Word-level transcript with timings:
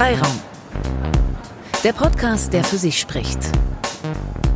Freiraum. 0.00 0.40
Der 1.84 1.92
Podcast, 1.92 2.54
der 2.54 2.64
für 2.64 2.78
sich 2.78 2.98
spricht. 2.98 3.38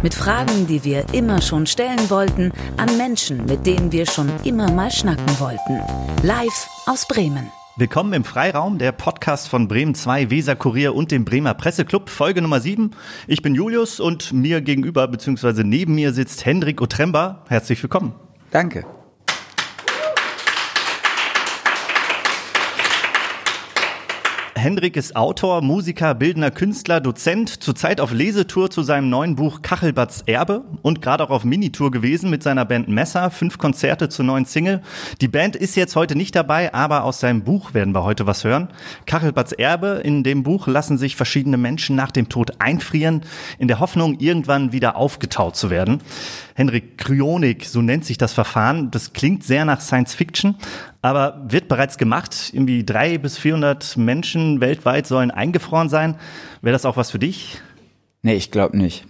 Mit 0.02 0.14
Fragen, 0.14 0.66
die 0.66 0.84
wir 0.84 1.04
immer 1.12 1.42
schon 1.42 1.66
stellen 1.66 2.08
wollten, 2.08 2.50
an 2.78 2.96
Menschen, 2.96 3.44
mit 3.44 3.66
denen 3.66 3.92
wir 3.92 4.06
schon 4.06 4.32
immer 4.44 4.72
mal 4.72 4.90
schnacken 4.90 5.38
wollten. 5.38 5.82
Live 6.22 6.66
aus 6.86 7.06
Bremen. 7.06 7.50
Willkommen 7.76 8.14
im 8.14 8.24
Freiraum, 8.24 8.78
der 8.78 8.92
Podcast 8.92 9.50
von 9.50 9.68
Bremen 9.68 9.94
2, 9.94 10.30
Weser 10.30 10.56
Kurier 10.56 10.94
und 10.94 11.10
dem 11.10 11.26
Bremer 11.26 11.52
Presseclub, 11.52 12.08
Folge 12.08 12.40
Nummer 12.40 12.60
7. 12.60 12.92
Ich 13.26 13.42
bin 13.42 13.54
Julius 13.54 14.00
und 14.00 14.32
mir 14.32 14.62
gegenüber 14.62 15.06
bzw. 15.08 15.62
neben 15.62 15.94
mir 15.94 16.14
sitzt 16.14 16.46
Hendrik 16.46 16.80
Otremba. 16.80 17.44
Herzlich 17.48 17.82
willkommen. 17.82 18.14
Danke. 18.50 18.86
Hendrik 24.64 24.96
ist 24.96 25.14
Autor, 25.14 25.60
Musiker, 25.60 26.14
bildender 26.14 26.50
Künstler, 26.50 26.98
Dozent, 26.98 27.62
zurzeit 27.62 28.00
auf 28.00 28.12
Lesetour 28.14 28.70
zu 28.70 28.82
seinem 28.82 29.10
neuen 29.10 29.36
Buch 29.36 29.60
Kachelbatz 29.60 30.22
Erbe 30.24 30.64
und 30.80 31.02
gerade 31.02 31.22
auch 31.22 31.28
auf 31.28 31.44
Minitour 31.44 31.90
gewesen 31.90 32.30
mit 32.30 32.42
seiner 32.42 32.64
Band 32.64 32.88
Messer, 32.88 33.30
fünf 33.30 33.58
Konzerte 33.58 34.08
zur 34.08 34.24
neuen 34.24 34.46
Single. 34.46 34.80
Die 35.20 35.28
Band 35.28 35.54
ist 35.54 35.76
jetzt 35.76 35.96
heute 35.96 36.16
nicht 36.16 36.34
dabei, 36.34 36.72
aber 36.72 37.04
aus 37.04 37.20
seinem 37.20 37.44
Buch 37.44 37.74
werden 37.74 37.94
wir 37.94 38.04
heute 38.04 38.26
was 38.26 38.42
hören. 38.42 38.68
Kachelbatz 39.04 39.52
Erbe, 39.52 40.00
in 40.02 40.22
dem 40.22 40.42
Buch 40.42 40.66
lassen 40.66 40.96
sich 40.96 41.14
verschiedene 41.14 41.58
Menschen 41.58 41.94
nach 41.94 42.10
dem 42.10 42.30
Tod 42.30 42.58
einfrieren, 42.58 43.20
in 43.58 43.68
der 43.68 43.80
Hoffnung, 43.80 44.18
irgendwann 44.18 44.72
wieder 44.72 44.96
aufgetaut 44.96 45.56
zu 45.56 45.68
werden. 45.68 46.00
Henrik 46.54 46.96
Kryonik, 46.96 47.66
so 47.66 47.82
nennt 47.82 48.06
sich 48.06 48.16
das 48.16 48.32
Verfahren. 48.32 48.90
Das 48.90 49.12
klingt 49.12 49.44
sehr 49.44 49.66
nach 49.66 49.82
Science 49.82 50.14
Fiction, 50.14 50.54
aber 51.04 51.38
wird 51.46 51.68
bereits 51.68 51.98
gemacht. 51.98 52.50
Irgendwie 52.54 52.82
drei 52.82 53.18
bis 53.18 53.36
400 53.36 53.98
Menschen 53.98 54.62
weltweit 54.62 55.06
sollen 55.06 55.30
eingefroren 55.30 55.90
sein. 55.90 56.14
Wäre 56.62 56.72
das 56.72 56.86
auch 56.86 56.96
was 56.96 57.10
für 57.10 57.18
dich? 57.18 57.60
Nee, 58.22 58.36
ich 58.36 58.50
glaube 58.50 58.78
nicht. 58.78 59.04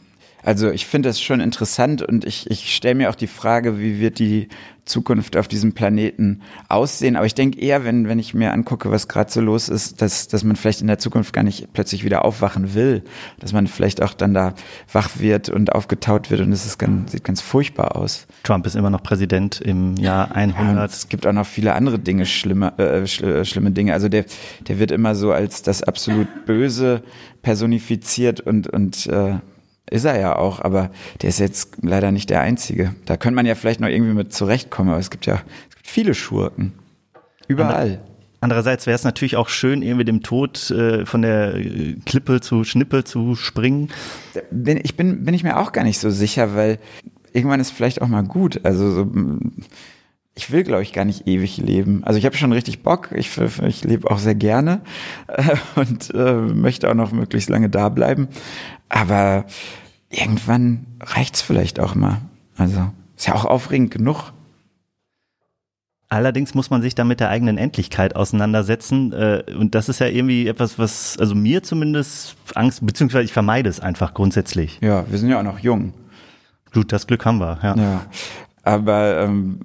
Also 0.45 0.71
ich 0.71 0.87
finde 0.87 1.09
das 1.09 1.21
schon 1.21 1.41
interessant 1.41 2.03
und 2.03 2.25
ich, 2.25 2.51
ich 2.51 2.75
stelle 2.75 2.95
mir 2.95 3.11
auch 3.11 3.15
die 3.15 3.27
Frage, 3.27 3.79
wie 3.79 3.99
wird 3.99 4.19
die 4.19 4.49
Zukunft 4.85 5.37
auf 5.37 5.49
diesem 5.49 5.73
Planeten 5.73 6.43
aussehen. 6.69 7.17
Aber 7.17 7.25
ich 7.25 7.35
denke 7.35 7.59
eher, 7.59 7.85
wenn, 7.85 8.07
wenn 8.09 8.19
ich 8.19 8.35
mir 8.35 8.53
angucke, 8.53 8.91
was 8.91 9.09
gerade 9.09 9.33
so 9.33 9.41
los 9.41 9.71
ist, 9.71 10.03
dass, 10.03 10.29
dass 10.29 10.45
man 10.45 10.57
vielleicht 10.57 10.83
in 10.83 10.87
der 10.87 10.99
Zukunft 10.99 11.33
gar 11.33 11.43
nicht 11.43 11.73
plötzlich 11.73 12.05
wieder 12.05 12.25
aufwachen 12.25 12.75
will. 12.75 13.03
Dass 13.41 13.55
man 13.55 13.67
vielleicht 13.67 14.03
auch 14.03 14.13
dann 14.13 14.35
da 14.35 14.55
wach 14.93 15.19
wird 15.19 15.49
und 15.49 15.73
aufgetaut 15.73 16.31
wird 16.31 16.43
und 16.43 16.53
es 16.53 16.67
ist 16.67 16.79
ganz, 16.79 17.13
sieht 17.13 17.25
ganz 17.25 17.41
furchtbar 17.41 17.97
aus. 17.97 18.27
Trump 18.43 18.67
ist 18.67 18.77
immer 18.77 18.91
noch 18.91 19.03
Präsident 19.03 19.61
im 19.61 19.97
Jahr 19.97 20.35
100. 20.35 20.77
Ja, 20.77 20.85
es 20.85 21.09
gibt 21.09 21.27
auch 21.27 21.33
noch 21.33 21.47
viele 21.47 21.75
andere 21.75 21.99
Dinge, 21.99 22.27
schlimme, 22.27 22.79
äh, 22.79 23.07
schl 23.07 23.45
schlimme 23.47 23.71
Dinge. 23.71 23.95
Also 23.95 24.11
der, 24.11 24.27
der 24.69 24.79
wird 24.79 24.91
immer 24.91 25.15
so 25.15 25.33
als 25.33 25.63
das 25.63 25.83
absolut 25.83 26.29
Böse 26.45 27.03
personifiziert 27.41 28.41
und, 28.41 28.69
und 28.69 29.07
äh, 29.07 29.37
ist 29.91 30.05
er 30.05 30.19
ja 30.19 30.37
auch, 30.37 30.61
aber 30.61 30.91
der 31.23 31.29
ist 31.29 31.39
jetzt 31.39 31.77
leider 31.83 32.11
nicht 32.11 32.31
der 32.31 32.41
Einzige. 32.41 32.95
Da 33.07 33.17
könnte 33.17 33.37
man 33.37 33.47
ja 33.47 33.55
vielleicht 33.55 33.81
noch 33.81 33.89
irgendwie 33.89 34.15
mit 34.15 34.33
zurechtkommen, 34.33 34.91
aber 34.91 34.99
es 34.99 35.11
gibt 35.11 35.27
ja 35.27 35.35
es 35.69 35.77
gibt 35.77 35.87
viele 35.87 36.15
Schurken. 36.15 36.73
Überall. 37.49 38.01
Andererseits 38.41 38.87
wäre 38.87 38.95
es 38.95 39.05
natürlich 39.05 39.37
auch 39.37 39.49
schön, 39.49 39.81
irgendwie 39.81 40.05
dem 40.05 40.23
Tod 40.23 40.71
äh, 40.71 41.07
von 41.07 41.23
der 41.23 41.55
äh, 41.55 41.97
Klippe 42.05 42.43
zu 42.43 42.65
Schnippe 42.65 43.05
zu 43.05 43.37
springen. 43.37 43.91
Bin, 44.51 44.79
ich 44.83 44.97
bin, 44.97 45.25
bin 45.25 45.33
ich 45.33 45.45
mir 45.45 45.59
auch 45.59 45.73
gar 45.73 45.83
nicht 45.83 45.99
so 45.99 46.11
sicher, 46.11 46.55
weil 46.55 46.79
irgendwann 47.33 47.61
ist 47.61 47.71
vielleicht 47.71 48.03
auch 48.03 48.09
mal 48.09 48.23
gut. 48.23 48.61
Also 48.65 48.91
so, 48.91 49.11
ich 50.35 50.51
will, 50.51 50.65
glaube 50.65 50.83
ich, 50.83 50.93
gar 50.93 51.05
nicht 51.05 51.27
ewig 51.27 51.59
leben. 51.59 52.03
Also 52.05 52.19
ich 52.19 52.27
habe 52.27 52.37
schon 52.37 52.53
richtig 52.53 52.83
Bock. 52.83 53.11
Ich, 53.15 53.31
ich 53.67 53.85
lebe 53.85 54.11
auch 54.11 54.19
sehr 54.19 54.35
gerne 54.35 54.81
und 55.77 56.13
äh, 56.15 56.35
möchte 56.35 56.91
auch 56.91 56.95
noch 56.95 57.13
möglichst 57.13 57.49
lange 57.49 57.71
da 57.71 57.89
bleiben. 57.89 58.29
Aber 58.95 59.45
irgendwann 60.09 60.87
reicht's 61.01 61.43
vielleicht 61.43 61.81
auch 61.81 61.97
mal. 61.97 62.19
Also 62.57 62.93
ist 63.17 63.27
ja 63.27 63.35
auch 63.35 63.45
aufregend 63.45 63.91
genug. 63.91 64.33
Allerdings 66.09 66.55
muss 66.55 66.71
man 66.71 66.81
sich 66.81 66.95
dann 66.95 67.09
mit 67.09 67.19
der 67.19 67.29
eigenen 67.29 67.59
Endlichkeit 67.59 68.15
auseinandersetzen. 68.15 69.13
Äh, 69.13 69.43
und 69.59 69.75
das 69.75 69.89
ist 69.89 69.99
ja 69.99 70.07
irgendwie 70.07 70.47
etwas, 70.47 70.79
was, 70.79 71.19
also 71.19 71.35
mir 71.35 71.65
zumindest 71.65 72.37
Angst, 72.55 72.87
beziehungsweise 72.87 73.25
ich 73.25 73.33
vermeide 73.33 73.69
es 73.69 73.81
einfach 73.81 74.15
grundsätzlich. 74.15 74.79
Ja, 74.81 75.05
wir 75.11 75.19
sind 75.19 75.29
ja 75.29 75.41
auch 75.41 75.45
noch 75.45 75.59
jung. 75.59 75.93
Gut, 76.73 76.93
das 76.93 77.09
Glück 77.09 77.25
haben 77.25 77.39
wir, 77.39 77.59
ja. 77.65 77.77
ja. 77.77 78.07
Aber 78.63 79.23
ähm, 79.23 79.59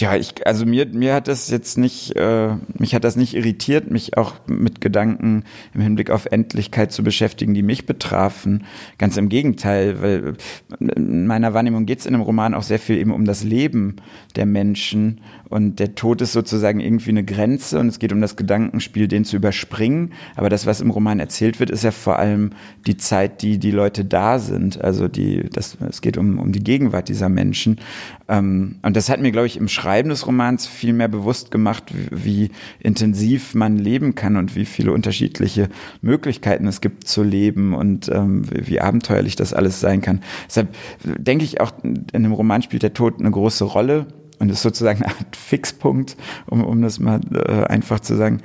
ja, 0.00 0.16
ich, 0.16 0.46
also 0.46 0.64
mir, 0.66 0.86
mir 0.86 1.14
hat 1.14 1.28
das 1.28 1.50
jetzt 1.50 1.76
nicht, 1.78 2.16
äh, 2.16 2.54
mich 2.78 2.94
hat 2.94 3.04
das 3.04 3.16
nicht 3.16 3.34
irritiert, 3.34 3.90
mich 3.90 4.16
auch 4.16 4.34
mit 4.46 4.80
Gedanken 4.80 5.44
im 5.74 5.80
Hinblick 5.80 6.10
auf 6.10 6.26
Endlichkeit 6.26 6.90
zu 6.92 7.04
beschäftigen, 7.04 7.54
die 7.54 7.62
mich 7.62 7.86
betrafen. 7.86 8.64
Ganz 8.98 9.16
im 9.16 9.28
Gegenteil, 9.28 10.00
weil 10.02 10.34
in 10.78 11.26
meiner 11.26 11.54
Wahrnehmung 11.54 11.86
geht 11.86 12.00
es 12.00 12.06
in 12.06 12.14
einem 12.14 12.22
Roman 12.22 12.54
auch 12.54 12.62
sehr 12.62 12.78
viel 12.78 12.96
eben 12.96 13.12
um 13.12 13.24
das 13.24 13.44
Leben 13.44 13.96
der 14.36 14.46
Menschen 14.46 15.20
und 15.50 15.80
der 15.80 15.96
Tod 15.96 16.20
ist 16.22 16.32
sozusagen 16.32 16.78
irgendwie 16.78 17.10
eine 17.10 17.24
Grenze 17.24 17.80
und 17.80 17.88
es 17.88 17.98
geht 17.98 18.12
um 18.12 18.20
das 18.20 18.36
Gedankenspiel, 18.36 19.08
den 19.08 19.24
zu 19.24 19.34
überspringen. 19.34 20.12
Aber 20.36 20.48
das, 20.48 20.64
was 20.64 20.80
im 20.80 20.90
Roman 20.90 21.18
erzählt 21.18 21.58
wird, 21.58 21.70
ist 21.70 21.82
ja 21.82 21.90
vor 21.90 22.20
allem 22.20 22.50
die 22.86 22.96
Zeit, 22.96 23.42
die 23.42 23.58
die 23.58 23.72
Leute 23.72 24.04
da 24.04 24.38
sind. 24.38 24.80
Also 24.80 25.08
die, 25.08 25.50
das, 25.50 25.76
es 25.88 26.02
geht 26.02 26.16
um, 26.16 26.38
um 26.38 26.52
die 26.52 26.62
Gegenwart 26.62 27.08
dieser 27.08 27.28
Menschen. 27.28 27.80
Ähm, 28.28 28.76
und 28.82 28.96
das 28.96 29.08
hat 29.08 29.20
mir, 29.20 29.32
glaube 29.32 29.48
ich, 29.48 29.56
im 29.56 29.66
Schreiben 29.66 29.89
des 30.08 30.26
Romans 30.26 30.66
viel 30.66 30.92
mehr 30.92 31.08
bewusst 31.08 31.50
gemacht, 31.50 31.92
wie, 31.94 32.08
wie 32.24 32.50
intensiv 32.78 33.54
man 33.54 33.76
leben 33.78 34.14
kann 34.14 34.36
und 34.36 34.54
wie 34.56 34.64
viele 34.64 34.92
unterschiedliche 34.92 35.68
Möglichkeiten 36.00 36.66
es 36.66 36.80
gibt 36.80 37.06
zu 37.06 37.22
leben 37.22 37.74
und 37.74 38.08
ähm, 38.08 38.50
wie, 38.50 38.66
wie 38.68 38.80
abenteuerlich 38.80 39.36
das 39.36 39.52
alles 39.52 39.80
sein 39.80 40.00
kann. 40.00 40.20
Deshalb 40.46 40.74
denke 41.04 41.44
ich 41.44 41.60
auch, 41.60 41.72
in 41.82 42.22
dem 42.22 42.32
Roman 42.32 42.62
spielt 42.62 42.82
der 42.82 42.94
Tod 42.94 43.20
eine 43.20 43.30
große 43.30 43.64
Rolle 43.64 44.06
und 44.38 44.50
ist 44.50 44.62
sozusagen 44.62 45.02
eine 45.02 45.14
Art 45.14 45.36
Fixpunkt, 45.36 46.16
um, 46.46 46.64
um 46.64 46.82
das 46.82 46.98
mal 46.98 47.20
äh, 47.34 47.64
einfach 47.64 48.00
zu 48.00 48.16
sagen. 48.16 48.40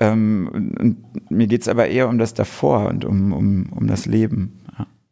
Ähm, 0.00 0.48
und 0.78 1.30
mir 1.30 1.46
geht's 1.46 1.68
aber 1.68 1.88
eher 1.88 2.08
um 2.08 2.18
das 2.18 2.34
davor 2.34 2.88
und 2.88 3.04
um, 3.04 3.32
um, 3.32 3.66
um 3.72 3.86
das 3.86 4.06
Leben. 4.06 4.60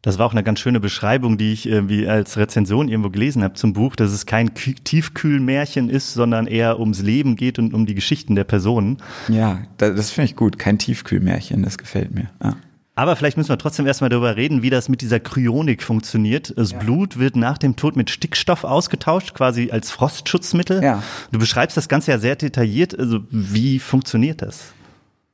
Das 0.03 0.19
war 0.19 0.27
auch 0.27 0.31
eine 0.31 0.43
ganz 0.43 0.59
schöne 0.59 0.79
Beschreibung, 0.79 1.37
die 1.37 1.51
ich 1.53 1.67
irgendwie 1.67 2.07
als 2.07 2.37
Rezension 2.37 2.87
irgendwo 2.87 3.09
gelesen 3.09 3.43
habe 3.43 3.55
zum 3.55 3.73
Buch, 3.73 3.95
dass 3.95 4.11
es 4.11 4.25
kein 4.25 4.53
Tiefkühlmärchen 4.53 5.89
ist, 5.89 6.13
sondern 6.13 6.47
eher 6.47 6.79
ums 6.79 7.01
Leben 7.01 7.35
geht 7.35 7.57
und 7.59 7.73
um 7.73 7.85
die 7.85 7.95
Geschichten 7.95 8.35
der 8.35 8.43
Personen. 8.43 8.97
Ja, 9.27 9.59
das, 9.77 10.11
finde 10.11 10.29
ich 10.29 10.35
gut. 10.35 10.59
Kein 10.59 10.77
Tiefkühlmärchen, 10.77 11.63
das 11.63 11.77
gefällt 11.77 12.13
mir. 12.13 12.29
Ja. 12.43 12.55
Aber 12.97 13.15
vielleicht 13.15 13.37
müssen 13.37 13.49
wir 13.49 13.59
trotzdem 13.59 13.85
erstmal 13.85 14.09
darüber 14.09 14.35
reden, 14.35 14.63
wie 14.63 14.71
das 14.71 14.89
mit 14.89 15.01
dieser 15.01 15.19
Kryonik 15.19 15.83
funktioniert. 15.83 16.51
Das 16.57 16.71
ja. 16.71 16.79
Blut 16.79 17.19
wird 17.19 17.35
nach 17.35 17.59
dem 17.59 17.75
Tod 17.75 17.95
mit 17.95 18.09
Stickstoff 18.09 18.63
ausgetauscht, 18.63 19.35
quasi 19.35 19.69
als 19.71 19.91
Frostschutzmittel. 19.91 20.83
Ja. 20.83 21.03
Du 21.31 21.37
beschreibst 21.37 21.77
das 21.77 21.89
Ganze 21.89 22.09
ja 22.09 22.17
sehr 22.17 22.35
detailliert. 22.35 22.97
Also 22.97 23.19
wie 23.29 23.77
funktioniert 23.77 24.41
das? 24.41 24.73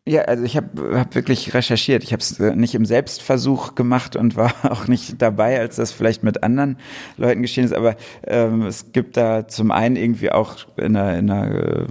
Ja, 0.05 0.23
also 0.23 0.43
ich 0.43 0.57
habe 0.57 0.99
hab 0.99 1.15
wirklich 1.15 1.53
recherchiert. 1.53 2.03
Ich 2.03 2.11
habe 2.11 2.19
es 2.19 2.37
äh, 2.37 2.55
nicht 2.57 2.75
im 2.75 2.83
Selbstversuch 2.83 3.73
gemacht 3.75 4.17
und 4.17 4.35
war 4.35 4.53
auch 4.69 4.87
nicht 4.87 5.21
dabei, 5.21 5.59
als 5.59 5.77
das 5.77 5.93
vielleicht 5.93 6.23
mit 6.23 6.43
anderen 6.43 6.77
Leuten 7.15 7.41
geschehen 7.41 7.63
ist. 7.63 7.73
Aber 7.73 7.95
ähm, 8.27 8.63
es 8.63 8.91
gibt 8.91 9.15
da 9.15 9.47
zum 9.47 9.71
einen 9.71 9.95
irgendwie 9.95 10.29
auch 10.29 10.57
in 10.75 10.97
einer, 10.97 11.17
in 11.17 11.31
einer 11.31 11.55
äh, 11.55 11.85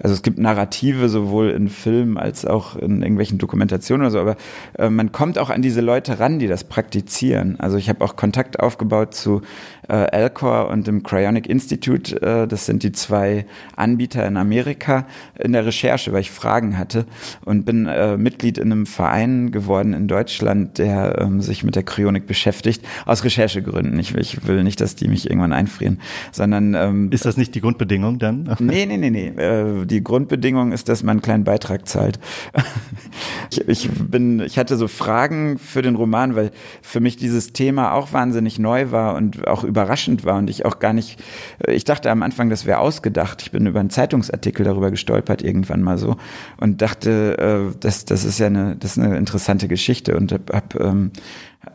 also 0.00 0.14
es 0.14 0.22
gibt 0.22 0.38
Narrative 0.38 1.08
sowohl 1.08 1.50
in 1.50 1.68
Filmen 1.68 2.18
als 2.18 2.44
auch 2.44 2.76
in 2.76 3.02
irgendwelchen 3.02 3.38
Dokumentationen 3.38 4.06
oder 4.06 4.10
so, 4.10 4.20
aber 4.20 4.36
äh, 4.78 4.90
man 4.90 5.10
kommt 5.10 5.38
auch 5.38 5.50
an 5.50 5.60
diese 5.60 5.80
Leute 5.80 6.20
ran, 6.20 6.38
die 6.38 6.46
das 6.46 6.64
praktizieren. 6.64 7.58
Also 7.58 7.76
ich 7.76 7.88
habe 7.88 8.04
auch 8.04 8.14
Kontakt 8.14 8.60
aufgebaut 8.60 9.14
zu 9.14 9.42
äh, 9.88 9.94
Alcor 9.94 10.68
und 10.68 10.86
dem 10.86 11.02
Cryonic 11.02 11.46
Institute. 11.46 12.20
Äh, 12.20 12.46
das 12.46 12.66
sind 12.66 12.82
die 12.82 12.92
zwei 12.92 13.46
Anbieter 13.76 14.26
in 14.26 14.36
Amerika 14.36 15.06
in 15.38 15.52
der 15.52 15.66
Recherche, 15.66 16.12
weil 16.12 16.20
ich 16.20 16.30
Fragen 16.30 16.78
hatte 16.78 17.06
und 17.44 17.64
bin 17.64 17.86
äh, 17.86 18.16
Mitglied 18.16 18.58
in 18.58 18.72
einem 18.72 18.86
Verein 18.86 19.50
geworden 19.50 19.94
in 19.94 20.08
Deutschland, 20.08 20.78
der 20.78 21.18
ähm, 21.20 21.40
sich 21.40 21.64
mit 21.64 21.76
der 21.76 21.82
Kryonik 21.82 22.26
beschäftigt, 22.26 22.84
aus 23.06 23.24
Recherchegründen. 23.24 23.98
Ich, 23.98 24.14
ich 24.14 24.46
will 24.46 24.62
nicht, 24.62 24.80
dass 24.80 24.94
die 24.94 25.08
mich 25.08 25.28
irgendwann 25.28 25.52
einfrieren, 25.52 26.00
sondern 26.32 26.74
ähm, 26.74 27.10
ist 27.10 27.24
das 27.24 27.36
nicht 27.36 27.54
die 27.54 27.60
Grundbedingung 27.60 28.18
dann? 28.18 28.54
nee, 28.58 28.86
nee, 28.86 28.96
nee, 28.96 29.10
nee. 29.10 29.28
Äh, 29.28 29.86
die 29.86 30.04
Grundbedingung 30.04 30.72
ist, 30.72 30.88
dass 30.88 31.02
man 31.02 31.12
einen 31.12 31.22
kleinen 31.22 31.44
Beitrag 31.44 31.88
zahlt. 31.88 32.18
ich, 33.50 33.66
ich 33.66 33.90
bin, 33.90 34.40
ich 34.40 34.58
hatte 34.58 34.76
so 34.76 34.88
Fragen 34.88 35.58
für 35.58 35.82
den 35.82 35.94
Roman, 35.94 36.36
weil 36.36 36.50
für 36.82 37.00
mich 37.00 37.16
dieses 37.16 37.52
Thema 37.52 37.92
auch 37.92 38.12
wahnsinnig 38.12 38.58
neu 38.58 38.90
war 38.90 39.14
und 39.14 39.46
auch 39.46 39.64
überraschend 39.78 40.24
war 40.24 40.38
und 40.38 40.50
ich 40.50 40.64
auch 40.64 40.80
gar 40.80 40.92
nicht, 40.92 41.22
ich 41.66 41.84
dachte 41.84 42.10
am 42.10 42.22
Anfang, 42.22 42.50
das 42.50 42.66
wäre 42.66 42.78
ausgedacht. 42.78 43.42
Ich 43.42 43.52
bin 43.52 43.66
über 43.66 43.78
einen 43.78 43.90
Zeitungsartikel 43.90 44.64
darüber 44.64 44.90
gestolpert 44.90 45.42
irgendwann 45.42 45.82
mal 45.82 45.98
so 45.98 46.16
und 46.56 46.82
dachte, 46.82 47.38
äh, 47.38 47.76
das, 47.78 48.04
das 48.04 48.24
ist 48.24 48.38
ja 48.40 48.46
eine, 48.46 48.76
das 48.76 48.96
ist 48.96 49.02
eine 49.02 49.16
interessante 49.16 49.68
Geschichte 49.68 50.16
und 50.16 50.32
habe 50.32 50.78
ähm, 50.80 51.12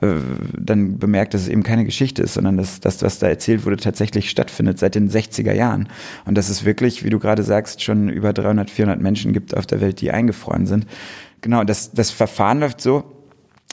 äh, 0.02 0.16
dann 0.58 1.00
bemerkt, 1.00 1.34
dass 1.34 1.44
es 1.44 1.48
eben 1.48 1.64
keine 1.64 1.86
Geschichte 1.86 2.24
ist, 2.24 2.34
sondern 2.34 2.58
dass 2.58 2.82
das, 2.82 3.02
was 3.02 3.20
da 3.20 3.28
erzählt 3.28 3.66
wurde, 3.66 3.78
tatsächlich 3.78 4.30
stattfindet 4.30 4.80
seit 4.80 4.96
den 4.96 5.10
60er 5.10 5.54
Jahren. 5.54 5.88
Und 6.26 6.38
dass 6.38 6.50
es 6.50 6.66
wirklich, 6.66 7.06
wie 7.06 7.10
du 7.10 7.20
gerade 7.20 7.44
sagst, 7.44 7.82
schon 7.82 8.10
über 8.10 8.34
300, 8.34 8.70
400 8.70 9.02
Menschen 9.02 9.32
gibt 9.32 9.56
auf 9.56 9.66
der 9.66 9.80
Welt, 9.80 10.02
die 10.02 10.12
eingefroren 10.12 10.66
sind. 10.66 10.88
Genau, 11.42 11.64
das, 11.64 11.92
das 11.92 12.12
Verfahren 12.12 12.60
läuft 12.60 12.82
so, 12.82 13.04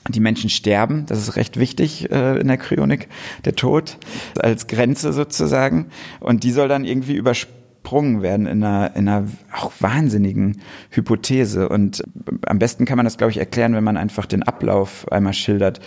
die 0.09 0.21
Menschen 0.21 0.51
sterben, 0.51 1.05
das 1.07 1.19
ist 1.19 1.37
recht 1.37 1.59
wichtig 1.59 2.11
äh, 2.11 2.39
in 2.39 2.49
der 2.49 2.57
Kryonik, 2.57 3.09
der 3.45 3.55
Tod 3.55 3.99
als 4.39 4.67
Grenze 4.67 5.13
sozusagen. 5.13 5.87
Und 6.21 6.43
die 6.43 6.53
soll 6.53 6.69
dann 6.69 6.85
irgendwie 6.85 7.15
übersprungen 7.15 8.23
werden 8.23 8.47
in 8.47 8.65
einer, 8.65 8.97
in 8.97 9.09
einer 9.09 9.29
auch 9.53 9.73
wahnsinnigen 9.79 10.63
Hypothese. 10.91 11.69
Und 11.69 12.03
am 12.47 12.59
besten 12.59 12.87
kann 12.87 12.97
man 12.97 13.05
das, 13.05 13.19
glaube 13.19 13.31
ich, 13.31 13.39
erklären, 13.39 13.75
wenn 13.75 13.85
man 13.85 13.97
einfach 13.97 14.27
den 14.27 14.43
Ablauf 14.43 15.11
einmal 15.13 15.35
schildert. 15.35 15.81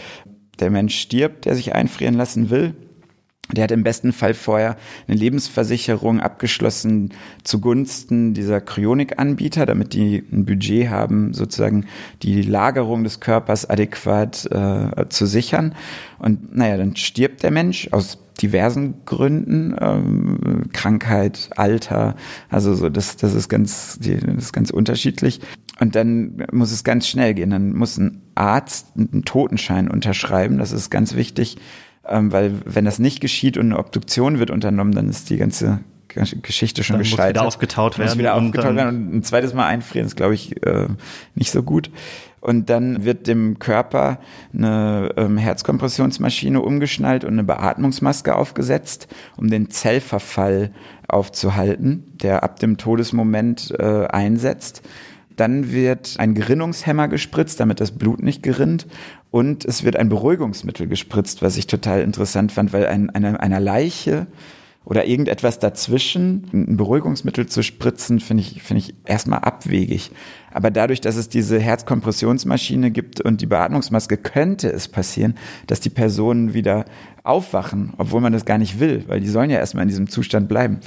Der 0.60 0.70
Mensch 0.70 0.96
stirbt, 1.00 1.46
der 1.46 1.56
sich 1.56 1.74
einfrieren 1.74 2.14
lassen 2.14 2.52
will. 2.52 2.76
Der 3.52 3.66
hat 3.66 3.72
im 3.72 3.84
besten 3.84 4.14
Fall 4.14 4.34
vorher 4.34 4.78
eine 5.08 5.18
Lebensversicherung 5.18 6.22
abgeschlossen 6.22 7.14
zugunsten 7.44 8.34
dieser 8.34 8.62
Kryonikanbieter, 8.62 9.66
damit 9.66 9.94
die 9.94 10.24
ein 10.32 10.46
Budget 10.46 10.90
haben, 10.90 11.34
sozusagen 11.34 11.86
die 12.22 12.42
Lagerung 12.42 13.04
des 13.04 13.20
Körpers 13.20 13.70
adäquat 13.70 14.46
äh, 14.46 15.10
zu 15.10 15.26
sichern. 15.26 15.76
Und 16.20 16.56
naja, 16.56 16.78
dann 16.78 16.96
stirbt 16.96 17.44
der 17.44 17.52
Mensch 17.52 17.90
aus 17.92 18.18
diversen 18.42 19.06
Gründen, 19.06 19.76
ähm, 19.80 20.70
Krankheit, 20.72 21.50
Alter, 21.56 22.16
also 22.50 22.74
so 22.74 22.90
das, 22.90 23.18
das 23.18 23.34
ist 23.34 23.50
ganz, 23.50 24.00
das 24.00 24.46
ist 24.46 24.54
ganz 24.54 24.72
unterschiedlich. 24.72 25.42
Und 25.80 25.96
dann 25.96 26.46
muss 26.52 26.72
es 26.72 26.84
ganz 26.84 27.08
schnell 27.08 27.34
gehen. 27.34 27.50
Dann 27.50 27.74
muss 27.74 27.98
ein 27.98 28.22
Arzt 28.36 28.88
einen 28.96 29.26
Totenschein 29.26 29.90
unterschreiben. 29.90 30.58
Das 30.58 30.72
ist 30.72 30.90
ganz 30.90 31.16
wichtig 31.16 31.58
ähm, 32.08 32.32
weil 32.32 32.54
wenn 32.66 32.86
das 32.86 33.00
nicht 33.00 33.20
geschieht 33.20 33.58
und 33.58 33.68
eine 33.68 33.80
Obduktion 33.80 34.40
wird 34.40 34.52
unternommen, 34.52 34.94
dann 34.94 35.10
ist 35.10 35.30
die 35.30 35.38
ganze 35.38 35.80
Geschichte 36.08 36.84
schon 36.84 36.96
dann 36.96 37.04
gescheitert. 37.04 37.26
Muss 37.26 37.34
wieder 37.34 37.48
aufgetaut 37.48 37.98
werden. 37.98 38.10
Muss 38.10 38.18
wieder 38.18 38.36
aufgetaut 38.36 38.76
werden 38.76 39.08
und 39.08 39.16
ein 39.16 39.24
zweites 39.24 39.54
Mal 39.54 39.66
einfrieren 39.68 40.06
ist, 40.06 40.16
glaube 40.16 40.36
ich, 40.36 40.64
äh, 40.66 40.88
nicht 41.36 41.52
so 41.52 41.64
gut. 41.64 41.90
Und 42.40 42.70
dann 42.70 43.06
wird 43.06 43.28
dem 43.28 43.58
Körper 43.58 44.20
eine 44.54 45.12
ähm, 45.16 45.38
Herzkompressionsmaschine 45.38 46.62
umgeschnallt 46.62 47.24
und 47.24 47.32
eine 47.32 47.44
Beatmungsmaske 47.46 48.36
aufgesetzt, 48.36 49.08
um 49.38 49.50
den 49.50 49.70
Zellverfall 49.70 50.72
aufzuhalten, 51.08 52.04
der 52.22 52.44
ab 52.44 52.60
dem 52.60 52.78
Todesmoment 52.78 53.74
äh, 53.80 54.08
einsetzt. 54.08 54.82
Dann 55.36 55.72
wird 55.72 56.16
ein 56.18 56.36
Gerinnungshemmer 56.36 57.08
gespritzt, 57.08 57.60
damit 57.60 57.80
das 57.80 57.92
Blut 57.92 58.22
nicht 58.22 58.44
gerinnt. 58.44 58.88
Und 59.32 59.66
es 59.66 59.84
wird 59.84 59.96
ein 59.96 60.10
Beruhigungsmittel 60.10 60.88
gespritzt, 60.88 61.42
was 61.42 61.58
ich 61.58 61.68
total 61.68 62.02
interessant 62.02 62.52
fand, 62.52 62.72
weil 62.72 62.86
ein, 62.86 63.10
eine, 63.10 63.60
Leiche 63.60 64.28
oder 64.86 65.06
irgendetwas 65.06 65.60
dazwischen, 65.60 66.50
ein 66.54 66.78
Beruhigungsmittel 66.78 67.48
zu 67.48 67.64
spritzen, 67.64 68.20
finde 68.20 68.44
ich, 68.44 68.62
finde 68.62 68.84
ich 68.84 68.94
erstmal 69.06 69.40
abwegig. 69.40 70.12
Aber 70.52 70.70
dadurch, 70.70 71.02
dass 71.02 71.16
es 71.16 71.30
diese 71.30 71.60
Herzkompressionsmaschine 71.60 72.92
gibt 72.92 73.22
und 73.22 73.42
die 73.42 73.46
Beatmungsmaske, 73.48 74.18
könnte 74.18 74.72
es 74.72 74.88
passieren, 74.88 75.36
dass 75.68 75.80
die 75.80 75.90
Personen 75.90 76.54
wieder 76.54 76.86
aufwachen, 77.24 77.94
obwohl 77.98 78.22
man 78.22 78.34
das 78.34 78.46
gar 78.46 78.58
nicht 78.58 78.80
will, 78.80 79.06
weil 79.08 79.22
die 79.22 79.30
sollen 79.30 79.50
ja 79.50 79.58
erstmal 79.58 79.84
in 79.84 79.90
diesem 79.90 80.10
Zustand 80.10 80.50
bleiben. 80.50 80.80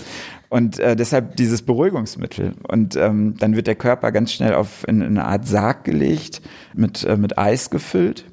Und 0.49 0.79
äh, 0.79 0.95
deshalb 0.95 1.37
dieses 1.37 1.63
Beruhigungsmittel. 1.63 2.55
Und 2.69 2.97
ähm, 2.97 3.35
dann 3.39 3.57
wird 3.57 3.67
der 3.67 3.75
Körper 3.75 4.13
ganz 4.13 4.33
schnell 4.33 4.55
auf 4.55 4.87
in, 4.87 5.01
in 5.01 5.19
eine 5.19 5.25
Art 5.25 5.47
Sarg 5.47 5.85
gelegt, 5.85 6.41
mit, 6.75 7.05
äh, 7.05 7.17
mit 7.17 7.39
Eis 7.39 7.71
gefüllt 7.71 8.25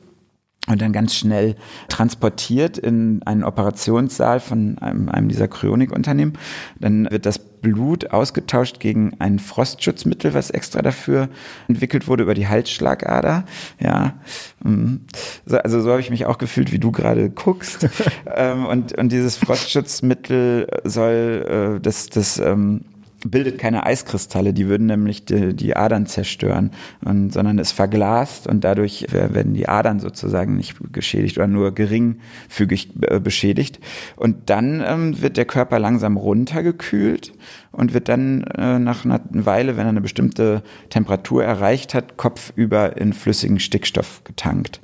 und 0.68 0.82
dann 0.82 0.94
ganz 0.94 1.14
schnell 1.14 1.56
transportiert 1.90 2.78
in 2.78 3.22
einen 3.24 3.44
Operationssaal 3.44 4.40
von 4.40 4.78
einem, 4.78 5.10
einem 5.10 5.28
dieser 5.28 5.50
Kryonikunternehmen. 5.50 6.38
Dann 6.80 7.10
wird 7.12 7.26
das 7.26 7.38
Blut 7.38 8.12
ausgetauscht 8.12 8.80
gegen 8.80 9.14
ein 9.20 9.40
Frostschutzmittel, 9.40 10.34
was 10.34 10.52
extra 10.52 10.82
dafür 10.82 11.30
entwickelt 11.68 12.08
wurde 12.08 12.24
über 12.24 12.34
die 12.34 12.48
Halsschlagader. 12.48 13.46
Ja, 13.80 14.14
mhm. 14.64 15.02
also 15.50 15.82
so 15.82 15.92
habe 15.92 16.02
ich 16.02 16.10
mich 16.10 16.26
auch 16.26 16.38
gefühlt, 16.38 16.72
wie 16.72 16.80
du 16.80 16.92
gerade 16.92 17.30
guckst. 17.30 17.88
Ähm, 18.36 18.66
und, 18.66 18.98
und 18.98 19.12
dieses 19.12 19.38
Frostschutzmittel 19.38 20.68
soll 20.86 21.76
äh, 21.78 21.82
das, 21.82 22.08
das 22.08 22.40
ähm, 22.40 22.82
bildet 23.26 23.58
keine 23.58 23.86
Eiskristalle, 23.86 24.54
die 24.54 24.68
würden 24.68 24.88
nämlich 24.88 25.26
die, 25.26 25.56
die 25.56 25.76
Adern 25.76 26.06
zerstören, 26.06 26.72
und, 27.04 27.32
sondern 27.32 27.58
ist 27.58 27.72
verglast 27.72 28.48
und 28.48 28.64
dadurch 28.64 29.08
werden 29.12 29.54
die 29.54 29.68
Adern 29.68 30.00
sozusagen 30.00 30.58
nicht 30.58 30.76
geschädigt 30.92 31.38
oder 31.38 31.48
nur 31.48 31.74
geringfügig 31.74 32.90
äh, 33.02 33.20
beschädigt. 33.20 33.80
Und 34.16 34.50
dann 34.50 34.84
ähm, 34.86 35.22
wird 35.22 35.38
der 35.38 35.46
Körper 35.46 35.80
langsam 35.80 36.18
runtergekühlt 36.18 37.34
und 37.72 37.94
wird 37.94 38.10
dann 38.10 38.44
äh, 38.44 38.80
nach 38.80 39.06
einer 39.06 39.22
Weile, 39.32 39.78
wenn 39.78 39.86
er 39.86 39.90
eine 39.90 40.02
bestimmte 40.02 40.64
Temperatur 40.90 41.44
erreicht 41.44 41.94
hat, 41.94 42.18
kopfüber 42.18 42.98
in 42.98 43.14
flüssigen 43.14 43.60
Stickstoff 43.60 44.24
getankt. 44.24 44.82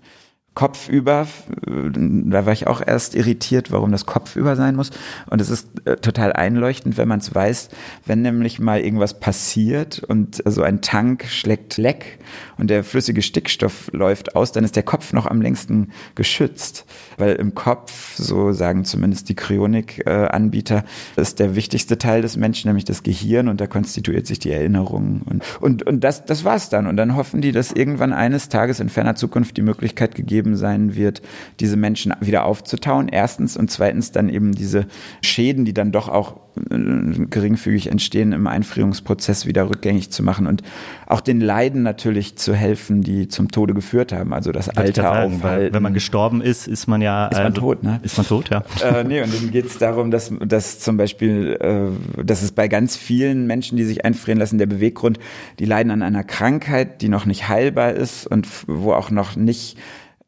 Kopfüber, 0.60 1.26
da 1.66 2.46
war 2.46 2.52
ich 2.52 2.68
auch 2.68 2.86
erst 2.86 3.16
irritiert, 3.16 3.72
warum 3.72 3.94
das 3.94 4.06
Kopfüber 4.06 4.58
sein 4.58 4.76
muss. 4.76 4.90
Und 5.30 5.40
es 5.40 5.50
ist 5.50 5.70
äh, 5.86 5.96
total 5.96 6.34
einleuchtend, 6.34 6.98
wenn 6.98 7.08
man 7.08 7.22
es 7.22 7.34
weiß, 7.34 7.70
wenn 8.06 8.24
nämlich 8.24 8.60
mal 8.60 8.82
irgendwas 8.82 9.22
passiert 9.22 10.04
und 10.04 10.44
so 10.44 10.62
ein 10.62 10.82
Tank 10.82 11.28
schlägt 11.30 11.78
leck 11.78 12.20
und 12.58 12.70
der 12.70 12.84
flüssige 12.84 13.22
Stickstoff 13.22 13.90
läuft 13.94 14.36
aus, 14.36 14.52
dann 14.52 14.66
ist 14.66 14.76
der 14.76 14.84
Kopf 14.84 15.14
noch 15.14 15.28
am 15.28 15.42
längsten 15.42 15.92
geschützt. 16.16 16.86
Weil 17.18 17.36
im 17.36 17.56
Kopf, 17.56 18.18
so 18.18 18.52
sagen 18.52 18.84
zumindest 18.84 19.30
die 19.30 19.36
Kryonik-Anbieter, 19.36 20.84
ist 21.16 21.40
der 21.40 21.56
wichtigste 21.56 21.98
Teil 21.98 22.22
des 22.22 22.36
Menschen, 22.36 22.68
nämlich 22.68 22.84
das 22.84 23.04
Gehirn 23.04 23.48
und 23.48 23.62
da 23.62 23.68
konstituiert 23.68 24.28
sich 24.28 24.40
die 24.40 24.52
Erinnerung. 24.52 25.22
Und, 25.24 25.42
und, 25.62 25.84
und 25.84 26.04
das, 26.04 26.26
das 26.26 26.44
war's 26.44 26.68
dann. 26.68 26.86
Und 26.86 26.98
dann 26.98 27.16
hoffen 27.16 27.40
die, 27.40 27.54
dass 27.54 27.72
irgendwann 27.72 28.12
eines 28.12 28.50
Tages 28.50 28.82
in 28.82 28.90
ferner 28.90 29.16
Zukunft 29.16 29.56
die 29.56 29.62
Möglichkeit 29.62 30.16
gegeben 30.16 30.49
gegeben 30.50 30.56
sein 30.56 30.96
wird, 30.96 31.22
diese 31.60 31.78
Menschen 31.78 32.14
wieder 32.22 32.46
aufzutauen, 32.46 33.10
erstens 33.10 33.58
und 33.58 33.70
zweitens 33.72 34.12
dann 34.12 34.30
eben 34.30 34.54
diese 34.54 34.86
Schäden, 35.22 35.66
die 35.66 35.74
dann 35.74 35.92
doch 35.92 36.10
auch 36.10 36.38
äh, 36.70 37.26
geringfügig 37.30 37.88
entstehen, 37.88 38.32
im 38.32 38.48
Einfrierungsprozess 38.48 39.46
wieder 39.46 39.70
rückgängig 39.70 40.12
zu 40.12 40.24
machen 40.24 40.48
und 40.48 40.64
auch 41.08 41.22
den 41.22 41.42
Leiden 41.42 41.84
natürlich 41.84 42.36
zu 42.38 42.54
helfen, 42.54 43.02
die 43.02 43.28
zum 43.28 43.50
Tode 43.52 43.74
geführt 43.74 44.12
haben, 44.12 44.34
also 44.34 44.52
das 44.52 44.70
Alter 44.70 45.04
sagen, 45.04 45.36
aufhalten. 45.36 45.74
wenn 45.74 45.84
man 45.84 45.94
gestorben 45.94 46.42
ist, 46.42 46.68
ist 46.68 46.88
man 46.88 47.02
ja 47.02 47.28
ist 47.28 47.38
man 47.38 47.48
also, 47.48 47.62
tot, 47.62 47.84
ne? 47.84 48.00
Ist 48.04 48.18
man 48.18 48.26
tot, 48.26 48.50
ja. 48.50 48.64
Äh, 48.80 49.04
nee, 49.04 49.22
und 49.22 49.34
dann 49.34 49.52
geht 49.52 49.66
es 49.66 49.78
darum, 49.78 50.10
dass, 50.10 50.32
dass 50.46 50.80
zum 50.80 50.96
Beispiel, 50.96 51.58
äh, 51.60 52.24
dass 52.24 52.42
es 52.42 52.52
bei 52.52 52.68
ganz 52.68 52.96
vielen 52.96 53.46
Menschen, 53.46 53.78
die 53.78 53.84
sich 53.84 54.06
einfrieren 54.06 54.40
lassen, 54.40 54.58
der 54.58 54.68
Beweggrund, 54.68 55.20
die 55.60 55.66
leiden 55.66 55.92
an 55.92 56.02
einer 56.02 56.24
Krankheit, 56.24 57.02
die 57.02 57.10
noch 57.10 57.26
nicht 57.26 57.50
heilbar 57.50 57.92
ist 57.92 58.26
und 58.26 58.48
wo 58.68 58.94
auch 58.94 59.12
noch 59.12 59.36
nicht 59.36 59.78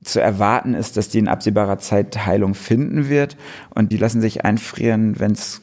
zu 0.04 0.20
erwarten 0.20 0.74
ist, 0.74 0.98
dass 0.98 1.10
die 1.10 1.20
in 1.20 1.28
absehbarer 1.28 1.78
Zeit 1.78 2.26
Heilung 2.26 2.56
finden 2.56 3.08
wird. 3.08 3.38
Und 3.70 3.92
die 3.92 3.98
lassen 3.98 4.20
sich 4.20 4.44
einfrieren, 4.44 5.20
wenn 5.20 5.34
es 5.34 5.62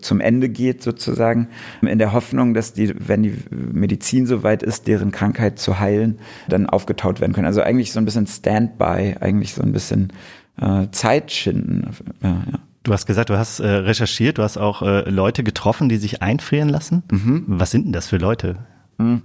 zum 0.00 0.20
Ende 0.20 0.48
geht, 0.48 0.82
sozusagen, 0.82 1.48
in 1.80 1.98
der 1.98 2.12
Hoffnung, 2.12 2.54
dass 2.54 2.72
die, 2.72 2.94
wenn 2.96 3.22
die 3.22 3.34
Medizin 3.50 4.26
soweit 4.26 4.62
ist, 4.62 4.86
deren 4.86 5.10
Krankheit 5.10 5.58
zu 5.58 5.80
heilen, 5.80 6.18
dann 6.48 6.66
aufgetaut 6.66 7.20
werden 7.20 7.32
können. 7.32 7.46
Also 7.46 7.60
eigentlich 7.60 7.92
so 7.92 7.98
ein 7.98 8.04
bisschen 8.04 8.26
Standby, 8.26 9.16
eigentlich 9.20 9.54
so 9.54 9.62
ein 9.62 9.72
bisschen 9.72 10.12
äh, 10.60 10.86
Zeit 10.92 11.32
schinden. 11.32 11.88
Ja, 12.22 12.44
ja. 12.52 12.58
Du 12.84 12.92
hast 12.92 13.06
gesagt, 13.06 13.30
du 13.30 13.38
hast 13.38 13.60
äh, 13.60 13.68
recherchiert, 13.68 14.38
du 14.38 14.42
hast 14.42 14.58
auch 14.58 14.82
äh, 14.82 15.08
Leute 15.08 15.44
getroffen, 15.44 15.88
die 15.88 15.98
sich 15.98 16.20
einfrieren 16.20 16.68
lassen. 16.68 17.04
Mhm. 17.10 17.44
Was 17.46 17.70
sind 17.70 17.86
denn 17.86 17.92
das 17.92 18.08
für 18.08 18.16
Leute? 18.16 18.56
Mhm. 18.98 19.22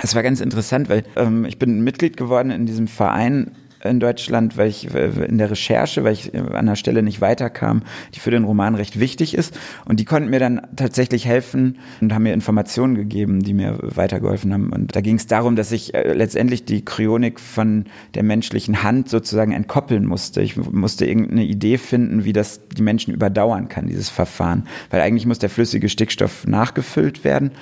Es 0.00 0.14
war 0.14 0.22
ganz 0.22 0.40
interessant, 0.40 0.88
weil 0.88 1.04
ähm, 1.16 1.44
ich 1.44 1.58
bin 1.58 1.82
Mitglied 1.82 2.16
geworden 2.16 2.50
in 2.50 2.64
diesem 2.64 2.88
Verein 2.88 3.52
in 3.84 4.00
Deutschland, 4.00 4.56
weil 4.56 4.68
ich 4.68 4.92
in 4.94 5.38
der 5.38 5.50
Recherche, 5.50 6.04
weil 6.04 6.12
ich 6.12 6.34
an 6.34 6.66
der 6.66 6.76
Stelle 6.76 7.02
nicht 7.02 7.20
weiterkam, 7.20 7.82
die 8.14 8.20
für 8.20 8.30
den 8.30 8.44
Roman 8.44 8.74
recht 8.74 9.00
wichtig 9.00 9.34
ist. 9.34 9.58
Und 9.84 10.00
die 10.00 10.04
konnten 10.04 10.30
mir 10.30 10.38
dann 10.40 10.62
tatsächlich 10.76 11.26
helfen 11.26 11.78
und 12.00 12.14
haben 12.14 12.22
mir 12.22 12.32
Informationen 12.32 12.94
gegeben, 12.94 13.40
die 13.40 13.54
mir 13.54 13.78
weitergeholfen 13.80 14.52
haben. 14.52 14.72
Und 14.72 14.94
da 14.94 15.00
ging 15.00 15.16
es 15.16 15.26
darum, 15.26 15.56
dass 15.56 15.72
ich 15.72 15.94
äh, 15.94 16.12
letztendlich 16.12 16.64
die 16.64 16.84
Kryonik 16.84 17.40
von 17.40 17.84
der 18.14 18.22
menschlichen 18.22 18.82
Hand 18.82 19.08
sozusagen 19.08 19.52
entkoppeln 19.52 20.06
musste. 20.06 20.42
Ich 20.42 20.56
musste 20.56 21.06
irgendeine 21.06 21.44
Idee 21.44 21.78
finden, 21.78 22.24
wie 22.24 22.32
das 22.32 22.60
die 22.68 22.82
Menschen 22.82 23.12
überdauern 23.12 23.68
kann, 23.68 23.86
dieses 23.86 24.08
Verfahren. 24.08 24.66
Weil 24.90 25.00
eigentlich 25.00 25.26
muss 25.26 25.38
der 25.38 25.50
flüssige 25.50 25.88
Stickstoff 25.88 26.46
nachgefüllt 26.46 27.24
werden. 27.24 27.52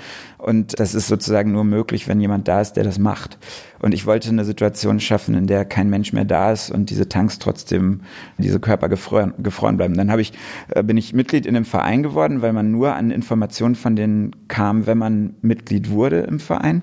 Und 0.40 0.80
das 0.80 0.94
ist 0.94 1.08
sozusagen 1.08 1.52
nur 1.52 1.64
möglich, 1.64 2.08
wenn 2.08 2.20
jemand 2.20 2.48
da 2.48 2.62
ist, 2.62 2.72
der 2.72 2.84
das 2.84 2.98
macht. 2.98 3.38
Und 3.78 3.92
ich 3.92 4.06
wollte 4.06 4.30
eine 4.30 4.46
Situation 4.46 4.98
schaffen, 4.98 5.34
in 5.34 5.46
der 5.46 5.66
kein 5.66 5.90
Mensch 5.90 6.12
mehr 6.14 6.24
da 6.24 6.50
ist 6.50 6.70
und 6.70 6.88
diese 6.88 7.08
Tanks 7.08 7.38
trotzdem, 7.38 8.00
diese 8.38 8.58
Körper 8.58 8.88
gefroren, 8.88 9.34
gefroren 9.38 9.76
bleiben. 9.76 9.94
Dann 9.94 10.10
habe 10.10 10.22
ich, 10.22 10.32
äh, 10.68 10.82
bin 10.82 10.96
ich 10.96 11.12
Mitglied 11.12 11.44
in 11.44 11.54
dem 11.54 11.66
Verein 11.66 12.02
geworden, 12.02 12.40
weil 12.40 12.54
man 12.54 12.70
nur 12.70 12.94
an 12.94 13.10
Informationen 13.10 13.74
von 13.74 13.96
denen 13.96 14.34
kam, 14.48 14.86
wenn 14.86 14.96
man 14.96 15.34
Mitglied 15.42 15.90
wurde 15.90 16.20
im 16.20 16.40
Verein. 16.40 16.82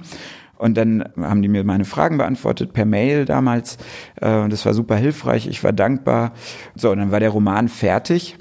Und 0.58 0.76
dann 0.78 1.04
haben 1.20 1.42
die 1.42 1.50
mir 1.50 1.64
meine 1.64 1.86
Fragen 1.86 2.18
beantwortet 2.18 2.74
per 2.74 2.86
Mail 2.86 3.26
damals. 3.26 3.78
Äh, 4.22 4.50
das 4.50 4.66
war 4.66 4.74
super 4.74 4.96
hilfreich. 4.96 5.48
Ich 5.48 5.64
war 5.64 5.74
dankbar. 5.74 6.34
So, 6.76 6.92
und 6.92 7.00
dann 7.00 7.12
war 7.12 7.20
der 7.20 7.30
Roman 7.30 7.70
fertig. 7.70 8.38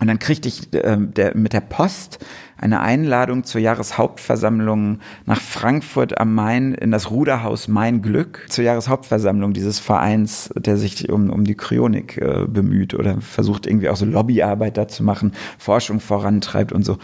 Und 0.00 0.08
dann 0.08 0.18
kriegte 0.18 0.48
ich 0.48 0.74
äh, 0.74 0.96
der, 0.98 1.36
mit 1.36 1.52
der 1.52 1.60
Post 1.60 2.18
eine 2.56 2.80
Einladung 2.80 3.44
zur 3.44 3.60
Jahreshauptversammlung 3.60 4.98
nach 5.24 5.40
Frankfurt 5.40 6.18
am 6.18 6.34
Main 6.34 6.74
in 6.74 6.90
das 6.90 7.10
Ruderhaus 7.10 7.68
Mein 7.68 8.02
Glück, 8.02 8.46
zur 8.48 8.64
Jahreshauptversammlung 8.64 9.52
dieses 9.52 9.78
Vereins, 9.78 10.50
der 10.56 10.76
sich 10.76 11.10
um, 11.10 11.30
um 11.30 11.44
die 11.44 11.54
Kryonik 11.54 12.18
äh, 12.18 12.44
bemüht 12.48 12.94
oder 12.94 13.20
versucht 13.20 13.66
irgendwie 13.66 13.88
auch 13.88 13.96
so 13.96 14.04
Lobbyarbeit 14.04 14.76
da 14.76 14.88
zu 14.88 15.04
machen, 15.04 15.32
Forschung 15.58 16.00
vorantreibt 16.00 16.72
und 16.72 16.84
so. 16.84 16.98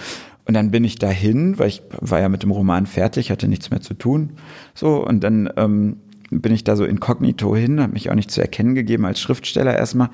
Und 0.47 0.54
dann 0.54 0.73
bin 0.73 0.82
ich 0.82 0.99
dahin, 0.99 1.59
weil 1.61 1.68
ich 1.68 1.82
war 2.00 2.20
ja 2.20 2.28
mit 2.28 2.42
dem 2.42 2.50
Roman 2.50 2.87
fertig, 2.87 3.30
hatte 3.30 3.47
nichts 3.47 3.70
mehr 3.70 3.80
zu 3.80 3.94
tun. 3.94 4.30
So, 4.75 5.06
und 5.06 5.23
dann 5.23 5.49
ähm, 5.56 5.99
bin 6.30 6.52
ich 6.52 6.64
da 6.64 6.75
so 6.75 6.85
inkognito 6.85 7.54
hin, 7.54 7.80
habe 7.80 7.92
mich 7.92 8.11
auch 8.11 8.14
nicht 8.14 8.30
zu 8.30 8.40
erkennen 8.40 8.75
gegeben 8.75 9.04
als 9.04 9.20
Schriftsteller 9.20 9.76
erstmal 9.76 10.11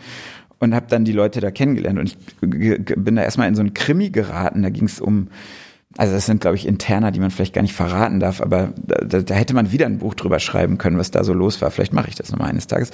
und 0.59 0.75
habe 0.75 0.87
dann 0.89 1.05
die 1.05 1.13
Leute 1.13 1.41
da 1.41 1.51
kennengelernt. 1.51 1.99
Und 1.99 2.17
ich 2.41 2.85
bin 2.97 3.17
da 3.17 3.23
erstmal 3.23 3.49
in 3.49 3.55
so 3.55 3.61
einen 3.61 3.75
Krimi 3.75 4.11
geraten. 4.11 4.63
Da 4.63 4.71
ging 4.71 4.85
es 4.85 5.01
um, 5.01 5.29
also 5.97 6.13
das 6.15 6.27
sind, 6.27 6.41
glaube 6.41 6.57
ich, 6.57 6.67
Interner, 6.67 7.11
die 7.11 7.21
man 7.21 7.31
vielleicht 7.31 7.55
gar 7.55 7.63
nicht 7.63 7.75
verraten 7.75 8.21
darf, 8.21 8.41
aber 8.41 8.73
da, 8.77 9.21
da 9.21 9.35
hätte 9.35 9.55
man 9.55 9.73
wieder 9.73 9.87
ein 9.87 9.99
Buch 9.99 10.15
drüber 10.15 10.39
schreiben 10.39 10.79
können, 10.79 10.99
was 10.99 11.11
da 11.11 11.25
so 11.25 11.33
los 11.33 11.61
war. 11.61 11.71
Vielleicht 11.71 11.93
mache 11.93 12.09
ich 12.09 12.15
das 12.15 12.33
nochmal 12.33 12.51
eines 12.51 12.67
Tages. 12.67 12.91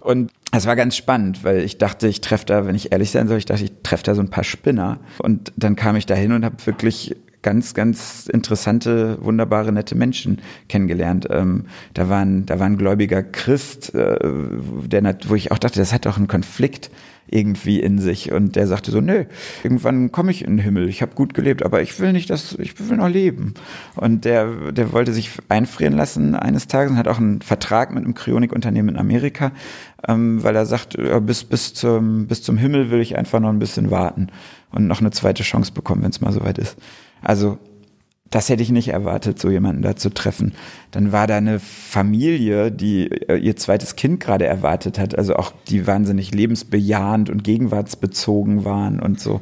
Und 0.00 0.30
es 0.50 0.66
war 0.66 0.76
ganz 0.76 0.96
spannend, 0.96 1.44
weil 1.44 1.60
ich 1.60 1.78
dachte, 1.78 2.08
ich 2.08 2.20
treffe 2.20 2.46
da, 2.46 2.66
wenn 2.66 2.74
ich 2.74 2.90
ehrlich 2.90 3.10
sein 3.10 3.28
soll, 3.28 3.38
ich 3.38 3.44
dachte, 3.44 3.64
ich 3.64 3.72
treffe 3.82 4.04
da 4.04 4.14
so 4.14 4.22
ein 4.22 4.30
paar 4.30 4.44
Spinner. 4.44 4.98
Und 5.18 5.52
dann 5.56 5.76
kam 5.76 5.96
ich 5.96 6.06
da 6.06 6.14
hin 6.14 6.32
und 6.32 6.44
habe 6.44 6.56
wirklich 6.64 7.16
ganz, 7.42 7.74
ganz 7.74 8.26
interessante, 8.26 9.18
wunderbare, 9.20 9.72
nette 9.72 9.94
Menschen 9.94 10.40
kennengelernt. 10.68 11.26
Ähm, 11.30 11.66
da 11.94 12.08
waren, 12.08 12.46
da 12.46 12.58
war 12.58 12.66
ein 12.66 12.78
gläubiger 12.78 13.22
Christ, 13.22 13.94
äh, 13.94 14.18
der, 14.86 15.16
wo 15.26 15.34
ich 15.34 15.52
auch 15.52 15.58
dachte, 15.58 15.78
das 15.78 15.92
hat 15.92 16.06
doch 16.06 16.16
einen 16.16 16.28
Konflikt 16.28 16.90
irgendwie 17.30 17.80
in 17.80 17.98
sich. 17.98 18.32
Und 18.32 18.56
der 18.56 18.66
sagte 18.66 18.90
so, 18.90 19.00
nö, 19.00 19.24
irgendwann 19.62 20.10
komme 20.10 20.30
ich 20.32 20.42
in 20.42 20.56
den 20.56 20.64
Himmel. 20.64 20.88
Ich 20.88 21.00
habe 21.00 21.14
gut 21.14 21.32
gelebt, 21.32 21.62
aber 21.64 21.80
ich 21.80 21.98
will 22.00 22.12
nicht, 22.12 22.28
dass 22.28 22.54
ich 22.58 22.78
will 22.88 22.96
noch 22.96 23.08
leben. 23.08 23.54
Und 23.94 24.24
der, 24.24 24.72
der 24.72 24.92
wollte 24.92 25.12
sich 25.12 25.30
einfrieren 25.48 25.94
lassen 25.94 26.34
eines 26.34 26.66
Tages 26.66 26.90
und 26.90 26.98
hat 26.98 27.08
auch 27.08 27.18
einen 27.18 27.40
Vertrag 27.40 27.94
mit 27.94 28.04
einem 28.04 28.14
Kryonikunternehmen 28.14 28.94
in 28.94 29.00
Amerika, 29.00 29.52
ähm, 30.06 30.42
weil 30.42 30.56
er 30.56 30.66
sagt, 30.66 30.96
bis 31.24 31.44
bis 31.44 31.74
zum 31.74 32.26
bis 32.26 32.42
zum 32.42 32.56
Himmel 32.58 32.90
will 32.90 33.00
ich 33.00 33.16
einfach 33.16 33.40
noch 33.40 33.50
ein 33.50 33.58
bisschen 33.58 33.90
warten 33.90 34.28
und 34.72 34.86
noch 34.86 35.00
eine 35.00 35.10
zweite 35.10 35.42
Chance 35.42 35.72
bekommen, 35.72 36.02
wenn 36.02 36.10
es 36.10 36.20
mal 36.20 36.32
soweit 36.32 36.58
ist. 36.58 36.76
Also 37.22 37.58
das 38.30 38.48
hätte 38.48 38.62
ich 38.62 38.70
nicht 38.70 38.88
erwartet, 38.88 39.40
so 39.40 39.50
jemanden 39.50 39.82
da 39.82 39.96
zu 39.96 40.08
treffen. 40.10 40.54
Dann 40.92 41.10
war 41.10 41.26
da 41.26 41.36
eine 41.36 41.58
Familie, 41.58 42.70
die 42.70 43.10
äh, 43.10 43.36
ihr 43.36 43.56
zweites 43.56 43.96
Kind 43.96 44.20
gerade 44.20 44.46
erwartet 44.46 44.98
hat, 44.98 45.18
also 45.18 45.34
auch 45.34 45.52
die 45.68 45.86
wahnsinnig 45.86 46.32
lebensbejahend 46.32 47.28
und 47.28 47.42
gegenwartsbezogen 47.42 48.64
waren 48.64 49.00
und 49.00 49.20
so. 49.20 49.40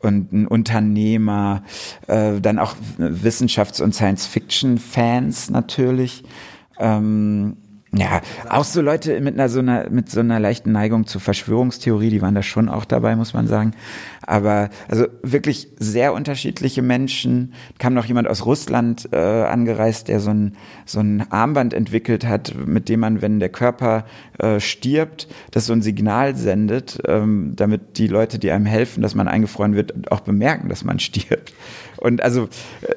Und 0.00 0.32
ein 0.32 0.46
Unternehmer, 0.46 1.64
äh, 2.06 2.40
dann 2.40 2.58
auch 2.58 2.76
Wissenschafts- 2.98 3.82
und 3.82 3.94
Science-Fiction-Fans 3.94 5.50
natürlich. 5.50 6.22
Ähm, 6.78 7.56
ja, 7.94 8.20
auch 8.50 8.64
so 8.64 8.82
Leute 8.82 9.18
mit 9.20 9.34
einer 9.34 9.48
so 9.48 9.60
einer 9.60 9.88
mit 9.88 10.10
so 10.10 10.20
einer 10.20 10.38
leichten 10.38 10.72
Neigung 10.72 11.06
zur 11.06 11.22
Verschwörungstheorie, 11.22 12.10
die 12.10 12.20
waren 12.20 12.34
da 12.34 12.42
schon 12.42 12.68
auch 12.68 12.84
dabei, 12.84 13.16
muss 13.16 13.32
man 13.32 13.46
sagen. 13.46 13.72
Aber 14.20 14.68
also 14.88 15.06
wirklich 15.22 15.68
sehr 15.78 16.12
unterschiedliche 16.12 16.82
Menschen. 16.82 17.54
Kam 17.78 17.94
noch 17.94 18.04
jemand 18.04 18.28
aus 18.28 18.44
Russland 18.44 19.08
äh, 19.12 19.16
angereist, 19.16 20.08
der 20.08 20.20
so 20.20 20.30
ein 20.30 20.56
so 20.84 21.00
ein 21.00 21.32
Armband 21.32 21.72
entwickelt 21.72 22.26
hat, 22.26 22.54
mit 22.66 22.90
dem 22.90 23.00
man, 23.00 23.22
wenn 23.22 23.40
der 23.40 23.48
Körper 23.48 24.04
äh, 24.38 24.60
stirbt, 24.60 25.26
das 25.50 25.64
so 25.64 25.72
ein 25.72 25.80
Signal 25.80 26.36
sendet, 26.36 27.00
ähm, 27.06 27.54
damit 27.56 27.96
die 27.96 28.06
Leute, 28.06 28.38
die 28.38 28.50
einem 28.50 28.66
helfen, 28.66 29.02
dass 29.02 29.14
man 29.14 29.28
eingefroren 29.28 29.74
wird, 29.74 30.12
auch 30.12 30.20
bemerken, 30.20 30.68
dass 30.68 30.84
man 30.84 30.98
stirbt. 30.98 31.54
Und 32.00 32.22
also 32.22 32.48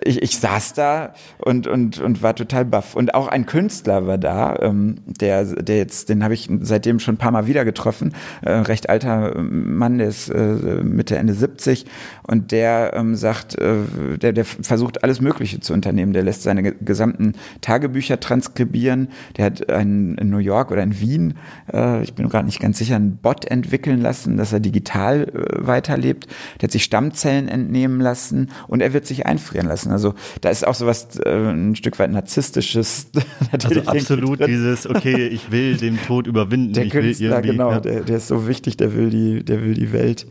ich, 0.03 0.22
ich 0.22 0.38
saß 0.39 0.74
da 0.74 1.13
und, 1.38 1.67
und, 1.67 2.00
und 2.00 2.22
war 2.22 2.36
total 2.36 2.65
baff. 2.65 2.96
Und 2.96 3.13
auch 3.13 3.27
ein 3.27 3.46
Künstler 3.46 4.08
war 4.08 4.17
da, 4.17 4.58
ähm, 4.62 4.96
der, 5.05 5.46
der 5.46 5.77
jetzt, 5.77 6.10
den 6.10 6.24
habe 6.24 6.34
ich 6.34 6.50
seitdem 6.62 7.00
schon 7.00 7.15
ein 7.15 7.17
paar 7.17 7.31
Mal 7.31 7.48
wieder 7.48 7.65
getroffen. 7.65 8.13
Äh, 8.41 8.51
recht 8.51 8.89
alter 8.89 9.38
Mann, 9.39 9.98
der 9.98 10.08
ist 10.08 10.29
äh, 10.29 10.39
Mitte, 10.84 11.17
Ende 11.17 11.34
70 11.34 11.86
und 12.24 12.51
der 12.51 12.93
ähm, 12.96 13.15
sagt, 13.15 13.58
äh, 13.60 13.75
der, 14.22 14.34
der 14.34 14.46
versucht 14.46 15.03
alles 15.03 15.22
Mögliche 15.22 15.60
zu 15.60 15.74
unternehmen. 15.74 16.13
Der 16.13 16.24
lässt 16.24 16.43
seine 16.43 16.63
gesamten 16.63 17.34
Tagebücher 17.62 18.20
transkribieren. 18.20 19.10
Der 19.38 19.46
hat 19.46 19.70
einen, 19.70 20.17
in 20.17 20.29
New 20.29 20.38
York 20.38 20.72
oder 20.72 20.84
in 20.84 21.00
Wien, 21.00 21.36
äh, 21.74 22.03
ich 22.03 22.13
bin 22.13 22.29
gerade 22.29 22.46
nicht 22.46 22.60
ganz 22.60 22.77
sicher, 22.77 22.96
einen 22.96 23.17
Bot 23.17 23.46
entwickeln 23.46 24.01
lassen, 24.01 24.38
dass 24.38 24.53
er 24.53 24.60
digital 24.60 25.24
äh, 25.24 25.67
weiterlebt. 25.67 26.27
Der 26.60 26.67
hat 26.67 26.72
sich 26.72 26.84
Stammzellen 26.84 27.48
entnehmen 27.48 28.00
lassen 28.00 28.50
und 28.67 28.81
er 28.81 28.91
wird 28.94 29.06
sich 29.06 29.26
einfrieren 29.26 29.68
lassen. 29.68 29.92
Also 29.92 30.14
da 30.42 30.50
ist 30.50 30.66
auch 30.66 30.76
sowas 30.76 31.08
äh, 31.20 31.30
ein 31.30 31.76
Stück 31.76 32.00
weit 32.00 32.12
narzisstisches. 32.12 33.08
also 33.52 33.82
absolut 33.82 34.46
dieses, 34.48 34.88
okay, 34.88 35.28
ich 35.28 35.52
will 35.52 35.78
den 35.78 35.98
Tod 36.02 36.28
überwinden. 36.28 36.74
Der 36.74 36.86
ich 36.86 36.92
Künstler, 36.92 37.44
will 37.44 37.52
genau, 37.52 37.72
ja. 37.72 37.80
der, 37.80 38.02
der 38.02 38.18
ist 38.18 38.28
so 38.28 38.48
wichtig, 38.48 38.78
der 38.78 38.96
will 38.96 39.10
die, 39.10 39.44
der 39.44 39.64
will 39.64 39.74
die 39.74 39.92
Welt 39.92 40.28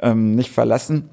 ähm, 0.00 0.34
nicht 0.34 0.50
verlassen. 0.50 1.08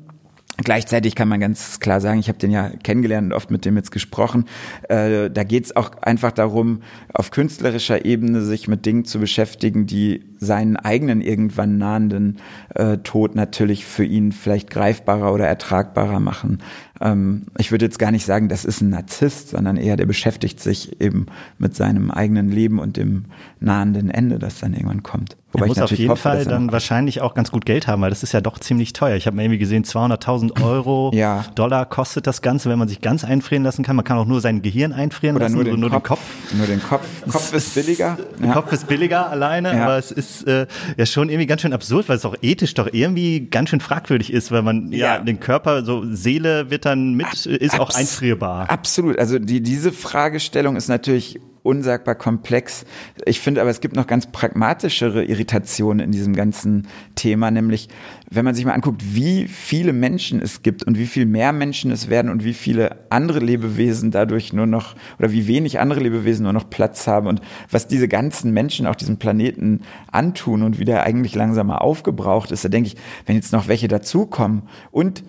Gleichzeitig 0.64 1.16
kann 1.16 1.28
man 1.28 1.40
ganz 1.40 1.80
klar 1.80 2.02
sagen, 2.02 2.20
ich 2.20 2.28
habe 2.28 2.38
den 2.38 2.52
ja 2.52 2.70
kennengelernt 2.84 3.28
und 3.28 3.34
oft 3.34 3.52
mit 3.52 3.66
dem 3.66 3.76
jetzt 3.76 3.92
gesprochen. 3.92 4.46
Äh, 4.90 5.30
da 5.30 5.44
geht 5.44 5.66
es 5.66 5.76
auch 5.76 5.92
einfach 6.02 6.32
darum, 6.32 6.82
auf 7.14 7.32
künstlerischer 7.32 8.06
Ebene 8.06 8.42
sich 8.42 8.68
mit 8.68 8.86
Dingen 8.86 9.06
zu 9.06 9.20
beschäftigen, 9.20 9.86
die 9.86 10.24
seinen 10.38 10.76
eigenen 10.76 11.22
irgendwann 11.22 11.78
nahenden 11.78 12.38
äh, 12.76 12.98
Tod 12.98 13.36
natürlich 13.36 13.86
für 13.86 14.04
ihn 14.04 14.32
vielleicht 14.32 14.70
greifbarer 14.70 15.34
oder 15.34 15.48
ertragbarer 15.48 16.20
machen. 16.20 16.60
Ähm, 17.00 17.44
ich 17.58 17.72
würde 17.72 17.86
jetzt 17.86 18.00
gar 18.00 18.12
nicht 18.12 18.26
sagen, 18.26 18.50
das 18.50 18.66
ist 18.66 18.82
ein 18.82 18.90
Narzisst, 18.90 19.50
sondern 19.50 19.78
eher 19.78 19.98
der 19.98 20.06
beschäftigt 20.06 20.60
sich 20.60 21.02
eben 21.02 21.28
mit 21.58 21.76
seinem 21.76 22.12
eigenen 22.12 22.50
Leben 22.50 22.80
und 22.80 22.98
dem 22.98 23.26
nahenden 23.60 24.10
Ende, 24.10 24.40
das 24.40 24.60
dann 24.60 24.74
irgendwann 24.74 25.04
kommt. 25.04 25.38
Wobei 25.54 25.66
er 25.66 25.68
muss 25.68 25.80
auf 25.80 25.92
jeden 25.92 26.10
hoffe, 26.12 26.22
Fall 26.22 26.46
dann 26.46 26.72
wahrscheinlich 26.72 27.22
auch 27.22 27.34
ganz 27.34 27.52
gut 27.52 27.66
Geld 27.66 27.86
haben, 27.88 28.02
weil 28.02 28.10
das 28.10 28.24
ist 28.24 28.32
ja 28.32 28.40
doch 28.42 28.58
ziemlich 28.60 28.94
teuer. 28.94 29.16
Ich 29.18 29.28
habe 29.28 29.36
mir 29.36 29.44
irgendwie 29.44 29.58
gesehen, 29.58 29.84
200.000 29.84 30.62
Euro, 30.64 31.12
ja. 31.14 31.44
Dollar 31.56 31.86
kostet 31.86 32.26
das 32.28 32.42
Ganze, 32.42 32.70
wenn 32.70 32.80
man 32.80 32.88
sich 32.88 33.02
ganz 33.02 33.24
einfrieren 33.24 33.64
lassen 33.64 33.84
kann. 33.84 33.96
Man 33.96 34.06
kann 34.06 34.18
auch 34.18 34.26
nur 34.26 34.40
sein 34.42 34.62
Gehirn 34.62 34.94
einfrieren 34.94 35.36
Oder 35.36 35.46
lassen, 35.46 35.56
nur 35.56 35.64
den, 35.66 35.80
nur 35.80 35.90
Kopf, 35.90 36.00
den 36.02 36.04
Kopf. 36.08 36.54
Nur 36.58 36.68
den 36.68 36.82
Kopf. 36.82 37.06
Kopf 37.32 37.54
ist 37.54 37.76
billiger. 37.76 38.18
Ja. 38.42 38.54
Kopf 38.54 38.72
ist 38.72 38.88
billiger 38.88 39.30
alleine, 39.30 39.76
Ja. 39.76 39.84
aber 39.84 39.98
es 39.98 40.12
ist 40.12 40.48
äh, 40.48 40.68
ja 40.98 41.06
schon 41.06 41.30
irgendwie 41.30 41.48
ganz 41.48 41.62
schön 41.62 41.74
absurd, 41.74 42.08
weil 42.10 42.16
es 42.18 42.26
auch 42.26 42.36
ethisch 42.42 42.74
doch 42.74 42.88
irgendwie 42.92 43.48
ganz 43.50 43.70
schön 43.70 43.82
fragwürdig 43.82 44.32
ist, 44.32 44.52
weil 44.52 44.62
man 44.62 44.92
ja, 44.92 45.20
den 45.20 45.40
Körper, 45.40 45.84
so 45.84 46.04
Seele 46.12 46.70
wird 46.72 46.86
dann 46.86 47.14
mit, 47.16 47.46
ist 47.46 47.76
auch 47.80 47.88
Abs- 47.90 47.96
einfrierbar. 47.96 48.70
Absolut. 48.70 49.20
Also 49.20 49.38
die, 49.40 49.62
diese 49.62 49.92
Fragestellung 49.92 50.76
ist 50.78 50.88
natürlich 50.88 51.40
unsagbar 51.64 52.16
komplex. 52.16 52.86
Ich 53.26 53.40
finde 53.40 53.62
aber, 53.62 53.70
es 53.70 53.82
gibt 53.82 53.96
noch 53.96 54.08
ganz 54.08 54.32
pragmatischere 54.32 55.24
Irritationen 55.24 56.00
in 56.00 56.12
diesem 56.12 56.36
ganzen 56.36 56.88
Thema, 57.16 57.52
nämlich 57.52 57.90
wenn 58.30 58.46
man 58.46 58.56
sich 58.56 58.66
mal 58.66 58.74
anguckt, 58.74 59.04
wie 59.14 59.48
viele 59.48 59.94
Menschen 59.94 60.42
es 60.42 60.64
gibt 60.64 60.84
und 60.84 60.98
wie 60.98 61.06
viel 61.06 61.26
mehr 61.26 61.52
Menschen 61.52 61.92
es 61.92 62.10
werden 62.10 62.32
und 62.32 62.44
wie 62.44 62.54
viele 62.54 62.98
andere 63.10 63.40
Lebewesen 63.40 64.10
dadurch 64.10 64.54
nur 64.54 64.66
noch 64.66 64.96
oder 65.20 65.32
wie 65.32 65.48
wenig 65.48 65.80
andere 65.80 66.00
Lebewesen 66.00 66.44
nur 66.44 66.54
noch 66.54 66.70
Platz 66.70 67.08
haben 67.08 67.28
und 67.28 67.42
was 67.70 67.88
diese 67.88 68.08
ganzen 68.08 68.54
Menschen 68.54 68.88
auf 68.88 68.96
diesem 68.96 69.18
Planeten 69.18 69.82
antun 70.12 70.64
und 70.64 70.80
wie 70.80 70.86
der 70.86 71.04
eigentlich 71.04 71.36
langsam 71.36 71.68
mal 71.68 71.78
aufgebraucht 71.78 72.52
ist, 72.52 72.64
da 72.66 72.70
denke 72.70 72.88
ich, 72.88 72.96
wenn 73.26 73.36
jetzt 73.36 73.52
noch 73.52 73.68
welche 73.68 73.88
dazukommen 73.88 74.64
und 74.92 75.24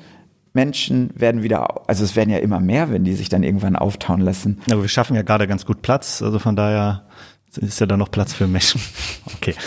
Menschen 0.55 1.11
werden 1.15 1.43
wieder, 1.43 1.89
also 1.89 2.05
es 2.05 2.15
werden 2.15 2.31
ja 2.31 2.39
immer 2.39 2.61
mehr, 2.61 2.91
wenn 2.91 3.05
die 3.05 3.15
sich 3.15 3.29
dann 3.29 3.43
irgendwann 3.43 3.77
auftauen 3.77 4.21
lassen. 4.21 4.61
Aber 4.71 4.83
wir 4.83 4.89
schaffen 4.89 5.17
ja 5.17 5.23
gerade 5.23 5.47
ganz 5.47 5.65
gut 5.65 5.83
Platz, 5.83 6.23
also 6.23 6.39
von 6.39 6.57
daher 6.57 7.05
ist 7.59 7.81
ja 7.81 7.87
da 7.87 7.99
noch 7.99 8.11
Platz 8.11 8.33
für 8.33 8.47
Menschen. 8.47 8.81
Okay. 9.35 9.55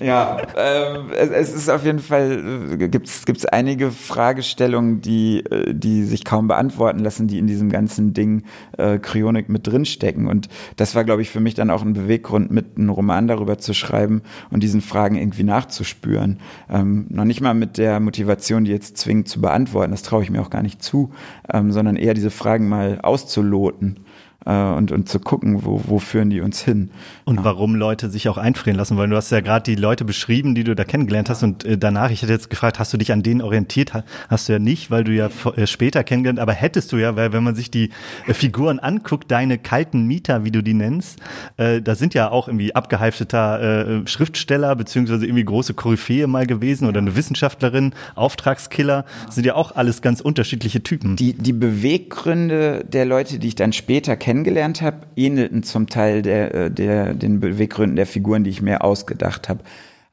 Ja, 0.00 0.38
ähm, 0.56 1.10
es, 1.16 1.30
es 1.30 1.54
ist 1.54 1.70
auf 1.70 1.84
jeden 1.84 2.00
Fall, 2.00 2.72
äh, 2.78 2.88
gibt's 2.88 3.24
gibt's 3.24 3.46
einige 3.46 3.90
Fragestellungen, 3.90 5.00
die, 5.00 5.40
äh, 5.46 5.72
die 5.72 6.02
sich 6.02 6.24
kaum 6.24 6.48
beantworten 6.48 6.98
lassen, 6.98 7.26
die 7.26 7.38
in 7.38 7.46
diesem 7.46 7.70
ganzen 7.70 8.12
Ding 8.12 8.42
äh, 8.76 8.98
Kryonik 8.98 9.48
mit 9.48 9.66
drinstecken. 9.66 10.26
Und 10.26 10.48
das 10.76 10.94
war, 10.94 11.04
glaube 11.04 11.22
ich, 11.22 11.30
für 11.30 11.40
mich 11.40 11.54
dann 11.54 11.70
auch 11.70 11.82
ein 11.82 11.92
Beweggrund, 11.92 12.50
mit 12.50 12.76
einem 12.76 12.90
Roman 12.90 13.28
darüber 13.28 13.58
zu 13.58 13.72
schreiben 13.72 14.22
und 14.50 14.62
diesen 14.62 14.80
Fragen 14.80 15.16
irgendwie 15.16 15.44
nachzuspüren. 15.44 16.40
Ähm, 16.68 17.06
noch 17.08 17.24
nicht 17.24 17.40
mal 17.40 17.54
mit 17.54 17.78
der 17.78 18.00
Motivation, 18.00 18.64
die 18.64 18.72
jetzt 18.72 18.98
zwingend 18.98 19.28
zu 19.28 19.40
beantworten, 19.40 19.92
das 19.92 20.02
traue 20.02 20.22
ich 20.22 20.30
mir 20.30 20.42
auch 20.42 20.50
gar 20.50 20.62
nicht 20.62 20.82
zu, 20.82 21.12
ähm, 21.52 21.72
sondern 21.72 21.96
eher 21.96 22.14
diese 22.14 22.30
Fragen 22.30 22.68
mal 22.68 23.00
auszuloten. 23.00 24.03
Äh, 24.46 24.52
und, 24.52 24.92
und 24.92 25.08
zu 25.08 25.20
gucken, 25.20 25.64
wo, 25.64 25.82
wo 25.86 25.98
führen 25.98 26.30
die 26.30 26.40
uns 26.40 26.62
hin. 26.62 26.90
Und 27.24 27.36
ja. 27.36 27.44
warum 27.44 27.74
Leute 27.74 28.10
sich 28.10 28.28
auch 28.28 28.38
einfrieren 28.38 28.76
lassen 28.76 28.96
wollen. 28.96 29.10
Du 29.10 29.16
hast 29.16 29.30
ja 29.30 29.40
gerade 29.40 29.64
die 29.64 29.80
Leute 29.80 30.04
beschrieben, 30.04 30.54
die 30.54 30.64
du 30.64 30.74
da 30.74 30.84
kennengelernt 30.84 31.30
hast 31.30 31.42
und 31.42 31.64
äh, 31.64 31.78
danach, 31.78 32.10
ich 32.10 32.22
hätte 32.22 32.32
jetzt 32.32 32.50
gefragt, 32.50 32.78
hast 32.78 32.92
du 32.92 32.96
dich 32.96 33.12
an 33.12 33.22
denen 33.22 33.40
orientiert? 33.40 33.92
Hast 34.28 34.48
du 34.48 34.52
ja 34.52 34.58
nicht, 34.58 34.90
weil 34.90 35.04
du 35.04 35.12
ja 35.12 35.30
äh, 35.56 35.66
später 35.66 36.04
kennengelernt, 36.04 36.38
aber 36.38 36.52
hättest 36.52 36.92
du 36.92 36.96
ja, 36.96 37.16
weil 37.16 37.32
wenn 37.32 37.42
man 37.42 37.54
sich 37.54 37.70
die 37.70 37.90
äh, 38.26 38.34
Figuren 38.34 38.78
anguckt, 38.78 39.30
deine 39.30 39.58
kalten 39.58 40.06
Mieter, 40.06 40.44
wie 40.44 40.50
du 40.50 40.62
die 40.62 40.74
nennst, 40.74 41.20
äh, 41.56 41.80
da 41.80 41.94
sind 41.94 42.14
ja 42.14 42.30
auch 42.30 42.48
irgendwie 42.48 42.74
abgehalfteter 42.74 44.02
äh, 44.02 44.06
Schriftsteller 44.06 44.76
beziehungsweise 44.76 45.26
irgendwie 45.26 45.44
große 45.44 45.74
Koryphäe 45.74 46.26
mal 46.26 46.46
gewesen 46.46 46.88
oder 46.88 46.98
eine 46.98 47.16
Wissenschaftlerin, 47.16 47.94
Auftragskiller, 48.14 49.04
sind 49.30 49.46
ja 49.46 49.54
auch 49.54 49.76
alles 49.76 50.02
ganz 50.02 50.20
unterschiedliche 50.20 50.82
Typen. 50.82 51.16
Die, 51.16 51.32
die 51.32 51.52
Beweggründe 51.52 52.84
der 52.84 53.04
Leute, 53.04 53.38
die 53.38 53.48
ich 53.48 53.54
dann 53.54 53.72
später 53.72 54.16
kennengelernt 54.16 54.33
habe, 54.82 55.06
ähnelten 55.16 55.62
zum 55.62 55.88
Teil 55.88 56.22
der, 56.22 56.54
äh, 56.54 56.70
der, 56.70 57.14
den 57.14 57.40
Beweggründen 57.40 57.96
der 57.96 58.06
Figuren, 58.06 58.44
die 58.44 58.50
ich 58.50 58.62
mir 58.62 58.82
ausgedacht 58.82 59.48
habe. 59.48 59.60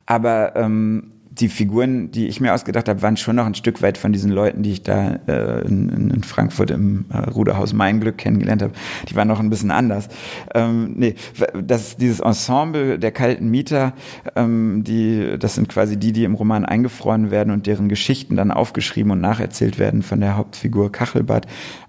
Aber 0.06 0.56
ähm, 0.56 1.12
die 1.32 1.48
Figuren, 1.48 2.12
die 2.12 2.28
ich 2.28 2.42
mir 2.42 2.54
ausgedacht 2.54 2.90
habe, 2.90 3.02
waren 3.02 3.16
schon 3.16 3.38
noch 3.38 3.46
ein 3.46 3.56
Stück 3.56 3.82
weit 3.82 3.98
von 3.98 4.12
diesen 4.12 4.32
Leuten, 4.32 4.64
die 4.64 4.74
ich 4.74 4.84
da 4.84 5.20
äh, 5.28 5.66
in, 5.66 6.12
in, 6.12 6.24
Frankfurt 6.24 6.72
im 6.72 7.06
äh, 7.10 7.18
Ruderhaus 7.18 7.72
Mein 7.72 8.02
Glück 8.02 8.18
kennengelernt 8.18 8.62
habe. 8.62 8.74
Die 9.10 9.16
waren 9.16 9.30
noch 9.30 9.40
ein 9.40 9.50
bisschen 9.50 9.72
anders. 9.72 10.10
Ähm, 10.54 10.94
nee, 10.98 11.16
das, 11.64 11.96
dieses 11.96 12.20
Ensemble 12.20 13.00
der 13.00 13.12
kalten 13.12 13.50
Mieter, 13.50 13.94
ähm, 14.36 14.84
die, 14.86 15.38
das 15.40 15.56
sind 15.56 15.70
quasi 15.70 15.96
die, 15.96 16.12
die 16.12 16.26
im 16.26 16.36
Roman 16.36 16.66
eingefroren 16.66 17.32
werden 17.32 17.52
und 17.52 17.66
deren 17.66 17.88
Geschichten 17.88 18.36
dann 18.36 18.52
aufgeschrieben 18.52 19.12
und 19.12 19.22
nacherzählt 19.22 19.80
werden 19.80 20.04
von 20.04 20.20
der 20.20 20.36
Hauptfigur 20.36 20.92
Kachelbart. 20.92 21.48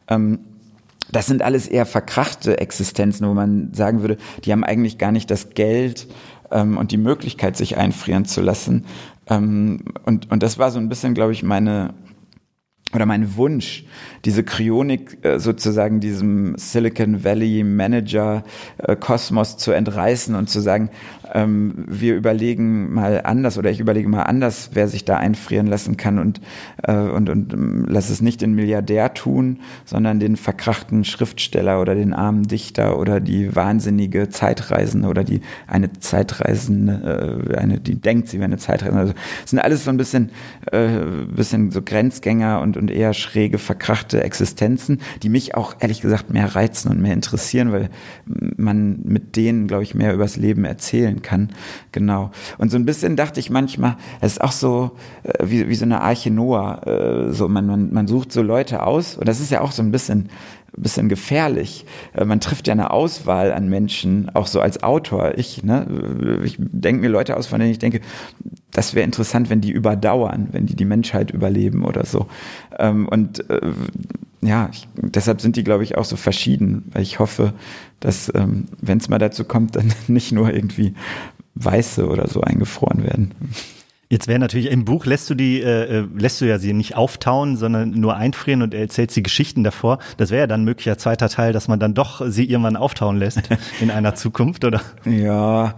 Ähm, 0.09 0.39
das 1.13 1.27
sind 1.27 1.43
alles 1.43 1.69
eher 1.69 1.87
verkrachte 1.87 2.59
Existenzen, 2.59 3.29
wo 3.29 3.35
man 3.35 3.73
sagen 3.73 4.01
würde, 4.01 4.17
die 4.45 4.53
haben 4.53 4.65
eigentlich 4.65 4.99
gar 4.99 5.13
nicht 5.13 5.31
das 5.31 5.51
Geld 5.51 6.09
ähm, 6.51 6.77
und 6.77 6.91
die 6.91 6.97
Möglichkeit, 6.97 7.57
sich 7.57 7.77
einfrieren 7.77 8.25
zu 8.25 8.41
lassen, 8.41 8.87
ähm, 9.29 9.85
und, 10.05 10.31
und 10.31 10.43
das 10.43 10.59
war 10.59 10.71
so 10.71 10.79
ein 10.79 10.89
bisschen, 10.89 11.15
glaube 11.15 11.33
ich, 11.33 11.43
meine, 11.43 11.95
oder 12.95 13.07
mein 13.07 13.37
Wunsch, 13.37 13.85
diese 14.25 14.45
Kryonik 14.45 15.25
äh, 15.25 15.39
sozusagen 15.39 16.01
diesem 16.01 16.55
Silicon 16.59 17.25
Valley 17.25 17.65
Manager 17.65 18.45
äh, 18.79 18.97
Kosmos 18.97 19.57
zu 19.57 19.73
entreißen 19.73 20.35
und 20.35 20.51
zu 20.51 20.61
sagen, 20.61 20.91
ähm, 21.33 21.85
wir 21.89 22.15
überlegen 22.15 22.93
mal 22.93 23.23
anders 23.25 23.59
oder 23.59 23.71
ich 23.71 23.81
überlege 23.81 24.09
mal 24.09 24.23
anders, 24.23 24.71
wer 24.75 24.89
sich 24.89 25.05
da 25.05 25.17
einfrieren 25.17 25.67
lassen 25.67 25.97
kann 25.97 26.19
und, 26.19 26.41
äh, 26.83 26.93
und, 26.93 27.31
und 27.31 27.53
ähm, 27.53 27.87
lass 27.89 28.11
es 28.11 28.21
nicht 28.21 28.43
den 28.43 28.55
Milliardär 28.55 29.15
tun, 29.15 29.61
sondern 29.85 30.21
den 30.21 30.37
verkrachten 30.37 31.05
Schriftsteller 31.05 31.81
oder 31.81 31.95
den 31.95 32.13
armen 32.13 32.43
Dichter 32.45 32.99
oder 32.99 33.21
die 33.21 33.55
wahnsinnige 33.55 34.29
Zeitreisende 34.29 35.09
oder 35.09 35.25
die 35.25 35.41
eine 35.67 35.93
Zeitreisende, 35.93 37.49
äh, 37.51 37.57
eine, 37.57 37.81
die 37.81 38.01
denkt, 38.01 38.29
sie 38.29 38.39
wäre 38.39 38.47
eine 38.47 38.59
Zeitreisende. 38.59 39.01
Also 39.01 39.15
sind 39.47 39.59
alles 39.59 39.85
so 39.85 39.91
ein 39.91 39.97
bisschen, 39.97 40.31
äh, 40.71 40.89
bisschen 41.35 41.71
so 41.71 41.83
Grenzgänger 41.83 42.61
und, 42.61 42.77
und 42.77 42.91
eher 42.91 43.15
schräge, 43.15 43.59
verkrachte 43.59 44.23
Existenzen, 44.23 45.01
die 45.23 45.29
mich 45.29 45.55
auch 45.55 45.77
ehrlich 45.81 46.03
gesagt 46.03 46.31
mehr 46.31 46.55
reizen 46.55 46.91
und 46.91 47.01
mehr 47.01 47.15
interessieren, 47.15 47.73
weil 47.73 47.89
man 48.57 49.01
mit 49.05 49.37
denen, 49.37 49.67
glaube 49.67 49.83
ich, 49.83 49.95
mehr 49.95 50.13
übers 50.13 50.37
Leben 50.37 50.65
erzählen 50.65 51.22
kann. 51.23 51.51
Genau. 51.93 52.31
Und 52.59 52.71
so 52.71 52.77
ein 52.77 52.85
bisschen 52.85 53.17
dachte 53.17 53.41
ich 53.41 53.51
manchmal, 53.51 53.97
es 54.21 54.33
ist 54.33 54.41
auch 54.41 54.53
so 54.53 54.93
äh, 55.23 55.47
wie, 55.47 55.69
wie 55.69 55.75
so 55.75 55.85
eine 55.85 56.01
Arche 56.01 56.31
Noah. 56.31 56.87
Äh, 56.87 57.33
so 57.33 57.49
man, 57.49 57.67
man, 57.67 57.93
man 57.93 58.07
sucht 58.07 58.33
so 58.33 58.43
Leute 58.43 58.83
aus 58.85 59.17
und 59.17 59.27
das 59.29 59.41
ist 59.41 59.51
ja 59.51 59.61
auch 59.61 59.73
so 59.73 59.83
ein 59.83 59.91
bisschen 59.91 60.29
bisschen 60.77 61.09
gefährlich. 61.09 61.85
Äh, 62.15 62.25
man 62.25 62.41
trifft 62.41 62.67
ja 62.67 62.73
eine 62.73 62.91
Auswahl 62.91 63.53
an 63.53 63.69
Menschen, 63.69 64.31
auch 64.35 64.47
so 64.47 64.61
als 64.61 64.83
Autor. 64.83 65.39
Ich, 65.39 65.63
ne, 65.63 66.41
ich 66.45 66.57
denke 66.59 67.03
mir 67.03 67.09
Leute 67.09 67.37
aus, 67.37 67.47
von 67.47 67.61
denen 67.61 67.73
ich 67.73 67.79
denke, 67.79 68.01
das 68.71 68.95
wäre 68.95 69.05
interessant, 69.05 69.51
wenn 69.51 69.61
die 69.61 69.71
überdauern, 69.71 70.49
wenn 70.53 70.67
die 70.67 70.77
die 70.77 70.85
Menschheit 70.85 71.31
überleben 71.31 71.85
oder 71.85 72.07
so. 72.07 72.27
Ähm, 72.79 73.07
und 73.09 73.49
äh, 73.51 73.73
ja, 74.41 74.69
ich, 74.73 74.89
deshalb 74.97 75.41
sind 75.41 75.57
die, 75.57 75.65
glaube 75.65 75.85
ich, 75.85 75.97
auch 75.97 76.05
so 76.05 76.17
verschieden, 76.17 76.91
weil 76.93 77.03
ich 77.03 77.19
hoffe, 77.19 77.53
dass, 78.03 78.31
ähm, 78.35 78.67
wenn 78.81 78.99
es 78.99 79.09
mal 79.09 79.19
dazu 79.19 79.45
kommt, 79.45 79.77
dann 79.77 79.93
nicht 80.09 80.33
nur 80.33 80.53
irgendwie 80.53 80.95
Weiße 81.55 82.07
oder 82.07 82.29
so 82.29 82.41
eingefroren 82.41 83.05
werden. 83.05 83.33
Jetzt 84.09 84.29
wäre 84.29 84.39
natürlich 84.39 84.71
im 84.71 84.85
Buch 84.85 85.07
lässt 85.07 85.31
du 85.31 85.35
die 85.35 85.63
äh, 85.63 86.01
äh, 86.01 86.09
lässt 86.15 86.39
du 86.43 86.45
ja 86.45 86.59
sie 86.59 86.75
nicht 86.75 86.97
auftauen, 86.97 87.57
sondern 87.57 87.93
nur 87.93 88.15
einfrieren 88.15 88.61
und 88.61 88.75
erzählst 88.75 89.17
die 89.17 89.23
Geschichten 89.23 89.65
davor. 89.65 90.01
Das 90.19 90.31
wäre 90.31 90.41
ja 90.41 90.47
dann 90.47 90.63
ein 90.63 90.65
möglicher 90.65 90.99
zweiter 90.99 91.31
Teil, 91.31 91.55
dass 91.55 91.67
man 91.67 91.81
dann 91.81 91.95
doch 91.95 92.21
sie 92.27 92.45
irgendwann 92.45 92.77
auftauen 92.77 93.17
lässt 93.17 93.41
in 93.81 93.91
einer 93.91 94.15
Zukunft, 94.15 94.67
oder? 94.67 94.83
Ja, 95.07 95.77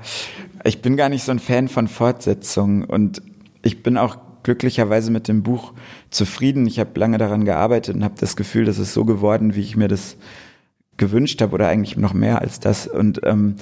ich 0.64 0.83
bin 0.83 0.96
gar 0.96 1.11
nicht 1.11 1.22
so 1.22 1.31
ein 1.31 1.38
Fan 1.38 1.68
von 1.68 1.87
Fortsetzungen 1.87 2.83
und 2.83 3.22
ich 3.62 3.85
bin 3.85 3.96
auch 3.96 4.16
glücklicherweise 4.42 5.12
mit 5.12 5.29
dem 5.29 5.44
Buch 5.44 5.72
zufrieden. 6.11 6.66
Ich 6.66 6.81
habe 6.81 6.98
lange 6.98 7.18
daran 7.18 7.44
gearbeitet 7.44 7.94
und 7.94 8.03
habe 8.03 8.14
das 8.18 8.35
Gefühl, 8.35 8.64
dass 8.64 8.79
es 8.79 8.92
so 8.94 9.05
geworden, 9.05 9.55
wie 9.55 9.61
ich 9.61 9.77
mir 9.77 9.87
das 9.87 10.16
gewünscht 10.96 11.42
habe 11.42 11.54
oder 11.54 11.68
eigentlich 11.68 11.96
noch 11.96 12.14
mehr 12.14 12.40
als 12.40 12.61
das. 12.61 12.87
Und 12.87 13.20
ähm, 13.24 13.57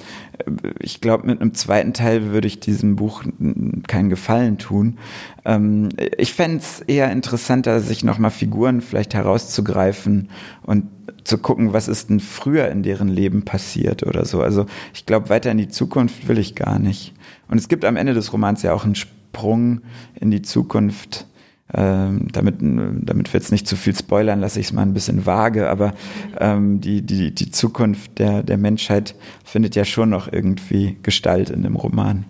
ich 0.79 1.01
glaube, 1.01 1.27
mit 1.27 1.41
einem 1.41 1.55
zweiten 1.55 1.93
Teil 1.95 2.33
würde 2.33 2.47
ich 2.47 2.61
diesem 2.61 2.97
Buch 2.97 3.23
keinen 3.89 4.11
Gefallen 4.11 4.59
tun. 4.59 4.99
Ähm, 5.45 5.89
ich 6.19 6.35
fände 6.35 6.59
es 6.59 6.81
eher 6.81 7.11
interessanter, 7.11 7.81
sich 7.81 8.05
nochmal 8.05 8.31
Figuren 8.31 8.81
vielleicht 8.81 9.15
herauszugreifen 9.15 10.29
und 10.63 10.85
zu 11.25 11.39
gucken, 11.39 11.73
was 11.73 11.89
ist 11.89 12.11
denn 12.11 12.21
früher 12.21 12.69
in 12.69 12.83
deren 12.83 13.09
Leben 13.09 13.45
passiert 13.45 14.03
oder 14.03 14.25
so. 14.25 14.43
Also 14.43 14.67
ich 14.93 15.07
glaube, 15.07 15.29
weiter 15.29 15.51
in 15.51 15.59
die 15.59 15.69
Zukunft 15.69 16.29
will 16.29 16.39
ich 16.39 16.55
gar 16.55 16.79
nicht. 16.79 17.15
Und 17.49 17.59
es 17.59 17.69
gibt 17.69 17.85
am 17.85 17.97
Ende 17.97 18.15
des 18.15 18.33
Romans 18.33 18.63
ja 18.63 18.73
auch 18.73 18.85
einen 18.85 18.95
Sprung 18.95 19.83
in 20.19 20.31
die 20.31 20.43
Zukunft 20.43 21.27
ähm, 21.75 22.29
damit 22.33 22.57
damit 22.61 23.33
wir 23.33 23.41
jetzt 23.41 23.53
nicht 23.53 23.67
zu 23.67 23.77
viel 23.77 23.97
spoilern, 23.97 24.41
lasse 24.41 24.61
ich 24.61 24.67
es 24.67 24.73
mal 24.73 24.83
ein 24.83 24.95
bisschen 24.95 25.27
vage, 25.27 25.71
aber 25.71 25.95
ähm, 26.39 26.81
die, 26.81 27.03
die, 27.03 27.35
die 27.35 27.51
Zukunft 27.51 28.19
der, 28.19 28.43
der 28.43 28.59
Menschheit 28.59 29.15
findet 29.45 29.75
ja 29.77 29.85
schon 29.85 30.11
noch 30.11 30.33
irgendwie 30.33 30.99
Gestalt 31.03 31.51
in 31.51 31.63
dem 31.63 31.77
Roman. 31.77 32.25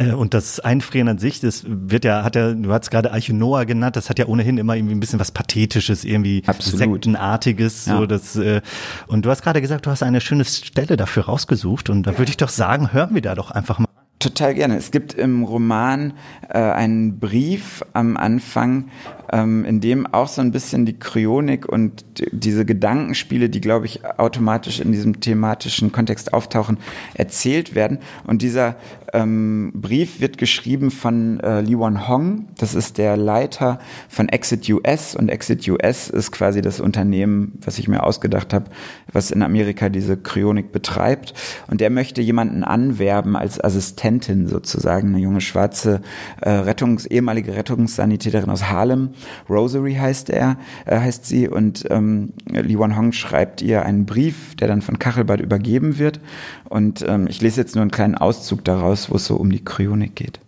Äh, 0.00 0.12
und 0.12 0.34
das 0.34 0.60
Einfrieren 0.60 1.08
an 1.08 1.18
sich, 1.18 1.40
das 1.40 1.64
wird 1.66 2.04
ja, 2.04 2.24
hat 2.24 2.34
ja, 2.34 2.52
du 2.52 2.72
hast 2.72 2.90
gerade 2.90 3.12
Arche 3.12 3.34
Noah 3.34 3.66
genannt, 3.66 3.96
das 3.96 4.08
hat 4.08 4.18
ja 4.18 4.26
ohnehin 4.26 4.58
immer 4.58 4.74
irgendwie 4.74 4.94
ein 4.94 5.00
bisschen 5.00 5.20
was 5.20 5.30
Pathetisches, 5.30 6.04
irgendwie 6.04 6.42
Absolut. 6.46 6.78
Sektenartiges. 7.04 7.86
Ja. 7.86 7.98
So 7.98 8.06
das, 8.06 8.36
äh, 8.36 8.62
und 9.06 9.26
du 9.26 9.30
hast 9.30 9.42
gerade 9.42 9.60
gesagt, 9.60 9.86
du 9.86 9.90
hast 9.90 10.02
eine 10.02 10.20
schöne 10.20 10.44
Stelle 10.44 10.96
dafür 10.96 11.24
rausgesucht 11.24 11.90
und 11.90 12.04
da 12.04 12.18
würde 12.18 12.30
ich 12.30 12.38
doch 12.38 12.48
sagen, 12.48 12.92
hören 12.92 13.14
wir 13.14 13.22
da 13.22 13.34
doch 13.34 13.50
einfach 13.50 13.78
mal. 13.78 13.89
Total 14.20 14.54
gerne. 14.54 14.76
Es 14.76 14.90
gibt 14.90 15.14
im 15.14 15.44
Roman 15.44 16.12
äh, 16.50 16.58
einen 16.58 17.18
Brief 17.18 17.82
am 17.94 18.18
Anfang, 18.18 18.90
ähm, 19.32 19.64
in 19.64 19.80
dem 19.80 20.06
auch 20.06 20.28
so 20.28 20.40
ein 20.40 20.52
bisschen 20.52 20.86
die 20.86 20.98
Kryonik 20.98 21.68
und 21.68 22.04
diese 22.32 22.64
Gedankenspiele, 22.64 23.48
die, 23.48 23.60
glaube 23.60 23.86
ich, 23.86 24.04
automatisch 24.18 24.80
in 24.80 24.92
diesem 24.92 25.20
thematischen 25.20 25.92
Kontext 25.92 26.32
auftauchen, 26.32 26.78
erzählt 27.14 27.74
werden. 27.74 27.98
Und 28.26 28.42
dieser 28.42 28.76
ähm, 29.12 29.72
Brief 29.74 30.20
wird 30.20 30.38
geschrieben 30.38 30.90
von 30.90 31.40
äh, 31.40 31.60
Li 31.60 31.78
Wan 31.78 32.08
Hong. 32.08 32.46
Das 32.58 32.74
ist 32.74 32.98
der 32.98 33.16
Leiter 33.16 33.78
von 34.08 34.28
Exit 34.28 34.68
US. 34.68 35.14
Und 35.14 35.28
Exit 35.28 35.68
US 35.68 36.10
ist 36.10 36.32
quasi 36.32 36.60
das 36.60 36.80
Unternehmen, 36.80 37.58
was 37.64 37.78
ich 37.78 37.88
mir 37.88 38.02
ausgedacht 38.02 38.52
habe, 38.52 38.66
was 39.12 39.30
in 39.30 39.42
Amerika 39.42 39.88
diese 39.88 40.16
Kryonik 40.16 40.72
betreibt. 40.72 41.34
Und 41.68 41.80
der 41.80 41.90
möchte 41.90 42.20
jemanden 42.20 42.64
anwerben 42.64 43.36
als 43.36 43.62
Assistentin 43.62 44.46
sozusagen, 44.46 45.08
eine 45.08 45.18
junge 45.18 45.40
schwarze 45.40 46.00
äh, 46.40 46.50
Rettungs-, 46.50 47.06
ehemalige 47.06 47.54
Rettungssanitäterin 47.54 48.50
aus 48.50 48.70
Harlem, 48.70 49.10
Rosary 49.48 49.94
heißt 49.94 50.30
er, 50.30 50.58
äh, 50.86 50.98
heißt 50.98 51.24
sie, 51.26 51.48
und 51.48 51.86
ähm, 51.90 52.32
Li 52.46 52.78
Wan 52.78 52.96
Hong 52.96 53.12
schreibt 53.12 53.62
ihr 53.62 53.84
einen 53.84 54.06
Brief, 54.06 54.54
der 54.56 54.68
dann 54.68 54.82
von 54.82 54.98
Kachelbad 54.98 55.40
übergeben 55.40 55.98
wird. 55.98 56.20
Und 56.68 57.04
ähm, 57.06 57.26
ich 57.28 57.40
lese 57.40 57.60
jetzt 57.60 57.74
nur 57.74 57.82
einen 57.82 57.90
kleinen 57.90 58.14
Auszug 58.14 58.64
daraus, 58.64 59.10
wo 59.10 59.16
es 59.16 59.26
so 59.26 59.36
um 59.36 59.50
die 59.50 59.64
Kryonik 59.64 60.14
geht. 60.14 60.40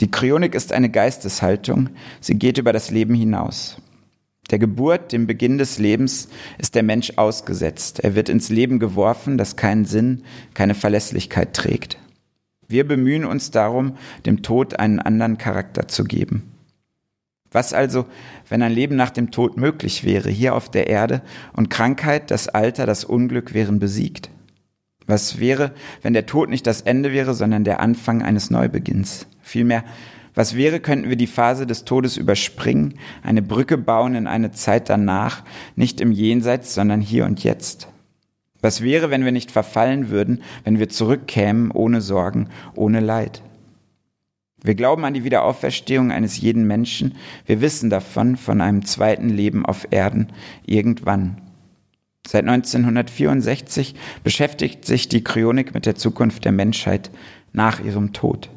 Die 0.00 0.10
Kryonik 0.10 0.54
ist 0.54 0.72
eine 0.72 0.88
Geisteshaltung, 0.88 1.90
sie 2.20 2.34
geht 2.34 2.58
über 2.58 2.72
das 2.72 2.90
Leben 2.90 3.14
hinaus. 3.14 3.76
Der 4.50 4.58
Geburt, 4.58 5.12
dem 5.12 5.26
Beginn 5.26 5.58
des 5.58 5.78
Lebens, 5.78 6.28
ist 6.58 6.74
der 6.74 6.82
Mensch 6.82 7.12
ausgesetzt. 7.16 8.00
Er 8.00 8.14
wird 8.14 8.28
ins 8.28 8.48
Leben 8.48 8.78
geworfen, 8.78 9.38
das 9.38 9.56
keinen 9.56 9.84
Sinn, 9.84 10.24
keine 10.54 10.74
Verlässlichkeit 10.74 11.54
trägt. 11.54 11.98
Wir 12.68 12.86
bemühen 12.86 13.24
uns 13.24 13.50
darum, 13.50 13.96
dem 14.26 14.42
Tod 14.42 14.78
einen 14.78 14.98
anderen 14.98 15.38
Charakter 15.38 15.88
zu 15.88 16.04
geben. 16.04 16.51
Was 17.52 17.74
also, 17.74 18.06
wenn 18.48 18.62
ein 18.62 18.72
Leben 18.72 18.96
nach 18.96 19.10
dem 19.10 19.30
Tod 19.30 19.56
möglich 19.56 20.04
wäre, 20.04 20.30
hier 20.30 20.54
auf 20.54 20.70
der 20.70 20.88
Erde, 20.88 21.22
und 21.52 21.70
Krankheit, 21.70 22.30
das 22.30 22.48
Alter, 22.48 22.86
das 22.86 23.04
Unglück 23.04 23.54
wären 23.54 23.78
besiegt? 23.78 24.30
Was 25.06 25.38
wäre, 25.38 25.72
wenn 26.00 26.14
der 26.14 26.26
Tod 26.26 26.48
nicht 26.48 26.66
das 26.66 26.80
Ende 26.80 27.12
wäre, 27.12 27.34
sondern 27.34 27.64
der 27.64 27.80
Anfang 27.80 28.22
eines 28.22 28.50
Neubeginns? 28.50 29.26
Vielmehr, 29.42 29.84
Was 30.34 30.56
wäre, 30.56 30.80
könnten 30.80 31.10
wir 31.10 31.16
die 31.16 31.26
Phase 31.26 31.66
des 31.66 31.84
Todes 31.84 32.16
überspringen, 32.16 32.94
eine 33.22 33.42
Brücke 33.42 33.76
bauen 33.76 34.14
in 34.14 34.26
eine 34.26 34.50
Zeit 34.50 34.88
danach, 34.88 35.42
nicht 35.76 36.00
im 36.00 36.10
Jenseits, 36.10 36.72
sondern 36.74 37.02
hier 37.02 37.26
und 37.26 37.44
jetzt? 37.44 37.88
Was 38.62 38.80
wäre, 38.80 39.10
wenn 39.10 39.26
wir 39.26 39.32
nicht 39.32 39.50
verfallen 39.50 40.08
würden, 40.08 40.42
wenn 40.64 40.78
wir 40.78 40.88
zurückkämen, 40.88 41.70
ohne 41.70 42.00
Sorgen, 42.00 42.48
ohne 42.74 43.00
Leid? 43.00 43.42
Wir 44.62 44.74
glauben 44.74 45.04
an 45.04 45.14
die 45.14 45.24
Wiederauferstehung 45.24 46.12
eines 46.12 46.40
jeden 46.40 46.66
Menschen. 46.66 47.16
Wir 47.46 47.60
wissen 47.60 47.90
davon, 47.90 48.36
von 48.36 48.60
einem 48.60 48.84
zweiten 48.84 49.28
Leben 49.28 49.66
auf 49.66 49.88
Erden, 49.90 50.28
irgendwann. 50.64 51.40
Seit 52.26 52.46
1964 52.46 53.96
beschäftigt 54.22 54.84
sich 54.84 55.08
die 55.08 55.24
Kryonik 55.24 55.74
mit 55.74 55.86
der 55.86 55.96
Zukunft 55.96 56.44
der 56.44 56.52
Menschheit 56.52 57.10
nach 57.52 57.80
ihrem 57.80 58.12
Tod. 58.12 58.50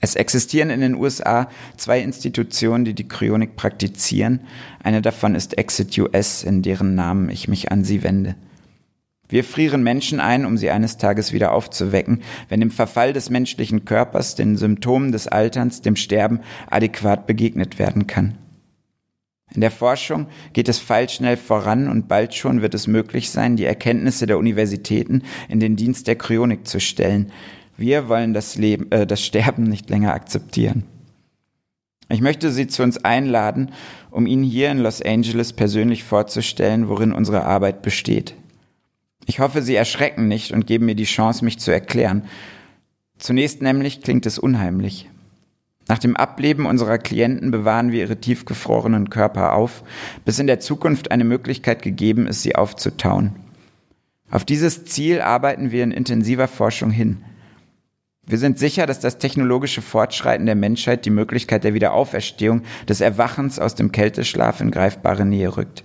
Es 0.00 0.16
existieren 0.16 0.70
in 0.70 0.80
den 0.80 0.94
USA 0.94 1.48
zwei 1.76 2.00
Institutionen, 2.00 2.84
die 2.84 2.94
die 2.94 3.08
Kryonik 3.08 3.56
praktizieren. 3.56 4.40
Eine 4.82 5.02
davon 5.02 5.34
ist 5.34 5.58
Exit 5.58 5.96
US, 5.98 6.44
in 6.44 6.62
deren 6.62 6.94
Namen 6.94 7.30
ich 7.30 7.48
mich 7.48 7.72
an 7.72 7.84
sie 7.84 8.02
wende. 8.02 8.36
Wir 9.28 9.44
frieren 9.44 9.82
Menschen 9.82 10.20
ein, 10.20 10.46
um 10.46 10.56
sie 10.56 10.70
eines 10.70 10.96
Tages 10.96 11.32
wieder 11.32 11.52
aufzuwecken, 11.52 12.22
wenn 12.48 12.60
dem 12.60 12.70
Verfall 12.70 13.12
des 13.12 13.28
menschlichen 13.28 13.84
Körpers, 13.84 14.34
den 14.34 14.56
Symptomen 14.56 15.12
des 15.12 15.28
Alterns, 15.28 15.82
dem 15.82 15.96
Sterben 15.96 16.40
adäquat 16.70 17.26
begegnet 17.26 17.78
werden 17.78 18.06
kann. 18.06 18.38
In 19.54 19.60
der 19.60 19.70
Forschung 19.70 20.26
geht 20.52 20.68
es 20.68 20.78
feilschnell 20.78 21.36
voran 21.36 21.88
und 21.88 22.08
bald 22.08 22.34
schon 22.34 22.60
wird 22.62 22.74
es 22.74 22.86
möglich 22.86 23.30
sein, 23.30 23.56
die 23.56 23.64
Erkenntnisse 23.64 24.26
der 24.26 24.38
Universitäten 24.38 25.22
in 25.48 25.60
den 25.60 25.76
Dienst 25.76 26.06
der 26.06 26.16
Kryonik 26.16 26.66
zu 26.66 26.80
stellen, 26.80 27.32
wir 27.78 28.08
wollen 28.08 28.34
das, 28.34 28.56
Leben, 28.56 28.90
äh, 28.90 29.06
das 29.06 29.24
Sterben 29.24 29.62
nicht 29.62 29.88
länger 29.88 30.12
akzeptieren. 30.12 30.82
Ich 32.10 32.20
möchte 32.20 32.50
Sie 32.50 32.66
zu 32.66 32.82
uns 32.82 33.04
einladen, 33.04 33.70
um 34.10 34.26
Ihnen 34.26 34.42
hier 34.42 34.70
in 34.70 34.78
Los 34.78 35.00
Angeles 35.00 35.52
persönlich 35.52 36.02
vorzustellen, 36.02 36.88
worin 36.88 37.12
unsere 37.12 37.44
Arbeit 37.44 37.82
besteht. 37.82 38.34
Ich 39.28 39.40
hoffe, 39.40 39.60
Sie 39.60 39.76
erschrecken 39.76 40.26
nicht 40.26 40.52
und 40.52 40.66
geben 40.66 40.86
mir 40.86 40.94
die 40.94 41.04
Chance, 41.04 41.44
mich 41.44 41.58
zu 41.58 41.70
erklären. 41.70 42.22
Zunächst 43.18 43.60
nämlich 43.60 44.00
klingt 44.00 44.24
es 44.24 44.38
unheimlich. 44.38 45.10
Nach 45.86 45.98
dem 45.98 46.16
Ableben 46.16 46.64
unserer 46.64 46.96
Klienten 46.96 47.50
bewahren 47.50 47.92
wir 47.92 48.00
ihre 48.00 48.16
tiefgefrorenen 48.16 49.10
Körper 49.10 49.52
auf, 49.52 49.84
bis 50.24 50.38
in 50.38 50.46
der 50.46 50.60
Zukunft 50.60 51.10
eine 51.10 51.24
Möglichkeit 51.24 51.82
gegeben 51.82 52.26
ist, 52.26 52.42
sie 52.42 52.56
aufzutauen. 52.56 53.36
Auf 54.30 54.46
dieses 54.46 54.86
Ziel 54.86 55.20
arbeiten 55.20 55.72
wir 55.72 55.84
in 55.84 55.90
intensiver 55.90 56.48
Forschung 56.48 56.90
hin. 56.90 57.22
Wir 58.24 58.38
sind 58.38 58.58
sicher, 58.58 58.86
dass 58.86 58.98
das 58.98 59.18
technologische 59.18 59.82
Fortschreiten 59.82 60.46
der 60.46 60.54
Menschheit 60.54 61.04
die 61.04 61.10
Möglichkeit 61.10 61.64
der 61.64 61.74
Wiederauferstehung, 61.74 62.62
des 62.88 63.02
Erwachens 63.02 63.58
aus 63.58 63.74
dem 63.74 63.92
Kälteschlaf 63.92 64.62
in 64.62 64.70
greifbare 64.70 65.26
Nähe 65.26 65.54
rückt. 65.54 65.84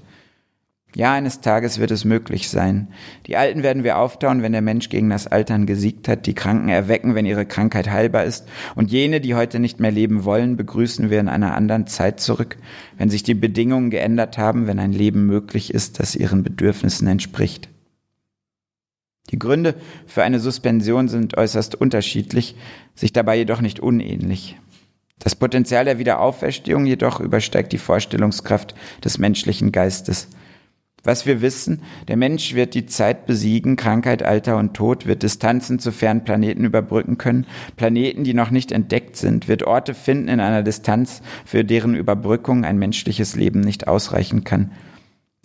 Ja, 0.95 1.13
eines 1.13 1.41
Tages 1.41 1.79
wird 1.79 1.89
es 1.89 2.05
möglich 2.05 2.49
sein. 2.49 2.87
Die 3.25 3.35
Alten 3.35 3.63
werden 3.63 3.83
wir 3.83 3.97
auftauen, 3.97 4.43
wenn 4.43 4.51
der 4.51 4.61
Mensch 4.61 4.89
gegen 4.89 5.09
das 5.09 5.25
Altern 5.25 5.65
gesiegt 5.65 6.07
hat, 6.07 6.27
die 6.27 6.35
Kranken 6.35 6.69
erwecken, 6.69 7.15
wenn 7.15 7.25
ihre 7.25 7.47
Krankheit 7.47 7.89
heilbar 7.89 8.25
ist, 8.25 8.47
und 8.75 8.91
jene, 8.91 9.19
die 9.19 9.33
heute 9.33 9.59
nicht 9.59 9.79
mehr 9.79 9.91
leben 9.91 10.23
wollen, 10.23 10.55
begrüßen 10.55 11.09
wir 11.09 11.19
in 11.19 11.29
einer 11.29 11.55
anderen 11.55 11.87
Zeit 11.87 12.19
zurück, 12.19 12.57
wenn 12.97 13.09
sich 13.09 13.23
die 13.23 13.33
Bedingungen 13.33 13.89
geändert 13.89 14.37
haben, 14.37 14.67
wenn 14.67 14.77
ein 14.77 14.93
Leben 14.93 15.25
möglich 15.25 15.73
ist, 15.73 15.99
das 15.99 16.15
ihren 16.15 16.43
Bedürfnissen 16.43 17.07
entspricht. 17.07 17.69
Die 19.31 19.39
Gründe 19.39 19.73
für 20.05 20.21
eine 20.21 20.39
Suspension 20.39 21.07
sind 21.07 21.35
äußerst 21.35 21.73
unterschiedlich, 21.73 22.55
sich 22.93 23.13
dabei 23.13 23.37
jedoch 23.37 23.61
nicht 23.61 23.79
unähnlich. 23.79 24.57
Das 25.17 25.35
Potenzial 25.35 25.85
der 25.85 25.97
Wiederauferstehung 25.97 26.85
jedoch 26.85 27.19
übersteigt 27.19 27.71
die 27.71 27.77
Vorstellungskraft 27.79 28.75
des 29.03 29.17
menschlichen 29.17 29.71
Geistes. 29.71 30.27
Was 31.05 31.25
wir 31.25 31.41
wissen, 31.41 31.81
der 32.07 32.15
Mensch 32.15 32.53
wird 32.53 32.73
die 32.75 32.85
Zeit 32.85 33.25
besiegen, 33.25 33.75
Krankheit, 33.75 34.23
Alter 34.23 34.57
und 34.57 34.73
Tod, 34.73 35.05
wird 35.05 35.21
Distanzen 35.21 35.77
zu 35.77 35.91
fernen 35.91 36.23
Planeten 36.23 36.63
überbrücken 36.63 37.17
können, 37.17 37.45
Planeten, 37.75 38.23
die 38.23 38.33
noch 38.33 38.51
nicht 38.51 38.71
entdeckt 38.71 39.17
sind, 39.17 39.49
wird 39.49 39.63
Orte 39.63 39.95
finden 39.95 40.29
in 40.29 40.39
einer 40.39 40.63
Distanz, 40.63 41.21
für 41.43 41.65
deren 41.65 41.95
Überbrückung 41.95 42.63
ein 42.63 42.77
menschliches 42.77 43.35
Leben 43.35 43.59
nicht 43.59 43.89
ausreichen 43.89 44.45
kann. 44.45 44.71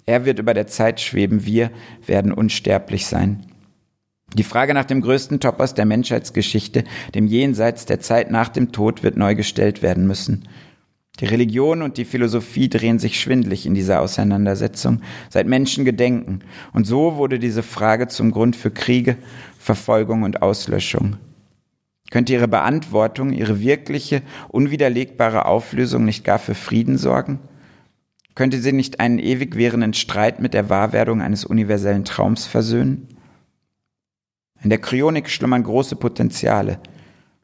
Er 0.06 0.24
wird 0.24 0.38
über 0.38 0.54
der 0.54 0.68
Zeit 0.68 1.00
schweben, 1.00 1.44
wir 1.44 1.72
werden 2.06 2.32
unsterblich 2.32 3.06
sein. 3.06 3.44
Die 4.34 4.44
Frage 4.44 4.74
nach 4.74 4.84
dem 4.84 5.00
größten 5.00 5.40
Topos 5.40 5.74
der 5.74 5.86
Menschheitsgeschichte, 5.86 6.84
dem 7.14 7.26
Jenseits 7.26 7.84
der 7.84 7.98
Zeit 7.98 8.30
nach 8.30 8.48
dem 8.48 8.70
Tod, 8.70 9.02
wird 9.02 9.16
neu 9.16 9.34
gestellt 9.34 9.82
werden 9.82 10.06
müssen. 10.06 10.46
Die 11.20 11.26
Religion 11.26 11.82
und 11.82 11.96
die 11.96 12.04
Philosophie 12.04 12.68
drehen 12.68 12.98
sich 12.98 13.20
schwindlig 13.20 13.66
in 13.66 13.74
dieser 13.74 14.00
Auseinandersetzung, 14.00 15.00
seit 15.30 15.46
Menschen 15.46 15.84
gedenken. 15.84 16.40
Und 16.72 16.86
so 16.86 17.16
wurde 17.16 17.38
diese 17.38 17.64
Frage 17.64 18.06
zum 18.06 18.30
Grund 18.30 18.54
für 18.54 18.70
Kriege, 18.70 19.16
Verfolgung 19.58 20.22
und 20.22 20.42
Auslöschung. 20.42 21.16
Könnte 22.10 22.32
ihre 22.32 22.48
Beantwortung, 22.48 23.32
ihre 23.32 23.60
wirkliche, 23.60 24.22
unwiderlegbare 24.48 25.44
Auflösung 25.44 26.04
nicht 26.04 26.24
gar 26.24 26.38
für 26.38 26.54
Frieden 26.54 26.96
sorgen? 26.96 27.40
Könnte 28.34 28.60
sie 28.60 28.72
nicht 28.72 29.00
einen 29.00 29.18
ewig 29.18 29.56
währenden 29.56 29.94
Streit 29.94 30.40
mit 30.40 30.54
der 30.54 30.70
Wahrwerdung 30.70 31.20
eines 31.20 31.44
universellen 31.44 32.04
Traums 32.04 32.46
versöhnen? 32.46 33.08
In 34.62 34.70
der 34.70 34.78
Kryonik 34.78 35.28
schlummern 35.28 35.64
große 35.64 35.96
Potenziale. 35.96 36.78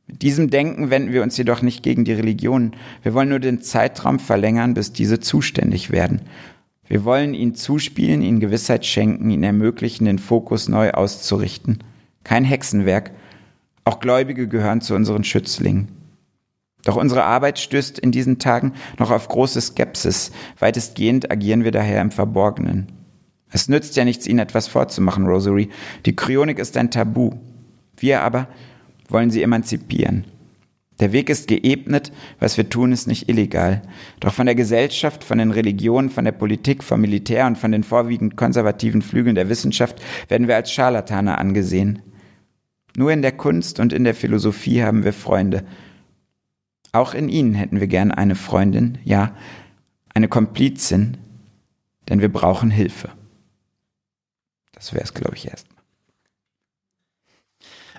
Mit 0.06 0.22
diesem 0.22 0.50
Denken 0.50 0.90
wenden 0.90 1.12
wir 1.12 1.22
uns 1.22 1.36
jedoch 1.36 1.62
nicht 1.62 1.82
gegen 1.82 2.04
die 2.04 2.12
Religionen. 2.12 2.76
Wir 3.02 3.14
wollen 3.14 3.30
nur 3.30 3.40
den 3.40 3.62
Zeitraum 3.62 4.18
verlängern, 4.18 4.74
bis 4.74 4.92
diese 4.92 5.18
zuständig 5.18 5.90
werden. 5.90 6.22
Wir 6.86 7.04
wollen 7.04 7.32
ihnen 7.32 7.54
zuspielen, 7.54 8.20
ihnen 8.20 8.40
Gewissheit 8.40 8.84
schenken, 8.84 9.30
ihnen 9.30 9.42
ermöglichen, 9.42 10.04
den 10.04 10.18
Fokus 10.18 10.68
neu 10.68 10.90
auszurichten. 10.90 11.78
Kein 12.22 12.44
Hexenwerk. 12.44 13.12
Auch 13.84 14.00
Gläubige 14.00 14.48
gehören 14.48 14.82
zu 14.82 14.94
unseren 14.94 15.24
Schützlingen. 15.24 15.88
Doch 16.84 16.96
unsere 16.96 17.24
Arbeit 17.24 17.58
stößt 17.58 17.98
in 17.98 18.12
diesen 18.12 18.38
Tagen 18.38 18.74
noch 18.98 19.10
auf 19.10 19.28
große 19.28 19.60
Skepsis. 19.60 20.32
Weitestgehend 20.58 21.30
agieren 21.30 21.64
wir 21.64 21.70
daher 21.70 22.02
im 22.02 22.10
Verborgenen. 22.10 22.92
Es 23.50 23.68
nützt 23.68 23.96
ja 23.96 24.04
nichts, 24.04 24.26
ihnen 24.26 24.40
etwas 24.40 24.68
vorzumachen, 24.68 25.26
Rosary. 25.26 25.70
Die 26.04 26.16
Kryonik 26.16 26.58
ist 26.58 26.76
ein 26.76 26.90
Tabu. 26.90 27.30
Wir 27.96 28.22
aber 28.22 28.48
wollen 29.08 29.30
sie 29.30 29.42
emanzipieren. 29.42 30.24
Der 31.00 31.12
Weg 31.12 31.28
ist 31.28 31.48
geebnet, 31.48 32.12
was 32.38 32.56
wir 32.56 32.68
tun, 32.68 32.92
ist 32.92 33.08
nicht 33.08 33.28
illegal. 33.28 33.82
Doch 34.20 34.32
von 34.32 34.46
der 34.46 34.54
Gesellschaft, 34.54 35.24
von 35.24 35.38
den 35.38 35.50
Religionen, 35.50 36.08
von 36.08 36.24
der 36.24 36.32
Politik, 36.32 36.84
vom 36.84 37.00
Militär 37.00 37.46
und 37.46 37.58
von 37.58 37.72
den 37.72 37.82
vorwiegend 37.82 38.36
konservativen 38.36 39.02
Flügeln 39.02 39.34
der 39.34 39.48
Wissenschaft 39.48 40.00
werden 40.28 40.46
wir 40.46 40.54
als 40.54 40.70
Scharlatane 40.70 41.36
angesehen. 41.36 42.00
Nur 42.96 43.10
in 43.10 43.22
der 43.22 43.32
Kunst 43.32 43.80
und 43.80 43.92
in 43.92 44.04
der 44.04 44.14
Philosophie 44.14 44.84
haben 44.84 45.02
wir 45.02 45.12
Freunde. 45.12 45.64
Auch 46.92 47.12
in 47.12 47.28
ihnen 47.28 47.54
hätten 47.54 47.80
wir 47.80 47.88
gern 47.88 48.12
eine 48.12 48.36
Freundin, 48.36 48.98
ja, 49.02 49.34
eine 50.14 50.28
Komplizin, 50.28 51.16
denn 52.08 52.20
wir 52.20 52.32
brauchen 52.32 52.70
Hilfe. 52.70 53.10
Das 54.72 54.92
wäre 54.92 55.02
es, 55.02 55.12
glaube 55.12 55.34
ich, 55.34 55.48
erst. 55.48 55.73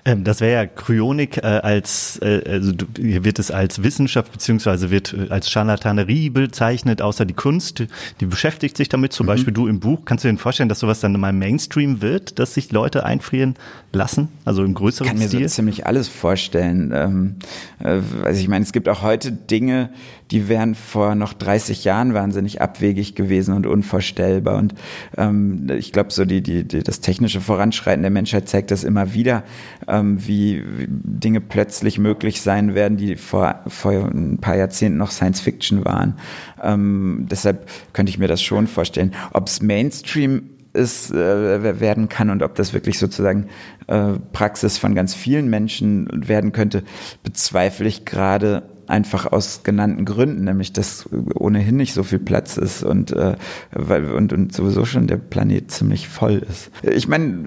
Ähm, 0.06 0.22
das 0.22 0.40
wäre 0.40 0.62
ja 0.62 0.66
Kryonik 0.66 1.38
äh, 1.38 1.40
als, 1.40 2.18
äh, 2.22 2.40
also 2.48 2.72
hier 2.96 3.24
wird 3.24 3.40
es 3.40 3.50
als 3.50 3.82
Wissenschaft 3.82 4.30
beziehungsweise 4.30 4.92
wird 4.92 5.12
äh, 5.12 5.30
als 5.30 5.50
Charlatanerie 5.50 6.30
bezeichnet, 6.30 7.02
außer 7.02 7.24
die 7.24 7.34
Kunst, 7.34 7.82
die 8.20 8.26
beschäftigt 8.26 8.76
sich 8.76 8.88
damit, 8.88 9.12
zum 9.12 9.26
mhm. 9.26 9.28
Beispiel 9.28 9.52
du 9.52 9.66
im 9.66 9.80
Buch. 9.80 10.04
Kannst 10.04 10.24
du 10.24 10.30
dir 10.30 10.38
vorstellen, 10.38 10.68
dass 10.68 10.78
sowas 10.78 11.00
dann 11.00 11.18
mal 11.18 11.32
Mainstream 11.32 12.02
wird, 12.02 12.38
dass 12.38 12.54
sich 12.54 12.70
Leute 12.70 13.04
einfrieren 13.04 13.54
lassen, 13.92 14.28
also 14.44 14.62
im 14.62 14.74
größeren 14.74 15.08
Stil? 15.08 15.24
Ich 15.24 15.30
kann 15.32 15.40
mir 15.40 15.48
so 15.48 15.54
ziemlich 15.56 15.86
alles 15.86 16.06
vorstellen. 16.06 16.92
Ähm, 16.94 17.34
äh, 17.80 18.00
also 18.24 18.40
ich 18.40 18.46
meine, 18.46 18.64
es 18.64 18.72
gibt 18.72 18.88
auch 18.88 19.02
heute 19.02 19.32
Dinge, 19.32 19.90
die 20.30 20.48
wären 20.48 20.74
vor 20.74 21.14
noch 21.14 21.32
30 21.32 21.84
Jahren 21.84 22.14
wahnsinnig 22.14 22.60
abwegig 22.60 23.14
gewesen 23.14 23.54
und 23.54 23.66
unvorstellbar. 23.66 24.56
Und 24.56 24.74
ähm, 25.16 25.68
ich 25.70 25.92
glaube, 25.92 26.12
so 26.12 26.24
die, 26.24 26.42
die, 26.42 26.64
die, 26.64 26.82
das 26.82 27.00
technische 27.00 27.40
Voranschreiten 27.40 28.02
der 28.02 28.10
Menschheit 28.10 28.48
zeigt 28.48 28.70
das 28.70 28.84
immer 28.84 29.14
wieder, 29.14 29.44
ähm, 29.86 30.26
wie, 30.26 30.62
wie 30.78 30.86
Dinge 30.88 31.40
plötzlich 31.40 31.98
möglich 31.98 32.40
sein 32.40 32.74
werden, 32.74 32.96
die 32.96 33.16
vor, 33.16 33.60
vor 33.68 33.92
ein 33.92 34.38
paar 34.38 34.56
Jahrzehnten 34.56 34.98
noch 34.98 35.10
Science 35.10 35.40
Fiction 35.40 35.84
waren. 35.84 36.14
Ähm, 36.62 37.26
deshalb 37.30 37.68
könnte 37.92 38.10
ich 38.10 38.18
mir 38.18 38.28
das 38.28 38.42
schon 38.42 38.66
vorstellen. 38.66 39.14
Ob 39.32 39.46
es 39.46 39.62
Mainstream 39.62 40.50
ist, 40.72 41.10
äh, 41.10 41.80
werden 41.80 42.08
kann 42.08 42.30
und 42.30 42.42
ob 42.42 42.54
das 42.54 42.72
wirklich 42.72 42.98
sozusagen 42.98 43.46
äh, 43.86 44.12
Praxis 44.32 44.78
von 44.78 44.94
ganz 44.94 45.14
vielen 45.14 45.48
Menschen 45.48 46.08
werden 46.12 46.52
könnte, 46.52 46.84
bezweifle 47.22 47.88
ich 47.88 48.04
gerade 48.04 48.64
einfach 48.86 49.26
aus 49.26 49.62
genannten 49.62 50.04
Gründen, 50.04 50.44
nämlich 50.44 50.72
dass 50.72 51.08
ohnehin 51.34 51.76
nicht 51.76 51.94
so 51.94 52.02
viel 52.02 52.18
Platz 52.18 52.56
ist 52.56 52.82
und, 52.82 53.12
äh, 53.12 53.36
weil, 53.72 54.12
und, 54.12 54.32
und 54.32 54.52
sowieso 54.52 54.84
schon 54.84 55.06
der 55.06 55.16
Planet 55.16 55.70
ziemlich 55.70 56.08
voll 56.08 56.44
ist. 56.48 56.70
Ich 56.82 57.08
meine, 57.08 57.44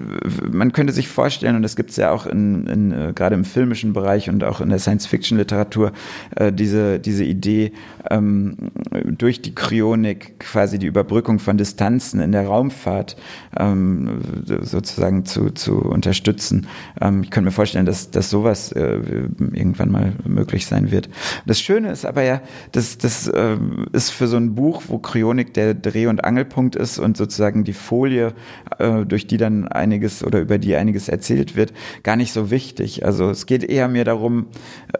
man 0.50 0.72
könnte 0.72 0.92
sich 0.92 1.08
vorstellen, 1.08 1.56
und 1.56 1.62
das 1.62 1.76
gibt 1.76 1.90
es 1.90 1.96
ja 1.96 2.10
auch 2.10 2.26
in, 2.26 2.66
in 2.66 2.92
äh, 2.92 3.12
gerade 3.14 3.34
im 3.34 3.44
filmischen 3.44 3.92
Bereich 3.92 4.28
und 4.28 4.44
auch 4.44 4.60
in 4.60 4.68
der 4.68 4.78
Science-Fiction-Literatur, 4.78 5.92
äh, 6.36 6.52
diese, 6.52 6.98
diese 6.98 7.24
Idee, 7.24 7.72
ähm, 8.10 8.56
durch 9.04 9.42
die 9.42 9.54
Kryonik 9.54 10.38
quasi 10.40 10.78
die 10.78 10.86
Überbrückung 10.86 11.38
von 11.38 11.56
Distanzen 11.56 12.20
in 12.20 12.32
der 12.32 12.46
Raumfahrt 12.46 13.16
ähm, 13.58 14.20
sozusagen 14.44 15.24
zu, 15.24 15.50
zu 15.50 15.78
unterstützen. 15.78 16.66
Ähm, 17.00 17.22
ich 17.22 17.30
könnte 17.30 17.46
mir 17.46 17.52
vorstellen, 17.52 17.86
dass, 17.86 18.10
dass 18.10 18.30
sowas 18.30 18.72
äh, 18.72 19.00
irgendwann 19.38 19.90
mal 19.90 20.12
möglich 20.24 20.66
sein 20.66 20.90
wird. 20.90 21.08
Das 21.46 21.60
Schöne 21.60 21.90
ist 21.90 22.04
aber 22.04 22.22
ja, 22.22 22.40
dass 22.72 22.98
das 22.98 23.28
äh, 23.28 23.56
ist 23.92 24.10
für 24.10 24.26
so 24.26 24.36
ein 24.36 24.54
Buch, 24.54 24.82
wo 24.88 24.98
Kryonik 24.98 25.54
der 25.54 25.74
Dreh- 25.74 26.06
und 26.06 26.24
Angelpunkt 26.24 26.76
ist 26.76 26.98
und 26.98 27.16
sozusagen 27.16 27.64
die 27.64 27.72
Folie, 27.72 28.32
äh, 28.78 29.04
durch 29.04 29.26
die 29.26 29.36
dann 29.36 29.68
einiges 29.68 30.24
oder 30.24 30.40
über 30.40 30.58
die 30.58 30.76
einiges 30.76 31.08
erzählt 31.08 31.56
wird, 31.56 31.72
gar 32.02 32.16
nicht 32.16 32.32
so 32.32 32.50
wichtig. 32.50 33.04
Also 33.04 33.30
es 33.30 33.46
geht 33.46 33.64
eher 33.64 33.88
mir 33.88 34.04
darum, 34.04 34.46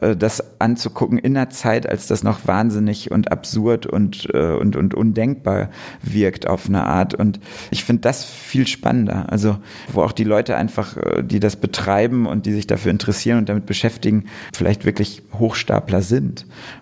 äh, 0.00 0.16
das 0.16 0.60
anzugucken 0.60 1.18
in 1.18 1.36
einer 1.36 1.50
Zeit, 1.50 1.88
als 1.88 2.06
das 2.06 2.22
noch 2.22 2.46
wahnsinnig 2.46 3.10
und 3.10 3.32
absurd 3.32 3.86
und, 3.86 4.28
äh, 4.32 4.54
und, 4.54 4.76
und 4.76 4.94
undenkbar 4.94 5.70
wirkt 6.02 6.46
auf 6.46 6.66
eine 6.66 6.84
Art. 6.84 7.14
Und 7.14 7.40
ich 7.70 7.84
finde 7.84 8.02
das 8.02 8.24
viel 8.24 8.66
spannender. 8.66 9.26
Also 9.30 9.58
wo 9.92 10.02
auch 10.02 10.12
die 10.12 10.24
Leute 10.24 10.56
einfach, 10.56 10.96
äh, 10.96 11.22
die 11.22 11.40
das 11.40 11.56
betreiben 11.56 12.26
und 12.26 12.46
die 12.46 12.52
sich 12.52 12.66
dafür 12.66 12.90
interessieren 12.90 13.38
und 13.38 13.48
damit 13.48 13.66
beschäftigen, 13.66 14.24
vielleicht 14.52 14.84
wirklich 14.84 15.22
Hochstapler 15.38 16.02
sind 16.02 16.19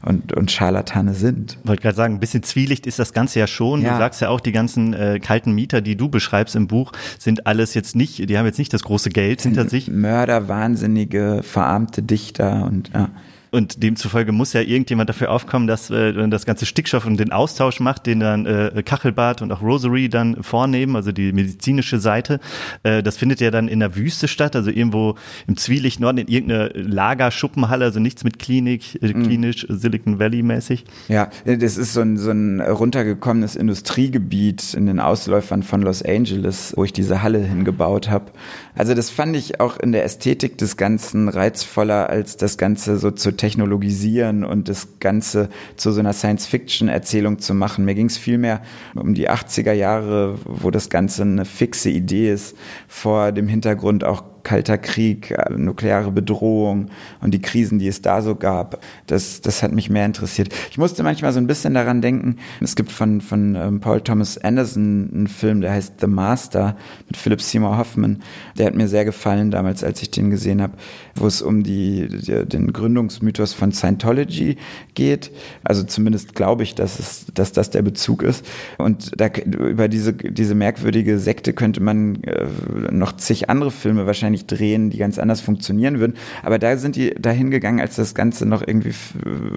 und, 0.04 0.32
und 0.32 0.50
Scharlatane 0.50 1.14
sind. 1.14 1.58
Ich 1.62 1.68
wollte 1.68 1.82
gerade 1.82 1.96
sagen, 1.96 2.14
ein 2.14 2.20
bisschen 2.20 2.42
Zwielicht 2.42 2.86
ist 2.86 2.98
das 2.98 3.12
Ganze 3.12 3.38
ja 3.38 3.46
schon. 3.46 3.82
Ja. 3.82 3.92
Du 3.92 3.98
sagst 3.98 4.20
ja 4.20 4.28
auch, 4.28 4.40
die 4.40 4.52
ganzen 4.52 4.94
äh, 4.94 5.20
kalten 5.20 5.52
Mieter, 5.52 5.80
die 5.80 5.96
du 5.96 6.08
beschreibst 6.08 6.56
im 6.56 6.66
Buch, 6.66 6.92
sind 7.18 7.46
alles 7.46 7.74
jetzt 7.74 7.96
nicht, 7.96 8.28
die 8.28 8.38
haben 8.38 8.46
jetzt 8.46 8.58
nicht 8.58 8.72
das 8.72 8.82
große 8.82 9.10
Geld 9.10 9.42
hinter 9.42 9.68
sich. 9.68 9.88
Mörder, 9.88 10.48
wahnsinnige, 10.48 11.40
verarmte 11.42 12.02
Dichter 12.02 12.64
und 12.66 12.90
ja. 12.92 13.10
Und 13.50 13.82
demzufolge 13.82 14.32
muss 14.32 14.52
ja 14.52 14.60
irgendjemand 14.60 15.08
dafür 15.08 15.30
aufkommen, 15.30 15.66
dass 15.66 15.90
äh, 15.90 16.28
das 16.28 16.46
ganze 16.46 16.66
Stickstoff 16.66 17.06
und 17.06 17.18
den 17.18 17.32
Austausch 17.32 17.80
macht, 17.80 18.06
den 18.06 18.20
dann 18.20 18.46
äh, 18.46 18.82
Kachelbad 18.84 19.42
und 19.42 19.52
auch 19.52 19.62
Rosary 19.62 20.08
dann 20.08 20.42
vornehmen, 20.42 20.96
also 20.96 21.12
die 21.12 21.32
medizinische 21.32 21.98
Seite. 21.98 22.40
Äh, 22.82 23.02
das 23.02 23.16
findet 23.16 23.40
ja 23.40 23.50
dann 23.50 23.68
in 23.68 23.80
der 23.80 23.96
Wüste 23.96 24.28
statt, 24.28 24.54
also 24.54 24.70
irgendwo 24.70 25.16
im 25.46 25.56
Zwielicht 25.56 26.00
Norden 26.00 26.18
in 26.18 26.28
irgendeiner 26.28 26.70
Lagerschuppenhalle, 26.74 27.84
also 27.84 28.00
nichts 28.00 28.24
mit 28.24 28.38
Klinik, 28.38 29.02
äh, 29.02 29.14
mhm. 29.14 29.22
klinisch 29.24 29.66
Silicon 29.68 30.18
Valley 30.18 30.42
mäßig. 30.42 30.84
Ja, 31.08 31.30
das 31.44 31.76
ist 31.76 31.94
so 31.94 32.00
ein, 32.00 32.16
so 32.16 32.30
ein 32.30 32.60
runtergekommenes 32.60 33.56
Industriegebiet 33.56 34.74
in 34.74 34.86
den 34.86 35.00
Ausläufern 35.00 35.62
von 35.62 35.82
Los 35.82 36.02
Angeles, 36.02 36.74
wo 36.76 36.84
ich 36.84 36.92
diese 36.92 37.22
Halle 37.22 37.38
hingebaut 37.38 38.10
habe. 38.10 38.32
Also 38.74 38.94
das 38.94 39.10
fand 39.10 39.36
ich 39.36 39.60
auch 39.60 39.78
in 39.78 39.92
der 39.92 40.04
Ästhetik 40.04 40.58
des 40.58 40.76
Ganzen 40.76 41.28
reizvoller, 41.28 42.08
als 42.10 42.36
das 42.36 42.58
Ganze 42.58 42.98
so 42.98 43.10
zu 43.10 43.32
technologisieren 43.38 44.44
und 44.44 44.68
das 44.68 45.00
Ganze 45.00 45.48
zu 45.76 45.92
so 45.92 46.00
einer 46.00 46.12
Science-Fiction-Erzählung 46.12 47.38
zu 47.38 47.54
machen. 47.54 47.86
Mir 47.86 47.94
ging 47.94 48.06
es 48.06 48.18
vielmehr 48.18 48.60
um 48.94 49.14
die 49.14 49.30
80er 49.30 49.72
Jahre, 49.72 50.38
wo 50.44 50.70
das 50.70 50.90
Ganze 50.90 51.22
eine 51.22 51.46
fixe 51.46 51.88
Idee 51.88 52.30
ist, 52.30 52.56
vor 52.86 53.32
dem 53.32 53.48
Hintergrund 53.48 54.04
auch 54.04 54.22
Kalter 54.48 54.78
Krieg, 54.78 55.30
äh, 55.32 55.52
nukleare 55.52 56.10
Bedrohung 56.10 56.86
und 57.20 57.34
die 57.34 57.38
Krisen, 57.42 57.78
die 57.78 57.86
es 57.86 58.00
da 58.00 58.22
so 58.22 58.34
gab. 58.34 58.82
Das, 59.06 59.42
das 59.42 59.62
hat 59.62 59.72
mich 59.72 59.90
mehr 59.90 60.06
interessiert. 60.06 60.54
Ich 60.70 60.78
musste 60.78 61.02
manchmal 61.02 61.34
so 61.34 61.38
ein 61.38 61.46
bisschen 61.46 61.74
daran 61.74 62.00
denken, 62.00 62.36
es 62.62 62.74
gibt 62.74 62.90
von, 62.90 63.20
von 63.20 63.56
ähm, 63.56 63.80
Paul 63.80 64.00
Thomas 64.00 64.38
Anderson 64.38 65.10
einen 65.12 65.26
Film, 65.26 65.60
der 65.60 65.72
heißt 65.72 66.00
The 66.00 66.06
Master 66.06 66.78
mit 67.08 67.18
Philip 67.18 67.42
Seymour 67.42 67.76
Hoffman. 67.76 68.22
Der 68.56 68.64
hat 68.64 68.74
mir 68.74 68.88
sehr 68.88 69.04
gefallen 69.04 69.50
damals, 69.50 69.84
als 69.84 70.00
ich 70.00 70.10
den 70.10 70.30
gesehen 70.30 70.62
habe, 70.62 70.78
wo 71.14 71.26
es 71.26 71.42
um 71.42 71.62
die, 71.62 72.08
die, 72.08 72.46
den 72.46 72.72
Gründungsmythos 72.72 73.52
von 73.52 73.72
Scientology 73.72 74.56
geht. 74.94 75.30
Also 75.62 75.82
zumindest 75.82 76.34
glaube 76.34 76.62
ich, 76.62 76.74
dass, 76.74 76.98
es, 76.98 77.26
dass 77.34 77.52
das 77.52 77.68
der 77.68 77.82
Bezug 77.82 78.22
ist. 78.22 78.46
Und 78.78 79.10
da, 79.20 79.28
über 79.28 79.88
diese, 79.88 80.14
diese 80.14 80.54
merkwürdige 80.54 81.18
Sekte 81.18 81.52
könnte 81.52 81.82
man 81.82 82.22
äh, 82.22 82.46
noch 82.90 83.14
zig 83.18 83.50
andere 83.50 83.70
Filme 83.70 84.06
wahrscheinlich 84.06 84.37
wahrscheinlich 84.38 84.46
drehen, 84.46 84.90
die 84.90 84.98
ganz 84.98 85.18
anders 85.18 85.40
funktionieren 85.40 86.00
würden. 86.00 86.14
Aber 86.42 86.58
da 86.58 86.76
sind 86.76 86.96
die 86.96 87.14
dahin 87.14 87.50
gegangen, 87.50 87.80
als 87.80 87.96
das 87.96 88.14
Ganze 88.14 88.46
noch 88.46 88.66
irgendwie 88.66 88.94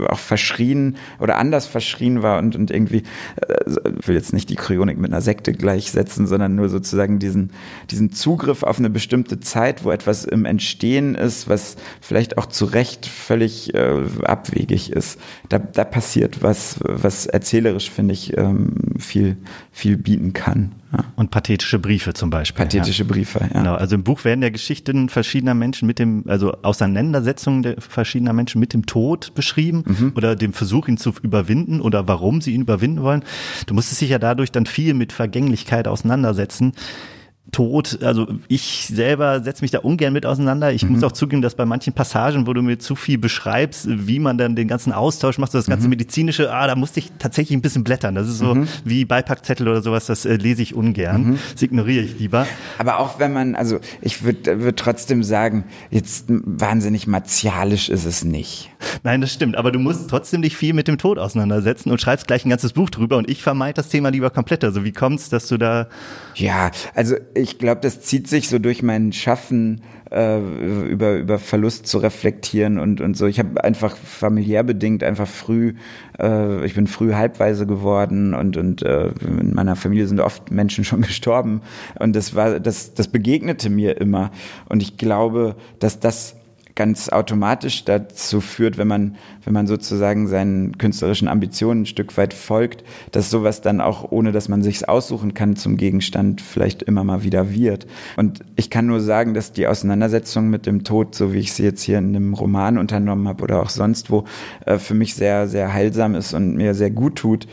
auch 0.08 0.20
verschrien 0.20 0.98
oder 1.20 1.38
anders 1.38 1.66
verschrien 1.66 2.22
war 2.22 2.40
und, 2.40 2.56
und 2.56 2.72
irgendwie, 2.72 3.04
äh, 3.38 3.72
ich 4.00 4.08
will 4.08 4.16
jetzt 4.16 4.34
nicht 4.34 4.50
die 4.50 4.56
Kryonik 4.56 4.98
mit 4.98 5.12
einer 5.12 5.22
Sekte 5.22 5.54
gleichsetzen, 5.54 6.28
sondern 6.28 6.56
nur 6.56 6.70
sozusagen 6.70 7.20
diesen, 7.20 7.52
diesen 7.90 8.12
Zugriff 8.12 8.64
auf 8.64 8.80
eine 8.80 8.90
bestimmte 8.90 9.40
Zeit, 9.40 9.84
wo 9.84 9.92
etwas 9.92 10.26
im 10.26 10.46
Entstehen 10.46 11.16
ist, 11.16 11.48
was 11.50 11.76
vielleicht 12.02 12.38
auch 12.38 12.46
zu 12.46 12.66
Recht 12.66 13.06
völlig 13.06 13.74
äh, 13.74 14.04
abwegig 14.24 14.92
ist. 14.92 15.20
Da, 15.50 15.60
da 15.60 15.84
passiert 15.84 16.42
was, 16.42 16.80
was 16.82 17.26
erzählerisch, 17.26 17.90
finde 17.90 18.14
ich, 18.14 18.38
ähm, 18.38 18.74
viel, 18.98 19.38
viel 19.72 19.98
bieten 19.98 20.34
kann. 20.34 20.81
Ja. 20.92 21.06
Und 21.16 21.32
pathetische 21.32 21.80
Briefe 21.80 22.14
zum 22.14 22.30
Beispiel. 22.30 22.66
Pathetische 22.66 23.04
ja. 23.04 23.10
Briefe, 23.10 23.40
ja. 23.40 23.48
Genau. 23.48 23.76
Also 23.76 23.96
im 23.96 24.04
Buch 24.04 24.26
werden 24.26 24.42
ja 24.42 24.50
Geschichten 24.50 25.10
verschiedener 25.10 25.54
Menschen 25.54 25.88
mit 25.88 26.00
dem, 26.00 26.24
also 26.28 26.52
Auseinandersetzungen 26.64 27.64
der 27.64 27.80
verschiedener 27.80 28.34
Menschen 28.34 28.60
mit 28.60 28.74
dem 28.74 28.86
Tod 28.86 29.34
beschrieben 29.34 29.84
mhm. 29.86 30.14
oder 30.16 30.36
dem 30.36 30.54
Versuch, 30.54 30.88
ihn 30.88 30.98
zu 30.98 31.14
überwinden 31.22 31.82
oder 31.82 32.08
warum 32.08 32.42
sie 32.42 32.54
ihn 32.54 32.62
überwinden 32.62 33.02
wollen. 33.02 33.24
Du 33.68 33.74
musstest 33.74 34.02
dich 34.02 34.10
ja 34.10 34.20
dadurch 34.20 34.52
dann 34.52 34.66
viel 34.66 34.94
mit 34.94 35.14
Vergänglichkeit 35.14 35.88
auseinandersetzen. 35.88 36.74
Tod, 37.52 38.00
also 38.04 38.28
ich 38.48 38.88
selber 38.88 39.42
setze 39.42 39.64
mich 39.64 39.72
da 39.72 39.80
ungern 39.80 40.14
mit 40.14 40.26
auseinander. 40.26 40.72
Ich 40.72 40.84
mhm. 40.84 40.94
muss 40.94 41.04
auch 41.04 41.12
zugeben, 41.12 41.42
dass 41.42 41.56
bei 41.56 41.66
manchen 41.66 41.92
Passagen, 41.92 42.48
wo 42.48 42.54
du 42.54 42.62
mir 42.62 42.78
zu 42.80 42.96
viel 42.96 43.18
beschreibst, 43.18 43.88
wie 43.90 44.20
man 44.20 44.38
dann 44.38 44.56
den 44.56 44.68
ganzen 44.68 44.94
Austausch 44.94 45.38
macht, 45.38 45.52
so 45.52 45.58
das 45.58 45.66
ganze 45.66 45.88
mhm. 45.88 45.92
medizinische, 45.92 46.54
ah, 46.54 46.68
da 46.68 46.76
musste 46.76 47.00
ich 47.00 47.12
tatsächlich 47.20 47.58
ein 47.58 47.62
bisschen 47.62 47.84
blättern. 47.84 48.16
Das 48.16 48.30
ist 48.30 48.38
so 48.38 48.56
mhm. 48.56 48.68
wie 48.86 49.04
Beipackzettel 49.06 49.68
oder 49.68 49.82
sowas, 49.82 50.06
das 50.06 50.24
äh, 50.24 50.36
lese 50.36 50.62
ich 50.62 50.76
ungern. 50.76 51.24
Mhm. 51.24 51.40
Das 51.52 51.62
ignoriere 51.62 52.06
ich 52.06 52.20
lieber. 52.20 52.48
Aber 52.78 53.00
auch 53.00 53.20
wenn 53.20 53.34
man, 53.34 53.56
also 53.56 53.80
ich 54.02 54.24
würde 54.24 54.62
würd 54.62 54.78
trotzdem 54.78 55.24
sagen, 55.24 55.66
jetzt 55.90 56.26
wahnsinnig 56.30 57.08
martialisch 57.08 57.90
ist 57.90 58.06
es 58.06 58.24
nicht. 58.24 58.70
Nein, 59.04 59.20
das 59.20 59.34
stimmt, 59.34 59.58
aber 59.58 59.72
du 59.72 59.80
musst 59.80 60.10
trotzdem 60.10 60.42
dich 60.42 60.56
viel 60.56 60.74
mit 60.74 60.88
dem 60.88 60.98
Tod 60.98 61.20
auseinandersetzen 61.20 61.92
und 61.92 62.00
schreibst 62.00 62.28
gleich 62.28 62.46
ein 62.46 62.50
ganzes 62.50 62.74
Buch 62.74 62.90
drüber 62.90 63.18
und 63.18 63.30
ich 63.30 63.44
vermeide 63.44 63.74
das 63.74 63.90
Thema 63.90 64.10
lieber 64.10 64.30
komplett. 64.30 64.64
Also 64.64 64.84
wie 64.84 64.92
kommt's, 64.92 65.30
dass 65.30 65.48
du 65.48 65.58
da 65.58 65.88
Ja, 66.36 66.72
also 66.96 67.16
ich 67.34 67.58
glaube, 67.58 67.82
das 67.82 68.02
zieht 68.02 68.28
sich 68.28 68.50
so 68.50 68.60
durch 68.60 68.84
mein 68.84 69.14
Schaffen 69.14 69.82
äh, 70.12 70.40
über 70.40 71.16
über 71.16 71.40
Verlust 71.40 71.88
zu 71.88 71.98
reflektieren 71.98 72.80
und 72.80 73.02
und 73.02 73.16
so. 73.16 73.28
Ich 73.28 73.40
habe 73.40 73.64
einfach 73.64 73.96
familiär 73.96 74.64
bedingt 74.64 75.04
einfach 75.04 75.28
früh, 75.28 75.74
äh, 76.20 76.66
ich 76.66 76.76
bin 76.76 76.88
früh 76.88 77.14
halbweise 77.14 77.66
geworden 77.66 78.34
und 78.34 78.58
und 78.58 78.82
äh, 78.84 79.12
in 79.22 79.54
meiner 79.54 79.76
Familie 79.76 80.08
sind 80.08 80.20
oft 80.20 80.52
Menschen 80.52 80.84
schon 80.84 81.02
gestorben 81.02 81.62
und 82.00 82.16
das 82.16 82.36
war 82.36 82.60
das 82.60 82.94
das 82.94 83.08
begegnete 83.08 83.70
mir 83.70 84.00
immer 84.00 84.32
und 84.68 84.82
ich 84.82 84.98
glaube, 84.98 85.56
dass 85.80 86.00
das 86.00 86.36
ganz 86.76 87.10
automatisch 87.10 87.86
dazu 87.86 88.42
führt, 88.42 88.78
wenn 88.78 88.88
man, 88.88 89.16
wenn 89.44 89.54
man 89.54 89.68
sozusagen 89.68 90.28
seinen 90.28 90.78
künstlerischen 90.78 91.28
Ambitionen 91.28 91.82
ein 91.82 91.86
Stück 91.86 92.16
weit 92.18 92.34
folgt, 92.34 92.84
dass 93.12 93.30
sowas 93.30 93.62
dann 93.62 93.82
auch, 93.82 94.12
ohne 94.12 94.32
dass 94.32 94.50
man 94.50 94.64
sich's 94.64 94.84
aussuchen 94.84 95.34
kann, 95.34 95.56
zum 95.56 95.78
Gegenstand 95.78 96.42
vielleicht 96.42 96.84
immer 96.84 97.04
mal 97.04 97.24
wieder 97.24 97.52
wird. 97.52 97.88
Und 98.18 98.42
ich 98.56 98.70
kann 98.70 98.86
nur 98.86 99.02
sagen, 99.02 99.34
dass 99.34 99.52
die 99.52 99.68
Auseinandersetzung 99.68 100.50
mit 100.50 100.66
dem 100.66 100.84
Tod, 100.84 101.16
so 101.16 101.34
wie 101.34 101.40
ich 101.40 101.54
sie 101.54 101.64
jetzt 101.64 101.84
hier 101.84 101.98
in 101.98 102.16
einem 102.16 102.34
Roman 102.34 102.78
unternommen 102.78 103.28
habe 103.28 103.44
oder 103.44 103.62
auch 103.62 103.70
sonst 103.70 104.10
wo, 104.12 104.26
äh, 104.66 104.78
für 104.78 104.94
mich 104.94 105.16
sehr, 105.16 105.48
sehr 105.48 105.74
heilsam 105.74 106.16
ist 106.16 106.34
und 106.34 106.56
mir 106.56 106.74
sehr 106.74 106.92
gut 106.92 107.16
tut 107.16 107.48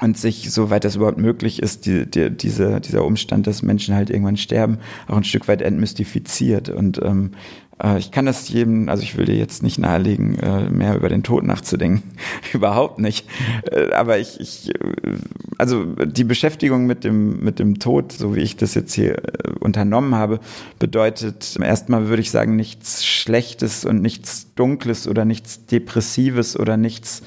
und 0.00 0.16
sich, 0.16 0.50
soweit 0.50 0.84
das 0.84 0.96
überhaupt 0.96 1.18
möglich 1.18 1.62
ist, 1.62 1.86
die, 1.86 2.06
die, 2.10 2.30
diese, 2.30 2.80
dieser 2.80 3.04
Umstand, 3.04 3.46
dass 3.46 3.62
Menschen 3.62 3.94
halt 3.94 4.10
irgendwann 4.10 4.36
sterben, 4.36 4.78
auch 5.08 5.16
ein 5.16 5.24
Stück 5.24 5.48
weit 5.48 5.62
entmystifiziert. 5.62 6.68
Und 6.68 7.00
ähm, 7.02 7.32
äh, 7.82 7.98
ich 7.98 8.10
kann 8.10 8.26
das 8.26 8.48
jedem, 8.48 8.88
also 8.88 9.02
ich 9.02 9.16
will 9.16 9.26
dir 9.26 9.36
jetzt 9.36 9.62
nicht 9.62 9.78
nahelegen, 9.78 10.38
äh, 10.38 10.68
mehr 10.68 10.96
über 10.96 11.08
den 11.08 11.22
Tod 11.22 11.44
nachzudenken. 11.44 12.02
Überhaupt 12.52 12.98
nicht. 12.98 13.26
Äh, 13.70 13.92
aber 13.92 14.18
ich, 14.18 14.40
ich, 14.40 14.72
also 15.58 15.84
die 15.84 16.24
Beschäftigung 16.24 16.86
mit 16.86 17.04
dem, 17.04 17.42
mit 17.42 17.58
dem 17.58 17.78
Tod, 17.78 18.12
so 18.12 18.34
wie 18.34 18.40
ich 18.40 18.56
das 18.56 18.74
jetzt 18.74 18.94
hier 18.94 19.16
unternommen 19.60 20.14
habe, 20.14 20.40
bedeutet 20.78 21.58
erstmal 21.60 22.08
würde 22.08 22.22
ich 22.22 22.30
sagen 22.30 22.56
nichts 22.56 23.04
Schlechtes 23.04 23.84
und 23.84 24.02
nichts 24.02 24.54
Dunkles 24.54 25.08
oder 25.08 25.24
nichts 25.24 25.66
Depressives 25.66 26.58
oder 26.58 26.76
nichts 26.76 27.22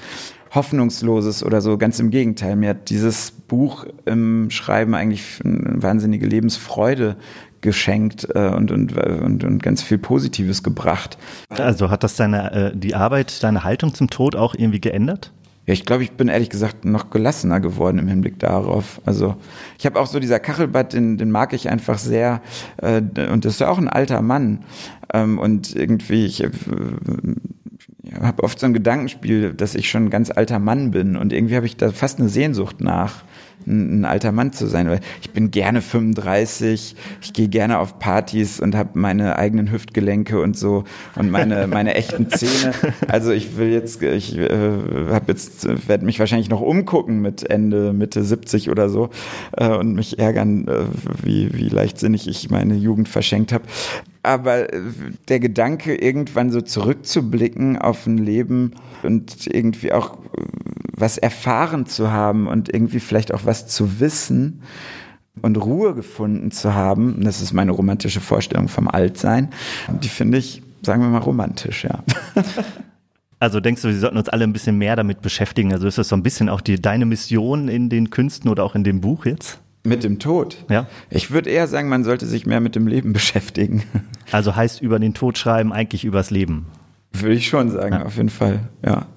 Hoffnungsloses 0.53 1.43
oder 1.43 1.61
so. 1.61 1.77
Ganz 1.77 1.99
im 1.99 2.11
Gegenteil. 2.11 2.55
Mir 2.55 2.69
hat 2.69 2.89
dieses 2.89 3.31
Buch 3.31 3.85
im 4.05 4.51
Schreiben 4.51 4.93
eigentlich 4.93 5.39
eine 5.43 5.81
wahnsinnige 5.81 6.27
Lebensfreude 6.27 7.17
geschenkt 7.63 8.28
äh, 8.36 8.49
und, 8.49 8.71
und, 8.71 8.95
und, 8.95 9.43
und 9.43 9.63
ganz 9.63 9.82
viel 9.82 9.97
Positives 9.97 10.62
gebracht. 10.62 11.17
Also 11.49 11.89
hat 11.89 12.04
das 12.04 12.15
deine, 12.15 12.52
äh, 12.52 12.71
die 12.76 12.93
Arbeit, 12.93 13.41
deine 13.41 13.63
Haltung 13.63 13.95
zum 13.95 14.12
Tod 14.12 14.36
auch 14.36 14.54
irgendwie 14.54 14.82
geändert? 14.82 15.32
Ja, 15.65 15.73
ich 15.73 15.86
glaube, 15.86 16.04
ich 16.04 16.12
bin 16.12 16.28
ehrlich 16.28 16.49
gesagt 16.49 16.84
noch 16.84 17.10
gelassener 17.10 17.62
geworden 17.62 17.97
im 17.97 18.08
Hinblick 18.08 18.38
darauf. 18.38 19.02
Also 19.06 19.38
ich 19.80 19.86
habe 19.86 19.97
auch 19.97 20.08
so 20.08 20.19
dieser 20.19 20.39
Kachelbad, 20.39 20.91
den, 20.91 21.17
den 21.17 21.32
mag 21.32 21.54
ich 21.54 21.69
einfach 21.69 21.97
sehr. 21.97 22.41
Äh, 22.78 23.02
und 23.32 23.45
das 23.45 23.54
ist 23.54 23.60
ja 23.62 23.69
auch 23.69 23.78
ein 23.78 23.88
alter 23.88 24.21
Mann. 24.21 24.65
Ähm, 25.13 25.39
und 25.39 25.73
irgendwie, 25.73 26.26
ich 26.26 26.43
äh, 26.43 26.49
habe 28.21 28.43
oft 28.43 28.60
so 28.60 28.65
ein 28.65 28.73
Gedankenspiel, 28.73 29.54
dass 29.54 29.76
ich 29.76 29.89
schon 29.89 30.06
ein 30.06 30.10
ganz 30.10 30.30
alter 30.30 30.60
Mann 30.60 30.91
bin. 30.91 31.15
Und 31.15 31.32
irgendwie 31.32 31.56
habe 31.56 31.65
ich 31.65 31.78
da 31.78 31.91
fast 31.91 32.19
eine 32.19 32.28
Sehnsucht 32.28 32.82
nach 32.82 33.23
ein, 33.67 34.02
ein, 34.02 34.06
alter 34.06 34.32
Mann 34.32 34.54
zu 34.54 34.67
sein. 34.67 34.89
Weil 34.89 34.99
ich 35.21 35.32
bin 35.32 35.52
gerne 35.52 35.82
35, 35.82 36.95
ich 37.21 37.34
gehe 37.34 37.47
gerne 37.47 37.80
auf 37.80 37.99
Partys 37.99 38.60
und 38.60 38.76
habe 38.76 38.91
meine 38.93 39.38
eigenen 39.38 39.71
Hüftgelenke 39.71 40.41
und 40.41 40.58
so 40.58 40.84
und 41.15 41.32
meine 41.32 41.67
meine 41.71 41.95
echten 41.95 42.30
Zähne. 42.30 42.73
Also 43.08 43.32
ich 43.32 43.58
will 43.58 43.69
jetzt, 43.69 44.02
ich 44.02 44.38
äh, 44.38 44.49
habe 45.10 45.26
jetzt, 45.28 45.67
werde 45.88 46.06
mich 46.06 46.19
wahrscheinlich 46.19 46.49
noch 46.49 46.62
umgucken 46.62 47.21
mit 47.21 47.49
Ende 47.49 47.93
Mitte 47.93 48.23
70 48.23 48.69
oder 48.69 48.89
so 48.89 49.10
äh, 49.54 49.69
und 49.69 49.95
mich 49.95 50.19
ärgern, 50.19 50.67
äh, 50.67 50.86
wie 51.23 51.54
wie 51.54 51.69
leichtsinnig 51.69 52.28
ich 52.28 52.49
meine 52.49 52.76
Jugend 52.76 53.10
verschenkt 53.10 53.54
habe. 53.54 53.63
Aber 54.23 54.73
äh, 54.73 54.82
der 55.28 55.39
Gedanke, 55.39 55.95
irgendwann 55.95 56.49
so 56.49 56.62
zurückzublicken 56.62 57.78
auf 57.78 58.08
ein 58.08 58.17
Leben 58.17 58.71
und 59.04 59.47
irgendwie 59.47 59.91
auch 59.91 60.13
äh, 60.13 60.41
was 60.95 61.17
erfahren 61.17 61.86
zu 61.86 62.12
haben 62.12 62.47
und 62.47 62.73
irgendwie 62.73 62.99
vielleicht 62.99 63.34
auch 63.34 63.41
was 63.43 63.52
zu 63.53 63.99
wissen 63.99 64.61
und 65.41 65.57
Ruhe 65.57 65.95
gefunden 65.95 66.51
zu 66.51 66.73
haben, 66.73 67.21
das 67.23 67.41
ist 67.41 67.53
meine 67.53 67.71
romantische 67.71 68.21
Vorstellung 68.21 68.67
vom 68.67 68.87
Altsein, 68.87 69.49
die 69.89 70.09
finde 70.09 70.37
ich, 70.37 70.61
sagen 70.81 71.01
wir 71.01 71.09
mal, 71.09 71.19
romantisch, 71.19 71.85
ja. 71.85 72.03
Also 73.39 73.59
denkst 73.59 73.81
du, 73.81 73.89
wir 73.89 73.99
sollten 73.99 74.15
uns 74.15 74.29
alle 74.29 74.45
ein 74.45 74.53
bisschen 74.53 74.77
mehr 74.77 74.95
damit 74.95 75.21
beschäftigen? 75.21 75.73
Also 75.73 75.85
ist 75.85 75.97
das 75.97 76.07
so 76.07 76.15
ein 76.15 76.23
bisschen 76.23 76.47
auch 76.47 76.61
die, 76.61 76.81
deine 76.81 77.05
Mission 77.05 77.67
in 77.67 77.89
den 77.89 78.09
Künsten 78.09 78.49
oder 78.49 78.63
auch 78.63 78.73
in 78.73 78.85
dem 78.85 79.01
Buch 79.01 79.25
jetzt? 79.25 79.59
Mit 79.83 80.05
dem 80.05 80.17
Tod? 80.17 80.63
Ja. 80.69 80.87
Ich 81.09 81.29
würde 81.29 81.49
eher 81.49 81.67
sagen, 81.67 81.89
man 81.89 82.05
sollte 82.05 82.25
sich 82.25 82.45
mehr 82.45 82.61
mit 82.61 82.75
dem 82.75 82.87
Leben 82.87 83.11
beschäftigen. 83.13 83.83
Also 84.31 84.55
heißt 84.55 84.81
über 84.81 84.97
den 84.97 85.13
Tod 85.13 85.37
schreiben 85.37 85.73
eigentlich 85.73 86.05
übers 86.05 86.31
Leben? 86.31 86.67
Würde 87.11 87.35
ich 87.35 87.49
schon 87.49 87.69
sagen, 87.69 87.95
ja. 87.95 88.05
auf 88.05 88.15
jeden 88.15 88.29
Fall, 88.29 88.61
ja. 88.81 89.07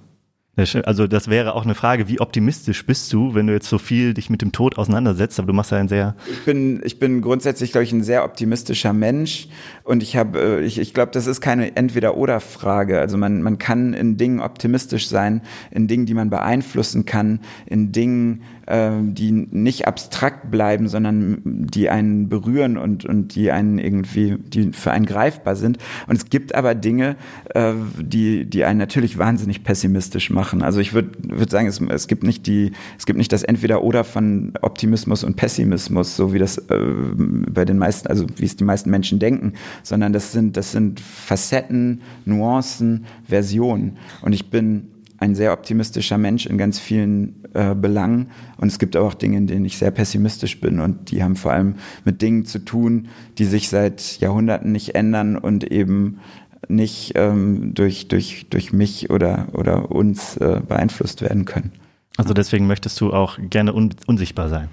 Also 0.56 1.06
das 1.06 1.28
wäre 1.28 1.54
auch 1.54 1.64
eine 1.64 1.74
Frage, 1.74 2.08
wie 2.08 2.18
optimistisch 2.18 2.86
bist 2.86 3.12
du, 3.12 3.34
wenn 3.34 3.46
du 3.46 3.52
jetzt 3.52 3.68
so 3.68 3.76
viel 3.76 4.14
dich 4.14 4.30
mit 4.30 4.40
dem 4.40 4.52
Tod 4.52 4.78
auseinandersetzt, 4.78 5.38
aber 5.38 5.48
du 5.48 5.52
machst 5.52 5.70
ja 5.70 5.76
ein 5.76 5.88
sehr... 5.88 6.16
Ich 6.30 6.44
bin, 6.46 6.80
ich 6.82 6.98
bin 6.98 7.20
grundsätzlich, 7.20 7.72
glaube 7.72 7.84
ich, 7.84 7.92
ein 7.92 8.02
sehr 8.02 8.24
optimistischer 8.24 8.94
Mensch 8.94 9.48
und 9.84 10.02
ich 10.02 10.16
habe, 10.16 10.38
äh, 10.38 10.64
ich, 10.64 10.78
ich 10.78 10.94
glaube, 10.94 11.12
das 11.12 11.26
ist 11.26 11.42
keine 11.42 11.76
Entweder-Oder-Frage. 11.76 12.98
Also 12.98 13.18
man, 13.18 13.42
man 13.42 13.58
kann 13.58 13.92
in 13.92 14.16
Dingen 14.16 14.40
optimistisch 14.40 15.08
sein, 15.08 15.42
in 15.70 15.88
Dingen, 15.88 16.06
die 16.06 16.14
man 16.14 16.30
beeinflussen 16.30 17.04
kann, 17.04 17.40
in 17.66 17.92
Dingen, 17.92 18.42
die 18.68 19.30
nicht 19.32 19.86
abstrakt 19.86 20.50
bleiben, 20.50 20.88
sondern 20.88 21.40
die 21.44 21.88
einen 21.88 22.28
berühren 22.28 22.76
und, 22.76 23.04
und 23.04 23.34
die 23.34 23.52
einen 23.52 23.78
irgendwie, 23.78 24.36
die 24.38 24.72
für 24.72 24.90
einen 24.90 25.06
greifbar 25.06 25.54
sind. 25.54 25.78
Und 26.08 26.16
es 26.16 26.30
gibt 26.30 26.54
aber 26.54 26.74
Dinge, 26.74 27.16
äh, 27.54 27.74
die, 28.00 28.44
die 28.44 28.64
einen 28.64 28.78
natürlich 28.78 29.18
wahnsinnig 29.18 29.62
pessimistisch 29.62 30.30
machen. 30.30 30.62
Also 30.62 30.80
ich 30.80 30.94
würde 30.94 31.10
würd 31.22 31.50
sagen, 31.50 31.68
es, 31.68 31.80
es 31.80 32.08
gibt 32.08 32.24
nicht 32.24 32.46
die, 32.46 32.72
es 32.98 33.06
gibt 33.06 33.18
nicht 33.18 33.32
das 33.32 33.44
Entweder-Oder 33.44 34.04
von 34.04 34.54
Optimismus 34.62 35.22
und 35.22 35.36
Pessimismus, 35.36 36.16
so 36.16 36.32
wie 36.32 36.38
das 36.38 36.58
äh, 36.58 36.78
bei 37.48 37.64
den 37.64 37.78
meisten, 37.78 38.08
also 38.08 38.26
wie 38.36 38.44
es 38.44 38.56
die 38.56 38.64
meisten 38.64 38.90
Menschen 38.90 39.18
denken, 39.18 39.52
sondern 39.82 40.12
das 40.12 40.32
sind, 40.32 40.56
das 40.56 40.72
sind 40.72 41.00
Facetten, 41.00 42.00
Nuancen, 42.24 43.06
Versionen. 43.28 43.96
Und 44.22 44.32
ich 44.32 44.50
bin 44.50 44.88
ein 45.18 45.34
sehr 45.34 45.52
optimistischer 45.52 46.18
Mensch 46.18 46.46
in 46.46 46.58
ganz 46.58 46.78
vielen 46.78 47.44
äh, 47.54 47.74
Belangen. 47.74 48.30
Und 48.58 48.68
es 48.68 48.78
gibt 48.78 48.96
aber 48.96 49.06
auch 49.06 49.14
Dinge, 49.14 49.38
in 49.38 49.46
denen 49.46 49.64
ich 49.64 49.78
sehr 49.78 49.90
pessimistisch 49.90 50.60
bin. 50.60 50.80
Und 50.80 51.10
die 51.10 51.22
haben 51.22 51.36
vor 51.36 51.52
allem 51.52 51.76
mit 52.04 52.22
Dingen 52.22 52.44
zu 52.44 52.58
tun, 52.58 53.08
die 53.38 53.44
sich 53.44 53.68
seit 53.68 54.18
Jahrhunderten 54.20 54.72
nicht 54.72 54.94
ändern 54.94 55.36
und 55.36 55.64
eben 55.70 56.18
nicht 56.68 57.12
ähm, 57.14 57.74
durch, 57.74 58.08
durch, 58.08 58.46
durch 58.50 58.72
mich 58.72 59.10
oder, 59.10 59.48
oder 59.52 59.90
uns 59.90 60.36
äh, 60.36 60.60
beeinflusst 60.66 61.22
werden 61.22 61.44
können. 61.44 61.72
Also 62.16 62.34
deswegen 62.34 62.66
möchtest 62.66 63.00
du 63.00 63.12
auch 63.12 63.38
gerne 63.38 63.74
un 63.74 63.90
unsichtbar 64.06 64.48
sein. 64.48 64.68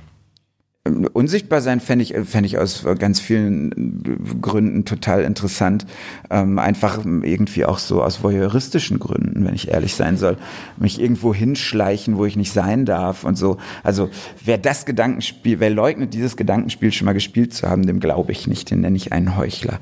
Unsichtbar 0.86 1.62
sein 1.62 1.80
fände 1.80 2.04
ich, 2.04 2.14
fände 2.26 2.46
ich 2.46 2.58
aus 2.58 2.84
ganz 3.00 3.22
vielen 3.22 4.42
Gründen 4.42 4.84
total 4.84 5.24
interessant. 5.24 5.86
Ähm, 6.30 6.60
einfach 6.60 7.06
irgendwie 7.06 7.64
auch 7.64 7.78
so 7.78 8.04
aus 8.04 8.22
voyeuristischen 8.22 9.00
Gründen, 9.00 9.46
wenn 9.46 9.56
ich 9.56 9.70
ehrlich 9.70 9.96
sein 9.96 10.18
soll. 10.18 10.36
Mich 10.76 11.00
irgendwo 11.00 11.34
hinschleichen, 11.34 12.18
wo 12.18 12.26
ich 12.26 12.36
nicht 12.36 12.52
sein 12.52 12.84
darf 12.84 13.24
und 13.24 13.38
so. 13.38 13.60
Also 13.82 14.10
wer 14.44 14.58
das 14.58 14.86
Gedankenspiel, 14.86 15.62
wer 15.62 15.70
leugnet, 15.70 16.14
dieses 16.14 16.36
Gedankenspiel 16.36 16.92
schon 16.92 17.06
mal 17.06 17.14
gespielt 17.14 17.54
zu 17.54 17.70
haben, 17.70 17.88
dem 17.88 18.02
glaube 18.02 18.34
ich 18.34 18.48
nicht, 18.48 18.70
den 18.70 18.82
nenne 18.82 18.98
ich 18.98 19.14
einen 19.14 19.38
Heuchler. 19.38 19.80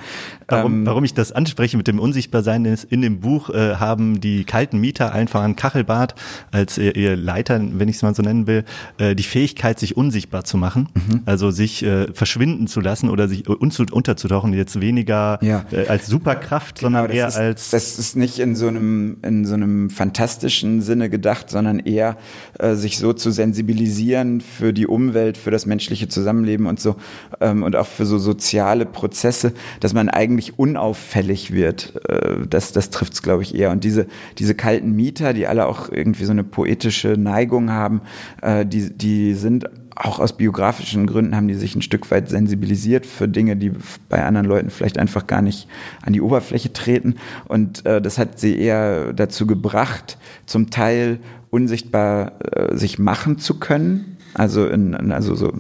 Warum, 0.48 0.82
ähm, 0.82 0.86
warum 0.86 1.04
ich 1.04 1.16
das 1.16 1.32
anspreche 1.32 1.78
mit 1.78 1.88
dem 1.88 1.98
Unsichtbarsein 1.98 2.64
ist, 2.66 2.84
in 2.84 3.02
dem 3.02 3.22
Buch 3.22 3.50
äh, 3.50 3.78
haben 3.78 4.22
die 4.22 4.44
kalten 4.44 4.80
Mieter 4.80 5.14
einfach 5.14 5.42
ein 5.42 5.56
Kachelbad 5.56 6.14
als 6.52 6.78
ihr, 6.78 6.96
ihr 6.96 7.16
Leiter, 7.16 7.60
wenn 7.60 7.90
ich 7.90 7.96
es 7.96 8.04
mal 8.04 8.14
so 8.14 8.22
nennen 8.22 8.46
will, 8.46 8.66
äh, 9.00 9.16
die 9.16 9.24
Fähigkeit, 9.24 9.80
sich 9.80 9.98
unsichtbar 9.98 10.44
zu 10.44 10.58
machen. 10.58 10.90
Mhm. 10.94 11.22
Also 11.26 11.52
sich 11.52 11.84
äh, 11.84 12.12
verschwinden 12.14 12.68
zu 12.68 12.82
lassen 12.82 13.10
oder 13.10 13.28
sich 13.28 13.48
unterzutauchen, 13.48 14.54
jetzt 14.54 14.82
weniger 14.82 15.40
ja. 15.42 15.66
äh, 15.72 15.88
als 15.88 16.08
Superkraft, 16.08 16.80
genau, 16.80 17.00
sondern 17.00 17.16
eher 17.16 17.28
ist, 17.28 17.38
als. 17.38 17.70
Das 17.70 18.00
ist 18.00 18.16
nicht 18.16 18.40
in 18.40 18.56
so 18.56 18.68
einem, 18.68 19.18
in 19.24 19.46
so 19.46 19.54
einem 19.54 19.90
fantastischen 19.90 20.82
Sinne 20.82 21.10
gedacht, 21.10 21.50
sondern 21.50 21.80
eher 21.80 22.18
äh, 22.60 22.76
sich 22.76 22.98
so 22.98 23.14
zu 23.14 23.32
sensibilisieren 23.32 24.42
für 24.42 24.74
die 24.74 24.88
Umwelt, 24.88 25.38
für 25.38 25.52
das 25.52 25.66
menschliche 25.66 26.08
Zusammenleben 26.08 26.66
und 26.66 26.80
so 26.80 26.96
ähm, 27.40 27.64
und 27.64 27.76
auch 27.76 27.88
für 27.88 28.06
so 28.06 28.18
soziale 28.18 28.86
Prozesse, 28.86 29.54
dass 29.80 29.94
man 29.94 30.10
eigentlich 30.10 30.60
unauffällig 30.60 31.52
wird. 31.52 31.94
Äh, 32.10 32.48
das 32.50 32.72
das 32.72 32.90
trifft 32.90 33.14
es, 33.14 33.22
glaube 33.22 33.44
ich, 33.44 33.56
eher. 33.56 33.72
Und 33.72 33.84
diese, 33.84 34.08
diese 34.38 34.56
kalten 34.56 34.92
Mieter, 34.92 35.34
die 35.34 35.48
alle 35.48 35.66
auch 35.68 35.90
irgendwie 35.90 36.26
so 36.26 36.32
eine 36.32 36.44
poetische 36.44 37.10
Neigung 37.10 37.72
haben, 37.72 38.02
äh, 38.42 38.66
die, 38.66 38.90
die 38.96 39.34
sind 39.34 39.66
auch 40.06 40.20
aus 40.20 40.34
biografischen 40.34 41.06
Gründen 41.06 41.36
haben 41.36 41.48
die 41.48 41.54
sich 41.54 41.76
ein 41.76 41.82
Stück 41.82 42.10
weit 42.12 42.30
sensibilisiert 42.30 43.06
für 43.06 43.28
Dinge, 43.28 43.56
die 43.56 43.72
bei 44.10 44.24
anderen 44.24 44.48
Leuten 44.48 44.70
vielleicht 44.70 44.98
einfach 44.98 45.28
gar 45.28 45.42
nicht 45.42 45.68
an 46.02 46.14
die 46.14 46.22
Oberfläche 46.22 46.74
treten. 46.74 47.16
Und 47.48 47.86
äh, 47.86 48.02
das 48.02 48.18
hat 48.18 48.40
sie 48.40 48.58
eher 48.58 49.14
dazu 49.14 49.46
gebracht, 49.46 50.18
zum 50.46 50.70
Teil 50.72 51.20
unsichtbar 51.50 52.34
äh, 52.40 52.76
sich 52.76 52.98
machen 52.98 53.38
zu 53.38 53.60
können. 53.60 54.18
Also, 54.34 54.68
in, 54.68 55.12
also 55.12 55.36
so 55.36 55.54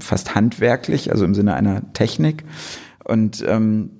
fast 0.00 0.34
handwerklich, 0.34 1.10
also 1.10 1.24
im 1.24 1.34
Sinne 1.34 1.54
einer 1.54 1.92
Technik. 1.94 2.44
Und 3.04 3.44
ähm, 3.48 3.90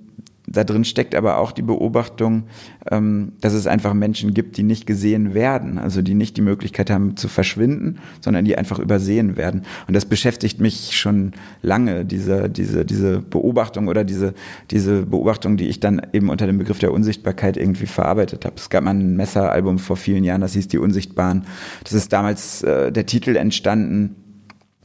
da 0.51 0.63
drin 0.63 0.83
steckt 0.83 1.15
aber 1.15 1.37
auch 1.37 1.51
die 1.51 1.61
Beobachtung, 1.61 2.43
ähm, 2.89 3.33
dass 3.41 3.53
es 3.53 3.67
einfach 3.67 3.93
Menschen 3.93 4.33
gibt, 4.33 4.57
die 4.57 4.63
nicht 4.63 4.85
gesehen 4.85 5.33
werden, 5.33 5.77
also 5.77 6.01
die 6.01 6.15
nicht 6.15 6.37
die 6.37 6.41
Möglichkeit 6.41 6.89
haben 6.89 7.17
zu 7.17 7.27
verschwinden, 7.27 7.99
sondern 8.21 8.45
die 8.45 8.57
einfach 8.57 8.79
übersehen 8.79 9.37
werden. 9.37 9.63
Und 9.87 9.95
das 9.95 10.05
beschäftigt 10.05 10.59
mich 10.59 10.97
schon 10.97 11.33
lange, 11.61 12.05
diese, 12.05 12.49
diese, 12.49 12.85
diese 12.85 13.19
Beobachtung 13.19 13.87
oder 13.87 14.03
diese, 14.03 14.33
diese 14.71 15.05
Beobachtung, 15.05 15.57
die 15.57 15.67
ich 15.67 15.79
dann 15.79 16.01
eben 16.13 16.29
unter 16.29 16.47
dem 16.47 16.57
Begriff 16.57 16.79
der 16.79 16.91
Unsichtbarkeit 16.91 17.57
irgendwie 17.57 17.85
verarbeitet 17.85 18.45
habe. 18.45 18.55
Es 18.57 18.69
gab 18.69 18.83
mal 18.83 18.91
ein 18.91 19.15
Messeralbum 19.15 19.79
vor 19.79 19.97
vielen 19.97 20.23
Jahren, 20.23 20.41
das 20.41 20.53
hieß 20.53 20.67
Die 20.67 20.77
Unsichtbaren. 20.77 21.45
Das 21.83 21.93
ist 21.93 22.11
damals 22.11 22.63
äh, 22.63 22.91
der 22.91 23.05
Titel 23.05 23.35
entstanden 23.35 24.15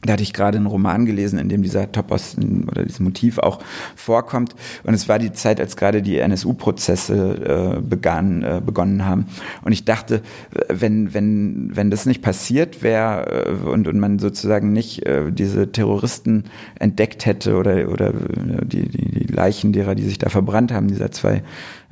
da 0.05 0.13
hatte 0.13 0.23
ich 0.23 0.33
gerade 0.33 0.57
einen 0.57 0.67
Roman 0.67 1.05
gelesen, 1.05 1.39
in 1.39 1.49
dem 1.49 1.63
dieser 1.63 1.91
Topos 1.91 2.35
oder 2.37 2.83
dieses 2.83 2.99
Motiv 2.99 3.39
auch 3.39 3.59
vorkommt. 3.95 4.55
Und 4.83 4.93
es 4.93 5.09
war 5.09 5.19
die 5.19 5.33
Zeit, 5.33 5.59
als 5.59 5.77
gerade 5.77 6.01
die 6.01 6.19
NSU-Prozesse 6.19 7.77
äh, 7.77 7.81
begann, 7.81 8.43
äh, 8.43 8.61
begonnen 8.63 9.05
haben. 9.05 9.25
Und 9.63 9.71
ich 9.71 9.85
dachte, 9.85 10.21
wenn, 10.69 11.13
wenn, 11.13 11.75
wenn 11.75 11.89
das 11.89 12.05
nicht 12.05 12.21
passiert 12.21 12.83
wäre 12.83 13.47
äh, 13.47 13.67
und, 13.67 13.87
und 13.87 13.99
man 13.99 14.19
sozusagen 14.19 14.73
nicht 14.73 15.05
äh, 15.05 15.31
diese 15.31 15.71
Terroristen 15.71 16.45
entdeckt 16.79 17.25
hätte 17.25 17.55
oder, 17.57 17.89
oder 17.89 18.09
äh, 18.09 18.65
die, 18.65 18.87
die, 18.87 19.25
die 19.25 19.33
Leichen 19.33 19.73
derer, 19.73 19.95
die 19.95 20.03
sich 20.03 20.19
da 20.19 20.29
verbrannt 20.29 20.71
haben, 20.71 20.87
dieser 20.87 21.11
zwei 21.11 21.41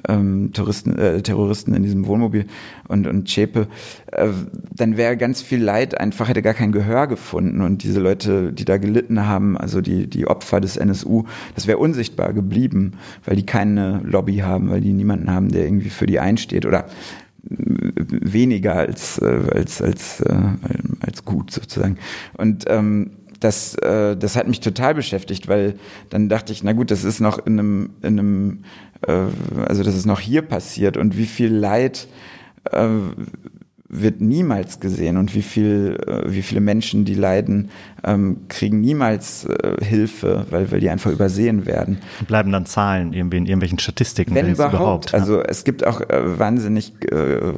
ähm, 0.08 0.52
Touristen, 0.54 0.98
äh, 0.98 1.22
Terroristen 1.22 1.74
in 1.74 1.84
diesem 1.84 2.06
Wohnmobil 2.08 2.46
und, 2.88 3.08
und 3.08 3.26
Chepe, 3.26 3.68
äh, 4.12 4.30
dann 4.76 4.98
wäre 4.98 5.18
ganz 5.18 5.42
viel 5.42 5.62
Leid 5.62 6.00
einfach, 6.00 6.28
hätte 6.28 6.42
gar 6.42 6.54
kein 6.54 6.72
Gehör 6.72 7.08
gefunden 7.08 7.62
und 7.62 7.84
diese 7.84 8.00
Leute, 8.00 8.54
die 8.54 8.66
da 8.66 8.78
gelitten 8.78 9.26
haben, 9.26 9.58
also 9.58 9.82
die, 9.82 10.08
die 10.08 10.28
Opfer 10.28 10.62
des 10.62 10.78
NSU, 10.78 11.24
das 11.56 11.68
wäre 11.68 11.78
unsichtbar 11.78 12.34
geblieben, 12.34 12.94
weil 13.26 13.36
die 13.36 13.46
keine 13.46 14.02
Lobby 14.04 14.38
haben, 14.38 14.70
weil 14.70 14.82
die 14.82 14.94
niemanden 14.94 15.32
haben, 15.32 15.52
der 15.52 15.66
irgendwie 15.66 15.90
für 15.90 16.06
die 16.06 16.20
einsteht 16.20 16.66
oder 16.66 16.86
weniger 17.46 18.76
als, 18.76 19.18
äh, 19.20 19.42
als, 19.54 19.82
als, 19.82 20.22
äh, 20.22 20.36
als 21.02 21.26
gut 21.26 21.52
sozusagen. 21.52 21.98
Und 22.38 22.66
ähm, 22.68 23.12
das, 23.44 23.76
äh, 23.76 24.16
das 24.16 24.36
hat 24.36 24.48
mich 24.48 24.60
total 24.60 24.96
beschäftigt, 24.96 25.48
weil 25.48 25.76
dann 26.10 26.30
dachte 26.30 26.54
ich, 26.54 26.64
na 26.64 26.74
gut, 26.74 26.92
das 26.92 27.04
ist 27.04 27.20
noch 27.20 27.46
in 27.46 27.60
einem, 27.60 27.90
in 28.02 28.20
einem 28.20 28.64
äh, 29.08 29.26
also 29.68 29.84
das 29.84 29.96
ist 29.96 30.06
noch 30.06 30.20
hier 30.20 30.42
passiert 30.42 30.98
und 30.98 31.18
wie 31.18 31.26
viel 31.26 31.54
Leid 31.54 32.08
äh, 32.72 32.88
wird 33.96 34.22
niemals 34.22 34.80
gesehen 34.80 35.18
und 35.18 35.36
wie 35.36 35.44
viel, 35.44 35.98
äh, 36.08 36.32
wie 36.32 36.42
viele 36.42 36.62
Menschen, 36.62 37.06
die 37.06 37.14
leiden, 37.14 37.70
ähm, 38.04 38.38
kriegen 38.48 38.82
niemals 38.82 39.46
äh, 39.46 39.84
Hilfe, 39.84 40.48
weil, 40.50 40.72
weil 40.72 40.80
die 40.80 40.90
einfach 40.90 41.12
übersehen 41.12 41.66
werden. 41.66 42.00
Bleiben 42.28 42.52
dann 42.52 42.66
Zahlen 42.66 43.14
irgendwie 43.14 43.38
in 43.38 43.46
irgendwelchen 43.46 43.80
Statistiken? 43.80 44.34
Wenn, 44.34 44.48
wenn 44.48 44.54
überhaupt. 44.54 44.74
überhaupt 44.74 45.12
ja. 45.12 45.20
Also 45.20 45.42
es 45.44 45.64
gibt 45.64 45.86
auch 45.86 46.02
äh, 46.02 46.40
wahnsinnig, 46.40 46.94
äh, 47.12 47.54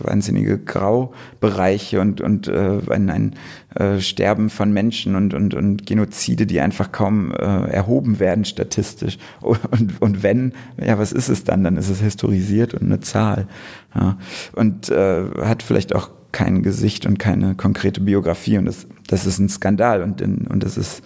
wahnsinnige 0.00 0.58
Graubereiche 0.58 2.00
und, 2.00 2.20
und 2.20 2.46
äh, 2.48 2.80
ein, 2.90 3.08
ein 3.08 3.34
äh, 3.74 4.00
Sterben 4.00 4.50
von 4.50 4.72
Menschen 4.72 5.16
und, 5.16 5.34
und, 5.34 5.54
und 5.54 5.86
Genozide, 5.86 6.46
die 6.46 6.60
einfach 6.60 6.92
kaum 6.92 7.32
äh, 7.32 7.70
erhoben 7.70 8.20
werden 8.20 8.44
statistisch. 8.44 9.18
Und, 9.42 10.00
und 10.00 10.22
wenn, 10.22 10.52
ja, 10.82 10.98
was 10.98 11.12
ist 11.12 11.28
es 11.28 11.44
dann? 11.44 11.64
Dann 11.64 11.76
ist 11.76 11.88
es 11.88 12.00
historisiert 12.00 12.74
und 12.74 12.82
eine 12.82 13.00
Zahl. 13.00 13.46
Ja. 13.94 14.18
Und 14.52 14.88
äh, 14.88 15.24
hat 15.42 15.62
vielleicht 15.62 15.94
auch 15.94 16.10
kein 16.32 16.62
Gesicht 16.62 17.06
und 17.06 17.18
keine 17.18 17.54
konkrete 17.54 18.00
Biografie 18.00 18.58
und 18.58 18.66
das, 18.66 18.86
das 19.06 19.26
ist 19.26 19.38
ein 19.38 19.48
Skandal 19.48 20.02
und, 20.02 20.20
und 20.22 20.62
das 20.62 20.76
ist 20.76 21.02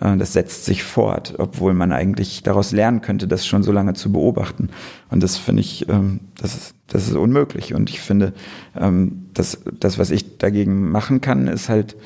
das 0.00 0.32
setzt 0.32 0.64
sich 0.64 0.82
fort, 0.82 1.34
obwohl 1.38 1.74
man 1.74 1.92
eigentlich 1.92 2.42
daraus 2.42 2.72
lernen 2.72 3.02
könnte, 3.02 3.28
das 3.28 3.46
schon 3.46 3.62
so 3.62 3.70
lange 3.70 3.92
zu 3.92 4.10
beobachten. 4.10 4.70
Und 5.10 5.22
das 5.22 5.36
finde 5.36 5.60
ich, 5.60 5.88
ähm, 5.90 6.20
das 6.40 6.54
ist, 6.54 6.74
das 6.86 7.06
ist 7.06 7.16
unmöglich. 7.16 7.74
Und 7.74 7.90
ich 7.90 8.00
finde, 8.00 8.32
ähm, 8.74 9.26
das, 9.34 9.60
das, 9.78 9.98
was 9.98 10.10
ich 10.10 10.38
dagegen 10.38 10.90
machen 10.90 11.20
kann, 11.20 11.48
ist 11.48 11.68
halt 11.68 11.96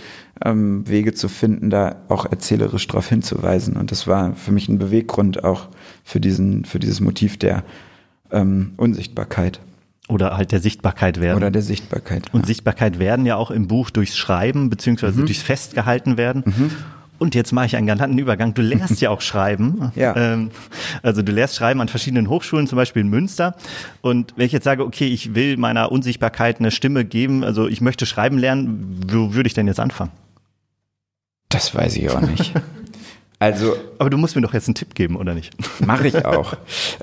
ähm, 0.45 0.89
Wege 0.89 1.15
zu 1.15 1.29
finden, 1.29 1.71
da 1.71 1.97
auch 2.09 2.27
erzählerisch 2.27 2.89
darauf 2.89 3.09
hinzuweisen. 3.09 3.77
Und 3.77 3.93
das 3.93 4.09
war 4.09 4.35
für 4.35 4.51
mich 4.51 4.69
ein 4.69 4.79
Beweggrund 4.79 5.45
auch 5.45 5.69
für 6.03 6.19
diesen, 6.19 6.65
für 6.65 6.81
dieses 6.81 7.01
Motiv 7.01 7.39
der 7.39 7.63
Unsichtbarkeit. 8.77 9.61
Oder 10.09 10.37
halt 10.37 10.53
der 10.53 10.61
Sichtbarkeit 10.61 11.21
werden. 11.21 11.37
Oder 11.37 11.51
der 11.51 11.63
Sichtbarkeit. 11.63 12.35
Und 12.35 12.43
ja. 12.43 12.47
Sichtbarkeit 12.49 12.99
werden 12.99 13.25
ja 13.25 13.37
auch 13.37 13.51
im 13.51 13.69
Buch 13.69 13.91
durchs 13.91 14.17
Schreiben 14.17 14.69
beziehungsweise 14.69 15.21
mhm. 15.21 15.27
durchs 15.27 15.43
Festgehalten 15.43 16.17
werden. 16.17 16.43
Mhm. 16.45 16.71
Und 17.19 17.35
jetzt 17.35 17.53
mache 17.53 17.67
ich 17.67 17.77
einen 17.77 17.87
galanten 17.87 18.19
Übergang. 18.19 18.55
Du 18.55 18.63
lehrst 18.63 19.01
ja 19.01 19.11
auch 19.11 19.21
Schreiben. 19.21 19.93
Ja. 19.95 20.17
Ähm, 20.17 20.51
also 21.03 21.23
du 21.23 21.31
lehrst 21.31 21.55
Schreiben 21.55 21.81
an 21.81 21.89
verschiedenen 21.89 22.29
Hochschulen, 22.29 22.67
zum 22.67 22.77
Beispiel 22.77 23.03
in 23.03 23.09
Münster. 23.09 23.55
Und 24.01 24.33
wenn 24.37 24.47
ich 24.47 24.53
jetzt 24.53 24.65
sage, 24.65 24.85
okay, 24.85 25.07
ich 25.07 25.35
will 25.35 25.57
meiner 25.57 25.93
Unsichtbarkeit 25.93 26.59
eine 26.59 26.71
Stimme 26.71 27.05
geben, 27.05 27.45
also 27.45 27.69
ich 27.69 27.81
möchte 27.81 28.07
Schreiben 28.07 28.39
lernen, 28.39 29.01
wo 29.09 29.35
würde 29.35 29.47
ich 29.47 29.55
denn 29.55 29.67
jetzt 29.67 29.81
anfangen? 29.81 30.11
Das 31.49 31.75
weiß 31.75 31.97
ich 31.97 32.11
auch 32.11 32.21
nicht. 32.21 32.53
Also, 33.45 33.77
aber 33.99 34.09
du 34.09 34.17
musst 34.17 34.37
mir 34.37 34.41
doch 34.41 34.55
jetzt 34.55 34.69
einen 34.69 34.75
Tipp 34.75 34.95
geben, 34.95 35.17
oder 35.17 35.35
nicht? 35.35 35.55
Mache 35.85 36.09
ich 36.09 36.25
auch. 36.25 36.55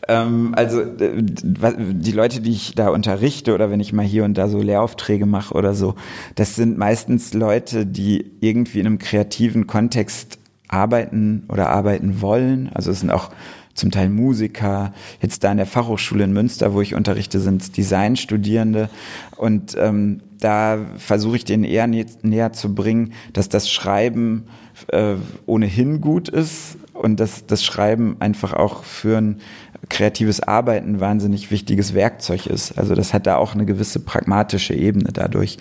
ähm, 0.07 0.53
also 0.55 0.81
die 0.83 2.11
Leute, 2.11 2.41
die 2.41 2.49
ich 2.49 2.73
da 2.73 2.89
unterrichte 2.89 3.53
oder 3.53 3.69
wenn 3.69 3.79
ich 3.79 3.93
mal 3.93 4.03
hier 4.03 4.23
und 4.23 4.35
da 4.39 4.47
so 4.47 4.59
Lehraufträge 4.59 5.27
mache 5.27 5.53
oder 5.53 5.75
so, 5.75 5.93
das 6.33 6.55
sind 6.55 6.79
meistens 6.79 7.35
Leute, 7.35 7.85
die 7.85 8.25
irgendwie 8.39 8.79
in 8.79 8.87
einem 8.87 8.97
kreativen 8.97 9.67
Kontext 9.67 10.39
arbeiten 10.67 11.43
oder 11.47 11.69
arbeiten 11.69 12.21
wollen. 12.21 12.71
Also 12.73 12.89
es 12.89 13.01
sind 13.01 13.11
auch 13.11 13.29
zum 13.75 13.91
Teil 13.91 14.09
Musiker. 14.09 14.93
Jetzt 15.21 15.43
da 15.43 15.51
in 15.51 15.57
der 15.57 15.67
Fachhochschule 15.67 16.23
in 16.23 16.33
Münster, 16.33 16.73
wo 16.73 16.81
ich 16.81 16.95
unterrichte, 16.95 17.39
sind 17.39 17.77
Designstudierende. 17.77 18.89
Und 19.37 19.75
ähm, 19.77 20.21
da 20.39 20.79
versuche 20.97 21.35
ich 21.35 21.45
denen 21.45 21.65
eher 21.65 21.85
näher 21.85 22.51
zu 22.51 22.73
bringen, 22.73 23.13
dass 23.33 23.47
das 23.47 23.69
Schreiben 23.69 24.45
äh, 24.89 25.15
ohnehin 25.45 26.01
gut 26.01 26.29
ist 26.29 26.77
und 26.93 27.19
dass 27.19 27.45
das 27.45 27.63
Schreiben 27.63 28.17
einfach 28.19 28.53
auch 28.53 28.84
für 28.84 29.17
ein 29.17 29.41
kreatives 29.89 30.41
Arbeiten 30.41 30.99
wahnsinnig 30.99 31.51
wichtiges 31.51 31.93
Werkzeug 31.93 32.45
ist. 32.45 32.77
Also 32.77 32.95
das 32.95 33.13
hat 33.13 33.27
da 33.27 33.38
auch 33.38 33.53
eine 33.53 33.65
gewisse 33.65 33.99
pragmatische 33.99 34.73
Ebene 34.73 35.09
dadurch. 35.11 35.57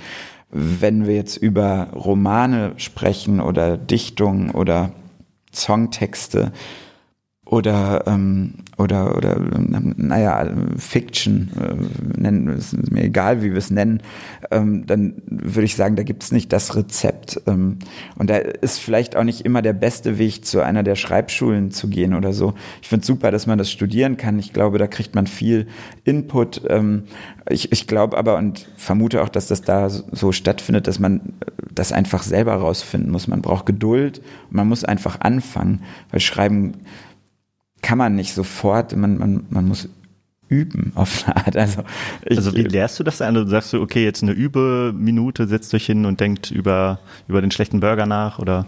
Wenn 0.50 1.06
wir 1.06 1.14
jetzt 1.14 1.36
über 1.36 1.88
Romane 1.94 2.72
sprechen 2.76 3.40
oder 3.40 3.76
Dichtungen 3.76 4.50
oder 4.50 4.92
Songtexte, 5.52 6.52
oder 7.50 8.04
ähm, 8.06 8.54
oder 8.78 9.16
oder 9.16 9.36
naja 9.96 10.48
Fiction 10.78 11.50
äh, 11.60 12.20
nennen 12.20 12.48
ist 12.56 12.92
mir 12.92 13.02
egal 13.02 13.42
wie 13.42 13.50
wir 13.50 13.58
es 13.58 13.72
nennen 13.72 14.02
ähm, 14.52 14.86
dann 14.86 15.14
würde 15.26 15.64
ich 15.64 15.74
sagen 15.74 15.96
da 15.96 16.04
gibt 16.04 16.22
es 16.22 16.30
nicht 16.30 16.52
das 16.52 16.76
Rezept. 16.76 17.42
Ähm, 17.46 17.78
und 18.16 18.30
da 18.30 18.36
ist 18.36 18.78
vielleicht 18.78 19.16
auch 19.16 19.24
nicht 19.24 19.44
immer 19.44 19.62
der 19.62 19.72
beste 19.72 20.18
Weg 20.18 20.44
zu 20.44 20.60
einer 20.60 20.84
der 20.84 20.94
Schreibschulen 20.94 21.72
zu 21.72 21.88
gehen 21.88 22.14
oder 22.14 22.32
so. 22.32 22.54
Ich 22.82 22.88
finde 22.88 23.04
super 23.04 23.32
dass 23.32 23.48
man 23.48 23.58
das 23.58 23.70
studieren 23.70 24.16
kann. 24.16 24.38
Ich 24.38 24.52
glaube 24.52 24.78
da 24.78 24.86
kriegt 24.86 25.16
man 25.16 25.26
viel 25.26 25.66
Input. 26.04 26.62
Ähm, 26.68 27.04
ich, 27.48 27.72
ich 27.72 27.88
glaube 27.88 28.16
aber 28.16 28.36
und 28.38 28.68
vermute 28.76 29.22
auch 29.22 29.28
dass 29.28 29.48
das 29.48 29.62
da 29.62 29.88
so 29.88 30.30
stattfindet 30.30 30.86
dass 30.86 31.00
man 31.00 31.20
das 31.72 31.92
einfach 31.92 32.22
selber 32.22 32.54
rausfinden 32.54 33.10
muss. 33.10 33.26
Man 33.26 33.42
braucht 33.42 33.66
Geduld. 33.66 34.22
Man 34.50 34.68
muss 34.68 34.84
einfach 34.84 35.20
anfangen 35.20 35.82
weil 36.10 36.20
Schreiben 36.20 36.74
kann 37.82 37.98
man 37.98 38.14
nicht 38.14 38.34
sofort, 38.34 38.94
man, 38.96 39.18
man, 39.18 39.46
man 39.50 39.68
muss 39.68 39.88
üben 40.50 40.92
auf 40.96 41.24
eine 41.26 41.36
Art. 41.36 41.56
Also, 41.56 41.82
ich, 42.26 42.36
also 42.36 42.54
wie 42.54 42.62
lehrst 42.62 42.98
du 42.98 43.04
das 43.04 43.18
dann? 43.18 43.34
Du 43.34 43.46
sagst 43.46 43.72
du, 43.72 43.80
okay, 43.80 44.04
jetzt 44.04 44.22
eine 44.22 44.32
Übeminute, 44.32 45.46
setzt 45.46 45.72
euch 45.74 45.86
hin 45.86 46.04
und 46.04 46.20
denkt 46.20 46.50
über, 46.50 46.98
über 47.28 47.40
den 47.40 47.50
schlechten 47.50 47.80
Burger 47.80 48.04
nach 48.04 48.38
oder? 48.38 48.66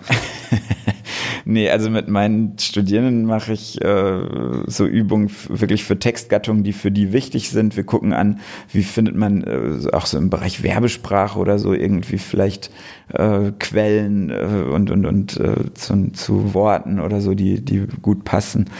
nee, 1.45 1.69
also 1.69 1.91
mit 1.91 2.09
meinen 2.09 2.57
Studierenden 2.59 3.25
mache 3.25 3.53
ich 3.53 3.83
äh, 3.83 4.21
so 4.67 4.87
Übungen 4.87 5.31
wirklich 5.49 5.83
für 5.85 5.99
Textgattungen, 5.99 6.63
die 6.63 6.73
für 6.73 6.93
die 6.93 7.13
wichtig 7.13 7.51
sind. 7.51 7.77
Wir 7.77 7.85
gucken 7.85 8.13
an, 8.13 8.41
wie 8.73 8.85
findet 8.85 9.17
man 9.17 9.43
äh, 9.43 9.91
auch 9.93 10.07
so 10.07 10.19
im 10.19 10.31
Bereich 10.31 10.63
Werbesprache 10.63 11.39
oder 11.39 11.59
so 11.59 11.73
irgendwie 11.73 12.19
vielleicht 12.19 12.71
äh, 13.09 13.51
Quellen 13.59 14.31
äh, 14.31 14.65
und, 14.73 14.91
und, 14.91 15.05
und 15.05 15.37
äh, 15.39 15.75
zu, 15.75 16.13
zu 16.13 16.55
Worten 16.55 17.01
oder 17.01 17.21
so, 17.21 17.35
die, 17.35 17.65
die 17.65 17.87
gut 18.01 18.25
passen. 18.25 18.71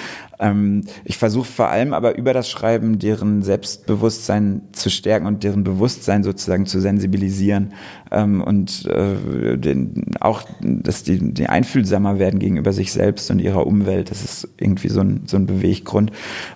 Ähm, 0.43 0.83
ich 1.05 1.19
versuche 1.19 1.47
vor 1.47 1.69
allem 1.69 1.95
aber 1.95 2.19
über 2.19 2.35
das 2.35 2.51
Schreiben 2.51 2.99
deren 2.99 3.43
Selbstbewusstsein 3.43 4.63
zu 4.73 4.91
stärken 4.91 5.27
und 5.27 5.45
deren 5.45 5.63
Bewusstsein 5.63 6.25
sozusagen 6.25 6.67
zu 6.67 6.81
sensibilisieren 6.81 7.75
ähm, 8.11 8.43
und 8.43 8.85
äh, 8.87 9.57
den, 9.57 10.17
auch, 10.21 10.43
dass 10.61 11.05
die, 11.05 11.33
die 11.33 11.47
einfühlsamer 11.47 12.19
werden 12.19 12.41
gegenüber 12.41 12.73
sich 12.73 12.93
selbst 12.93 13.31
und 13.31 13.39
ihrer 13.39 13.67
Umwelt. 13.67 14.11
Das 14.11 14.25
ist 14.25 14.49
irgendwie 14.59 14.89
so 14.89 15.01
ein, 15.01 15.23
so 15.27 15.37
ein 15.37 15.47
Beweggrund. 15.47 16.11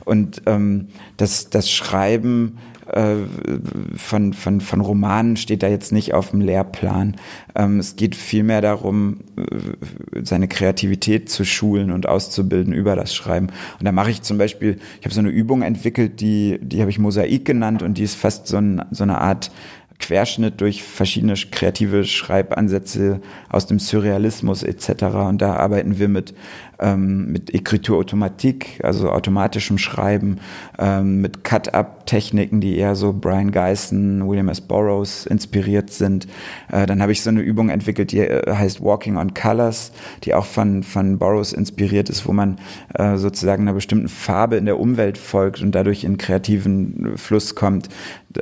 Und 0.05 0.43
ähm, 0.47 0.89
das, 1.17 1.49
das 1.49 1.71
Schreiben 1.71 2.59
äh, 2.87 3.17
von, 3.97 4.33
von, 4.33 4.61
von 4.61 4.81
Romanen 4.81 5.37
steht 5.37 5.63
da 5.63 5.69
jetzt 5.69 5.93
nicht 5.93 6.15
auf 6.15 6.31
dem 6.31 6.41
Lehrplan. 6.41 7.17
Ähm, 7.55 7.79
es 7.79 7.97
geht 7.97 8.15
vielmehr 8.15 8.61
darum, 8.61 9.21
äh, 9.37 10.23
seine 10.23 10.49
Kreativität 10.49 11.29
zu 11.29 11.45
schulen 11.45 11.91
und 11.91 12.09
auszubilden 12.09 12.73
über 12.73 12.97
das 12.97 13.15
Schreiben. 13.15 13.49
Und 13.79 13.85
da 13.85 13.93
mache 13.93 14.11
ich 14.11 14.23
zum 14.23 14.39
Beispiel, 14.39 14.79
ich 15.01 15.07
habe 15.07 15.15
so 15.15 15.21
eine 15.21 15.31
Übung 15.31 15.63
entwickelt, 15.63 16.21
die, 16.21 16.59
die 16.63 16.81
habe 16.81 16.91
ich 16.91 16.99
Mosaik 16.99 17.45
genannt 17.45 17.83
und 17.83 17.99
die 17.99 18.05
ist 18.05 18.15
fast 18.15 18.47
so, 18.47 18.59
ein, 18.59 18.85
so 18.91 19.03
eine 19.03 19.21
Art 19.21 19.51
Querschnitt 19.99 20.61
durch 20.61 20.83
verschiedene 20.83 21.35
kreative 21.35 22.05
Schreibansätze 22.05 23.21
aus 23.49 23.67
dem 23.67 23.79
Surrealismus 23.79 24.63
etc. 24.63 25.05
Und 25.29 25.41
da 25.41 25.55
arbeiten 25.55 25.99
wir 25.99 26.09
mit 26.09 26.35
ähm, 26.79 27.33
mit 27.33 27.55
Écriture 27.55 27.99
Automatique, 27.99 28.81
also 28.83 29.11
automatischem 29.11 29.79
Schreiben, 29.79 30.39
ähm, 30.79 31.21
mit 31.21 31.45
Cut-Up-Techniken, 31.45 32.61
die 32.61 32.77
eher 32.77 32.95
so 32.95 33.13
Brian 33.13 33.53
Geisen, 33.53 34.27
William 34.29 34.49
S. 34.49 34.61
Burroughs 34.61 35.27
inspiriert 35.27 35.91
sind. 35.91 36.27
Äh, 36.71 36.87
dann 36.87 37.03
habe 37.03 37.13
ich 37.13 37.23
so 37.23 37.31
eine 37.31 37.41
Übung 37.41 37.69
entwickelt, 37.69 38.13
die 38.13 38.21
äh, 38.21 38.55
heißt 38.55 38.83
Walking 38.83 39.17
on 39.17 39.35
Colors, 39.35 39.93
die 40.25 40.35
auch 40.35 40.47
von, 40.47 40.83
von 40.83 41.19
Burroughs 41.19 41.53
inspiriert 41.53 42.11
ist, 42.11 42.27
wo 42.27 42.33
man 42.33 42.59
äh, 42.95 43.17
sozusagen 43.17 43.63
einer 43.63 43.75
bestimmten 43.75 44.09
Farbe 44.09 44.57
in 44.57 44.67
der 44.67 44.79
Umwelt 44.79 45.19
folgt 45.19 45.63
und 45.63 45.75
dadurch 45.75 46.05
in 46.05 46.19
kreativen 46.19 47.17
Fluss 47.17 47.55
kommt. 47.55 47.89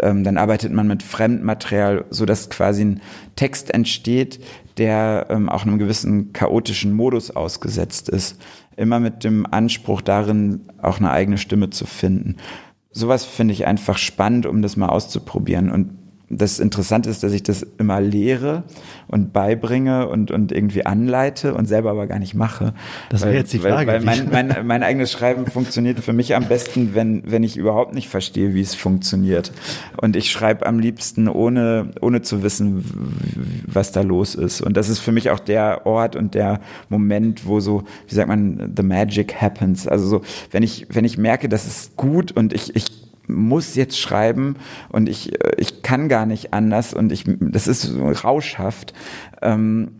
Ähm, 0.01 0.24
dann 0.24 0.39
arbeitet 0.39 0.72
man 0.72 0.89
mit 0.89 1.03
Fremdmaterial, 1.03 2.05
so 2.11 2.26
dass 2.26 2.51
quasi 2.51 2.85
ein 2.85 3.01
Text 3.37 3.72
entsteht, 3.72 4.41
der 4.77 5.27
ähm, 5.31 5.49
auch 5.49 5.62
einem 5.62 5.79
gewissen 5.79 6.33
chaotischen 6.33 6.95
Modus 6.95 7.31
ausgesetzt 7.31 8.09
ist. 8.09 8.41
Immer 8.77 9.01
mit 9.01 9.25
dem 9.25 9.47
Anspruch 9.51 10.01
darin, 10.01 10.62
auch 10.83 10.99
eine 10.99 11.11
eigene 11.11 11.39
Stimme 11.39 11.70
zu 11.70 11.87
finden. 11.87 12.37
Sowas 12.91 13.25
finde 13.25 13.55
ich 13.55 13.66
einfach 13.66 13.99
spannend, 13.99 14.47
um 14.47 14.62
das 14.62 14.77
mal 14.77 14.89
auszuprobieren. 14.89 15.70
Und 15.70 15.91
das 16.31 16.59
Interessante 16.59 17.11
ist, 17.11 17.22
dass 17.22 17.33
ich 17.33 17.43
das 17.43 17.66
immer 17.79 18.01
lehre 18.01 18.64
und 19.09 19.33
beibringe 19.33 20.09
und, 20.09 20.31
und 20.31 20.53
irgendwie 20.53 20.87
anleite 20.87 21.55
und 21.55 21.66
selber 21.66 21.91
aber 21.91 22.07
gar 22.07 22.18
nicht 22.18 22.35
mache. 22.35 22.72
Das 23.11 23.22
wäre 23.22 23.35
jetzt 23.35 23.53
die 23.53 23.59
Frage. 23.59 23.87
Weil, 23.87 24.05
weil 24.07 24.27
mein, 24.27 24.49
mein, 24.49 24.55
mein 24.66 24.83
eigenes 24.83 25.12
Schreiben 25.12 25.47
funktioniert 25.47 26.01
für 26.01 26.12
mich 26.14 26.35
am 26.35 26.47
besten, 26.47 26.95
wenn, 26.95 27.22
wenn 27.31 27.43
ich 27.43 27.57
überhaupt 27.57 27.95
nicht 27.95 28.09
verstehe, 28.09 28.55
wie 28.55 28.62
es 28.62 28.75
funktioniert. 28.75 29.53
Und 29.99 30.16
ich 30.16 30.31
schreibe 30.31 30.64
am 30.66 30.79
liebsten, 30.79 31.29
ohne, 31.29 31.91
ohne 32.01 32.22
zu 32.22 32.43
wissen, 32.43 33.62
was 33.66 33.93
da 33.93 34.01
los 34.01 34.35
ist. 34.35 34.62
Und 34.62 34.77
das 34.77 34.89
ist 34.89 35.01
für 35.01 35.12
mich 35.12 35.31
auch 35.31 35.41
der 35.41 35.87
Ort 35.87 36.16
und 36.16 36.35
der 36.35 36.61
Moment, 36.89 37.47
wo 37.47 37.61
so, 37.61 37.85
wie 38.09 38.14
sagt 38.14 38.29
man, 38.29 38.72
the 38.75 38.83
magic 38.83 39.41
happens. 39.41 39.87
Also 39.87 40.07
so, 40.07 40.22
wenn 40.51 40.62
ich, 40.62 40.87
wenn 40.91 41.05
ich 41.05 41.18
merke, 41.18 41.49
das 41.51 41.66
ist 41.66 41.97
gut 41.97 42.33
und 42.33 42.55
ich, 42.55 42.75
ich 42.75 43.04
muss 43.27 43.75
jetzt 43.75 43.99
schreiben 43.99 44.57
und 44.91 45.09
ich, 45.09 45.33
ich 45.57 45.83
kann 45.83 46.09
gar 46.09 46.27
nicht 46.27 46.53
anders 46.53 46.95
und 46.95 47.12
ich, 47.12 47.25
das 47.27 47.66
ist 47.66 47.83
so 47.83 48.07
rauschhaft. 48.07 48.93
Ähm, 49.43 49.91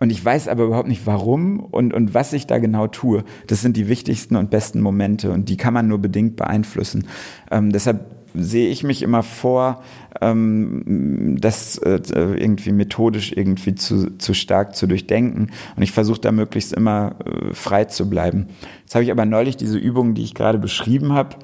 und 0.00 0.10
ich 0.10 0.24
weiß 0.24 0.46
aber 0.46 0.64
überhaupt 0.64 0.88
nicht 0.88 1.06
warum 1.06 1.58
und, 1.58 1.92
und 1.92 2.14
was 2.14 2.32
ich 2.32 2.46
da 2.46 2.58
genau 2.58 2.86
tue. 2.86 3.24
Das 3.48 3.62
sind 3.62 3.76
die 3.76 3.88
wichtigsten 3.88 4.36
und 4.36 4.50
besten 4.50 4.80
Momente 4.80 5.32
und 5.32 5.48
die 5.48 5.56
kann 5.56 5.74
man 5.74 5.88
nur 5.88 5.98
bedingt 5.98 6.36
beeinflussen. 6.36 7.08
Ähm, 7.50 7.72
deshalb 7.72 8.06
sehe 8.34 8.68
ich 8.68 8.84
mich 8.84 9.02
immer 9.02 9.22
vor, 9.22 9.82
das 10.20 11.78
äh, 11.78 12.00
irgendwie 12.12 12.72
methodisch 12.72 13.32
irgendwie 13.32 13.74
zu, 13.74 14.16
zu 14.18 14.34
stark 14.34 14.74
zu 14.74 14.86
durchdenken. 14.86 15.50
Und 15.76 15.82
ich 15.82 15.92
versuche 15.92 16.20
da 16.20 16.32
möglichst 16.32 16.72
immer 16.72 17.16
äh, 17.24 17.54
frei 17.54 17.84
zu 17.84 18.08
bleiben. 18.10 18.48
Jetzt 18.82 18.94
habe 18.94 19.04
ich 19.04 19.10
aber 19.10 19.26
neulich 19.26 19.58
diese 19.58 19.76
Übung, 19.76 20.14
die 20.14 20.22
ich 20.22 20.34
gerade 20.34 20.58
beschrieben 20.58 21.12
habe, 21.12 21.36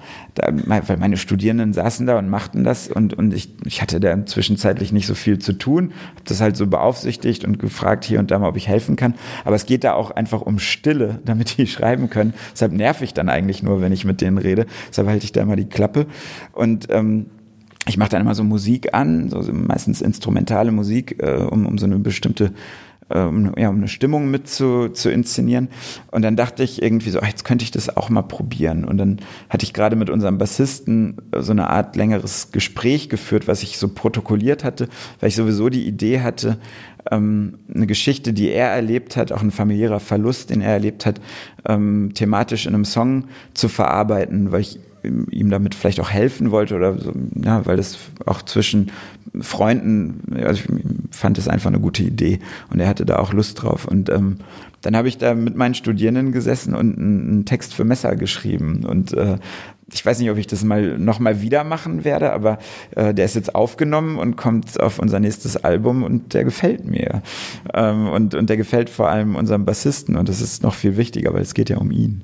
weil 0.66 0.96
meine 0.96 1.18
Studierenden 1.18 1.74
saßen 1.74 2.06
da 2.06 2.18
und 2.18 2.30
machten 2.30 2.64
das 2.64 2.88
und, 2.88 3.12
und 3.12 3.34
ich, 3.34 3.50
ich 3.66 3.82
hatte 3.82 4.00
da 4.00 4.24
zwischenzeitlich 4.24 4.92
nicht 4.92 5.06
so 5.06 5.14
viel 5.14 5.38
zu 5.38 5.52
tun, 5.52 5.92
habe 6.14 6.24
das 6.24 6.40
halt 6.40 6.56
so 6.56 6.66
beaufsichtigt 6.66 7.44
und 7.44 7.58
gefragt 7.58 8.04
hier 8.04 8.18
und 8.18 8.30
da 8.30 8.38
mal, 8.38 8.48
ob 8.48 8.56
ich 8.56 8.66
helfen 8.66 8.96
kann. 8.96 9.14
Aber 9.44 9.56
es 9.56 9.66
geht 9.66 9.84
da 9.84 9.92
auch 9.92 10.10
einfach 10.10 10.40
um 10.40 10.58
Stille, 10.58 11.20
damit 11.24 11.58
die 11.58 11.66
schreiben 11.66 12.08
können. 12.08 12.34
Deshalb 12.52 12.72
nerv 12.72 13.02
ich 13.02 13.12
dann 13.12 13.28
eigentlich 13.28 13.62
nur, 13.62 13.82
wenn 13.82 13.92
ich 13.92 14.04
mit 14.04 14.20
denen 14.20 14.38
rede. 14.38 14.66
Deshalb 14.88 15.08
halte 15.08 15.24
ich 15.24 15.32
da 15.32 15.42
immer 15.42 15.56
die 15.56 15.68
Klappe. 15.68 16.06
Und 16.52 16.86
ähm, 16.90 17.26
ich 17.86 17.96
mache 17.96 18.10
dann 18.10 18.22
immer 18.22 18.34
so 18.34 18.44
Musik 18.44 18.94
an, 18.94 19.28
so 19.30 19.42
meistens 19.52 20.00
instrumentale 20.00 20.72
Musik, 20.72 21.22
äh, 21.22 21.36
um, 21.36 21.66
um 21.66 21.78
so 21.78 21.86
eine 21.86 21.98
bestimmte 21.98 22.52
äh, 23.10 23.20
um, 23.20 23.52
ja, 23.56 23.68
um 23.68 23.76
eine 23.76 23.88
Stimmung 23.88 24.30
mit 24.30 24.48
zu, 24.48 24.88
zu 24.88 25.10
inszenieren. 25.10 25.68
Und 26.10 26.22
dann 26.22 26.36
dachte 26.36 26.62
ich 26.62 26.82
irgendwie 26.82 27.10
so, 27.10 27.20
ach, 27.20 27.28
jetzt 27.28 27.44
könnte 27.44 27.64
ich 27.64 27.70
das 27.70 27.96
auch 27.96 28.08
mal 28.08 28.22
probieren. 28.22 28.84
Und 28.84 28.98
dann 28.98 29.18
hatte 29.50 29.64
ich 29.64 29.72
gerade 29.72 29.96
mit 29.96 30.10
unserem 30.10 30.38
Bassisten 30.38 31.16
so 31.36 31.52
eine 31.52 31.68
Art 31.68 31.96
längeres 31.96 32.50
Gespräch 32.52 33.08
geführt, 33.08 33.46
was 33.46 33.62
ich 33.62 33.78
so 33.78 33.88
protokolliert 33.88 34.64
hatte, 34.64 34.88
weil 35.20 35.28
ich 35.28 35.36
sowieso 35.36 35.68
die 35.68 35.86
Idee 35.86 36.20
hatte, 36.20 36.58
ähm, 37.10 37.58
eine 37.72 37.86
Geschichte, 37.86 38.32
die 38.32 38.48
er 38.48 38.70
erlebt 38.70 39.16
hat, 39.16 39.32
auch 39.32 39.42
ein 39.42 39.50
familiärer 39.50 40.00
Verlust, 40.00 40.50
den 40.50 40.62
er 40.62 40.72
erlebt 40.72 41.04
hat, 41.04 41.20
ähm, 41.68 42.12
thematisch 42.14 42.66
in 42.66 42.74
einem 42.74 42.84
Song 42.84 43.24
zu 43.52 43.68
verarbeiten, 43.68 44.52
weil 44.52 44.62
ich 44.62 44.80
ihm 45.30 45.50
damit 45.50 45.74
vielleicht 45.74 46.00
auch 46.00 46.10
helfen 46.10 46.50
wollte 46.50 46.74
oder 46.76 46.98
so, 46.98 47.12
ja, 47.42 47.64
weil 47.66 47.76
das 47.76 47.98
auch 48.26 48.42
zwischen 48.42 48.90
Freunden, 49.40 50.36
also 50.44 50.62
ich 50.62 50.68
fand 51.10 51.38
es 51.38 51.48
einfach 51.48 51.68
eine 51.68 51.80
gute 51.80 52.02
Idee 52.02 52.38
und 52.70 52.80
er 52.80 52.88
hatte 52.88 53.04
da 53.04 53.16
auch 53.16 53.32
Lust 53.32 53.62
drauf 53.62 53.86
und 53.86 54.10
ähm, 54.10 54.38
dann 54.80 54.96
habe 54.96 55.08
ich 55.08 55.16
da 55.16 55.34
mit 55.34 55.56
meinen 55.56 55.74
Studierenden 55.74 56.32
gesessen 56.32 56.74
und 56.74 56.98
einen 56.98 57.44
Text 57.46 57.74
für 57.74 57.84
Messer 57.84 58.16
geschrieben 58.16 58.84
und 58.84 59.12
äh, 59.14 59.38
ich 59.92 60.04
weiß 60.04 60.18
nicht, 60.18 60.30
ob 60.30 60.38
ich 60.38 60.46
das 60.46 60.64
mal 60.64 60.98
noch 60.98 61.18
mal 61.18 61.40
wieder 61.42 61.62
machen 61.62 62.04
werde, 62.04 62.32
aber 62.32 62.58
äh, 62.96 63.12
der 63.14 63.24
ist 63.24 63.34
jetzt 63.34 63.54
aufgenommen 63.54 64.18
und 64.18 64.36
kommt 64.36 64.80
auf 64.80 64.98
unser 64.98 65.20
nächstes 65.20 65.56
Album 65.56 66.02
und 66.02 66.34
der 66.34 66.44
gefällt 66.44 66.84
mir. 66.84 67.22
Ähm, 67.72 68.08
und, 68.08 68.34
und 68.34 68.48
der 68.48 68.56
gefällt 68.56 68.90
vor 68.90 69.08
allem 69.08 69.36
unserem 69.36 69.64
Bassisten 69.64 70.16
und 70.16 70.28
das 70.28 70.40
ist 70.40 70.62
noch 70.62 70.74
viel 70.74 70.96
wichtiger, 70.96 71.34
weil 71.34 71.42
es 71.42 71.54
geht 71.54 71.70
ja 71.70 71.76
um 71.76 71.90
ihn. 71.90 72.22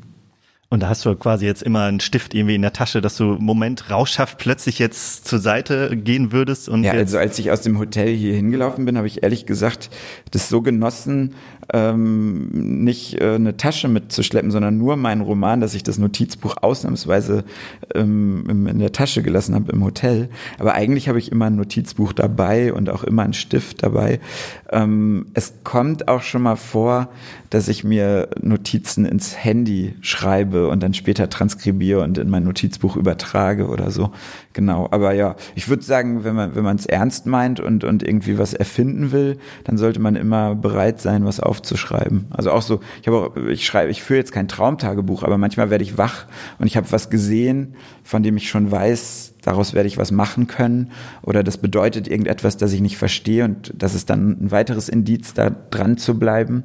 Und 0.72 0.84
da 0.84 0.88
hast 0.88 1.04
du 1.04 1.12
quasi 1.16 1.46
jetzt 1.46 1.64
immer 1.64 1.82
einen 1.82 1.98
Stift 1.98 2.32
irgendwie 2.32 2.54
in 2.54 2.62
der 2.62 2.72
Tasche, 2.72 3.00
dass 3.00 3.16
du 3.16 3.36
Moment 3.40 3.90
rauschhaft 3.90 4.38
plötzlich 4.38 4.78
jetzt 4.78 5.26
zur 5.26 5.40
Seite 5.40 5.96
gehen 5.96 6.30
würdest. 6.30 6.68
Und 6.68 6.84
ja, 6.84 6.92
also 6.92 7.18
als 7.18 7.40
ich 7.40 7.50
aus 7.50 7.62
dem 7.62 7.76
Hotel 7.80 8.14
hier 8.14 8.36
hingelaufen 8.36 8.84
bin, 8.84 8.96
habe 8.96 9.08
ich 9.08 9.24
ehrlich 9.24 9.46
gesagt 9.46 9.90
das 10.30 10.48
so 10.48 10.62
genossen, 10.62 11.34
ähm, 11.72 12.50
nicht 12.84 13.20
äh, 13.20 13.34
eine 13.34 13.56
Tasche 13.56 13.88
mitzuschleppen, 13.88 14.52
sondern 14.52 14.78
nur 14.78 14.96
meinen 14.96 15.22
Roman, 15.22 15.60
dass 15.60 15.74
ich 15.74 15.82
das 15.82 15.98
Notizbuch 15.98 16.56
ausnahmsweise 16.60 17.42
ähm, 17.96 18.68
in 18.68 18.78
der 18.78 18.92
Tasche 18.92 19.22
gelassen 19.22 19.56
habe 19.56 19.72
im 19.72 19.82
Hotel. 19.82 20.28
Aber 20.60 20.74
eigentlich 20.74 21.08
habe 21.08 21.18
ich 21.18 21.32
immer 21.32 21.46
ein 21.46 21.56
Notizbuch 21.56 22.12
dabei 22.12 22.72
und 22.72 22.90
auch 22.90 23.02
immer 23.02 23.22
einen 23.22 23.32
Stift 23.32 23.82
dabei. 23.82 24.20
Ähm, 24.70 25.26
es 25.34 25.52
kommt 25.64 26.06
auch 26.06 26.22
schon 26.22 26.42
mal 26.42 26.56
vor, 26.56 27.08
dass 27.50 27.66
ich 27.66 27.82
mir 27.82 28.28
Notizen 28.40 29.04
ins 29.04 29.36
Handy 29.36 29.96
schreibe 30.00 30.59
und 30.68 30.82
dann 30.82 30.94
später 30.94 31.28
transkribiere 31.28 32.02
und 32.02 32.18
in 32.18 32.28
mein 32.30 32.44
Notizbuch 32.44 32.96
übertrage 32.96 33.68
oder 33.68 33.90
so. 33.90 34.10
Genau. 34.52 34.88
Aber 34.90 35.12
ja, 35.14 35.36
ich 35.54 35.68
würde 35.68 35.82
sagen, 35.82 36.24
wenn 36.24 36.34
man 36.34 36.54
wenn 36.54 36.64
man 36.64 36.76
es 36.76 36.86
ernst 36.86 37.26
meint 37.26 37.60
und 37.60 37.84
und 37.84 38.02
irgendwie 38.02 38.38
was 38.38 38.54
erfinden 38.54 39.12
will, 39.12 39.38
dann 39.64 39.78
sollte 39.78 40.00
man 40.00 40.16
immer 40.16 40.54
bereit 40.54 41.00
sein, 41.00 41.24
was 41.24 41.40
aufzuschreiben. 41.40 42.26
Also 42.30 42.50
auch 42.50 42.62
so, 42.62 42.80
ich 43.00 43.06
habe 43.06 43.16
auch, 43.18 43.36
ich 43.36 43.64
schreibe, 43.64 43.90
ich 43.90 44.02
führe 44.02 44.18
jetzt 44.18 44.32
kein 44.32 44.48
Traumtagebuch, 44.48 45.22
aber 45.22 45.38
manchmal 45.38 45.70
werde 45.70 45.84
ich 45.84 45.98
wach 45.98 46.26
und 46.58 46.66
ich 46.66 46.76
habe 46.76 46.90
was 46.90 47.10
gesehen, 47.10 47.74
von 48.02 48.22
dem 48.22 48.36
ich 48.36 48.48
schon 48.48 48.70
weiß, 48.70 49.29
daraus 49.42 49.74
werde 49.74 49.86
ich 49.86 49.98
was 49.98 50.10
machen 50.10 50.46
können 50.46 50.90
oder 51.22 51.42
das 51.42 51.58
bedeutet 51.58 52.08
irgendetwas, 52.08 52.56
das 52.56 52.72
ich 52.72 52.80
nicht 52.80 52.96
verstehe 52.96 53.44
und 53.44 53.72
das 53.76 53.94
ist 53.94 54.10
dann 54.10 54.36
ein 54.40 54.50
weiteres 54.50 54.88
Indiz, 54.88 55.34
da 55.34 55.50
dran 55.50 55.96
zu 55.98 56.18
bleiben 56.18 56.64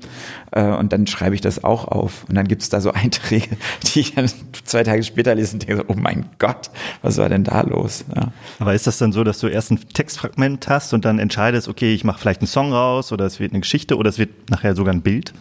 äh, 0.52 0.64
und 0.64 0.94
dann 0.94 1.08
schreibe 1.08 1.36
ich 1.36 1.42
das 1.42 1.64
auch 1.64 1.88
auf 1.88 2.26
und 2.28 2.36
dann 2.36 2.48
gibt 2.48 2.62
es 2.62 2.70
da 2.70 2.82
so 2.82 2.92
Einträge, 2.94 3.58
die 3.84 4.00
ich 4.00 4.16
dann 4.16 4.30
zwei 4.64 4.84
Tage 4.84 5.04
später 5.04 5.36
lese 5.36 5.54
und 5.54 5.68
denke, 5.68 5.86
oh 5.88 5.96
mein 5.96 6.26
Gott, 6.40 6.70
was 7.02 7.18
war 7.18 7.30
denn 7.30 7.44
da 7.44 7.62
los? 7.62 8.06
Ja. 8.16 8.32
Aber 8.60 8.74
ist 8.74 8.88
das 8.88 8.98
dann 8.98 9.12
so, 9.12 9.24
dass 9.24 9.40
du 9.40 9.48
erst 9.48 9.72
ein 9.72 9.80
Textfragment 9.94 10.68
hast 10.68 10.94
und 10.94 11.06
dann 11.06 11.20
entscheidest, 11.20 11.68
okay, 11.68 11.94
ich 11.94 12.04
mache 12.04 12.20
vielleicht 12.20 12.42
einen 12.42 12.48
Song 12.48 12.74
raus 12.74 13.12
oder 13.12 13.26
es 13.26 13.40
wird 13.40 13.52
eine 13.52 13.62
Geschichte 13.62 13.98
oder 13.98 14.10
es 14.10 14.18
wird 14.18 14.50
nachher 14.50 14.76
sogar 14.76 14.94
ein 14.94 15.02
Bild? 15.02 15.34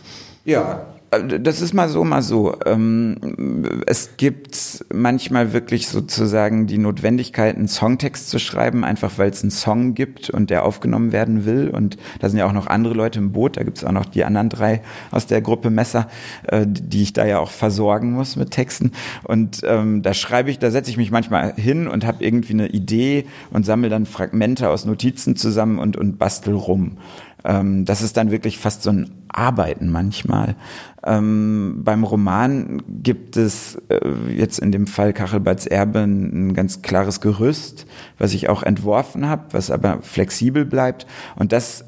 Ja, 0.44 0.86
das 1.18 1.60
ist 1.60 1.74
mal 1.74 1.88
so, 1.88 2.04
mal 2.04 2.22
so. 2.22 2.56
Ähm, 2.64 3.82
es 3.86 4.16
gibt 4.16 4.84
manchmal 4.92 5.52
wirklich 5.52 5.88
sozusagen 5.88 6.66
die 6.66 6.78
Notwendigkeit, 6.78 7.56
einen 7.56 7.68
Songtext 7.68 8.30
zu 8.30 8.38
schreiben, 8.38 8.84
einfach 8.84 9.18
weil 9.18 9.30
es 9.30 9.42
einen 9.42 9.50
Song 9.50 9.94
gibt 9.94 10.30
und 10.30 10.50
der 10.50 10.64
aufgenommen 10.64 11.12
werden 11.12 11.44
will. 11.44 11.68
Und 11.68 11.96
da 12.20 12.28
sind 12.28 12.38
ja 12.38 12.46
auch 12.46 12.52
noch 12.52 12.66
andere 12.66 12.94
Leute 12.94 13.18
im 13.18 13.32
Boot. 13.32 13.56
Da 13.56 13.62
gibt 13.62 13.78
es 13.78 13.84
auch 13.84 13.92
noch 13.92 14.06
die 14.06 14.24
anderen 14.24 14.48
drei 14.48 14.82
aus 15.10 15.26
der 15.26 15.40
Gruppe 15.40 15.70
Messer, 15.70 16.08
äh, 16.48 16.66
die 16.66 17.02
ich 17.02 17.12
da 17.12 17.24
ja 17.26 17.38
auch 17.38 17.50
versorgen 17.50 18.12
muss 18.12 18.36
mit 18.36 18.50
Texten. 18.50 18.92
Und 19.22 19.62
ähm, 19.64 20.02
da 20.02 20.14
schreibe 20.14 20.50
ich, 20.50 20.58
da 20.58 20.70
setze 20.70 20.90
ich 20.90 20.96
mich 20.96 21.10
manchmal 21.10 21.54
hin 21.54 21.88
und 21.88 22.06
habe 22.06 22.24
irgendwie 22.24 22.52
eine 22.52 22.68
Idee 22.68 23.26
und 23.50 23.66
sammle 23.66 23.88
dann 23.88 24.06
Fragmente 24.06 24.70
aus 24.70 24.84
Notizen 24.84 25.36
zusammen 25.36 25.78
und, 25.78 25.96
und 25.96 26.18
bastel 26.18 26.54
rum. 26.54 26.98
Ähm, 27.44 27.84
das 27.84 28.02
ist 28.02 28.16
dann 28.16 28.30
wirklich 28.30 28.58
fast 28.58 28.82
so 28.82 28.90
ein 28.90 29.23
Arbeiten 29.34 29.90
manchmal. 29.90 30.56
Ähm, 31.04 31.82
beim 31.84 32.04
Roman 32.04 32.82
gibt 32.88 33.36
es 33.36 33.76
äh, 33.88 34.00
jetzt 34.34 34.58
in 34.58 34.72
dem 34.72 34.86
Fall 34.86 35.12
Kachelbads 35.12 35.66
Erbe 35.66 36.00
ein 36.00 36.54
ganz 36.54 36.82
klares 36.82 37.20
Gerüst, 37.20 37.86
was 38.18 38.32
ich 38.32 38.48
auch 38.48 38.62
entworfen 38.62 39.28
habe, 39.28 39.44
was 39.52 39.70
aber 39.70 40.00
flexibel 40.02 40.64
bleibt. 40.64 41.06
Und 41.36 41.52
das 41.52 41.84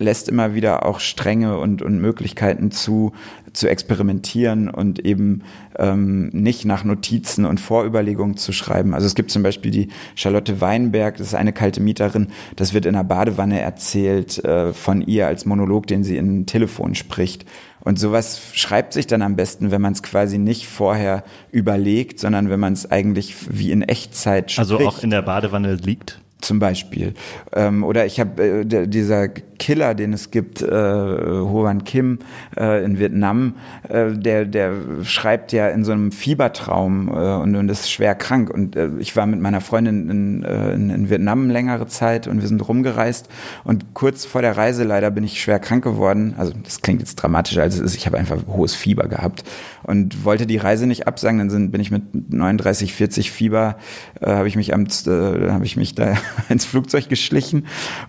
lässt 0.00 0.28
immer 0.28 0.54
wieder 0.54 0.86
auch 0.86 0.98
Stränge 0.98 1.58
und, 1.58 1.82
und 1.82 2.00
Möglichkeiten 2.00 2.70
zu, 2.70 3.12
zu 3.52 3.68
experimentieren 3.68 4.70
und 4.70 5.04
eben 5.04 5.42
ähm, 5.78 6.30
nicht 6.32 6.64
nach 6.64 6.84
Notizen 6.84 7.44
und 7.44 7.60
Vorüberlegungen 7.60 8.36
zu 8.36 8.52
schreiben. 8.52 8.94
Also 8.94 9.06
es 9.06 9.14
gibt 9.14 9.30
zum 9.30 9.42
Beispiel 9.42 9.70
die 9.70 9.88
Charlotte 10.14 10.60
Weinberg, 10.60 11.18
das 11.18 11.28
ist 11.28 11.34
eine 11.34 11.52
kalte 11.52 11.80
Mieterin, 11.80 12.28
das 12.56 12.72
wird 12.72 12.86
in 12.86 12.94
einer 12.94 13.04
Badewanne 13.04 13.60
erzählt 13.60 14.42
äh, 14.42 14.72
von 14.72 15.02
ihr 15.02 15.26
als 15.26 15.44
Monolog, 15.44 15.86
den 15.86 16.02
sie 16.02 16.16
in 16.16 16.40
ein 16.40 16.46
Telefon 16.46 16.94
spricht. 16.94 17.44
Und 17.82 17.98
sowas 17.98 18.40
schreibt 18.54 18.94
sich 18.94 19.06
dann 19.06 19.22
am 19.22 19.36
besten, 19.36 19.70
wenn 19.70 19.80
man 19.80 19.92
es 19.92 20.02
quasi 20.02 20.38
nicht 20.38 20.66
vorher 20.66 21.24
überlegt, 21.50 22.20
sondern 22.20 22.48
wenn 22.50 22.60
man 22.60 22.72
es 22.72 22.90
eigentlich 22.90 23.34
wie 23.50 23.70
in 23.70 23.82
Echtzeit 23.82 24.50
spricht. 24.50 24.58
Also 24.70 24.86
auch 24.86 25.02
in 25.02 25.10
der 25.10 25.22
Badewanne 25.22 25.74
liegt? 25.74 26.20
Zum 26.40 26.58
Beispiel. 26.58 27.14
Ähm, 27.52 27.84
oder 27.84 28.06
ich 28.06 28.18
habe 28.18 28.42
äh, 28.42 28.86
dieser 28.86 29.28
Killer, 29.28 29.94
den 29.94 30.12
es 30.12 30.30
gibt, 30.30 30.62
äh, 30.62 30.66
Hoan 30.70 31.84
Kim 31.84 32.18
äh, 32.56 32.82
in 32.82 32.98
Vietnam, 32.98 33.54
äh, 33.88 34.12
der, 34.12 34.46
der 34.46 34.72
schreibt 35.02 35.52
ja 35.52 35.68
in 35.68 35.84
so 35.84 35.92
einem 35.92 36.12
Fiebertraum 36.12 37.08
äh, 37.08 37.12
und, 37.12 37.54
und 37.54 37.68
ist 37.68 37.90
schwer 37.90 38.14
krank. 38.14 38.50
Und 38.50 38.74
äh, 38.74 38.88
ich 38.98 39.14
war 39.16 39.26
mit 39.26 39.38
meiner 39.38 39.60
Freundin 39.60 40.08
in, 40.08 40.42
äh, 40.44 40.72
in, 40.72 40.90
in 40.90 41.10
Vietnam 41.10 41.50
längere 41.50 41.86
Zeit 41.86 42.26
und 42.26 42.40
wir 42.40 42.48
sind 42.48 42.66
rumgereist. 42.66 43.28
Und 43.62 43.92
kurz 43.92 44.24
vor 44.24 44.40
der 44.40 44.56
Reise 44.56 44.82
leider 44.84 45.10
bin 45.10 45.24
ich 45.24 45.42
schwer 45.42 45.58
krank 45.58 45.84
geworden. 45.84 46.34
Also 46.38 46.52
das 46.64 46.80
klingt 46.80 47.00
jetzt 47.00 47.16
dramatischer 47.16 47.62
als 47.62 47.74
es 47.74 47.80
ist. 47.80 47.96
Ich 47.96 48.06
habe 48.06 48.16
einfach 48.16 48.38
hohes 48.46 48.74
Fieber 48.74 49.08
gehabt 49.08 49.44
und 49.82 50.24
wollte 50.24 50.46
die 50.46 50.56
Reise 50.56 50.86
nicht 50.86 51.06
absagen. 51.06 51.38
Dann 51.38 51.50
sind, 51.50 51.70
bin 51.70 51.80
ich 51.80 51.90
mit 51.90 52.32
39, 52.32 52.94
40 52.94 53.30
Fieber, 53.30 53.76
äh, 54.20 54.30
habe 54.30 54.48
ich 54.48 54.56
mich 54.56 54.72
am, 54.72 54.86
äh, 54.86 55.50
habe 55.50 55.64
ich 55.64 55.76
mich 55.76 55.94
da 55.94 56.14
ins 56.48 56.64
Flugzeug 56.64 57.08
geschlichen 57.08 57.66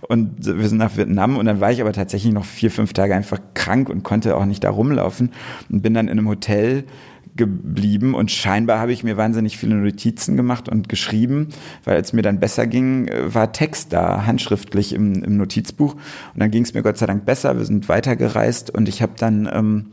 und 0.08 0.44
wir 0.44 0.68
sind 0.68 0.78
nach 0.78 0.96
Vietnam 0.96 1.36
und 1.36 1.46
dann 1.46 1.60
war 1.60 1.72
ich 1.72 1.80
aber 1.80 1.92
tatsächlich 1.92 2.32
noch 2.32 2.44
vier, 2.44 2.70
fünf 2.70 2.92
Tage 2.92 3.14
einfach 3.14 3.40
krank 3.54 3.88
und 3.88 4.02
konnte 4.02 4.36
auch 4.36 4.44
nicht 4.44 4.64
da 4.64 4.70
rumlaufen 4.70 5.32
und 5.70 5.82
bin 5.82 5.94
dann 5.94 6.08
in 6.08 6.18
einem 6.18 6.28
Hotel 6.28 6.84
geblieben 7.36 8.14
und 8.14 8.30
scheinbar 8.30 8.78
habe 8.78 8.92
ich 8.92 9.04
mir 9.04 9.16
wahnsinnig 9.16 9.56
viele 9.56 9.74
Notizen 9.74 10.36
gemacht 10.36 10.68
und 10.68 10.88
geschrieben, 10.88 11.48
weil 11.84 11.96
als 11.96 12.12
mir 12.12 12.22
dann 12.22 12.40
besser 12.40 12.66
ging, 12.66 13.08
äh, 13.08 13.34
war 13.34 13.52
Text 13.52 13.92
da, 13.92 14.26
handschriftlich 14.26 14.92
im, 14.92 15.22
im 15.22 15.36
Notizbuch 15.36 15.94
und 15.94 16.40
dann 16.40 16.50
ging 16.50 16.62
es 16.62 16.74
mir 16.74 16.82
Gott 16.82 16.98
sei 16.98 17.06
Dank 17.06 17.24
besser, 17.24 17.56
wir 17.56 17.64
sind 17.64 17.88
weitergereist 17.88 18.74
und 18.74 18.88
ich 18.88 19.00
habe 19.00 19.12
dann 19.16 19.48
ähm, 19.52 19.86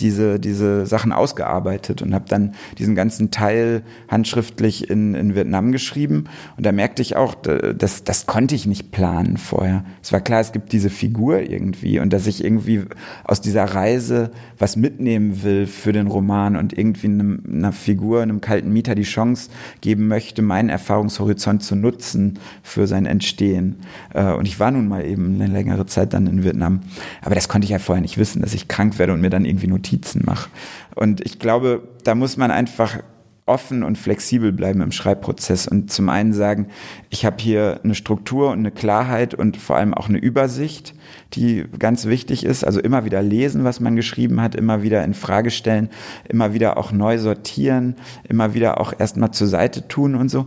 diese, 0.00 0.38
diese 0.38 0.86
Sachen 0.86 1.12
ausgearbeitet 1.12 2.02
und 2.02 2.14
habe 2.14 2.24
dann 2.28 2.54
diesen 2.78 2.94
ganzen 2.94 3.30
Teil 3.30 3.82
handschriftlich 4.08 4.90
in, 4.90 5.14
in 5.14 5.34
Vietnam 5.34 5.72
geschrieben. 5.72 6.24
Und 6.56 6.66
da 6.66 6.72
merkte 6.72 7.02
ich 7.02 7.16
auch, 7.16 7.34
das, 7.34 8.04
das 8.04 8.26
konnte 8.26 8.54
ich 8.54 8.66
nicht 8.66 8.90
planen 8.90 9.36
vorher. 9.36 9.84
Es 10.02 10.12
war 10.12 10.20
klar, 10.20 10.40
es 10.40 10.52
gibt 10.52 10.72
diese 10.72 10.90
Figur 10.90 11.40
irgendwie 11.40 11.98
und 11.98 12.12
dass 12.12 12.26
ich 12.26 12.44
irgendwie 12.44 12.84
aus 13.24 13.40
dieser 13.40 13.64
Reise 13.64 14.30
was 14.58 14.76
mitnehmen 14.76 15.42
will 15.42 15.66
für 15.66 15.92
den 15.92 16.06
Roman 16.06 16.56
und 16.56 16.76
irgendwie 16.76 17.08
einem, 17.08 17.42
einer 17.46 17.72
Figur, 17.72 18.22
einem 18.22 18.40
kalten 18.40 18.72
Mieter 18.72 18.94
die 18.94 19.02
Chance 19.02 19.50
geben 19.80 20.08
möchte, 20.08 20.42
meinen 20.42 20.68
Erfahrungshorizont 20.68 21.62
zu 21.62 21.74
nutzen 21.74 22.38
für 22.62 22.86
sein 22.86 23.06
Entstehen. 23.06 23.76
Äh, 24.14 24.32
und 24.32 24.46
ich 24.46 24.60
war 24.60 24.70
nun 24.70 24.88
mal 24.88 25.04
eben 25.04 25.34
eine 25.34 25.52
längere 25.52 25.86
Zeit 25.86 26.14
dann 26.14 26.26
in 26.26 26.44
Vietnam. 26.44 26.80
Aber 27.22 27.34
das 27.34 27.48
konnte 27.48 27.64
ich 27.64 27.70
ja 27.70 27.78
vorher 27.78 28.02
nicht 28.02 28.18
wissen, 28.18 28.42
dass 28.42 28.54
ich 28.54 28.68
krank 28.68 28.98
werde 28.98 29.12
und 29.12 29.20
mir 29.20 29.30
dann 29.30 29.44
irgendwie 29.44 29.66
Notizen 29.72 30.22
mache. 30.24 30.50
Und 30.94 31.20
ich 31.20 31.38
glaube, 31.38 31.82
da 32.04 32.14
muss 32.14 32.36
man 32.36 32.50
einfach 32.50 32.98
offen 33.44 33.82
und 33.82 33.98
flexibel 33.98 34.52
bleiben 34.52 34.80
im 34.80 34.92
Schreibprozess 34.92 35.66
und 35.66 35.90
zum 35.90 36.08
einen 36.08 36.32
sagen, 36.32 36.68
ich 37.10 37.24
habe 37.24 37.36
hier 37.40 37.80
eine 37.82 37.96
Struktur 37.96 38.50
und 38.50 38.60
eine 38.60 38.70
Klarheit 38.70 39.34
und 39.34 39.56
vor 39.56 39.76
allem 39.76 39.94
auch 39.94 40.08
eine 40.08 40.18
Übersicht, 40.18 40.94
die 41.34 41.64
ganz 41.78 42.06
wichtig 42.06 42.44
ist. 42.44 42.64
Also 42.64 42.80
immer 42.80 43.04
wieder 43.04 43.20
lesen, 43.20 43.64
was 43.64 43.80
man 43.80 43.96
geschrieben 43.96 44.40
hat, 44.40 44.54
immer 44.54 44.82
wieder 44.82 45.02
in 45.04 45.14
Frage 45.14 45.50
stellen, 45.50 45.90
immer 46.28 46.54
wieder 46.54 46.76
auch 46.76 46.92
neu 46.92 47.18
sortieren, 47.18 47.96
immer 48.28 48.54
wieder 48.54 48.80
auch 48.80 48.92
erstmal 48.96 49.32
zur 49.32 49.48
Seite 49.48 49.88
tun 49.88 50.14
und 50.14 50.30
so. 50.30 50.46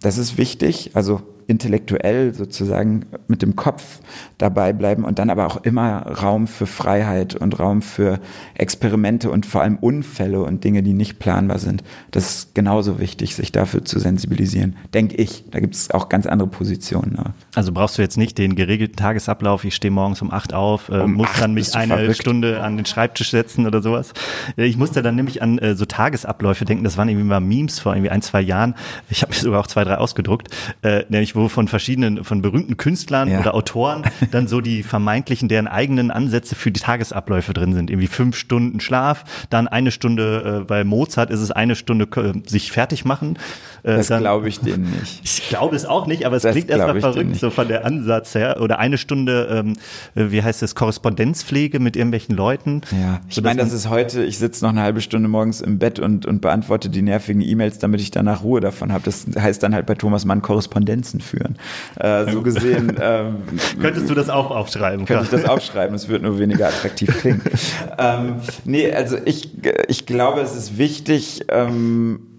Das 0.00 0.18
ist 0.18 0.36
wichtig. 0.36 0.90
Also 0.94 1.22
intellektuell 1.46 2.34
sozusagen 2.34 3.06
mit 3.28 3.42
dem 3.42 3.56
Kopf 3.56 4.00
dabei 4.38 4.72
bleiben 4.72 5.04
und 5.04 5.18
dann 5.18 5.30
aber 5.30 5.46
auch 5.46 5.62
immer 5.64 6.02
Raum 6.02 6.46
für 6.46 6.66
Freiheit 6.66 7.34
und 7.34 7.58
Raum 7.58 7.82
für 7.82 8.20
Experimente 8.54 9.30
und 9.30 9.46
vor 9.46 9.62
allem 9.62 9.76
Unfälle 9.76 10.42
und 10.42 10.64
Dinge, 10.64 10.82
die 10.82 10.92
nicht 10.92 11.18
planbar 11.18 11.58
sind. 11.58 11.84
Das 12.10 12.28
ist 12.30 12.54
genauso 12.54 12.98
wichtig, 12.98 13.36
sich 13.36 13.52
dafür 13.52 13.84
zu 13.84 13.98
sensibilisieren, 13.98 14.76
denke 14.92 15.16
ich. 15.16 15.44
Da 15.50 15.60
gibt 15.60 15.74
es 15.74 15.90
auch 15.90 16.08
ganz 16.08 16.26
andere 16.26 16.48
Positionen. 16.48 17.12
Ne? 17.12 17.34
Also 17.54 17.72
brauchst 17.72 17.98
du 17.98 18.02
jetzt 18.02 18.16
nicht 18.16 18.38
den 18.38 18.56
geregelten 18.56 18.96
Tagesablauf, 18.96 19.64
ich 19.64 19.74
stehe 19.74 19.92
morgens 19.92 20.22
um 20.22 20.32
acht 20.32 20.52
auf, 20.52 20.88
äh, 20.88 20.98
um 20.98 21.12
muss 21.14 21.28
dann 21.38 21.54
mich 21.54 21.74
eine 21.74 21.94
verrückt. 21.94 22.16
Stunde 22.16 22.62
an 22.62 22.76
den 22.76 22.86
Schreibtisch 22.86 23.30
setzen 23.30 23.66
oder 23.66 23.82
sowas. 23.82 24.12
Ich 24.56 24.76
musste 24.76 25.02
dann 25.02 25.14
nämlich 25.14 25.42
an 25.42 25.58
äh, 25.58 25.74
so 25.76 25.84
Tagesabläufe 25.84 26.64
denken, 26.64 26.82
das 26.82 26.96
waren 26.96 27.08
irgendwie 27.08 27.26
mal 27.26 27.40
Memes 27.40 27.78
vor 27.78 27.94
irgendwie 27.94 28.10
ein, 28.10 28.22
zwei 28.22 28.40
Jahren. 28.40 28.74
Ich 29.10 29.22
habe 29.22 29.32
mir 29.32 29.38
sogar 29.38 29.60
auch 29.60 29.66
zwei, 29.68 29.84
drei 29.84 29.98
ausgedruckt, 29.98 30.48
äh, 30.82 31.04
nämlich 31.08 31.35
wo 31.36 31.48
von 31.48 31.68
verschiedenen, 31.68 32.24
von 32.24 32.42
berühmten 32.42 32.76
Künstlern 32.76 33.30
ja. 33.30 33.40
oder 33.40 33.54
Autoren 33.54 34.02
dann 34.30 34.48
so 34.48 34.60
die 34.60 34.82
vermeintlichen, 34.82 35.48
deren 35.48 35.68
eigenen 35.68 36.10
Ansätze 36.10 36.54
für 36.54 36.70
die 36.70 36.80
Tagesabläufe 36.80 37.52
drin 37.52 37.74
sind. 37.74 37.90
Irgendwie 37.90 38.08
fünf 38.08 38.36
Stunden 38.36 38.80
Schlaf, 38.80 39.24
dann 39.50 39.68
eine 39.68 39.90
Stunde, 39.90 40.60
äh, 40.62 40.64
bei 40.64 40.84
Mozart 40.84 41.30
ist 41.30 41.40
es 41.40 41.50
eine 41.50 41.76
Stunde 41.76 42.06
äh, 42.16 42.48
sich 42.48 42.72
fertig 42.72 43.04
machen. 43.04 43.38
Äh, 43.86 43.96
das 43.96 44.08
glaube 44.08 44.48
ich 44.48 44.60
denen 44.60 44.90
nicht. 44.90 45.22
Ich 45.46 45.48
glaube 45.48 45.76
es 45.76 45.84
auch 45.84 46.06
nicht, 46.06 46.26
aber 46.26 46.36
es 46.36 46.42
das 46.42 46.52
klingt 46.52 46.70
erstmal 46.70 47.00
verrückt, 47.00 47.36
so 47.36 47.50
von 47.50 47.68
der 47.68 47.84
Ansatz 47.84 48.34
her. 48.34 48.60
Oder 48.60 48.78
eine 48.80 48.98
Stunde, 48.98 49.48
ähm, 49.50 49.76
äh, 50.14 50.32
wie 50.32 50.42
heißt 50.42 50.62
es, 50.62 50.74
Korrespondenzpflege 50.74 51.78
mit 51.78 51.94
irgendwelchen 51.94 52.34
Leuten. 52.34 52.80
Ja, 52.90 53.20
ich 53.28 53.40
meine, 53.42 53.62
das 53.62 53.72
ist 53.72 53.88
heute, 53.88 54.24
ich 54.24 54.38
sitze 54.38 54.64
noch 54.64 54.72
eine 54.72 54.82
halbe 54.82 55.00
Stunde 55.00 55.28
morgens 55.28 55.60
im 55.60 55.78
Bett 55.78 56.00
und, 56.00 56.26
und 56.26 56.40
beantworte 56.40 56.90
die 56.90 57.02
nervigen 57.02 57.40
E-Mails, 57.40 57.78
damit 57.78 58.00
ich 58.00 58.10
danach 58.10 58.42
Ruhe 58.42 58.60
davon 58.60 58.92
habe. 58.92 59.04
Das 59.04 59.26
heißt 59.38 59.62
dann 59.62 59.74
halt 59.74 59.86
bei 59.86 59.94
Thomas 59.94 60.24
Mann 60.24 60.42
Korrespondenzen 60.42 61.20
führen. 61.20 61.56
Äh, 61.96 62.30
so 62.30 62.42
gesehen. 62.42 62.94
Ähm, 63.06 63.36
Könntest 63.80 64.08
du 64.08 64.14
das 64.14 64.30
auch 64.30 64.50
aufschreiben? 64.50 65.04
Könnte 65.04 65.24
ich 65.24 65.30
das 65.30 65.44
aufschreiben, 65.44 65.94
es 65.94 66.08
wird 66.08 66.22
nur 66.22 66.38
weniger 66.38 66.68
attraktiv 66.68 67.16
klingen. 67.20 67.42
ähm, 67.98 68.36
nee, 68.64 68.90
also 68.90 69.16
ich, 69.24 69.50
ich 69.86 70.06
glaube, 70.06 70.40
es 70.40 70.56
ist 70.56 70.78
wichtig, 70.78 71.44
ähm, 71.50 72.35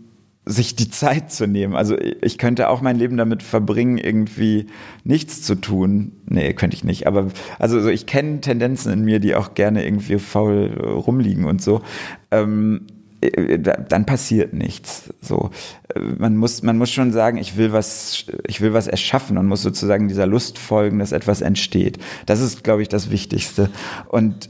sich 0.48 0.76
die 0.76 0.89
Zeit 0.89 1.32
zu 1.32 1.48
nehmen. 1.48 1.76
Also 1.76 1.98
ich 2.00 2.38
könnte 2.38 2.70
auch 2.70 2.82
mein 2.82 2.98
Leben 2.98 3.18
damit 3.18 3.43
verbringen, 3.43 3.98
irgendwie 3.98 4.68
nichts 5.04 5.41
zu 5.41 5.56
tun. 5.56 6.14
Nee, 6.26 6.54
könnte 6.54 6.76
ich 6.76 6.84
nicht. 6.84 7.08
Aber 7.08 7.28
also 7.60 7.88
ich 7.88 8.06
kenne 8.06 8.41
Tendenzen 8.41 8.91
in 8.91 9.04
mir, 9.04 9.20
die 9.20 9.36
auch 9.36 9.54
gerne 9.54 9.86
irgendwie 9.86 10.20
faul 10.20 10.74
rumliegen 10.80 11.45
und 11.45 11.62
so. 11.62 11.82
Ähm, 12.32 12.88
äh, 13.22 13.60
dann 13.60 14.06
passiert 14.06 14.54
nichts. 14.54 15.14
So, 15.22 15.52
äh, 15.93 16.00
man 16.00 16.38
muss, 16.38 16.64
man 16.64 16.78
muss 16.78 16.91
schon 16.91 17.12
sagen, 17.12 17.38
ich 17.38 17.58
will 17.58 17.74
was, 17.74 18.26
ich 18.48 18.62
will 18.62 18.74
was 18.74 18.88
erschaffen 18.88 19.38
und 19.38 19.48
muss 19.48 19.62
sozusagen 19.62 20.08
dieser 20.08 20.28
Lust 20.28 20.58
folgen, 20.58 21.00
dass 21.00 21.12
etwas 21.12 21.41
entsteht. 21.41 21.98
Das 22.26 22.41
ist, 22.41 22.64
glaube 22.64 22.82
ich, 22.82 22.89
das 22.89 23.10
Wichtigste. 23.10 23.70
Und 24.08 24.50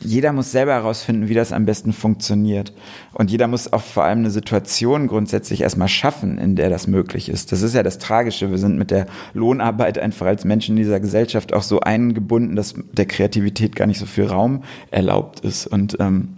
jeder 0.00 0.32
muss 0.32 0.52
selber 0.52 0.72
herausfinden, 0.72 1.28
wie 1.28 1.34
das 1.34 1.52
am 1.52 1.66
besten 1.66 1.92
funktioniert. 1.92 2.72
Und 3.12 3.30
jeder 3.30 3.46
muss 3.46 3.72
auch 3.72 3.82
vor 3.82 4.04
allem 4.04 4.20
eine 4.20 4.30
Situation 4.30 5.06
grundsätzlich 5.06 5.60
erstmal 5.60 5.88
schaffen, 5.88 6.38
in 6.38 6.56
der 6.56 6.70
das 6.70 6.86
möglich 6.86 7.28
ist. 7.28 7.52
Das 7.52 7.62
ist 7.62 7.74
ja 7.74 7.82
das 7.82 7.98
Tragische. 7.98 8.50
Wir 8.50 8.58
sind 8.58 8.78
mit 8.78 8.90
der 8.90 9.06
Lohnarbeit 9.34 9.98
einfach 9.98 10.26
als 10.26 10.44
Menschen 10.44 10.76
in 10.76 10.82
dieser 10.82 11.00
Gesellschaft 11.00 11.52
auch 11.52 11.62
so 11.62 11.80
eingebunden, 11.80 12.56
dass 12.56 12.74
der 12.92 13.06
Kreativität 13.06 13.76
gar 13.76 13.86
nicht 13.86 13.98
so 13.98 14.06
viel 14.06 14.24
Raum 14.24 14.64
erlaubt 14.90 15.40
ist. 15.40 15.66
Und 15.66 15.96
ähm, 16.00 16.37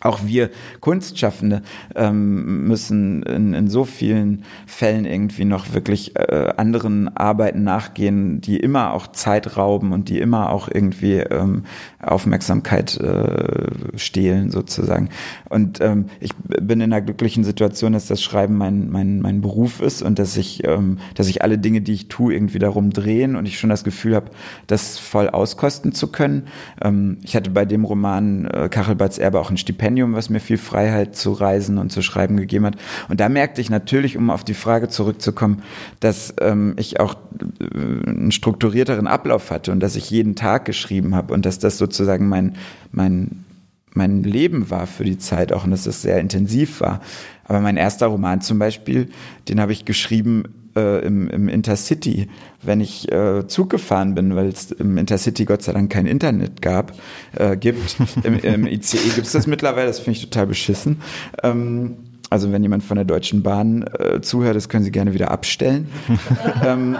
auch 0.00 0.20
wir 0.24 0.50
Kunstschaffende 0.80 1.62
ähm, 1.94 2.66
müssen 2.66 3.22
in, 3.22 3.54
in 3.54 3.68
so 3.68 3.84
vielen 3.84 4.44
Fällen 4.66 5.04
irgendwie 5.04 5.44
noch 5.44 5.72
wirklich 5.72 6.16
äh, 6.16 6.52
anderen 6.56 7.14
Arbeiten 7.16 7.62
nachgehen, 7.64 8.40
die 8.40 8.56
immer 8.56 8.92
auch 8.94 9.08
Zeit 9.08 9.56
rauben 9.56 9.92
und 9.92 10.08
die 10.08 10.18
immer 10.18 10.50
auch 10.50 10.68
irgendwie 10.72 11.16
ähm, 11.16 11.64
Aufmerksamkeit 12.02 12.98
äh, 12.98 13.98
stehlen 13.98 14.50
sozusagen. 14.50 15.10
Und 15.48 15.80
ähm, 15.80 16.06
ich 16.20 16.30
bin 16.36 16.80
in 16.80 16.92
einer 16.92 17.02
glücklichen 17.02 17.44
Situation, 17.44 17.92
dass 17.92 18.06
das 18.06 18.22
Schreiben 18.22 18.56
mein, 18.56 18.90
mein, 18.90 19.20
mein 19.20 19.40
Beruf 19.40 19.80
ist 19.80 20.02
und 20.02 20.18
dass 20.18 20.36
ich, 20.36 20.64
ähm, 20.64 20.98
dass 21.14 21.28
ich 21.28 21.42
alle 21.42 21.58
Dinge, 21.58 21.82
die 21.82 21.92
ich 21.92 22.08
tue, 22.08 22.32
irgendwie 22.32 22.58
darum 22.58 22.90
drehen 22.90 23.36
und 23.36 23.46
ich 23.46 23.58
schon 23.58 23.70
das 23.70 23.84
Gefühl 23.84 24.14
habe, 24.14 24.30
das 24.66 24.98
voll 24.98 25.28
auskosten 25.28 25.92
zu 25.92 26.08
können. 26.08 26.44
Ähm, 26.80 27.18
ich 27.22 27.36
hatte 27.36 27.50
bei 27.50 27.64
dem 27.64 27.84
Roman 27.84 28.46
äh, 28.46 28.68
Kachelbarts 28.68 29.18
Erbe 29.18 29.40
auch 29.40 29.50
ein 29.50 29.56
Stipendium, 29.56 29.89
was 30.14 30.30
mir 30.30 30.40
viel 30.40 30.58
Freiheit 30.58 31.14
zu 31.16 31.32
reisen 31.32 31.76
und 31.76 31.92
zu 31.92 32.00
schreiben 32.00 32.38
gegeben 32.38 32.64
hat. 32.64 32.76
Und 33.08 33.20
da 33.20 33.28
merkte 33.28 33.60
ich 33.60 33.68
natürlich, 33.68 34.16
um 34.16 34.30
auf 34.30 34.42
die 34.42 34.54
Frage 34.54 34.88
zurückzukommen, 34.88 35.62
dass 36.00 36.34
ähm, 36.40 36.74
ich 36.78 36.98
auch 36.98 37.16
äh, 37.60 38.08
einen 38.08 38.32
strukturierteren 38.32 39.06
Ablauf 39.06 39.50
hatte 39.50 39.70
und 39.70 39.80
dass 39.80 39.96
ich 39.96 40.10
jeden 40.10 40.34
Tag 40.34 40.64
geschrieben 40.64 41.14
habe 41.14 41.34
und 41.34 41.44
dass 41.44 41.58
das 41.58 41.76
so 41.76 41.90
sozusagen 41.90 42.28
mein, 42.28 42.54
mein, 42.92 43.44
mein 43.92 44.22
Leben 44.22 44.70
war 44.70 44.86
für 44.86 45.04
die 45.04 45.18
Zeit 45.18 45.52
auch 45.52 45.64
und 45.64 45.72
dass 45.72 45.84
das 45.84 46.02
sehr 46.02 46.20
intensiv 46.20 46.80
war. 46.80 47.00
Aber 47.44 47.60
mein 47.60 47.76
erster 47.76 48.06
Roman 48.06 48.40
zum 48.40 48.60
Beispiel, 48.60 49.08
den 49.48 49.60
habe 49.60 49.72
ich 49.72 49.84
geschrieben 49.84 50.44
äh, 50.76 51.04
im, 51.04 51.28
im 51.28 51.48
Intercity, 51.48 52.28
wenn 52.62 52.80
ich 52.80 53.10
äh, 53.10 53.46
Zug 53.46 53.70
gefahren 53.70 54.14
bin, 54.14 54.36
weil 54.36 54.48
es 54.48 54.70
im 54.72 54.98
Intercity 54.98 55.44
Gott 55.44 55.62
sei 55.62 55.72
Dank 55.72 55.90
kein 55.90 56.06
Internet 56.06 56.62
gab, 56.62 56.92
äh, 57.36 57.56
gibt. 57.56 57.96
Im, 58.24 58.38
Im 58.38 58.66
ICE 58.66 58.98
gibt 59.14 59.26
es 59.26 59.32
das 59.32 59.46
mittlerweile, 59.46 59.86
das 59.86 60.00
finde 60.00 60.18
ich 60.18 60.24
total 60.24 60.46
beschissen. 60.46 61.00
Ähm, 61.42 61.96
also 62.30 62.52
wenn 62.52 62.62
jemand 62.62 62.84
von 62.84 62.96
der 62.96 63.04
Deutschen 63.04 63.42
Bahn 63.42 63.84
äh, 63.98 64.20
zuhört, 64.20 64.54
das 64.54 64.68
können 64.68 64.84
Sie 64.84 64.92
gerne 64.92 65.14
wieder 65.14 65.30
abstellen. 65.30 65.88
ähm, 66.64 66.96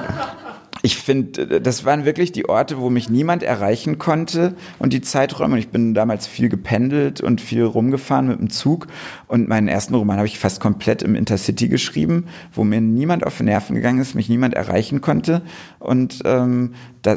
ich 0.83 0.97
finde, 0.97 1.61
das 1.61 1.85
waren 1.85 2.05
wirklich 2.05 2.33
die 2.33 2.49
Orte, 2.49 2.79
wo 2.79 2.89
mich 2.89 3.11
niemand 3.11 3.43
erreichen 3.43 3.99
konnte 3.99 4.55
und 4.79 4.93
die 4.93 5.03
Zeiträume. 5.03 5.55
Und 5.55 5.59
ich 5.59 5.69
bin 5.69 5.93
damals 5.93 6.27
viel 6.27 6.49
gependelt 6.49 7.21
und 7.21 7.41
viel 7.41 7.65
rumgefahren 7.65 8.29
mit 8.29 8.41
dem 8.41 8.51
Zug. 8.51 8.87
Und 9.27 9.49
meinen 9.49 9.69
ersten 9.69 9.95
Roman 9.95 10.17
habe 10.17 10.27
ich 10.27 10.39
fast 10.39 10.61
komplett 10.61 11.03
im 11.03 11.15
Intercity 11.15 11.69
geschrieben, 11.69 12.27
wo 12.53 12.65
mir 12.65 12.81
niemand 12.81 13.27
auf 13.27 13.41
Nerven 13.41 13.77
gegangen 13.77 14.01
ist, 14.01 14.15
mich 14.15 14.29
niemand 14.29 14.55
erreichen 14.55 15.01
konnte. 15.01 15.43
Und 15.79 16.23
ähm, 16.25 16.75
da, 17.03 17.17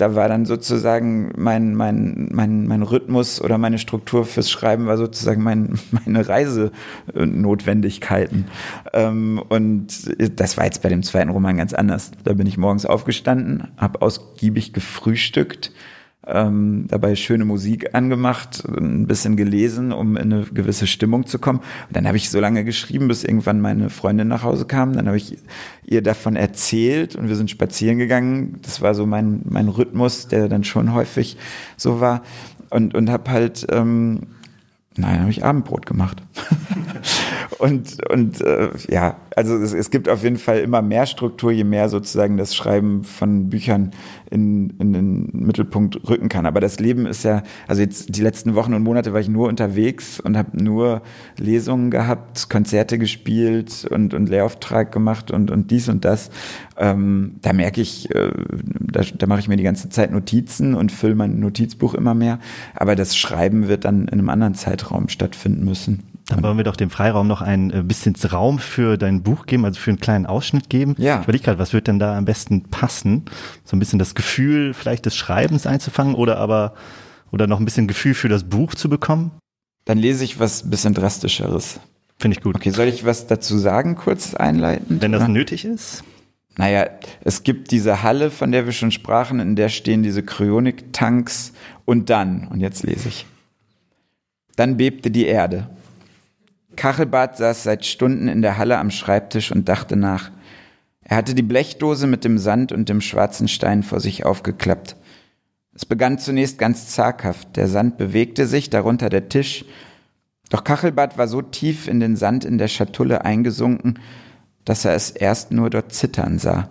da 0.00 0.14
war 0.14 0.28
dann 0.28 0.46
sozusagen 0.46 1.32
mein, 1.36 1.74
mein, 1.74 2.30
mein, 2.32 2.66
mein 2.66 2.82
Rhythmus 2.82 3.42
oder 3.42 3.58
meine 3.58 3.78
Struktur 3.78 4.24
fürs 4.24 4.50
Schreiben 4.50 4.86
war 4.86 4.96
sozusagen 4.96 5.42
mein, 5.42 5.78
meine 6.04 6.26
Reisenotwendigkeiten. 6.26 8.46
Ähm, 8.92 9.42
und 9.48 10.10
das 10.40 10.56
war 10.56 10.64
jetzt 10.64 10.82
bei 10.82 10.88
dem 10.88 11.02
zweiten 11.02 11.30
Roman 11.30 11.58
ganz 11.58 11.74
anders. 11.74 12.12
Da 12.24 12.32
bin 12.32 12.46
ich 12.46 12.56
morgens 12.56 12.86
aufgestanden, 12.86 13.68
habe 13.76 14.00
ausgiebig 14.02 14.72
gefrühstückt, 14.72 15.72
ähm, 16.26 16.84
dabei 16.88 17.16
schöne 17.16 17.44
Musik 17.44 17.94
angemacht, 17.94 18.62
ein 18.68 19.06
bisschen 19.06 19.36
gelesen, 19.36 19.92
um 19.92 20.16
in 20.16 20.32
eine 20.32 20.44
gewisse 20.44 20.86
Stimmung 20.86 21.26
zu 21.26 21.38
kommen. 21.38 21.60
Und 21.60 21.96
dann 21.96 22.06
habe 22.06 22.16
ich 22.16 22.30
so 22.30 22.40
lange 22.40 22.64
geschrieben, 22.64 23.08
bis 23.08 23.24
irgendwann 23.24 23.60
meine 23.60 23.88
Freundin 23.88 24.28
nach 24.28 24.42
Hause 24.42 24.66
kam. 24.66 24.92
Dann 24.92 25.06
habe 25.06 25.16
ich 25.16 25.38
ihr 25.86 26.02
davon 26.02 26.36
erzählt 26.36 27.16
und 27.16 27.28
wir 27.28 27.36
sind 27.36 27.50
spazieren 27.50 27.98
gegangen. 27.98 28.58
Das 28.62 28.82
war 28.82 28.94
so 28.94 29.06
mein, 29.06 29.40
mein 29.44 29.68
Rhythmus, 29.68 30.28
der 30.28 30.48
dann 30.48 30.64
schon 30.64 30.92
häufig 30.92 31.38
so 31.76 32.00
war. 32.00 32.22
Und, 32.68 32.94
und 32.94 33.10
habe 33.10 33.30
halt, 33.30 33.66
ähm, 33.70 34.20
nein, 34.96 35.20
habe 35.20 35.30
ich 35.30 35.44
Abendbrot 35.44 35.86
gemacht. 35.86 36.22
und 37.58 38.08
und 38.10 38.40
äh, 38.40 38.70
ja, 38.88 39.16
also 39.36 39.56
es, 39.56 39.72
es 39.72 39.90
gibt 39.90 40.08
auf 40.08 40.22
jeden 40.22 40.38
Fall 40.38 40.58
immer 40.58 40.82
mehr 40.82 41.06
Struktur, 41.06 41.50
je 41.50 41.64
mehr 41.64 41.88
sozusagen 41.88 42.36
das 42.36 42.54
Schreiben 42.54 43.04
von 43.04 43.50
Büchern 43.50 43.92
in, 44.30 44.70
in 44.78 44.92
den 44.92 45.28
Mittelpunkt 45.32 46.08
rücken 46.08 46.28
kann. 46.28 46.46
Aber 46.46 46.60
das 46.60 46.78
Leben 46.78 47.06
ist 47.06 47.24
ja, 47.24 47.42
also 47.66 47.82
jetzt 47.82 48.16
die 48.16 48.22
letzten 48.22 48.54
Wochen 48.54 48.74
und 48.74 48.82
Monate 48.82 49.12
war 49.12 49.20
ich 49.20 49.28
nur 49.28 49.48
unterwegs 49.48 50.20
und 50.20 50.36
habe 50.36 50.62
nur 50.62 51.02
Lesungen 51.36 51.90
gehabt, 51.90 52.48
Konzerte 52.48 52.98
gespielt 52.98 53.86
und, 53.90 54.14
und 54.14 54.28
Lehrauftrag 54.28 54.92
gemacht 54.92 55.30
und, 55.30 55.50
und 55.50 55.70
dies 55.70 55.88
und 55.88 56.04
das. 56.04 56.30
Ähm, 56.76 57.36
da 57.42 57.52
merke 57.52 57.80
ich, 57.80 58.10
äh, 58.14 58.30
da, 58.80 59.02
da 59.02 59.26
mache 59.26 59.40
ich 59.40 59.48
mir 59.48 59.56
die 59.56 59.64
ganze 59.64 59.88
Zeit 59.90 60.12
Notizen 60.12 60.74
und 60.74 60.92
fülle 60.92 61.14
mein 61.14 61.40
Notizbuch 61.40 61.94
immer 61.94 62.14
mehr. 62.14 62.38
Aber 62.74 62.96
das 62.96 63.16
Schreiben 63.16 63.68
wird 63.68 63.84
dann 63.84 64.02
in 64.02 64.14
einem 64.14 64.28
anderen 64.28 64.54
Zeitraum 64.54 65.08
stattfinden 65.08 65.64
müssen. 65.64 66.09
Dann 66.30 66.44
wollen 66.44 66.56
wir 66.56 66.64
doch 66.64 66.76
dem 66.76 66.90
Freiraum 66.90 67.26
noch 67.26 67.42
ein 67.42 67.72
äh, 67.72 67.82
bisschen 67.82 68.14
Raum 68.30 68.60
für 68.60 68.96
dein 68.96 69.22
Buch 69.22 69.46
geben, 69.46 69.64
also 69.64 69.80
für 69.80 69.90
einen 69.90 69.98
kleinen 69.98 70.26
Ausschnitt 70.26 70.70
geben. 70.70 70.94
Ja. 70.96 71.16
Ich 71.18 71.24
überlege 71.24 71.44
gerade, 71.44 71.58
was 71.58 71.72
wird 71.72 71.88
denn 71.88 71.98
da 71.98 72.16
am 72.16 72.24
besten 72.24 72.70
passen? 72.70 73.24
So 73.64 73.74
ein 73.76 73.80
bisschen 73.80 73.98
das 73.98 74.14
Gefühl 74.14 74.72
vielleicht 74.72 75.06
des 75.06 75.16
Schreibens 75.16 75.66
einzufangen 75.66 76.14
oder 76.14 76.38
aber 76.38 76.74
oder 77.32 77.48
noch 77.48 77.58
ein 77.58 77.64
bisschen 77.64 77.88
Gefühl 77.88 78.14
für 78.14 78.28
das 78.28 78.44
Buch 78.44 78.74
zu 78.76 78.88
bekommen? 78.88 79.32
Dann 79.84 79.98
lese 79.98 80.22
ich 80.22 80.38
was 80.38 80.70
bisschen 80.70 80.94
drastischeres. 80.94 81.80
Finde 82.16 82.36
ich 82.36 82.42
gut. 82.44 82.54
Okay, 82.54 82.70
soll 82.70 82.86
ich 82.86 83.04
was 83.04 83.26
dazu 83.26 83.58
sagen, 83.58 83.96
kurz 83.96 84.34
einleiten? 84.34 85.02
Wenn 85.02 85.10
das 85.10 85.22
oder? 85.22 85.32
nötig 85.32 85.64
ist? 85.64 86.04
Naja, 86.56 86.86
es 87.24 87.42
gibt 87.42 87.72
diese 87.72 88.02
Halle, 88.02 88.30
von 88.30 88.52
der 88.52 88.66
wir 88.66 88.72
schon 88.72 88.92
sprachen, 88.92 89.40
in 89.40 89.56
der 89.56 89.68
stehen 89.68 90.02
diese 90.04 90.22
Kryonik-Tanks 90.22 91.54
und 91.86 92.10
dann, 92.10 92.46
und 92.48 92.60
jetzt 92.60 92.84
lese 92.84 93.08
ich. 93.08 93.26
Dann 94.54 94.76
bebte 94.76 95.10
die 95.10 95.26
Erde. 95.26 95.70
Kachelbart 96.76 97.36
saß 97.36 97.62
seit 97.62 97.84
Stunden 97.84 98.28
in 98.28 98.42
der 98.42 98.58
Halle 98.58 98.78
am 98.78 98.90
Schreibtisch 98.90 99.52
und 99.52 99.68
dachte 99.68 99.96
nach. 99.96 100.30
Er 101.02 101.16
hatte 101.16 101.34
die 101.34 101.42
Blechdose 101.42 102.06
mit 102.06 102.24
dem 102.24 102.38
Sand 102.38 102.72
und 102.72 102.88
dem 102.88 103.00
schwarzen 103.00 103.48
Stein 103.48 103.82
vor 103.82 104.00
sich 104.00 104.24
aufgeklappt. 104.24 104.96
Es 105.74 105.84
begann 105.86 106.18
zunächst 106.18 106.58
ganz 106.58 106.88
zaghaft. 106.88 107.56
Der 107.56 107.68
Sand 107.68 107.96
bewegte 107.96 108.46
sich, 108.46 108.70
darunter 108.70 109.08
der 109.08 109.28
Tisch. 109.28 109.64
Doch 110.50 110.64
Kachelbart 110.64 111.16
war 111.16 111.28
so 111.28 111.42
tief 111.42 111.88
in 111.88 112.00
den 112.00 112.16
Sand 112.16 112.44
in 112.44 112.58
der 112.58 112.68
Schatulle 112.68 113.24
eingesunken, 113.24 113.98
dass 114.64 114.84
er 114.84 114.94
es 114.94 115.10
erst 115.10 115.52
nur 115.52 115.70
dort 115.70 115.92
zittern 115.92 116.38
sah. 116.38 116.70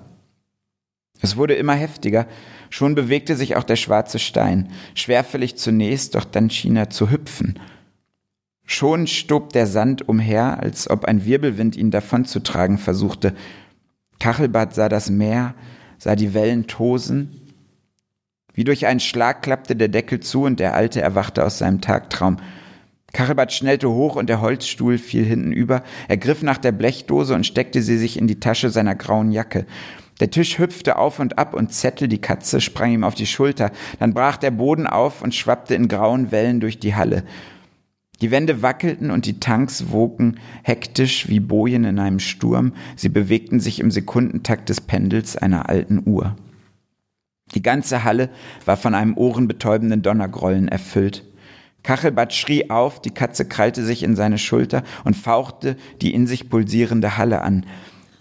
Es 1.21 1.37
wurde 1.37 1.55
immer 1.55 1.73
heftiger. 1.73 2.27
Schon 2.69 2.95
bewegte 2.95 3.35
sich 3.35 3.55
auch 3.55 3.63
der 3.63 3.75
schwarze 3.75 4.19
Stein. 4.19 4.69
Schwerfällig 4.95 5.57
zunächst, 5.57 6.15
doch 6.15 6.25
dann 6.25 6.49
schien 6.49 6.75
er 6.75 6.89
zu 6.89 7.09
hüpfen. 7.09 7.59
Schon 8.71 9.07
stob 9.07 9.51
der 9.53 9.65
Sand 9.65 10.07
umher, 10.07 10.59
als 10.59 10.91
ob 10.91 11.05
ein 11.05 11.25
Wirbelwind 11.25 11.75
ihn 11.75 11.89
davonzutragen 11.89 12.77
versuchte. 12.77 13.33
Kachelbart 14.19 14.75
sah 14.75 14.89
das 14.89 15.09
Meer, 15.09 15.55
sah 15.97 16.15
die 16.15 16.35
Wellen 16.35 16.67
tosen. 16.67 17.51
Wie 18.53 18.63
durch 18.63 18.85
einen 18.85 18.99
Schlag 18.99 19.41
klappte 19.41 19.75
der 19.75 19.87
Deckel 19.87 20.19
zu 20.19 20.43
und 20.43 20.59
der 20.59 20.75
Alte 20.75 21.01
erwachte 21.01 21.43
aus 21.43 21.57
seinem 21.57 21.81
Tagtraum. 21.81 22.37
Kachelbart 23.11 23.53
schnellte 23.53 23.89
hoch 23.89 24.15
und 24.15 24.29
der 24.29 24.39
Holzstuhl 24.39 24.99
fiel 24.99 25.25
hinten 25.25 25.51
über. 25.51 25.81
Er 26.07 26.17
griff 26.17 26.43
nach 26.43 26.59
der 26.59 26.71
Blechdose 26.71 27.33
und 27.33 27.47
steckte 27.47 27.81
sie 27.81 27.97
sich 27.97 28.19
in 28.19 28.27
die 28.27 28.39
Tasche 28.39 28.69
seiner 28.69 28.93
grauen 28.93 29.31
Jacke. 29.31 29.65
Der 30.19 30.29
Tisch 30.29 30.59
hüpfte 30.59 30.99
auf 30.99 31.17
und 31.17 31.39
ab 31.39 31.55
und 31.55 31.73
Zettel, 31.73 32.07
die 32.07 32.21
Katze, 32.21 32.61
sprang 32.61 32.91
ihm 32.91 33.03
auf 33.03 33.15
die 33.15 33.25
Schulter. 33.25 33.71
Dann 33.97 34.13
brach 34.13 34.37
der 34.37 34.51
Boden 34.51 34.85
auf 34.85 35.23
und 35.23 35.33
schwappte 35.33 35.73
in 35.73 35.87
grauen 35.87 36.31
Wellen 36.31 36.59
durch 36.59 36.79
die 36.79 36.93
Halle. 36.93 37.23
Die 38.21 38.31
Wände 38.31 38.61
wackelten 38.61 39.11
und 39.11 39.25
die 39.25 39.39
Tanks 39.39 39.91
wogten 39.91 40.39
hektisch 40.63 41.29
wie 41.29 41.39
Bojen 41.39 41.85
in 41.85 41.99
einem 41.99 42.19
Sturm. 42.19 42.73
Sie 42.95 43.09
bewegten 43.09 43.59
sich 43.59 43.79
im 43.79 43.91
Sekundentakt 43.91 44.67
des 44.69 44.81
Pendels 44.81 45.37
einer 45.37 45.69
alten 45.69 46.03
Uhr. 46.05 46.35
Die 47.55 47.63
ganze 47.63 48.03
Halle 48.03 48.29
war 48.65 48.77
von 48.77 48.93
einem 48.93 49.17
ohrenbetäubenden 49.17 50.01
Donnergrollen 50.01 50.67
erfüllt. 50.67 51.25
Kachelbad 51.81 52.33
schrie 52.33 52.69
auf, 52.69 53.01
die 53.01 53.09
Katze 53.09 53.45
krallte 53.45 53.83
sich 53.83 54.03
in 54.03 54.15
seine 54.15 54.37
Schulter 54.37 54.83
und 55.05 55.15
fauchte 55.15 55.77
die 56.01 56.13
in 56.13 56.27
sich 56.27 56.49
pulsierende 56.49 57.17
Halle 57.17 57.41
an. 57.41 57.65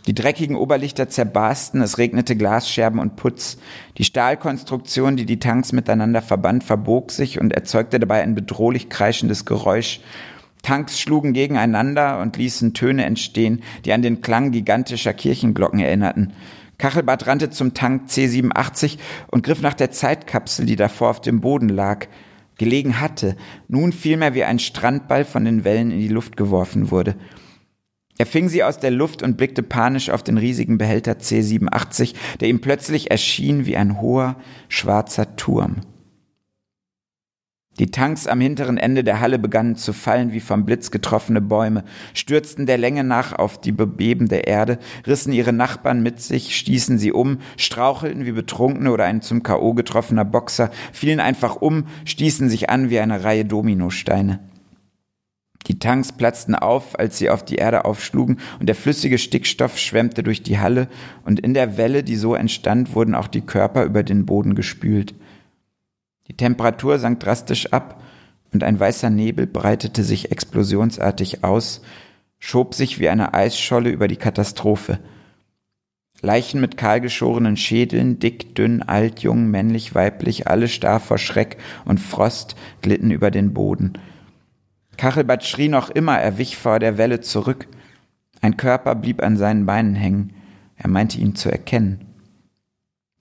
Die 0.09 0.15
dreckigen 0.15 0.57
Oberlichter 0.57 1.11
zerbarsten, 1.11 1.83
es 1.83 1.99
regnete 1.99 2.35
Glasscherben 2.35 2.99
und 2.99 3.17
Putz. 3.17 3.59
Die 3.99 4.05
Stahlkonstruktion, 4.05 5.19
die 5.19 5.27
die 5.27 5.39
Tanks 5.39 5.73
miteinander 5.73 6.23
verband, 6.23 6.65
verbog 6.65 7.13
sich 7.13 7.39
und 7.39 7.53
erzeugte 7.53 8.01
dabei 8.01 8.23
ein 8.23 8.35
bedrohlich 8.35 8.89
kreischendes 8.89 9.45
Geräusch. 9.45 10.01
Tanks 10.63 10.99
schlugen 10.99 11.35
gegeneinander 11.35 12.21
und 12.21 12.39
ließen 12.39 12.73
Töne 12.73 13.05
entstehen, 13.05 13.63
die 13.85 13.93
an 13.93 14.01
den 14.01 14.23
Klang 14.23 14.51
gigantischer 14.51 15.13
Kirchenglocken 15.13 15.79
erinnerten. 15.79 16.33
Kachelbad 16.79 17.27
rannte 17.27 17.51
zum 17.51 17.75
Tank 17.75 18.09
C87 18.09 18.97
und 19.27 19.43
griff 19.43 19.61
nach 19.61 19.75
der 19.75 19.91
Zeitkapsel, 19.91 20.65
die 20.65 20.77
davor 20.77 21.11
auf 21.11 21.21
dem 21.21 21.43
Boden 21.43 21.69
lag, 21.69 22.07
gelegen 22.57 22.99
hatte, 22.99 23.37
nun 23.69 23.93
vielmehr 23.93 24.33
wie 24.33 24.45
ein 24.45 24.59
Strandball 24.59 25.27
von 25.27 25.45
den 25.45 25.65
Wellen 25.65 25.91
in 25.91 26.01
die 26.01 26.09
Luft 26.09 26.39
geworfen 26.39 26.91
wurde. 26.91 27.15
Er 28.19 28.27
fing 28.27 28.49
sie 28.49 28.65
aus 28.65 28.79
der 28.79 28.91
Luft 28.91 29.23
und 29.23 29.37
blickte 29.37 29.63
panisch 29.63 30.11
auf 30.11 30.25
den 30.25 30.39
riesigen 30.39 30.77
Behälter 30.77 31.13
C87, 31.13 32.15
der 32.41 32.49
ihm 32.49 32.61
plötzlich 32.61 33.13
erschien 33.13 33.65
wie 33.65 33.77
ein 33.77 34.01
hoher, 34.01 34.37
schwarzer 34.69 35.37
Turm. 35.37 35.77
Die 37.79 37.93
Tanks 37.93 38.27
am 38.27 38.41
hinteren 38.41 38.77
Ende 38.77 39.05
der 39.05 39.21
Halle 39.21 39.39
begannen 39.39 39.77
zu 39.77 39.93
fallen 39.93 40.33
wie 40.33 40.41
vom 40.41 40.65
Blitz 40.65 40.91
getroffene 40.91 41.41
Bäume, 41.41 41.85
stürzten 42.13 42.67
der 42.67 42.77
Länge 42.77 43.05
nach 43.05 43.33
auf 43.33 43.61
die 43.61 43.71
bebebende 43.71 44.39
Erde, 44.39 44.81
rissen 45.07 45.33
ihre 45.33 45.53
Nachbarn 45.53 46.03
mit 46.03 46.21
sich, 46.21 46.57
stießen 46.57 46.99
sie 46.99 47.13
um, 47.13 47.39
strauchelten 47.57 48.27
wie 48.27 48.33
Betrunkene 48.33 48.91
oder 48.91 49.05
ein 49.05 49.23
zum 49.23 49.45
K.O. 49.45 49.75
getroffener 49.75 50.25
Boxer, 50.25 50.73
fielen 50.93 51.21
einfach 51.21 51.55
um, 51.55 51.87
stießen 52.05 52.51
sich 52.51 52.69
an 52.69 52.91
wie 52.91 52.99
eine 52.99 53.23
Reihe 53.23 53.45
Dominosteine. 53.45 54.41
Die 55.67 55.79
Tanks 55.79 56.13
platzten 56.13 56.55
auf, 56.55 56.99
als 56.99 57.19
sie 57.19 57.31
auf 57.31 57.45
die 57.45 57.57
Erde 57.57 57.85
aufschlugen, 57.85 58.39
und 58.61 58.69
der 58.69 58.75
flüssige 58.75 59.19
Stickstoff 59.19 59.77
schwemmte 59.77 60.23
durch 60.23 60.43
die 60.43 60.59
Halle, 60.59 60.89
und 61.25 61.41
in 61.41 61.53
der 61.53 61.77
Welle, 61.77 62.05
die 62.05 62.17
so 62.17 62.35
entstand, 62.35 62.95
wurden 62.95 63.15
auch 63.15 63.27
die 63.27 63.43
Körper 63.43 63.85
über 63.85 64.03
den 64.03 64.25
Boden 64.25 64.55
gespült. 64.55 65.15
Die 66.29 66.37
Temperatur 66.37 66.99
sank 66.99 67.21
drastisch 67.21 67.73
ab, 67.73 68.03
und 68.53 68.65
ein 68.65 68.81
weißer 68.81 69.11
Nebel 69.11 69.47
breitete 69.47 70.05
sich 70.05 70.31
explosionsartig 70.31 71.45
aus, 71.45 71.83
schob 72.39 72.75
sich 72.75 72.99
wie 72.99 73.09
eine 73.09 73.35
Eisscholle 73.35 73.91
über 73.91 74.09
die 74.09 74.17
Katastrophe. 74.17 75.01
Leichen 76.23 76.61
mit 76.61 76.77
kahlgeschorenen 76.77 77.57
Schädeln, 77.57 78.19
dick, 78.21 78.55
dünn, 78.55 78.83
alt, 78.83 79.21
jung, 79.21 79.49
männlich, 79.49 79.95
weiblich, 79.95 80.49
alle 80.49 80.67
starr 80.69 80.99
vor 80.99 81.19
Schreck 81.19 81.59
und 81.85 82.01
Frost 82.01 82.57
glitten 82.81 83.11
über 83.11 83.31
den 83.31 83.53
Boden– 83.53 83.95
Kachelbad 84.99 85.45
schrie 85.45 85.69
noch 85.69 85.91
immer, 85.91 86.19
er 86.19 86.39
wich 86.39 86.59
vor 86.59 86.81
der 86.81 86.99
Welle 86.99 87.21
zurück. 87.21 87.69
Ein 88.41 88.57
Körper 88.57 88.97
blieb 88.97 89.23
an 89.23 89.37
seinen 89.37 89.65
Beinen 89.65 89.95
hängen. 89.95 90.35
Er 90.77 90.91
meinte 90.91 91.19
ihn 91.19 91.37
zu 91.37 91.51
erkennen. 91.51 92.05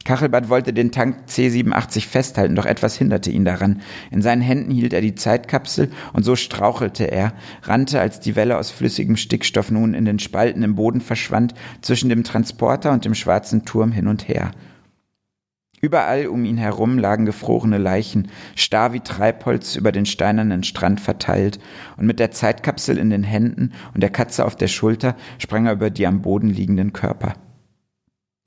Kachelbad 0.04 0.50
wollte 0.50 0.74
den 0.74 0.92
Tank 0.92 1.26
C87 1.28 2.08
festhalten, 2.08 2.56
doch 2.56 2.66
etwas 2.66 2.96
hinderte 2.96 3.30
ihn 3.30 3.46
daran. 3.46 3.82
In 4.10 4.22
seinen 4.22 4.42
Händen 4.42 4.72
hielt 4.72 4.94
er 4.94 5.02
die 5.02 5.16
Zeitkapsel 5.16 5.92
und 6.14 6.24
so 6.24 6.36
strauchelte 6.36 7.12
er, 7.12 7.34
rannte, 7.64 8.00
als 8.00 8.20
die 8.20 8.36
Welle 8.36 8.58
aus 8.58 8.72
flüssigem 8.72 9.18
Stickstoff 9.18 9.70
nun 9.70 9.94
in 9.94 10.06
den 10.06 10.20
Spalten 10.20 10.64
im 10.64 10.76
Boden 10.76 11.02
verschwand, 11.02 11.54
zwischen 11.82 12.10
dem 12.10 12.24
Transporter 12.24 12.92
und 12.92 13.06
dem 13.06 13.16
schwarzen 13.16 13.66
Turm 13.66 13.92
hin 13.92 14.08
und 14.08 14.28
her. 14.28 14.52
Überall 15.80 16.26
um 16.26 16.44
ihn 16.44 16.58
herum 16.58 16.98
lagen 16.98 17.28
gefrorene 17.28 17.78
Leichen, 17.78 18.30
starr 18.56 18.94
wie 18.94 19.00
Treibholz 19.00 19.76
über 19.76 19.92
den 19.92 20.08
steinernen 20.08 20.64
Strand 20.64 21.00
verteilt, 21.00 21.60
und 21.98 22.08
mit 22.08 22.20
der 22.20 22.32
Zeitkapsel 22.32 22.98
in 22.98 23.12
den 23.12 23.24
Händen 23.24 23.74
und 23.94 24.02
der 24.02 24.10
Katze 24.10 24.46
auf 24.46 24.56
der 24.56 24.70
Schulter 24.70 25.16
sprang 25.38 25.68
er 25.68 25.74
über 25.74 25.92
die 25.92 26.08
am 26.08 26.24
Boden 26.24 26.50
liegenden 26.50 26.94
Körper. 26.94 27.36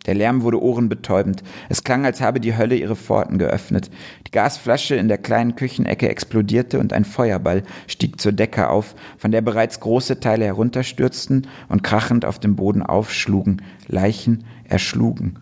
Der 0.06 0.14
Lärm 0.14 0.42
wurde 0.42 0.60
ohrenbetäubend. 0.60 1.44
Es 1.68 1.84
klang, 1.84 2.04
als 2.04 2.20
habe 2.20 2.40
die 2.40 2.56
Hölle 2.56 2.74
ihre 2.74 2.96
Pforten 2.96 3.38
geöffnet. 3.38 3.90
Die 4.26 4.30
Gasflasche 4.30 4.96
in 4.96 5.08
der 5.08 5.18
kleinen 5.18 5.54
Küchenecke 5.54 6.08
explodierte 6.08 6.80
und 6.80 6.92
ein 6.92 7.04
Feuerball 7.04 7.62
stieg 7.86 8.20
zur 8.20 8.32
Decke 8.32 8.70
auf, 8.70 8.96
von 9.18 9.30
der 9.30 9.42
bereits 9.42 9.78
große 9.78 10.18
Teile 10.18 10.46
herunterstürzten 10.46 11.46
und 11.68 11.84
krachend 11.84 12.24
auf 12.24 12.40
dem 12.40 12.56
Boden 12.56 12.82
aufschlugen, 12.82 13.62
Leichen 13.86 14.44
erschlugen 14.64 15.38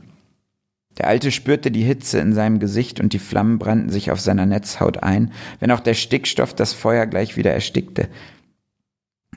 Der 0.99 1.07
Alte 1.07 1.31
spürte 1.31 1.71
die 1.71 1.85
Hitze 1.85 2.19
in 2.19 2.33
seinem 2.33 2.59
Gesicht 2.59 3.01
und 3.01 3.13
die 3.13 3.21
Flammen 3.21 3.59
brannten 3.59 3.89
sich 3.89 4.11
auf 4.11 4.21
seiner 4.21 4.47
Netzhaut 4.47 5.03
ein, 5.03 5.33
wenn 5.61 5.71
auch 5.71 5.81
der 5.81 5.95
Stickstoff 5.95 6.55
das 6.55 6.73
Feuer 6.73 7.07
gleich 7.07 7.37
wieder 7.37 7.53
erstickte. 7.53 8.09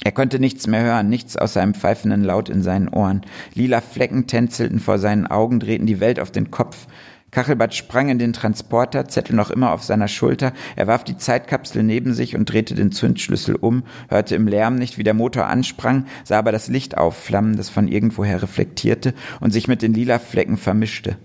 Er 0.03 0.12
konnte 0.12 0.39
nichts 0.39 0.66
mehr 0.66 0.82
hören, 0.82 1.09
nichts 1.09 1.38
außer 1.38 1.62
einem 1.62 1.76
pfeifenden 1.76 2.24
Laut 2.24 2.49
in 2.49 2.64
seinen 2.64 2.89
Ohren. 2.89 3.22
Lila 3.53 3.82
Flecken 3.82 4.26
tänzelten 4.26 4.80
vor 4.80 4.97
seinen 4.97 5.28
Augen, 5.28 5.59
drehten 5.59 5.86
die 5.86 5.99
Welt 5.99 6.20
auf 6.20 6.32
den 6.32 6.49
Kopf. 6.49 6.88
Kachelbad 7.30 7.76
sprang 7.76 8.09
in 8.09 8.18
den 8.18 8.34
Transporter, 8.34 9.07
Zettel 9.07 9.36
noch 9.36 9.51
immer 9.51 9.72
auf 9.72 9.84
seiner 9.84 10.07
Schulter. 10.07 10.53
Er 10.76 10.88
warf 10.88 11.03
die 11.03 11.18
Zeitkapsel 11.18 11.84
neben 11.84 12.14
sich 12.14 12.36
und 12.36 12.51
drehte 12.51 12.74
den 12.74 12.91
Zündschlüssel 12.91 13.55
um, 13.55 13.84
hörte 14.09 14.36
im 14.36 14.47
Lärm 14.47 14.76
nicht, 14.76 14.97
wie 14.97 15.03
der 15.03 15.14
Motor 15.14 15.45
ansprang, 15.45 16.07
sah 16.24 16.39
aber 16.39 16.51
das 16.51 16.68
Licht 16.68 16.97
aufflammen, 16.97 17.55
das 17.55 17.70
von 17.70 17.88
irgendwoher 17.88 18.41
reflektierte 18.41 19.14
und 19.39 19.51
sich 19.51 19.68
mit 19.68 19.82
den 19.82 19.93
lila 19.93 20.18
Flecken 20.20 20.57
vermischte. 20.57 21.18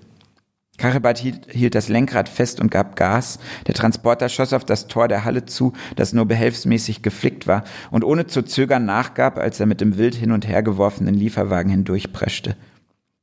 Kachelbad 0.79 1.19
hielt, 1.19 1.47
hielt 1.51 1.75
das 1.75 1.89
Lenkrad 1.89 2.29
fest 2.29 2.61
und 2.61 2.71
gab 2.71 2.97
Gas. 2.97 3.39
Der 3.67 3.75
Transporter 3.75 4.29
schoss 4.29 4.53
auf 4.53 4.65
das 4.65 4.89
Tor 4.89 5.09
der 5.09 5.25
Halle 5.25 5.47
zu, 5.47 5.73
das 5.97 6.13
nur 6.13 6.27
behelfsmäßig 6.27 7.03
geflickt 7.03 7.47
war, 7.47 7.65
und 7.91 8.05
ohne 8.05 8.27
zu 8.27 8.43
zögern 8.43 8.85
nachgab, 8.85 9.39
als 9.39 9.61
er 9.61 9.67
mit 9.67 9.81
dem 9.81 9.97
wild 9.97 10.15
hin 10.15 10.33
und 10.33 10.47
her 10.47 10.63
geworfenen 10.63 11.15
Lieferwagen 11.15 11.71
hindurchpreschte. 11.71 12.57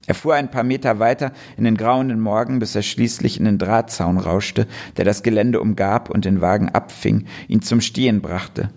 Er 0.05 0.15
fuhr 0.15 0.35
ein 0.35 0.51
paar 0.51 0.63
Meter 0.63 0.99
weiter 0.99 1.31
in 1.55 1.63
den 1.63 1.77
grauenden 1.77 2.19
Morgen, 2.19 2.59
bis 2.59 2.75
er 2.75 2.81
schließlich 2.81 3.39
in 3.39 3.45
den 3.45 3.57
Drahtzaun 3.57 4.17
rauschte, 4.17 4.67
der 4.97 5.05
das 5.05 5.23
Gelände 5.23 5.61
umgab 5.61 6.09
und 6.09 6.25
den 6.25 6.41
Wagen 6.41 6.69
abfing, 6.69 7.25
ihn 7.47 7.61
zum 7.61 7.79
Stehen 7.79 8.21
brachte. 8.21 8.69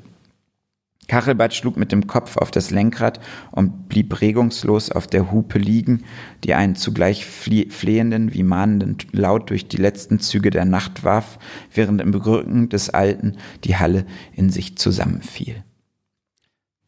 Kachelbad 1.09 1.55
schlug 1.55 1.77
mit 1.77 1.93
dem 1.93 2.07
Kopf 2.07 2.37
auf 2.37 2.51
das 2.51 2.71
Lenkrad 2.71 3.21
und 3.53 3.89
blieb 3.89 4.21
regungslos 4.21 4.91
auf 4.91 5.07
der 5.07 5.31
Hupe 5.31 5.59
liegen, 5.59 6.05
die 6.45 6.55
einen 6.55 6.77
zugleich 6.77 7.27
flehenden 7.27 8.35
wie 8.35 8.43
mahnenden 8.43 8.99
Laut 9.13 9.51
durch 9.51 9.69
die 9.69 9.77
letzten 9.77 10.21
Züge 10.21 10.51
der 10.51 10.65
Nacht 10.65 11.05
warf, 11.05 11.39
während 11.73 12.01
im 12.01 12.13
Rücken 12.15 12.69
des 12.69 12.91
Alten 12.91 13.37
die 13.65 13.77
Halle 13.77 14.07
in 14.33 14.51
sich 14.51 14.77
zusammenfiel. 14.77 15.63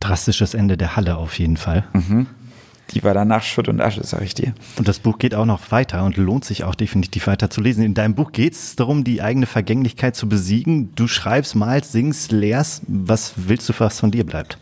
Drastisches 0.00 0.54
Ende 0.54 0.76
der 0.76 0.96
Halle 0.96 1.16
auf 1.16 1.38
jeden 1.38 1.56
Fall. 1.56 1.86
Mhm 1.92 2.26
die 2.90 3.04
war 3.04 3.14
danach 3.14 3.42
Schutt 3.42 3.68
und 3.68 3.80
Asche, 3.80 4.02
sag 4.04 4.22
ich 4.22 4.34
dir. 4.34 4.54
Und 4.76 4.88
das 4.88 4.98
Buch 4.98 5.18
geht 5.18 5.34
auch 5.34 5.44
noch 5.44 5.70
weiter 5.70 6.04
und 6.04 6.16
lohnt 6.16 6.44
sich 6.44 6.64
auch 6.64 6.74
definitiv 6.74 7.26
weiter 7.26 7.50
zu 7.50 7.60
lesen. 7.60 7.82
In 7.82 7.94
deinem 7.94 8.14
Buch 8.14 8.32
geht 8.32 8.54
es 8.54 8.76
darum, 8.76 9.04
die 9.04 9.22
eigene 9.22 9.46
Vergänglichkeit 9.46 10.16
zu 10.16 10.28
besiegen. 10.28 10.94
Du 10.94 11.06
schreibst, 11.08 11.54
malst, 11.54 11.92
singst, 11.92 12.32
lehrst. 12.32 12.82
Was 12.86 13.34
willst 13.36 13.68
du, 13.68 13.74
was 13.78 14.00
von 14.00 14.10
dir 14.10 14.24
bleibt? 14.24 14.58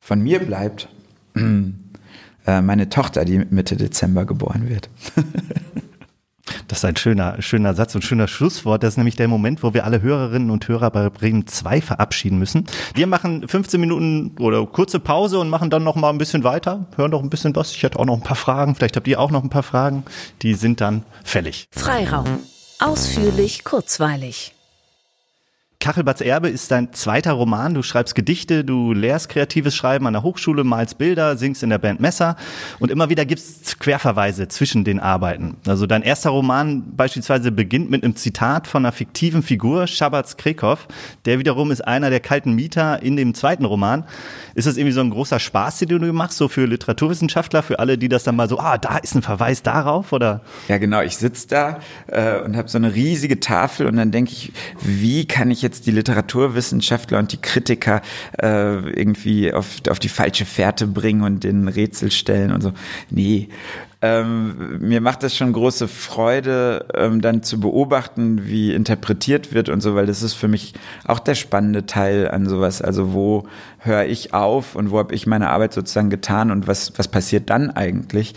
Von 0.00 0.20
mir 0.20 0.38
bleibt 0.38 0.88
äh, 1.34 2.60
meine 2.60 2.88
Tochter, 2.88 3.24
die 3.24 3.38
Mitte 3.38 3.76
Dezember 3.76 4.24
geboren 4.24 4.68
wird. 4.68 4.88
Das 6.68 6.78
ist 6.78 6.84
ein 6.84 6.96
schöner, 6.96 7.40
schöner 7.40 7.74
Satz 7.74 7.94
und 7.94 8.02
schöner 8.02 8.28
Schlusswort. 8.28 8.82
Das 8.82 8.94
ist 8.94 8.96
nämlich 8.96 9.16
der 9.16 9.28
Moment, 9.28 9.62
wo 9.62 9.74
wir 9.74 9.84
alle 9.84 10.02
Hörerinnen 10.02 10.50
und 10.50 10.66
Hörer 10.68 10.90
bei 10.90 11.08
Bremen 11.10 11.46
2 11.46 11.80
verabschieden 11.80 12.38
müssen. 12.38 12.66
Wir 12.94 13.06
machen 13.06 13.46
15 13.46 13.80
Minuten 13.80 14.36
oder 14.38 14.64
kurze 14.66 15.00
Pause 15.00 15.38
und 15.38 15.48
machen 15.48 15.70
dann 15.70 15.84
noch 15.84 15.96
mal 15.96 16.10
ein 16.10 16.18
bisschen 16.18 16.44
weiter, 16.44 16.86
hören 16.96 17.10
noch 17.10 17.22
ein 17.22 17.30
bisschen 17.30 17.54
was. 17.54 17.72
Ich 17.72 17.82
hätte 17.82 17.98
auch 17.98 18.06
noch 18.06 18.14
ein 18.14 18.22
paar 18.22 18.36
Fragen. 18.36 18.74
Vielleicht 18.74 18.96
habt 18.96 19.08
ihr 19.08 19.20
auch 19.20 19.30
noch 19.30 19.42
ein 19.42 19.50
paar 19.50 19.62
Fragen. 19.62 20.04
Die 20.42 20.54
sind 20.54 20.80
dann 20.80 21.04
fällig. 21.24 21.68
Freiraum. 21.70 22.40
Ausführlich, 22.78 23.64
kurzweilig. 23.64 24.55
Kachelbads 25.78 26.20
Erbe 26.20 26.48
ist 26.48 26.70
dein 26.70 26.92
zweiter 26.92 27.32
Roman. 27.32 27.74
Du 27.74 27.82
schreibst 27.82 28.14
Gedichte, 28.14 28.64
du 28.64 28.92
lehrst 28.92 29.28
kreatives 29.28 29.76
Schreiben 29.76 30.06
an 30.06 30.14
der 30.14 30.22
Hochschule, 30.22 30.64
malst 30.64 30.98
Bilder, 30.98 31.36
singst 31.36 31.62
in 31.62 31.70
der 31.70 31.78
Band 31.78 32.00
Messer 32.00 32.36
und 32.78 32.90
immer 32.90 33.10
wieder 33.10 33.24
gibt's 33.24 33.78
Querverweise 33.78 34.48
zwischen 34.48 34.84
den 34.84 34.98
Arbeiten. 34.98 35.56
Also 35.66 35.86
dein 35.86 36.02
erster 36.02 36.30
Roman 36.30 36.96
beispielsweise 36.96 37.52
beginnt 37.52 37.90
mit 37.90 38.04
einem 38.04 38.16
Zitat 38.16 38.66
von 38.66 38.84
einer 38.84 38.92
fiktiven 38.92 39.42
Figur, 39.42 39.86
Shabats 39.86 40.36
Krekov. 40.36 40.88
Der 41.26 41.38
wiederum 41.38 41.70
ist 41.70 41.82
einer 41.86 42.10
der 42.10 42.20
kalten 42.20 42.54
Mieter 42.54 43.02
in 43.02 43.16
dem 43.16 43.34
zweiten 43.34 43.64
Roman. 43.64 44.04
Ist 44.54 44.66
das 44.66 44.78
irgendwie 44.78 44.94
so 44.94 45.02
ein 45.02 45.10
großer 45.10 45.38
Spaß, 45.38 45.80
den 45.80 45.88
du 45.88 46.12
machst, 46.12 46.38
so 46.38 46.48
für 46.48 46.64
Literaturwissenschaftler, 46.64 47.62
für 47.62 47.78
alle, 47.78 47.98
die 47.98 48.08
das 48.08 48.24
dann 48.24 48.36
mal 48.36 48.48
so, 48.48 48.58
ah, 48.58 48.78
da 48.78 48.96
ist 48.96 49.14
ein 49.14 49.22
Verweis 49.22 49.62
darauf, 49.62 50.12
oder? 50.12 50.40
Ja, 50.68 50.78
genau. 50.78 51.02
Ich 51.02 51.18
sitze 51.18 51.48
da 51.48 51.80
äh, 52.06 52.40
und 52.40 52.56
habe 52.56 52.68
so 52.68 52.78
eine 52.78 52.94
riesige 52.94 53.40
Tafel 53.40 53.86
und 53.86 53.96
dann 53.96 54.10
denke 54.10 54.32
ich, 54.32 54.52
wie 54.80 55.26
kann 55.26 55.50
ich 55.50 55.65
jetzt 55.66 55.86
die 55.86 55.90
Literaturwissenschaftler 55.90 57.18
und 57.18 57.32
die 57.32 57.40
Kritiker 57.40 58.00
äh, 58.40 58.78
irgendwie 58.90 59.52
auf, 59.52 59.76
auf 59.88 59.98
die 59.98 60.08
falsche 60.08 60.44
Fährte 60.44 60.86
bringen 60.86 61.22
und 61.22 61.44
den 61.44 61.68
Rätsel 61.68 62.10
stellen 62.10 62.52
und 62.52 62.62
so. 62.62 62.72
Nee, 63.10 63.48
ähm, 64.02 64.78
mir 64.80 65.00
macht 65.00 65.22
das 65.22 65.36
schon 65.36 65.52
große 65.52 65.88
Freude, 65.88 66.86
ähm, 66.94 67.22
dann 67.22 67.42
zu 67.42 67.58
beobachten, 67.58 68.46
wie 68.46 68.74
interpretiert 68.74 69.54
wird 69.54 69.68
und 69.68 69.80
so, 69.80 69.94
weil 69.94 70.06
das 70.06 70.22
ist 70.22 70.34
für 70.34 70.48
mich 70.48 70.74
auch 71.06 71.18
der 71.18 71.34
spannende 71.34 71.86
Teil 71.86 72.30
an 72.30 72.46
sowas. 72.46 72.82
Also 72.82 73.14
wo 73.14 73.48
höre 73.86 74.04
ich 74.04 74.34
auf 74.34 74.74
und 74.74 74.90
wo 74.90 74.98
habe 74.98 75.14
ich 75.14 75.26
meine 75.26 75.50
Arbeit 75.50 75.72
sozusagen 75.72 76.10
getan 76.10 76.50
und 76.50 76.66
was, 76.66 76.92
was 76.98 77.08
passiert 77.08 77.50
dann 77.50 77.70
eigentlich? 77.70 78.34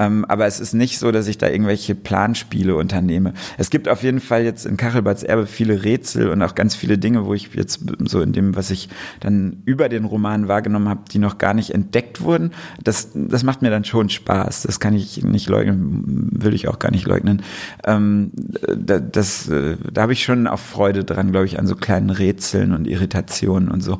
Ähm, 0.00 0.24
aber 0.24 0.46
es 0.46 0.60
ist 0.60 0.72
nicht 0.72 0.98
so, 0.98 1.12
dass 1.12 1.28
ich 1.28 1.36
da 1.36 1.48
irgendwelche 1.48 1.94
Planspiele 1.94 2.74
unternehme. 2.74 3.34
Es 3.58 3.68
gibt 3.68 3.86
auf 3.86 4.02
jeden 4.02 4.20
Fall 4.20 4.44
jetzt 4.44 4.64
in 4.64 4.78
Kachelbads 4.78 5.22
Erbe 5.22 5.46
viele 5.46 5.84
Rätsel 5.84 6.30
und 6.30 6.42
auch 6.42 6.54
ganz 6.54 6.74
viele 6.74 6.96
Dinge, 6.96 7.26
wo 7.26 7.34
ich 7.34 7.50
jetzt 7.54 7.80
so 8.06 8.22
in 8.22 8.32
dem, 8.32 8.56
was 8.56 8.70
ich 8.70 8.88
dann 9.20 9.58
über 9.66 9.90
den 9.90 10.06
Roman 10.06 10.48
wahrgenommen 10.48 10.88
habe, 10.88 11.02
die 11.12 11.18
noch 11.18 11.36
gar 11.36 11.52
nicht 11.52 11.74
entdeckt 11.74 12.22
wurden. 12.22 12.52
Das, 12.82 13.10
das 13.14 13.42
macht 13.42 13.60
mir 13.60 13.68
dann 13.68 13.84
schon 13.84 14.08
Spaß. 14.08 14.62
Das 14.62 14.80
kann 14.80 14.94
ich 14.94 15.22
nicht 15.22 15.50
leugnen, 15.50 16.30
will 16.32 16.54
ich 16.54 16.66
auch 16.66 16.78
gar 16.78 16.90
nicht 16.90 17.06
leugnen. 17.06 17.42
Ähm, 17.84 18.30
das, 18.32 19.50
äh, 19.50 19.76
da 19.92 20.02
habe 20.02 20.14
ich 20.14 20.24
schon 20.24 20.46
auch 20.46 20.58
Freude 20.58 21.04
dran, 21.04 21.30
glaube 21.30 21.44
ich, 21.44 21.58
an 21.58 21.66
so 21.66 21.76
kleinen 21.76 22.08
Rätseln 22.08 22.72
und 22.72 22.88
Irritationen 22.88 23.68
und 23.68 23.82
so. 23.82 23.98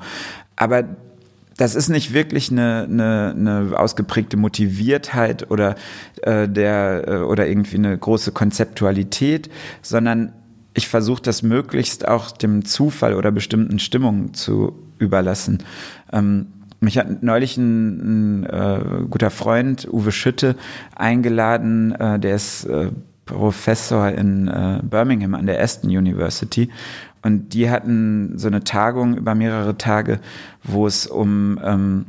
Aber 0.61 0.85
das 1.57 1.75
ist 1.75 1.89
nicht 1.89 2.13
wirklich 2.13 2.51
eine, 2.51 2.85
eine, 2.85 3.35
eine 3.35 3.79
ausgeprägte 3.79 4.37
Motiviertheit 4.37 5.51
oder 5.51 5.75
äh, 6.21 6.47
der 6.47 7.09
äh, 7.09 7.17
oder 7.23 7.49
irgendwie 7.49 7.77
eine 7.77 7.97
große 7.97 8.33
Konzeptualität, 8.33 9.49
sondern 9.81 10.35
ich 10.75 10.87
versuche 10.87 11.23
das 11.23 11.43
möglichst 11.43 12.07
auch 12.07 12.31
dem 12.31 12.67
Zufall 12.67 13.15
oder 13.15 13.33
bestimmten 13.33 13.79
Stimmungen 13.79 14.35
zu 14.35 14.79
überlassen. 14.99 15.63
Ähm, 16.13 16.49
mich 16.81 16.99
hat 16.99 17.23
neulich 17.23 17.57
ein, 17.57 18.43
ein 18.43 18.45
äh, 18.45 18.81
guter 19.09 19.31
Freund, 19.31 19.89
Uwe 19.91 20.13
Schütte, 20.13 20.57
eingeladen, 20.95 21.93
äh, 21.93 22.19
der 22.19 22.35
ist 22.35 22.65
äh, 22.65 22.91
Professor 23.25 24.11
in 24.11 24.49
äh, 24.49 24.81
Birmingham 24.83 25.35
an 25.35 25.47
der 25.47 25.63
Aston 25.63 25.89
University 25.91 26.69
und 27.23 27.53
die 27.55 27.71
hatten 27.71 28.39
so 28.39 28.49
eine 28.49 28.65
Tagung 28.65 29.17
über 29.17 29.35
mehrere 29.35 29.77
Tage, 29.77 30.21
wo 30.63 30.87
es 30.87 31.07
um 31.07 31.61
ähm, 31.63 32.07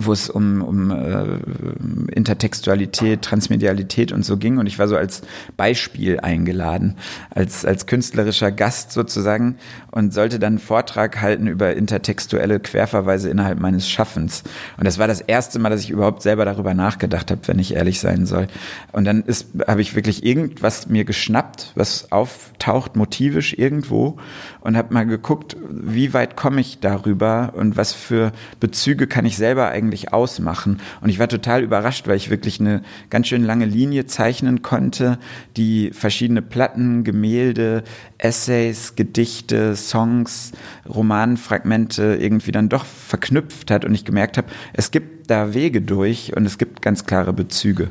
wo 0.00 0.12
es 0.12 0.30
um, 0.30 0.62
um 0.62 0.90
äh, 0.90 2.14
Intertextualität, 2.14 3.22
Transmedialität 3.22 4.12
und 4.12 4.24
so 4.24 4.36
ging. 4.36 4.58
Und 4.58 4.66
ich 4.66 4.78
war 4.78 4.88
so 4.88 4.96
als 4.96 5.22
Beispiel 5.56 6.20
eingeladen, 6.20 6.96
als, 7.30 7.64
als 7.64 7.86
künstlerischer 7.86 8.50
Gast 8.50 8.92
sozusagen 8.92 9.56
und 9.90 10.14
sollte 10.14 10.38
dann 10.38 10.54
einen 10.54 10.58
Vortrag 10.58 11.20
halten 11.20 11.46
über 11.46 11.76
intertextuelle 11.76 12.60
Querverweise 12.60 13.28
innerhalb 13.28 13.60
meines 13.60 13.88
Schaffens. 13.88 14.42
Und 14.78 14.86
das 14.86 14.98
war 14.98 15.06
das 15.06 15.20
erste 15.20 15.58
Mal, 15.58 15.68
dass 15.70 15.82
ich 15.82 15.90
überhaupt 15.90 16.22
selber 16.22 16.44
darüber 16.44 16.74
nachgedacht 16.74 17.30
habe, 17.30 17.42
wenn 17.46 17.58
ich 17.58 17.74
ehrlich 17.74 18.00
sein 18.00 18.26
soll. 18.26 18.46
Und 18.92 19.04
dann 19.04 19.22
ist, 19.22 19.48
habe 19.66 19.82
ich 19.82 19.94
wirklich 19.94 20.24
irgendwas 20.24 20.88
mir 20.88 21.04
geschnappt, 21.04 21.72
was 21.74 22.10
auftaucht 22.10 22.96
motivisch 22.96 23.54
irgendwo 23.58 24.16
und 24.60 24.76
habe 24.76 24.94
mal 24.94 25.06
geguckt, 25.06 25.56
wie 25.68 26.12
weit 26.12 26.36
komme 26.36 26.60
ich 26.60 26.80
darüber 26.80 27.52
und 27.56 27.76
was 27.76 27.92
für 27.92 28.32
Bezüge 28.58 29.06
kann 29.06 29.24
ich 29.24 29.36
selber 29.36 29.68
eigentlich 29.68 30.12
ausmachen. 30.12 30.80
Und 31.00 31.08
ich 31.08 31.18
war 31.18 31.28
total 31.28 31.62
überrascht, 31.62 32.06
weil 32.08 32.16
ich 32.16 32.30
wirklich 32.30 32.60
eine 32.60 32.82
ganz 33.08 33.28
schön 33.28 33.44
lange 33.44 33.64
Linie 33.64 34.06
zeichnen 34.06 34.62
konnte, 34.62 35.18
die 35.56 35.90
verschiedene 35.92 36.42
Platten, 36.42 37.04
Gemälde, 37.04 37.82
Essays, 38.18 38.94
Gedichte, 38.96 39.76
Songs, 39.76 40.52
Romanfragmente 40.88 42.18
irgendwie 42.20 42.52
dann 42.52 42.68
doch 42.68 42.84
verknüpft 42.84 43.70
hat 43.70 43.84
und 43.84 43.94
ich 43.94 44.04
gemerkt 44.04 44.36
habe, 44.36 44.48
es 44.72 44.90
gibt 44.90 45.30
da 45.30 45.54
Wege 45.54 45.80
durch 45.80 46.36
und 46.36 46.44
es 46.44 46.58
gibt 46.58 46.82
ganz 46.82 47.06
klare 47.06 47.32
Bezüge. 47.32 47.90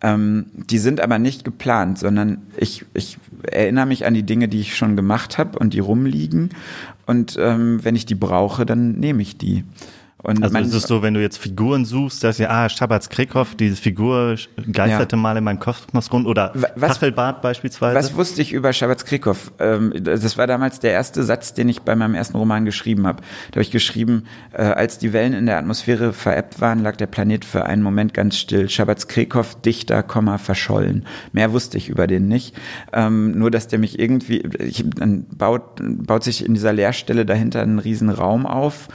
Ähm, 0.00 0.46
die 0.52 0.78
sind 0.78 1.00
aber 1.00 1.18
nicht 1.18 1.44
geplant, 1.44 1.98
sondern 1.98 2.42
ich, 2.56 2.84
ich 2.94 3.18
erinnere 3.42 3.86
mich 3.86 4.06
an 4.06 4.14
die 4.14 4.22
Dinge, 4.22 4.48
die 4.48 4.60
ich 4.60 4.76
schon 4.76 4.96
gemacht 4.96 5.38
habe 5.38 5.58
und 5.58 5.74
die 5.74 5.80
rumliegen. 5.80 6.50
Und 7.06 7.36
ähm, 7.40 7.84
wenn 7.84 7.96
ich 7.96 8.06
die 8.06 8.14
brauche, 8.14 8.64
dann 8.64 8.92
nehme 8.92 9.22
ich 9.22 9.38
die. 9.38 9.64
Und 10.20 10.42
also 10.42 10.58
es 10.58 10.74
ist 10.74 10.88
so, 10.88 11.00
wenn 11.00 11.14
du 11.14 11.20
jetzt 11.20 11.38
Figuren 11.38 11.84
suchst, 11.84 12.24
dass 12.24 12.38
ja, 12.38 12.50
ah, 12.50 12.68
Schabatz 12.68 13.08
Krekhoff, 13.08 13.54
diese 13.54 13.76
Figur 13.76 14.36
geisterte 14.72 15.14
ja. 15.14 15.22
mal 15.22 15.36
in 15.36 15.44
meinem 15.44 15.60
Kosmos 15.60 16.12
rund 16.12 16.26
oder 16.26 16.52
was, 16.74 16.94
Kachelbart 16.94 17.40
beispielsweise. 17.40 17.94
Was 17.94 18.16
wusste 18.16 18.42
ich 18.42 18.52
über 18.52 18.72
Schabatz 18.72 19.04
Krekhoff? 19.04 19.52
Ähm, 19.60 19.92
das 19.94 20.36
war 20.36 20.48
damals 20.48 20.80
der 20.80 20.90
erste 20.90 21.22
Satz, 21.22 21.54
den 21.54 21.68
ich 21.68 21.82
bei 21.82 21.94
meinem 21.94 22.16
ersten 22.16 22.36
Roman 22.36 22.64
geschrieben 22.64 23.06
habe. 23.06 23.22
Da 23.50 23.56
habe 23.56 23.62
ich 23.62 23.70
geschrieben, 23.70 24.24
äh, 24.52 24.62
als 24.62 24.98
die 24.98 25.12
Wellen 25.12 25.34
in 25.34 25.46
der 25.46 25.56
Atmosphäre 25.56 26.12
verebbt 26.12 26.60
waren, 26.60 26.82
lag 26.82 26.96
der 26.96 27.06
Planet 27.06 27.44
für 27.44 27.66
einen 27.66 27.82
Moment 27.82 28.12
ganz 28.12 28.36
still. 28.36 28.68
Schabatz 28.68 29.06
Krekhoff, 29.06 29.60
Dichter, 29.60 30.02
Komma, 30.02 30.38
verschollen. 30.38 31.06
Mehr 31.30 31.52
wusste 31.52 31.78
ich 31.78 31.88
über 31.88 32.08
den 32.08 32.26
nicht. 32.26 32.56
Ähm, 32.92 33.38
nur, 33.38 33.52
dass 33.52 33.68
der 33.68 33.78
mich 33.78 34.00
irgendwie, 34.00 34.42
ich, 34.58 34.84
dann 34.84 35.26
baut, 35.26 35.80
baut 35.80 36.24
sich 36.24 36.44
in 36.44 36.54
dieser 36.54 36.72
Leerstelle 36.72 37.24
dahinter 37.24 37.62
ein 37.62 37.78
riesen 37.78 38.10
Raum 38.10 38.46
auf 38.46 38.88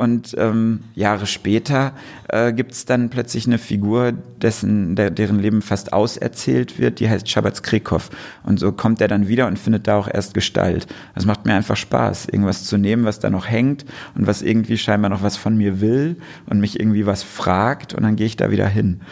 und 0.00 0.34
ähm, 0.38 0.80
Jahre 0.94 1.26
später 1.26 1.92
äh, 2.28 2.54
gibt 2.54 2.72
es 2.72 2.86
dann 2.86 3.10
plötzlich 3.10 3.46
eine 3.46 3.58
Figur, 3.58 4.12
dessen, 4.12 4.96
der, 4.96 5.10
deren 5.10 5.38
Leben 5.38 5.60
fast 5.60 5.92
auserzählt 5.92 6.78
wird, 6.78 7.00
die 7.00 7.10
heißt 7.10 7.28
Shabbat 7.28 7.62
Krikov. 7.62 8.08
Und 8.42 8.58
so 8.58 8.72
kommt 8.72 9.02
er 9.02 9.08
dann 9.08 9.28
wieder 9.28 9.46
und 9.46 9.58
findet 9.58 9.86
da 9.86 9.96
auch 9.96 10.08
erst 10.10 10.32
Gestalt. 10.32 10.86
Das 11.14 11.26
macht 11.26 11.44
mir 11.44 11.52
einfach 11.52 11.76
Spaß, 11.76 12.28
irgendwas 12.30 12.64
zu 12.64 12.78
nehmen, 12.78 13.04
was 13.04 13.18
da 13.18 13.28
noch 13.28 13.46
hängt 13.46 13.84
und 14.14 14.26
was 14.26 14.40
irgendwie 14.40 14.78
scheinbar 14.78 15.10
noch 15.10 15.22
was 15.22 15.36
von 15.36 15.54
mir 15.54 15.82
will 15.82 16.16
und 16.46 16.60
mich 16.60 16.80
irgendwie 16.80 17.04
was 17.04 17.22
fragt 17.22 17.92
und 17.92 18.02
dann 18.02 18.16
gehe 18.16 18.26
ich 18.26 18.38
da 18.38 18.50
wieder 18.50 18.68
hin. 18.68 19.02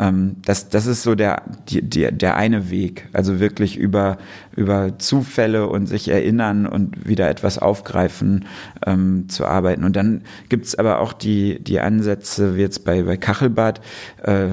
Ähm, 0.00 0.36
das, 0.44 0.70
das 0.70 0.86
ist 0.86 1.02
so 1.02 1.14
der, 1.14 1.42
die, 1.68 1.82
die, 1.82 2.08
der 2.10 2.36
eine 2.36 2.70
Weg. 2.70 3.08
Also 3.12 3.38
wirklich 3.38 3.76
über, 3.76 4.16
über 4.56 4.98
Zufälle 4.98 5.68
und 5.68 5.86
sich 5.86 6.08
erinnern 6.08 6.66
und 6.66 7.06
wieder 7.06 7.28
etwas 7.28 7.58
aufgreifen 7.58 8.46
ähm, 8.86 9.28
zu 9.28 9.46
arbeiten. 9.46 9.84
Und 9.84 9.94
dann 9.94 10.22
gibt's 10.48 10.74
aber 10.74 11.00
auch 11.00 11.12
die, 11.12 11.62
die 11.62 11.80
Ansätze, 11.80 12.56
wie 12.56 12.60
jetzt 12.60 12.84
bei, 12.84 13.02
bei 13.02 13.18
Kachelbad, 13.18 13.80
äh, 14.22 14.48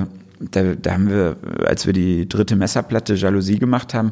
da, 0.52 0.76
da 0.76 0.94
haben 0.94 1.10
wir, 1.10 1.38
als 1.66 1.88
wir 1.88 1.94
die 1.94 2.30
dritte 2.30 2.56
Messerplatte 2.56 3.16
Jalousie 3.16 3.58
gemacht 3.58 3.94
haben, 3.94 4.12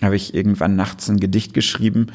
habe 0.00 0.16
ich 0.16 0.32
irgendwann 0.32 0.76
nachts 0.76 1.10
ein 1.10 1.18
Gedicht 1.18 1.54
geschrieben 1.54 2.06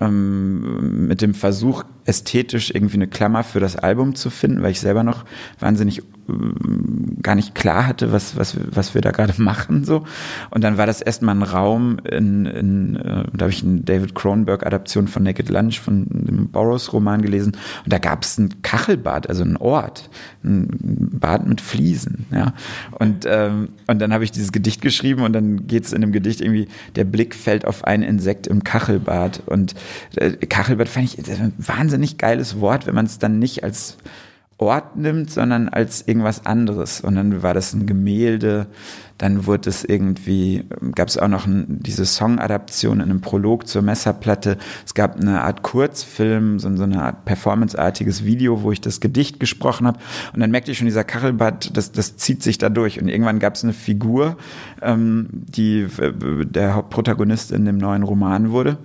ähm, 0.00 1.06
mit 1.06 1.22
dem 1.22 1.34
Versuch, 1.34 1.84
ästhetisch 2.08 2.70
irgendwie 2.74 2.96
eine 2.96 3.06
Klammer 3.06 3.44
für 3.44 3.60
das 3.60 3.76
Album 3.76 4.14
zu 4.14 4.30
finden, 4.30 4.62
weil 4.62 4.70
ich 4.70 4.80
selber 4.80 5.02
noch 5.02 5.24
wahnsinnig 5.60 5.98
äh, 5.98 6.02
gar 7.22 7.34
nicht 7.34 7.54
klar 7.54 7.86
hatte, 7.86 8.12
was, 8.12 8.36
was, 8.36 8.56
was 8.70 8.94
wir 8.94 9.02
da 9.02 9.10
gerade 9.10 9.34
machen. 9.42 9.84
so. 9.84 10.04
Und 10.50 10.64
dann 10.64 10.78
war 10.78 10.86
das 10.86 11.02
erstmal 11.02 11.34
ein 11.34 11.42
Raum 11.42 11.98
in, 12.10 12.46
in 12.46 12.96
äh, 12.96 13.24
da 13.34 13.44
habe 13.44 13.50
ich 13.50 13.62
eine 13.62 13.80
David 13.80 14.14
Cronenberg-Adaption 14.14 15.08
von 15.08 15.22
Naked 15.22 15.50
Lunch, 15.50 15.80
von 15.80 16.06
dem 16.08 16.48
Burroughs-Roman 16.48 17.20
gelesen. 17.20 17.52
Und 17.84 17.92
da 17.92 17.98
gab 17.98 18.24
es 18.24 18.38
ein 18.38 18.62
Kachelbad, 18.62 19.28
also 19.28 19.44
ein 19.44 19.58
Ort, 19.58 20.08
ein 20.42 21.10
Bad 21.20 21.46
mit 21.46 21.60
Fliesen. 21.60 22.24
Ja. 22.32 22.54
Und, 22.92 23.26
ähm, 23.28 23.68
und 23.86 23.98
dann 23.98 24.14
habe 24.14 24.24
ich 24.24 24.32
dieses 24.32 24.52
Gedicht 24.52 24.80
geschrieben 24.80 25.22
und 25.22 25.34
dann 25.34 25.66
geht 25.66 25.84
es 25.84 25.92
in 25.92 26.00
dem 26.00 26.12
Gedicht 26.12 26.40
irgendwie, 26.40 26.68
der 26.96 27.04
Blick 27.04 27.34
fällt 27.34 27.66
auf 27.66 27.84
ein 27.84 28.02
Insekt 28.02 28.46
im 28.46 28.64
Kachelbad. 28.64 29.42
Und 29.44 29.74
äh, 30.16 30.30
Kachelbad 30.30 30.88
fand 30.88 31.04
ich 31.04 31.18
ein 31.18 31.52
wahnsinnig 31.98 32.18
geiles 32.18 32.60
Wort, 32.60 32.86
wenn 32.86 32.94
man 32.94 33.06
es 33.06 33.18
dann 33.18 33.38
nicht 33.38 33.64
als 33.64 33.96
Ort 34.60 34.96
nimmt, 34.96 35.30
sondern 35.30 35.68
als 35.68 36.06
irgendwas 36.06 36.46
anderes. 36.46 37.00
Und 37.00 37.14
dann 37.14 37.42
war 37.42 37.54
das 37.54 37.74
ein 37.74 37.86
Gemälde, 37.86 38.66
dann 39.16 39.46
wurde 39.46 39.70
es 39.70 39.84
irgendwie, 39.84 40.64
gab 40.94 41.08
es 41.08 41.18
auch 41.18 41.28
noch 41.28 41.46
ein, 41.46 41.80
diese 41.80 42.04
Song-Adaption 42.06 43.00
in 43.00 43.10
einem 43.10 43.20
Prolog 43.20 43.66
zur 43.66 43.82
Messerplatte. 43.82 44.58
Es 44.84 44.94
gab 44.94 45.16
eine 45.16 45.42
Art 45.42 45.62
Kurzfilm, 45.62 46.58
so, 46.58 46.74
so 46.76 46.84
eine 46.84 47.02
Art 47.02 47.24
performanceartiges 47.24 48.24
Video, 48.24 48.62
wo 48.62 48.70
ich 48.70 48.80
das 48.80 49.00
Gedicht 49.00 49.40
gesprochen 49.40 49.86
habe. 49.88 49.98
Und 50.34 50.40
dann 50.40 50.50
merkte 50.52 50.70
ich 50.70 50.78
schon, 50.78 50.86
dieser 50.86 51.04
Kachelbad, 51.04 51.76
das, 51.76 51.90
das 51.92 52.16
zieht 52.16 52.42
sich 52.42 52.58
da 52.58 52.68
durch. 52.68 53.00
Und 53.00 53.08
irgendwann 53.08 53.40
gab 53.40 53.54
es 53.54 53.64
eine 53.64 53.72
Figur, 53.72 54.36
ähm, 54.82 55.28
die 55.32 55.86
äh, 55.98 56.44
der 56.46 56.74
Hauptprotagonist 56.74 57.52
in 57.52 57.64
dem 57.64 57.78
neuen 57.78 58.04
Roman 58.04 58.50
wurde. 58.50 58.78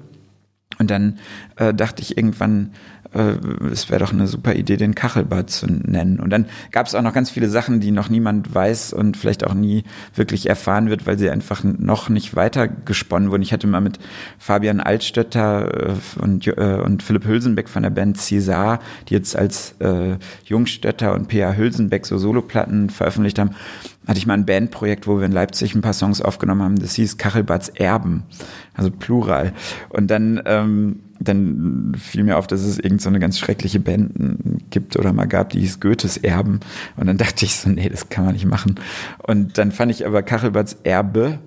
Und 0.80 0.90
dann 0.90 1.20
äh, 1.56 1.74
dachte 1.74 2.02
ich 2.02 2.18
irgendwann, 2.18 2.72
äh, 3.14 3.36
es 3.72 3.90
wäre 3.90 4.00
doch 4.00 4.14
eine 4.14 4.28
super 4.28 4.56
Idee, 4.56 4.78
den 4.78 4.96
Kachelbad 4.96 5.50
zu 5.50 5.68
nennen. 5.68 6.20
Und 6.20 6.30
dann 6.30 6.46
gab 6.72 6.88
es 6.88 6.96
auch 6.96 7.02
noch 7.02 7.14
ganz 7.14 7.30
viele 7.30 7.50
Sachen, 7.50 7.80
die 7.80 7.92
noch 7.92 8.10
niemand 8.10 8.54
weiß 8.54 8.94
und 8.94 9.18
vielleicht 9.18 9.46
auch 9.46 9.54
nie 9.54 9.84
wirklich 10.16 10.50
erfahren 10.50 10.90
wird, 10.90 11.06
weil 11.06 11.18
sie 11.18 11.30
einfach 11.30 11.64
noch 11.64 12.10
nicht 12.10 12.36
weiter 12.36 12.68
gesponnen 12.68 13.32
wurden. 13.32 13.42
Ich 13.42 13.54
hatte 13.54 13.68
mal 13.68 13.82
mit 13.82 14.00
Fabian 14.38 14.80
Altstötter 14.80 15.92
äh, 15.92 16.22
und, 16.22 16.48
äh, 16.48 16.82
und 16.84 17.04
Philipp 17.04 17.26
Hülsenbeck 17.26 17.70
von 17.70 17.84
der 17.84 17.90
Band 17.90 18.18
Cesar, 18.18 18.80
die 19.10 19.14
jetzt 19.14 19.36
als 19.36 19.76
äh, 19.80 20.18
Jungstötter 20.46 21.14
und 21.14 21.28
P.A. 21.28 21.54
Hülsenbeck 21.54 22.06
so 22.06 22.18
Soloplatten 22.18 22.90
veröffentlicht 22.90 23.40
haben, 23.40 23.52
hatte 24.08 24.18
ich 24.18 24.26
mal 24.26 24.34
ein 24.34 24.46
Bandprojekt, 24.46 25.08
wo 25.08 25.18
wir 25.18 25.26
in 25.26 25.32
Leipzig 25.32 25.76
ein 25.76 25.82
paar 25.82 25.94
Songs 25.94 26.22
aufgenommen 26.22 26.62
haben. 26.62 26.76
Das 26.80 26.96
hieß 26.96 27.18
Kachelbads 27.18 27.70
Erben, 27.70 28.24
also 28.74 28.92
Plural. 28.92 29.54
Und 29.90 30.08
dann 30.08 30.42
ähm, 30.46 31.00
dann 31.24 31.94
fiel 31.98 32.24
mir 32.24 32.38
auf, 32.38 32.48
dass 32.48 32.62
es 32.62 32.80
irgend 32.80 33.02
so 33.02 33.10
eine 33.10 33.20
ganz 33.20 33.40
schreckliche 33.40 33.80
Band 33.80 34.12
gibt 34.70 34.98
oder 34.98 35.14
mal 35.14 35.28
gab, 35.28 35.50
die 35.50 35.60
hieß 35.60 35.80
Goethes 35.80 36.18
Erben. 36.18 36.60
Und 36.96 37.08
dann 37.08 37.18
dachte 37.24 37.46
ich 37.46 37.56
so, 37.56 37.70
nee, 37.70 37.90
das 37.90 38.10
kann 38.10 38.26
man 38.26 38.34
nicht 38.34 38.46
machen. 38.46 38.76
Und 39.20 39.58
dann 39.58 39.72
fand 39.72 39.92
ich 39.92 40.06
aber 40.06 40.24
Kachelbads 40.24 40.78
Erbe 40.84 41.40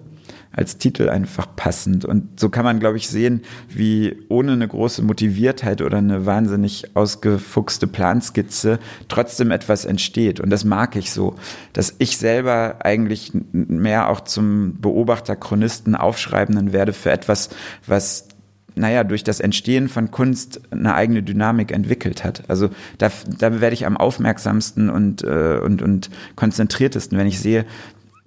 als 0.56 0.78
Titel 0.78 1.10
einfach 1.10 1.54
passend. 1.54 2.04
Und 2.06 2.40
so 2.40 2.48
kann 2.48 2.64
man, 2.64 2.80
glaube 2.80 2.96
ich, 2.96 3.08
sehen, 3.08 3.42
wie 3.68 4.16
ohne 4.28 4.52
eine 4.52 4.66
große 4.66 5.02
Motiviertheit 5.02 5.82
oder 5.82 5.98
eine 5.98 6.24
wahnsinnig 6.24 6.96
ausgefuchste 6.96 7.86
Planskizze 7.86 8.78
trotzdem 9.08 9.50
etwas 9.50 9.84
entsteht. 9.84 10.40
Und 10.40 10.48
das 10.48 10.64
mag 10.64 10.96
ich 10.96 11.12
so, 11.12 11.36
dass 11.74 11.94
ich 11.98 12.16
selber 12.16 12.78
eigentlich 12.80 13.32
mehr 13.52 14.08
auch 14.08 14.20
zum 14.20 14.80
Beobachter, 14.80 15.36
Chronisten, 15.36 15.94
Aufschreibenden 15.94 16.72
werde 16.72 16.94
für 16.94 17.10
etwas, 17.10 17.50
was 17.86 18.28
naja, 18.76 19.04
durch 19.04 19.24
das 19.24 19.40
Entstehen 19.40 19.88
von 19.88 20.10
Kunst 20.10 20.60
eine 20.70 20.94
eigene 20.94 21.22
Dynamik 21.22 21.72
entwickelt 21.72 22.24
hat. 22.24 22.44
Also 22.48 22.68
da, 22.98 23.10
da 23.38 23.60
werde 23.60 23.74
ich 23.74 23.86
am 23.86 23.96
aufmerksamsten 23.96 24.90
und, 24.90 25.24
äh, 25.24 25.58
und, 25.62 25.82
und 25.82 26.10
konzentriertesten, 26.36 27.18
wenn 27.18 27.26
ich 27.26 27.40
sehe, 27.40 27.64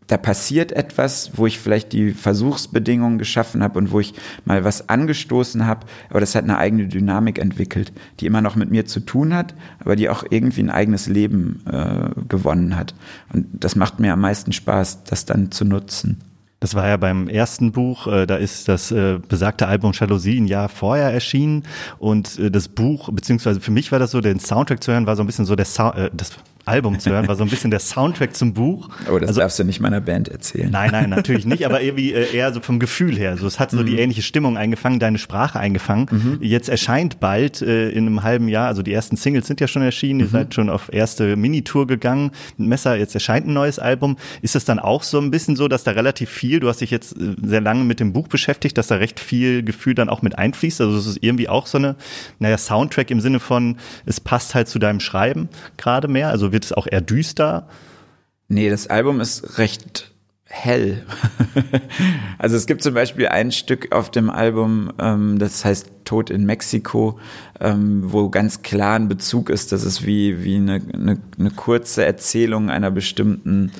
da 0.07 0.17
passiert 0.17 0.71
etwas, 0.71 1.31
wo 1.35 1.45
ich 1.45 1.59
vielleicht 1.59 1.93
die 1.93 2.13
Versuchsbedingungen 2.13 3.19
geschaffen 3.19 3.61
habe 3.61 3.77
und 3.77 3.91
wo 3.91 3.99
ich 3.99 4.15
mal 4.43 4.63
was 4.63 4.89
angestoßen 4.89 5.67
habe, 5.67 5.85
aber 6.09 6.19
das 6.19 6.33
hat 6.33 6.45
eine 6.45 6.57
eigene 6.57 6.87
Dynamik 6.87 7.37
entwickelt, 7.37 7.93
die 8.19 8.25
immer 8.25 8.41
noch 8.41 8.55
mit 8.55 8.71
mir 8.71 8.87
zu 8.87 9.01
tun 9.01 9.35
hat, 9.35 9.53
aber 9.77 9.95
die 9.95 10.09
auch 10.09 10.23
irgendwie 10.27 10.63
ein 10.63 10.71
eigenes 10.71 11.05
Leben 11.05 11.63
äh, 11.71 12.09
gewonnen 12.27 12.75
hat. 12.75 12.95
Und 13.31 13.45
das 13.53 13.75
macht 13.75 13.99
mir 13.99 14.13
am 14.13 14.21
meisten 14.21 14.51
Spaß, 14.51 15.03
das 15.03 15.25
dann 15.25 15.51
zu 15.51 15.63
nutzen. 15.63 16.17
Das 16.59 16.75
war 16.75 16.87
ja 16.87 16.97
beim 16.97 17.29
ersten 17.29 17.71
Buch, 17.71 18.07
äh, 18.07 18.25
da 18.25 18.35
ist 18.35 18.67
das 18.67 18.91
äh, 18.91 19.19
besagte 19.25 19.67
Album 19.67 19.93
Jalousie 19.93 20.39
ein 20.39 20.47
Jahr 20.47 20.67
vorher 20.67 21.11
erschienen. 21.11 21.63
Und 21.99 22.37
äh, 22.37 22.51
das 22.51 22.67
Buch, 22.67 23.09
beziehungsweise 23.11 23.61
für 23.61 23.71
mich 23.71 23.91
war 23.91 23.99
das 23.99 24.11
so, 24.11 24.19
den 24.19 24.39
Soundtrack 24.39 24.83
zu 24.83 24.91
hören, 24.91 25.07
war 25.07 25.15
so 25.15 25.23
ein 25.23 25.25
bisschen 25.25 25.45
so 25.45 25.55
der 25.55 25.65
Sound, 25.65 25.95
äh, 25.95 26.09
das 26.13 26.33
Album 26.69 26.99
zu 26.99 27.09
hören, 27.09 27.27
war 27.27 27.35
so 27.35 27.43
ein 27.43 27.49
bisschen 27.49 27.71
der 27.71 27.79
Soundtrack 27.79 28.35
zum 28.35 28.53
Buch. 28.53 28.89
Oh, 29.11 29.17
das 29.19 29.29
also, 29.29 29.41
darfst 29.41 29.59
du 29.59 29.63
nicht 29.63 29.79
meiner 29.79 30.01
Band 30.01 30.29
erzählen. 30.29 30.69
Nein, 30.69 30.91
nein, 30.91 31.09
natürlich 31.09 31.45
nicht, 31.45 31.65
aber 31.65 31.81
irgendwie 31.81 32.13
äh, 32.13 32.35
eher 32.35 32.53
so 32.53 32.61
vom 32.61 32.79
Gefühl 32.79 33.17
her. 33.17 33.37
So, 33.37 33.47
es 33.47 33.59
hat 33.59 33.71
so 33.71 33.77
mhm. 33.77 33.85
die 33.87 33.99
ähnliche 33.99 34.21
Stimmung 34.21 34.57
eingefangen, 34.57 34.99
deine 34.99 35.17
Sprache 35.17 35.59
eingefangen. 35.59 36.07
Mhm. 36.11 36.37
Jetzt 36.41 36.69
erscheint 36.69 37.19
bald 37.19 37.61
äh, 37.61 37.89
in 37.89 38.07
einem 38.07 38.23
halben 38.23 38.47
Jahr, 38.47 38.67
also 38.67 38.81
die 38.81 38.93
ersten 38.93 39.15
Singles 39.15 39.47
sind 39.47 39.59
ja 39.59 39.67
schon 39.67 39.81
erschienen, 39.81 40.19
mhm. 40.19 40.25
ihr 40.25 40.29
seid 40.29 40.53
schon 40.53 40.69
auf 40.69 40.93
erste 40.93 41.35
Minitour 41.35 41.87
gegangen 41.87 42.31
mit 42.57 42.69
Messer, 42.69 42.95
jetzt 42.95 43.15
erscheint 43.15 43.47
ein 43.47 43.53
neues 43.53 43.79
Album. 43.79 44.17
Ist 44.41 44.55
es 44.55 44.65
dann 44.65 44.79
auch 44.79 45.03
so 45.03 45.19
ein 45.19 45.31
bisschen 45.31 45.55
so, 45.55 45.67
dass 45.67 45.83
da 45.83 45.91
relativ 45.91 46.29
viel, 46.29 46.59
du 46.59 46.69
hast 46.69 46.81
dich 46.81 46.91
jetzt 46.91 47.17
äh, 47.17 47.35
sehr 47.41 47.61
lange 47.61 47.83
mit 47.83 47.99
dem 47.99 48.13
Buch 48.13 48.27
beschäftigt, 48.27 48.77
dass 48.77 48.87
da 48.87 48.95
recht 48.95 49.19
viel 49.19 49.63
Gefühl 49.63 49.95
dann 49.95 50.09
auch 50.09 50.21
mit 50.21 50.37
einfließt? 50.37 50.81
Also 50.81 50.97
es 50.97 51.07
ist 51.07 51.17
irgendwie 51.21 51.49
auch 51.49 51.67
so 51.67 51.77
eine, 51.77 51.95
naja, 52.39 52.57
Soundtrack 52.57 53.11
im 53.11 53.19
Sinne 53.19 53.39
von, 53.39 53.77
es 54.05 54.19
passt 54.19 54.55
halt 54.55 54.67
zu 54.67 54.79
deinem 54.79 54.99
Schreiben 54.99 55.49
gerade 55.77 56.07
mehr, 56.07 56.29
also 56.29 56.51
wird 56.59 56.65
es 56.65 56.73
auch 56.73 56.87
eher 56.91 56.99
düster? 56.99 57.69
Nee, 58.49 58.69
das 58.69 58.87
Album 58.87 59.21
ist 59.21 59.59
recht 59.59 60.11
hell. 60.43 61.05
also 62.37 62.57
es 62.57 62.65
gibt 62.65 62.83
zum 62.83 62.93
Beispiel 62.93 63.29
ein 63.29 63.53
Stück 63.53 63.93
auf 63.93 64.11
dem 64.11 64.29
Album, 64.29 64.91
ähm, 64.99 65.39
das 65.39 65.63
heißt 65.63 65.89
Tod 66.03 66.29
in 66.29 66.45
Mexiko, 66.45 67.17
ähm, 67.61 68.11
wo 68.11 68.29
ganz 68.29 68.61
klar 68.61 68.95
ein 68.95 69.07
Bezug 69.07 69.49
ist, 69.49 69.71
dass 69.71 69.83
es 69.83 70.05
wie, 70.05 70.43
wie 70.43 70.57
eine, 70.57 70.81
eine, 70.93 71.21
eine 71.39 71.51
kurze 71.51 72.03
Erzählung 72.03 72.69
einer 72.69 72.91
bestimmten 72.91 73.71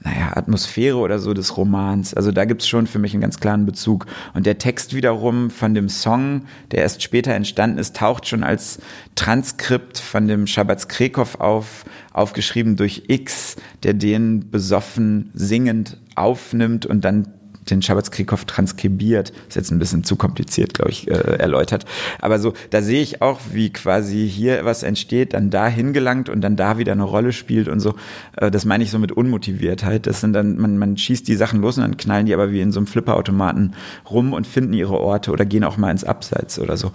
naja, 0.00 0.36
Atmosphäre 0.36 0.96
oder 0.96 1.18
so 1.18 1.34
des 1.34 1.56
Romans. 1.56 2.14
Also 2.14 2.30
da 2.30 2.44
gibt's 2.44 2.68
schon 2.68 2.86
für 2.86 3.00
mich 3.00 3.14
einen 3.14 3.20
ganz 3.20 3.40
klaren 3.40 3.66
Bezug. 3.66 4.06
Und 4.32 4.46
der 4.46 4.58
Text 4.58 4.94
wiederum 4.94 5.50
von 5.50 5.74
dem 5.74 5.88
Song, 5.88 6.42
der 6.70 6.82
erst 6.82 7.02
später 7.02 7.34
entstanden 7.34 7.78
ist, 7.78 7.96
taucht 7.96 8.28
schon 8.28 8.44
als 8.44 8.78
Transkript 9.16 9.98
von 9.98 10.28
dem 10.28 10.46
Shabbat 10.46 10.88
Krekov 10.88 11.40
auf, 11.40 11.84
aufgeschrieben 12.12 12.76
durch 12.76 13.04
X, 13.08 13.56
der 13.82 13.94
den 13.94 14.50
besoffen 14.50 15.30
singend 15.34 15.98
aufnimmt 16.14 16.86
und 16.86 17.04
dann 17.04 17.34
den 17.70 17.82
Schabatz-Krikow 17.82 18.44
transkribiert. 18.44 19.32
Ist 19.48 19.56
jetzt 19.56 19.70
ein 19.70 19.78
bisschen 19.78 20.04
zu 20.04 20.16
kompliziert, 20.16 20.74
glaube 20.74 20.90
ich, 20.90 21.08
äh, 21.08 21.14
erläutert. 21.14 21.84
Aber 22.20 22.38
so, 22.38 22.52
da 22.70 22.82
sehe 22.82 23.02
ich 23.02 23.22
auch, 23.22 23.40
wie 23.52 23.72
quasi 23.72 24.28
hier 24.28 24.64
was 24.64 24.82
entsteht, 24.82 25.34
dann 25.34 25.50
da 25.50 25.68
hingelangt 25.68 26.28
und 26.28 26.40
dann 26.40 26.56
da 26.56 26.78
wieder 26.78 26.92
eine 26.92 27.04
Rolle 27.04 27.32
spielt 27.32 27.68
und 27.68 27.80
so. 27.80 27.94
Äh, 28.36 28.50
das 28.50 28.64
meine 28.64 28.84
ich 28.84 28.90
so 28.90 28.98
mit 28.98 29.12
Unmotiviertheit. 29.12 30.06
Das 30.06 30.20
sind 30.20 30.32
dann, 30.32 30.56
man, 30.56 30.78
man 30.78 30.96
schießt 30.96 31.26
die 31.28 31.36
Sachen 31.36 31.60
los 31.60 31.76
und 31.78 31.82
dann 31.82 31.96
knallen 31.96 32.26
die 32.26 32.34
aber 32.34 32.50
wie 32.50 32.60
in 32.60 32.72
so 32.72 32.80
einem 32.80 32.86
Flipperautomaten 32.86 33.74
rum 34.10 34.32
und 34.32 34.46
finden 34.46 34.72
ihre 34.72 34.98
Orte 34.98 35.30
oder 35.30 35.44
gehen 35.44 35.64
auch 35.64 35.76
mal 35.76 35.90
ins 35.90 36.04
Abseits 36.04 36.58
oder 36.58 36.76
so. 36.76 36.92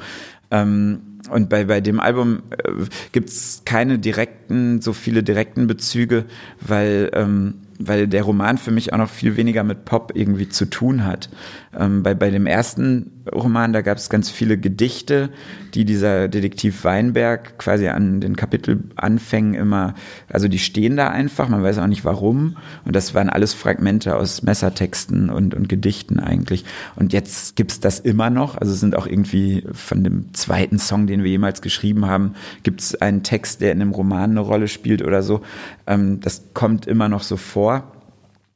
Ähm, 0.52 1.02
und 1.30 1.50
bei, 1.50 1.66
bei 1.66 1.82
dem 1.82 2.00
Album 2.00 2.44
äh, 2.52 2.72
gibt's 3.12 3.64
keine 3.66 3.98
direkten, 3.98 4.82
so 4.82 4.94
viele 4.94 5.24
direkten 5.24 5.68
Bezüge, 5.68 6.26
weil 6.60 7.10
ähm, 7.14 7.56
weil 7.80 8.08
der 8.08 8.24
Roman 8.24 8.58
für 8.58 8.72
mich 8.72 8.94
auch 8.94 8.98
noch 8.98 9.10
viel 9.10 9.38
weniger 9.38 9.64
mit 9.64 9.86
Pop 9.86 10.12
irgendwie 10.16 10.50
zu 10.50 10.66
tun 10.66 11.06
hat. 11.06 11.30
Ähm, 11.78 12.04
bei, 12.04 12.14
bei 12.14 12.30
dem 12.30 12.46
ersten 12.46 13.23
Roman, 13.32 13.72
da 13.72 13.82
gab 13.82 13.98
es 13.98 14.10
ganz 14.10 14.30
viele 14.30 14.58
Gedichte, 14.58 15.30
die 15.74 15.86
dieser 15.86 16.28
Detektiv 16.28 16.84
Weinberg 16.84 17.58
quasi 17.58 17.88
an 17.88 18.20
den 18.20 18.36
Kapitelanfängen 18.36 19.54
immer, 19.54 19.96
also 20.30 20.48
die 20.48 20.60
stehen 20.60 20.98
da 20.98 21.10
einfach, 21.10 21.48
man 21.48 21.64
weiß 21.64 21.78
auch 21.78 21.88
nicht 21.88 22.04
warum. 22.04 22.58
Und 22.84 22.96
das 22.96 23.14
waren 23.14 23.30
alles 23.30 23.54
Fragmente 23.54 24.18
aus 24.18 24.44
Messertexten 24.44 25.30
und, 25.30 25.54
und 25.54 25.70
Gedichten 25.70 26.20
eigentlich. 26.20 26.66
Und 26.96 27.14
jetzt 27.14 27.56
gibt's 27.56 27.80
das 27.80 28.00
immer 28.00 28.30
noch. 28.30 28.58
Also 28.58 28.74
es 28.74 28.80
sind 28.80 28.96
auch 28.96 29.08
irgendwie 29.08 29.64
von 29.72 30.04
dem 30.04 30.34
zweiten 30.34 30.78
Song, 30.78 31.08
den 31.08 31.24
wir 31.24 31.32
jemals 31.32 31.62
geschrieben 31.62 32.06
haben, 32.06 32.34
gibt's 32.64 32.96
einen 32.96 33.24
Text, 33.24 33.62
der 33.62 33.72
in 33.72 33.80
dem 33.80 33.92
Roman 33.92 34.32
eine 34.32 34.42
Rolle 34.42 34.68
spielt 34.68 35.02
oder 35.02 35.24
so. 35.24 35.42
Ähm, 35.88 36.20
das 36.20 36.44
kommt 36.54 36.88
immer 36.88 37.08
noch 37.08 37.24
so 37.24 37.38
vor. 37.38 37.94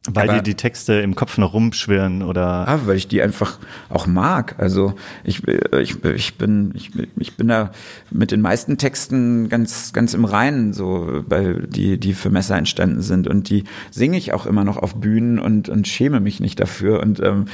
Weil 0.07 0.29
aber, 0.29 0.37
dir 0.39 0.43
die 0.43 0.55
Texte 0.55 0.93
im 0.93 1.15
Kopf 1.15 1.37
noch 1.37 1.53
rumschwirren 1.53 2.23
oder? 2.23 2.67
Ah, 2.67 2.79
weil 2.85 2.95
ich 2.95 3.07
die 3.07 3.21
einfach 3.21 3.59
auch 3.89 4.07
mag. 4.07 4.55
Also 4.57 4.95
ich, 5.23 5.47
ich, 5.47 6.03
ich 6.03 6.37
bin 6.37 6.71
ich, 6.75 6.91
ich 7.17 7.35
bin 7.35 7.47
da 7.49 7.71
mit 8.09 8.31
den 8.31 8.41
meisten 8.41 8.77
Texten 8.77 9.49
ganz 9.49 9.93
ganz 9.93 10.13
im 10.13 10.25
Reinen 10.25 10.73
so, 10.73 11.23
weil 11.27 11.67
die 11.67 11.99
die 11.99 12.13
für 12.13 12.29
Messer 12.29 12.57
entstanden 12.57 13.01
sind 13.01 13.27
und 13.27 13.49
die 13.49 13.65
singe 13.91 14.17
ich 14.17 14.33
auch 14.33 14.45
immer 14.45 14.63
noch 14.63 14.77
auf 14.77 14.95
Bühnen 14.95 15.39
und 15.39 15.69
und 15.69 15.87
schäme 15.87 16.19
mich 16.19 16.39
nicht 16.39 16.59
dafür 16.59 17.01
und 17.01 17.19
ähm, 17.19 17.45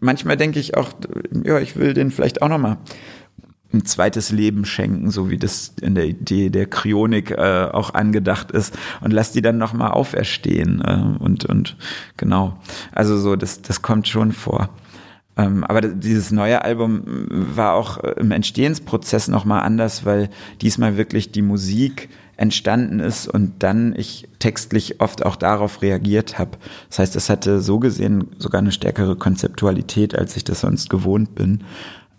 manchmal 0.00 0.36
denke 0.36 0.60
ich 0.60 0.76
auch, 0.76 0.90
ja, 1.44 1.58
ich 1.58 1.76
will 1.76 1.94
den 1.94 2.10
vielleicht 2.10 2.42
auch 2.42 2.48
noch 2.48 2.58
mal 2.58 2.78
ein 3.76 3.84
zweites 3.84 4.30
Leben 4.30 4.64
schenken, 4.64 5.10
so 5.10 5.30
wie 5.30 5.38
das 5.38 5.74
in 5.80 5.94
der 5.94 6.06
Idee 6.06 6.50
der 6.50 6.66
Kryonik 6.66 7.30
äh, 7.30 7.68
auch 7.72 7.94
angedacht 7.94 8.50
ist 8.50 8.76
und 9.00 9.12
lass 9.12 9.32
die 9.32 9.42
dann 9.42 9.58
nochmal 9.58 9.92
auferstehen 9.92 10.82
äh, 10.84 11.22
und 11.22 11.44
und 11.44 11.76
genau 12.16 12.58
also 12.92 13.18
so 13.18 13.36
das 13.36 13.62
das 13.62 13.82
kommt 13.82 14.08
schon 14.08 14.32
vor 14.32 14.70
ähm, 15.36 15.64
aber 15.64 15.82
dieses 15.82 16.30
neue 16.30 16.62
Album 16.62 17.02
war 17.28 17.74
auch 17.74 17.98
im 17.98 18.30
Entstehensprozess 18.30 19.28
nochmal 19.28 19.62
anders 19.62 20.04
weil 20.04 20.30
diesmal 20.60 20.96
wirklich 20.96 21.30
die 21.32 21.42
Musik 21.42 22.08
entstanden 22.36 23.00
ist 23.00 23.28
und 23.28 23.62
dann 23.62 23.94
ich 23.96 24.28
textlich 24.38 25.00
oft 25.00 25.24
auch 25.24 25.36
darauf 25.36 25.80
reagiert 25.82 26.38
habe. 26.38 26.58
Das 26.88 26.98
heißt, 26.98 27.16
es 27.16 27.30
hatte 27.30 27.60
so 27.60 27.78
gesehen 27.78 28.28
sogar 28.38 28.60
eine 28.60 28.72
stärkere 28.72 29.16
Konzeptualität, 29.16 30.14
als 30.14 30.36
ich 30.36 30.44
das 30.44 30.60
sonst 30.60 30.90
gewohnt 30.90 31.34
bin. 31.34 31.64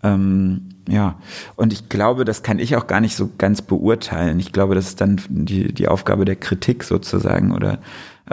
Ähm, 0.02 0.70
ja, 0.88 1.16
und 1.56 1.72
ich 1.72 1.88
glaube, 1.88 2.24
das 2.24 2.42
kann 2.42 2.58
ich 2.58 2.76
auch 2.76 2.86
gar 2.86 3.00
nicht 3.00 3.16
so 3.16 3.30
ganz 3.38 3.62
beurteilen. 3.62 4.40
Ich 4.40 4.52
glaube, 4.52 4.74
das 4.74 4.88
ist 4.88 5.00
dann 5.00 5.20
die, 5.28 5.72
die 5.72 5.88
Aufgabe 5.88 6.24
der 6.24 6.36
Kritik 6.36 6.84
sozusagen 6.84 7.52
oder 7.52 7.78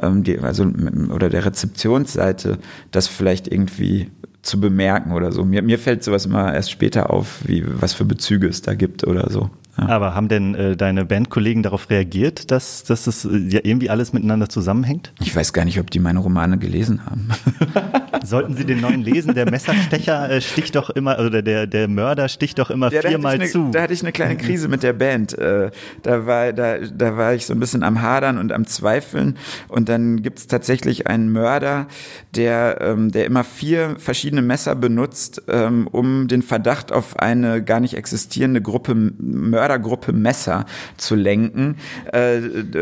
ähm, 0.01 0.23
die, 0.23 0.39
also 0.39 0.65
oder 1.13 1.29
der 1.29 1.45
Rezeptionsseite, 1.45 2.57
das 2.91 3.07
vielleicht 3.07 3.47
irgendwie 3.47 4.09
zu 4.41 4.59
bemerken 4.59 5.11
oder 5.11 5.31
so. 5.31 5.43
Mir, 5.43 5.61
mir 5.61 5.79
fällt 5.79 6.03
sowas 6.03 6.25
immer 6.25 6.53
erst 6.53 6.71
später 6.71 7.09
auf, 7.09 7.39
wie 7.45 7.63
was 7.65 7.93
für 7.93 8.05
Bezüge 8.05 8.47
es 8.47 8.61
da 8.61 8.73
gibt 8.73 9.05
oder 9.05 9.29
so. 9.29 9.49
Ja. 9.77 9.87
Aber 9.89 10.15
haben 10.15 10.29
denn 10.29 10.55
äh, 10.55 10.77
deine 10.77 11.05
Bandkollegen 11.05 11.61
darauf 11.61 11.89
reagiert, 11.89 12.49
dass, 12.51 12.83
dass 12.83 13.03
das 13.03 13.25
äh, 13.25 13.37
ja 13.37 13.59
irgendwie 13.63 13.89
alles 13.89 14.13
miteinander 14.13 14.47
zusammenhängt? 14.47 15.13
Ich 15.19 15.35
weiß 15.35 15.51
gar 15.51 15.65
nicht, 15.65 15.79
ob 15.79 15.91
die 15.91 15.99
meine 15.99 16.19
Romane 16.19 16.57
gelesen 16.57 17.05
haben. 17.05 17.29
Sollten 18.23 18.55
sie 18.55 18.65
den 18.65 18.81
neuen 18.81 19.01
lesen? 19.01 19.35
Der 19.35 19.49
Messerstecher 19.49 20.29
äh, 20.31 20.41
sticht 20.41 20.75
doch 20.75 20.89
immer, 20.89 21.19
oder 21.19 21.41
der, 21.41 21.67
der 21.67 21.87
Mörder 21.87 22.29
sticht 22.29 22.57
doch 22.57 22.69
immer 22.71 22.91
ja, 22.91 23.01
viermal 23.01 23.37
ne, 23.37 23.47
zu. 23.47 23.69
Da 23.71 23.81
hatte 23.81 23.93
ich 23.93 24.01
eine 24.01 24.13
kleine 24.13 24.37
Krise 24.37 24.67
mit 24.67 24.81
der 24.81 24.93
Band. 24.93 25.37
Äh, 25.37 25.71
da, 26.03 26.25
war, 26.25 26.53
da, 26.53 26.77
da 26.79 27.17
war 27.17 27.33
ich 27.33 27.45
so 27.45 27.53
ein 27.53 27.59
bisschen 27.59 27.83
am 27.83 28.01
Hadern 28.01 28.37
und 28.37 28.53
am 28.53 28.65
Zweifeln. 28.65 29.37
Und 29.67 29.89
dann 29.89 30.23
gibt 30.23 30.39
es 30.39 30.47
tatsächlich 30.47 31.07
einen 31.07 31.31
Mörder, 31.31 31.87
der, 32.33 32.79
ähm, 32.81 33.11
der 33.11 33.25
immer 33.25 33.43
vier 33.43 33.95
verschiedene 33.99 34.41
Messer 34.41 34.75
benutzt, 34.75 35.43
ähm, 35.49 35.87
um 35.87 36.27
den 36.27 36.41
Verdacht 36.41 36.91
auf 36.91 37.19
eine 37.19 37.61
gar 37.61 37.81
nicht 37.81 37.95
existierende 37.95 38.61
Gruppe 38.61 38.95
Mörder 38.95 39.64
Mördergruppe 39.65 40.13
Messer 40.13 40.65
zu 40.97 41.15
lenken, 41.15 41.77
äh, 42.13 42.39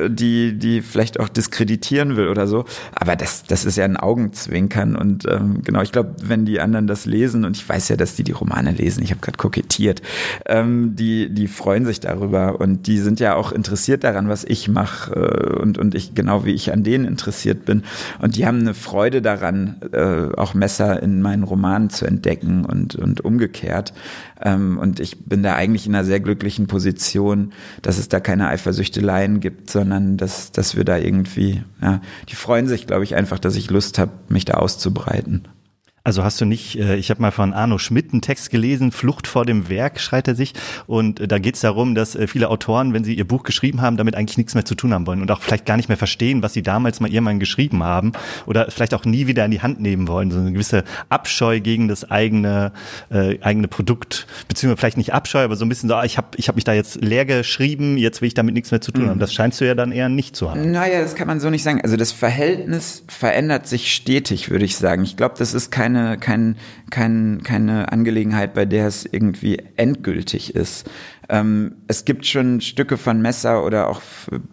die, 0.09 0.59
die 0.59 0.81
vielleicht 0.81 1.17
auch 1.17 1.29
diskreditieren 1.29 2.17
will 2.17 2.27
oder 2.27 2.45
so. 2.45 2.65
Aber 2.93 3.15
das, 3.15 3.43
das 3.43 3.63
ist 3.63 3.77
ja 3.77 3.85
ein 3.85 3.95
Augenzwinkern 3.95 4.97
und 4.97 5.25
ähm, 5.29 5.61
genau, 5.63 5.81
ich 5.81 5.93
glaube, 5.93 6.15
wenn 6.23 6.43
die 6.43 6.59
anderen 6.59 6.87
das 6.87 7.05
lesen 7.05 7.45
und 7.45 7.55
ich 7.55 7.67
weiß 7.67 7.87
ja, 7.87 7.95
dass 7.95 8.15
die 8.15 8.23
die 8.23 8.33
Romane 8.33 8.71
lesen, 8.71 9.01
ich 9.01 9.11
habe 9.11 9.21
gerade 9.21 9.37
kokettiert, 9.37 10.01
ähm, 10.45 10.95
die, 10.97 11.33
die 11.33 11.47
freuen 11.47 11.85
sich 11.85 12.01
darüber 12.01 12.59
und 12.59 12.85
die 12.87 12.97
sind 12.97 13.21
ja 13.21 13.35
auch 13.35 13.53
interessiert 13.53 14.03
daran, 14.03 14.27
was 14.27 14.43
ich 14.43 14.67
mache 14.67 15.13
äh, 15.15 15.61
und, 15.61 15.77
und 15.77 15.95
ich 15.95 16.13
genau 16.15 16.43
wie 16.43 16.51
ich 16.51 16.73
an 16.73 16.83
denen 16.83 17.05
interessiert 17.05 17.63
bin 17.63 17.83
und 18.19 18.35
die 18.35 18.45
haben 18.45 18.59
eine 18.59 18.73
Freude 18.73 19.21
daran, 19.21 19.77
äh, 19.93 20.35
auch 20.35 20.53
Messer 20.53 21.01
in 21.01 21.21
meinen 21.21 21.43
Romanen 21.43 21.89
zu 21.89 22.05
entdecken 22.05 22.65
und, 22.65 22.95
und 22.95 23.21
umgekehrt. 23.21 23.93
Ähm, 24.43 24.77
und 24.77 24.99
ich 24.99 25.25
bin 25.25 25.41
da 25.41 25.55
eigentlich 25.55 25.87
in 25.87 25.95
einer 25.95 26.03
sehr 26.03 26.19
glücklichen 26.19 26.67
Position, 26.67 27.53
dass 27.81 27.97
es 27.97 28.09
da 28.09 28.19
keine 28.19 28.49
Eifersüchteleien 28.49 29.39
gibt, 29.39 29.69
sondern 29.69 30.17
dass, 30.17 30.51
dass 30.51 30.75
wir 30.75 30.83
da 30.83 30.97
irgendwie, 30.97 31.63
ja, 31.81 32.01
die 32.29 32.35
freuen 32.35 32.67
sich, 32.67 32.85
glaube 32.85 33.05
ich, 33.05 33.15
einfach, 33.15 33.39
dass 33.39 33.55
ich 33.55 33.69
Lust 33.69 33.97
habe, 33.99 34.11
mich 34.27 34.45
da 34.45 34.55
auszubreiten. 34.55 35.47
Also 36.05 36.25
hast 36.25 36.41
du 36.41 36.45
nicht, 36.45 36.77
äh, 36.77 36.97
ich 36.97 37.09
habe 37.11 37.21
mal 37.21 37.31
von 37.31 37.53
Arno 37.53 37.77
Schmidt 37.77 38.11
einen 38.11 38.21
Text 38.21 38.49
gelesen, 38.49 38.91
Flucht 38.91 39.25
vor 39.25 39.45
dem 39.45 39.69
Werk, 39.69 40.01
schreit 40.01 40.27
er 40.27 40.35
sich. 40.35 40.53
Und 40.85 41.21
äh, 41.21 41.29
da 41.29 41.39
geht 41.39 41.55
es 41.55 41.61
darum, 41.61 41.95
dass 41.95 42.13
äh, 42.13 42.27
viele 42.27 42.49
Autoren, 42.49 42.93
wenn 42.93 43.05
sie 43.05 43.13
ihr 43.13 43.25
Buch 43.25 43.43
geschrieben 43.43 43.81
haben, 43.81 43.95
damit 43.95 44.15
eigentlich 44.15 44.37
nichts 44.37 44.53
mehr 44.53 44.65
zu 44.65 44.75
tun 44.75 44.93
haben 44.93 45.07
wollen 45.07 45.21
und 45.21 45.31
auch 45.31 45.41
vielleicht 45.41 45.65
gar 45.65 45.77
nicht 45.77 45.87
mehr 45.87 45.97
verstehen, 45.97 46.43
was 46.43 46.51
sie 46.51 46.61
damals 46.61 46.99
mal 46.99 47.09
irgendwann 47.09 47.39
geschrieben 47.39 47.83
haben 47.83 48.11
oder 48.45 48.69
vielleicht 48.69 48.93
auch 48.93 49.05
nie 49.05 49.27
wieder 49.27 49.45
in 49.45 49.51
die 49.51 49.61
Hand 49.61 49.79
nehmen 49.79 50.09
wollen. 50.09 50.29
So 50.29 50.39
eine 50.39 50.51
gewisse 50.51 50.83
Abscheu 51.07 51.61
gegen 51.61 51.87
das 51.87 52.11
eigene, 52.11 52.73
äh, 53.09 53.39
eigene 53.39 53.69
Produkt, 53.69 54.27
beziehungsweise 54.49 54.79
vielleicht 54.81 54.97
nicht 54.97 55.13
Abscheu, 55.13 55.45
aber 55.45 55.55
so 55.55 55.63
ein 55.63 55.69
bisschen 55.69 55.87
so, 55.87 55.95
ah, 55.95 56.03
ich 56.03 56.17
habe 56.17 56.27
ich 56.35 56.49
hab 56.49 56.55
mich 56.55 56.65
da 56.65 56.73
jetzt 56.73 56.95
leer 57.01 57.23
geschrieben, 57.23 57.97
jetzt 57.97 58.19
will 58.19 58.27
ich 58.27 58.33
damit 58.33 58.55
nichts 58.55 58.71
mehr 58.71 58.81
zu 58.81 58.91
tun 58.91 59.07
haben. 59.07 59.15
Mhm. 59.15 59.21
Das 59.21 59.33
scheinst 59.33 59.61
du 59.61 59.65
ja 59.65 59.73
dann 59.73 59.93
eher 59.93 60.09
nicht 60.09 60.35
zu 60.35 60.51
haben. 60.51 60.69
Naja, 60.69 61.01
das 61.01 61.15
kann 61.15 61.27
man 61.27 61.39
so 61.39 61.49
nicht 61.49 61.63
sagen. 61.63 61.79
Also 61.79 61.95
das 61.95 62.11
Verhältnis 62.11 63.05
verändert 63.07 63.67
sich 63.67 63.95
stetig, 63.95 64.49
würde 64.49 64.65
ich 64.65 64.75
sagen. 64.75 65.03
Ich 65.03 65.15
glaube, 65.15 65.35
das 65.37 65.53
ist 65.53 65.71
kein 65.71 65.92
keine, 65.93 66.17
kein, 66.17 66.55
kein, 66.89 67.41
keine 67.43 67.91
Angelegenheit, 67.91 68.53
bei 68.53 68.65
der 68.65 68.87
es 68.87 69.05
irgendwie 69.05 69.61
endgültig 69.75 70.55
ist. 70.55 70.89
Ähm, 71.29 71.75
es 71.87 72.05
gibt 72.05 72.25
schon 72.25 72.61
Stücke 72.61 72.97
von 72.97 73.21
Messer 73.21 73.65
oder 73.65 73.87
auch 73.89 74.01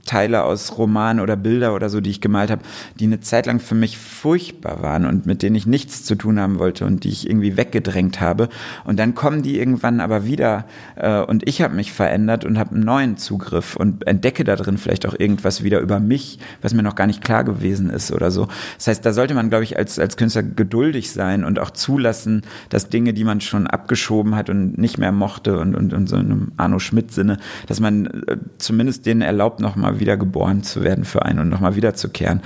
Teile 0.07 0.45
aus 0.45 0.79
Romanen 0.79 1.21
oder 1.21 1.37
Bilder 1.37 1.75
oder 1.75 1.89
so, 1.89 2.01
die 2.01 2.11
ich 2.11 2.21
gemalt 2.21 2.51
habe, 2.51 2.63
die 2.99 3.05
eine 3.05 3.21
Zeit 3.21 3.47
lang 3.47 3.61
für 3.61 3.75
mich 3.75 3.99
furchtbar 3.99 4.83
waren 4.83 5.07
und 5.07 5.27
mit 5.27 5.43
denen 5.43 5.57
ich 5.57 5.67
nichts 5.67 6.05
zu 6.05 6.15
tun 6.15 6.39
haben 6.39 6.59
wollte 6.59 6.87
und 6.87 7.05
die 7.05 7.09
ich 7.09 7.29
irgendwie 7.29 7.57
weggedrängt 7.57 8.21
habe. 8.21 8.49
Und 8.85 8.99
dann 8.99 9.15
kommen 9.15 9.43
die 9.43 9.59
irgendwann 9.59 10.01
aber 10.01 10.25
wieder 10.25 10.67
äh, 10.97 11.21
und 11.21 11.49
ich 11.49 11.63
habe 11.63 11.75
mich 11.75 11.93
verändert 11.93 12.45
und 12.45 12.59
habe 12.59 12.75
einen 12.75 12.85
neuen 12.85 13.17
Zugriff 13.17 13.77
und 13.77 14.07
entdecke 14.07 14.45
da 14.45 14.57
drin 14.57 14.79
vielleicht 14.79 15.07
auch 15.07 15.15
irgendwas 15.19 15.65
wieder 15.65 15.81
über 15.81 16.01
mich, 16.01 16.39
was 16.63 16.75
mir 16.75 16.83
noch 16.83 16.95
gar 16.95 17.07
nicht 17.07 17.23
klar 17.23 17.45
gewesen 17.45 17.91
ist 17.91 18.13
oder 18.13 18.31
so. 18.31 18.49
Das 18.77 18.87
heißt, 18.87 19.05
da 19.05 19.13
sollte 19.13 19.35
man, 19.35 19.49
glaube 19.51 19.65
ich, 19.65 19.77
als, 19.77 19.99
als 19.99 20.17
Künstler 20.17 20.43
geduldig 20.43 21.11
sein 21.11 21.45
und 21.45 21.59
auch 21.59 21.71
zulassen, 21.71 22.43
dass 22.69 22.89
Dinge, 22.89 23.13
die 23.13 23.25
man 23.25 23.41
schon 23.41 23.67
abgeschoben 23.67 24.37
hat 24.37 24.51
und 24.51 24.79
nicht 24.79 24.99
mehr 24.99 25.13
mochte 25.13 25.59
und, 25.59 25.75
und, 25.75 25.93
und 25.93 26.09
so 26.09 26.17
einem 26.17 26.53
Arno 26.61 26.79
Schmidt 26.79 27.13
Sinne, 27.13 27.39
dass 27.67 27.81
man 27.81 28.07
äh, 28.07 28.37
zumindest 28.59 29.07
denen 29.07 29.23
erlaubt, 29.23 29.61
nochmal 29.61 30.01
wieder 30.01 30.17
geboren 30.17 30.63
zu 30.63 30.83
werden 30.83 31.05
für 31.05 31.25
einen 31.25 31.41
und 31.41 31.49
nochmal 31.49 31.77
wiederzukehren. 31.77 32.43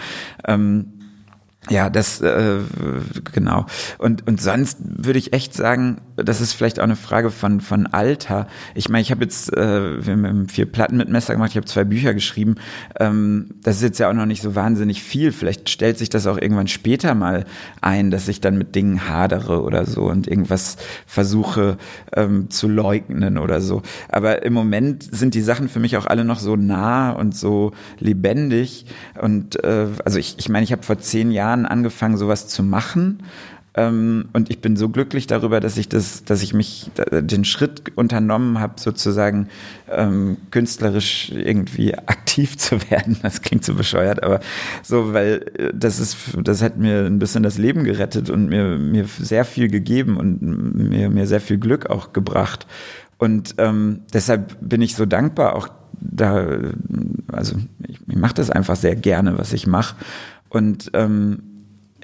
Ähm, 0.46 0.86
ja, 1.70 1.88
das 1.88 2.20
äh, 2.20 2.58
genau. 3.32 3.66
Und 3.98 4.26
und 4.26 4.40
sonst 4.40 4.78
würde 4.80 5.18
ich 5.18 5.32
echt 5.32 5.54
sagen, 5.54 5.98
das 6.16 6.40
ist 6.40 6.52
vielleicht 6.52 6.80
auch 6.80 6.84
eine 6.84 6.96
Frage 6.96 7.30
von 7.30 7.60
von 7.60 7.86
Alter. 7.86 8.46
Ich 8.74 8.88
meine, 8.88 9.02
ich 9.02 9.10
habe 9.10 9.24
jetzt 9.24 9.52
äh, 9.56 10.04
wir 10.04 10.12
haben 10.12 10.48
vier 10.48 10.66
Platten 10.66 10.96
mit 10.96 11.08
Messer 11.08 11.34
gemacht, 11.34 11.50
ich 11.50 11.56
habe 11.56 11.66
zwei 11.66 11.84
Bücher 11.84 12.14
geschrieben. 12.14 12.56
Ähm, 12.98 13.50
das 13.62 13.76
ist 13.76 13.82
jetzt 13.82 13.98
ja 13.98 14.10
auch 14.10 14.14
noch 14.14 14.26
nicht 14.26 14.42
so 14.42 14.54
wahnsinnig 14.54 15.02
viel. 15.02 15.32
Vielleicht 15.32 15.70
stellt 15.70 15.98
sich 15.98 16.10
das 16.10 16.26
auch 16.26 16.38
irgendwann 16.38 16.68
später 16.68 17.14
mal 17.14 17.44
ein, 17.80 18.10
dass 18.10 18.28
ich 18.28 18.40
dann 18.40 18.58
mit 18.58 18.74
Dingen 18.74 19.08
hadere 19.08 19.62
oder 19.62 19.86
so 19.86 20.02
und 20.02 20.28
irgendwas 20.28 20.76
versuche 21.06 21.78
ähm, 22.14 22.50
zu 22.50 22.68
leugnen 22.68 23.38
oder 23.38 23.60
so. 23.60 23.82
Aber 24.08 24.44
im 24.44 24.52
Moment 24.52 25.02
sind 25.02 25.34
die 25.34 25.42
Sachen 25.42 25.68
für 25.68 25.80
mich 25.80 25.96
auch 25.96 26.06
alle 26.06 26.24
noch 26.24 26.38
so 26.38 26.56
nah 26.56 27.10
und 27.10 27.36
so 27.36 27.72
lebendig. 27.98 28.86
Und 29.20 29.62
äh, 29.64 29.86
also 30.04 30.18
ich 30.18 30.36
ich 30.38 30.48
meine, 30.48 30.64
ich 30.64 30.72
habe 30.72 30.82
vor 30.82 30.98
zehn 30.98 31.30
Jahren 31.30 31.44
Jahren 31.44 31.66
angefangen, 31.66 32.16
sowas 32.16 32.48
zu 32.48 32.62
machen. 32.62 33.22
Ähm, 33.76 34.28
und 34.32 34.50
ich 34.50 34.60
bin 34.60 34.76
so 34.76 34.88
glücklich 34.88 35.26
darüber, 35.26 35.58
dass 35.58 35.76
ich 35.76 35.88
das, 35.88 36.24
dass 36.24 36.42
ich 36.42 36.54
mich 36.54 36.90
den 37.10 37.44
Schritt 37.44 37.96
unternommen 37.96 38.60
habe, 38.60 38.74
sozusagen 38.76 39.48
ähm, 39.90 40.36
künstlerisch 40.50 41.32
irgendwie 41.32 41.94
aktiv 42.06 42.56
zu 42.56 42.80
werden. 42.90 43.18
Das 43.22 43.42
klingt 43.42 43.64
so 43.64 43.74
bescheuert, 43.74 44.22
aber 44.22 44.40
so, 44.82 45.12
weil 45.12 45.50
äh, 45.58 45.72
das 45.74 45.98
ist, 45.98 46.16
das 46.42 46.62
hat 46.62 46.78
mir 46.78 47.04
ein 47.04 47.18
bisschen 47.18 47.42
das 47.42 47.58
Leben 47.58 47.84
gerettet 47.84 48.30
und 48.30 48.48
mir, 48.48 48.78
mir 48.78 49.06
sehr 49.06 49.44
viel 49.44 49.68
gegeben 49.68 50.16
und 50.16 50.40
mir, 50.40 51.10
mir 51.10 51.26
sehr 51.26 51.40
viel 51.40 51.58
Glück 51.58 51.90
auch 51.90 52.12
gebracht. 52.12 52.66
Und 53.18 53.56
ähm, 53.58 54.02
deshalb 54.12 54.56
bin 54.60 54.82
ich 54.82 54.94
so 54.94 55.06
dankbar 55.06 55.56
auch 55.56 55.68
da, 56.00 56.46
also 57.32 57.56
ich, 57.86 57.98
ich 58.06 58.16
mache 58.16 58.34
das 58.34 58.50
einfach 58.50 58.76
sehr 58.76 58.94
gerne, 58.94 59.38
was 59.38 59.52
ich 59.52 59.66
mache. 59.66 59.96
Und 60.48 60.90
ähm, 60.94 61.53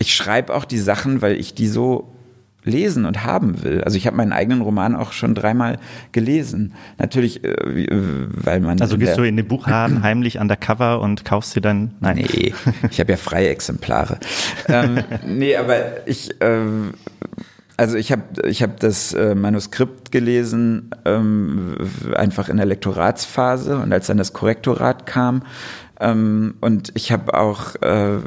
ich 0.01 0.15
schreibe 0.15 0.55
auch 0.55 0.65
die 0.65 0.79
Sachen, 0.79 1.23
weil 1.23 1.37
ich 1.39 1.55
die 1.55 1.69
so 1.69 2.13
lesen 2.65 3.05
und 3.05 3.25
haben 3.25 3.63
will. 3.63 3.83
Also 3.83 3.97
ich 3.97 4.07
habe 4.07 4.17
meinen 4.17 4.33
eigenen 4.33 4.61
Roman 4.61 4.97
auch 4.97 5.13
schon 5.13 5.35
dreimal 5.35 5.79
gelesen. 6.13 6.75
Natürlich, 6.99 7.45
äh, 7.45 7.55
weil 7.91 8.61
man. 8.61 8.81
Also 8.81 8.99
gehst 8.99 9.19
du 9.19 9.23
in 9.23 9.37
den 9.37 9.47
Buchladen 9.47 10.03
heimlich 10.03 10.39
undercover 10.39 11.01
und 11.01 11.25
kaufst 11.25 11.55
dir 11.55 11.61
dann. 11.61 11.93
Nein. 12.01 12.17
Nee, 12.17 12.55
ich 12.91 13.01
habe 13.01 13.13
ja 13.13 13.17
freie 13.17 13.49
Exemplare. 13.49 14.19
ähm, 14.69 14.99
nee, 15.27 15.57
aber 15.57 16.07
ich. 16.07 16.41
Äh, 16.41 16.61
also 17.77 17.97
ich 17.97 18.13
habe 18.13 18.23
ich 18.47 18.63
hab 18.63 18.79
das 18.81 19.15
äh, 19.15 19.35
Manuskript 19.35 20.13
gelesen, 20.13 20.91
ähm, 21.07 21.77
einfach 22.15 22.51
in 22.51 22.59
der 22.59 22.67
Lektoratsphase 22.67 23.79
und 23.79 23.91
als 23.91 24.07
dann 24.07 24.19
das 24.19 24.35
Korrektorat 24.35 25.07
kam, 25.07 25.45
ähm, 26.01 26.55
und 26.61 26.93
ich 26.95 27.13
habe 27.13 27.35
auch, 27.35 27.75
äh, 27.83 28.19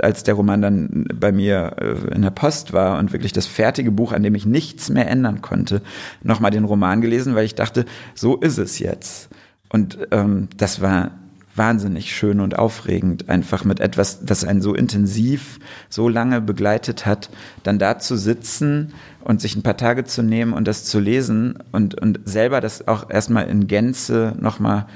als 0.00 0.22
der 0.22 0.34
Roman 0.34 0.62
dann 0.62 1.06
bei 1.14 1.32
mir 1.32 1.76
äh, 1.80 2.14
in 2.14 2.22
der 2.22 2.30
Post 2.30 2.72
war 2.72 2.98
und 2.98 3.12
wirklich 3.12 3.32
das 3.32 3.46
fertige 3.46 3.90
Buch, 3.90 4.12
an 4.12 4.22
dem 4.22 4.34
ich 4.34 4.46
nichts 4.46 4.88
mehr 4.88 5.10
ändern 5.10 5.42
konnte, 5.42 5.82
nochmal 6.22 6.52
den 6.52 6.64
Roman 6.64 7.00
gelesen, 7.00 7.34
weil 7.34 7.44
ich 7.44 7.56
dachte, 7.56 7.84
so 8.14 8.36
ist 8.36 8.58
es 8.58 8.78
jetzt. 8.78 9.28
Und 9.68 9.98
ähm, 10.12 10.48
das 10.56 10.80
war 10.80 11.10
wahnsinnig 11.56 12.14
schön 12.14 12.40
und 12.40 12.58
aufregend, 12.58 13.28
einfach 13.28 13.64
mit 13.64 13.80
etwas, 13.80 14.24
das 14.24 14.44
einen 14.44 14.60
so 14.60 14.74
intensiv, 14.74 15.58
so 15.88 16.08
lange 16.08 16.40
begleitet 16.40 17.06
hat, 17.06 17.30
dann 17.62 17.78
da 17.78 17.98
zu 17.98 18.16
sitzen 18.16 18.92
und 19.24 19.40
sich 19.40 19.56
ein 19.56 19.62
paar 19.62 19.76
Tage 19.76 20.04
zu 20.04 20.22
nehmen 20.22 20.52
und 20.52 20.68
das 20.68 20.84
zu 20.84 21.00
lesen 21.00 21.58
und, 21.72 22.00
und 22.00 22.20
selber 22.24 22.60
das 22.60 22.86
auch 22.86 23.10
erstmal 23.10 23.48
in 23.48 23.66
Gänze 23.66 24.34
nochmal 24.38 24.86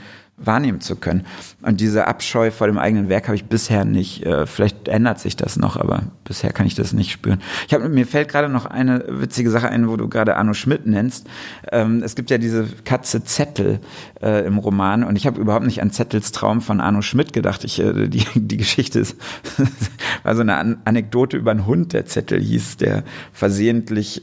wahrnehmen 0.41 0.81
zu 0.81 0.97
können. 0.97 1.27
Und 1.63 1.81
diese 1.81 2.07
Abscheu 2.07 2.51
vor 2.51 2.67
dem 2.67 2.79
eigenen 2.79 3.09
Werk 3.09 3.29
habe 3.29 3.37
ich 3.37 3.45
bisher 3.45 3.85
nicht. 3.85 4.25
Äh, 4.25 4.47
vielleicht 4.47 4.89
ändert 4.89 5.21
sich 5.21 5.37
das 5.37 5.57
noch, 5.57 5.77
aber 5.77 6.05
bisher 6.25 6.53
kann 6.53 6.67
ich 6.67 6.75
das 6.75 6.93
nicht 6.93 7.13
spüren. 7.13 7.41
Ich 7.69 7.75
habe 7.75 7.89
mir 7.89 8.07
fällt 8.07 8.29
gerade 8.29 8.49
noch 8.49 8.65
eine 8.65 9.05
witzige 9.09 9.51
Sache 9.51 9.69
ein, 9.69 9.89
wo 9.89 9.97
du 9.97 10.09
gerade 10.09 10.37
Arno 10.37 10.55
Schmidt 10.55 10.87
nennst. 10.87 11.27
Ähm, 11.71 12.03
es 12.03 12.15
gibt 12.15 12.31
ja 12.31 12.39
diese 12.39 12.67
Katze 12.85 13.23
Zettel 13.25 13.81
äh, 14.23 14.47
im 14.47 14.59
Roman 14.59 15.05
und 15.05 15.17
ich 15.17 15.27
habe 15.27 15.41
überhaupt 15.41 15.67
nicht 15.67 15.83
an 15.83 15.91
Zettels 15.91 16.33
Traum 16.33 16.63
von 16.63 16.81
Arno 16.81 17.03
Schmidt 17.03 17.33
gedacht. 17.33 17.65
Ich, 17.65 17.79
äh, 17.79 18.09
die, 18.09 18.25
die 18.35 18.57
Geschichte 18.57 19.01
ist 19.01 19.17
war 20.23 20.35
so 20.35 20.41
eine 20.41 20.57
An 20.57 20.79
Anekdote 20.85 21.37
über 21.37 21.51
einen 21.51 21.67
Hund, 21.67 21.93
der 21.93 22.07
Zettel 22.07 22.41
hieß, 22.41 22.79
der 22.79 23.05
versehentlich 23.33 24.23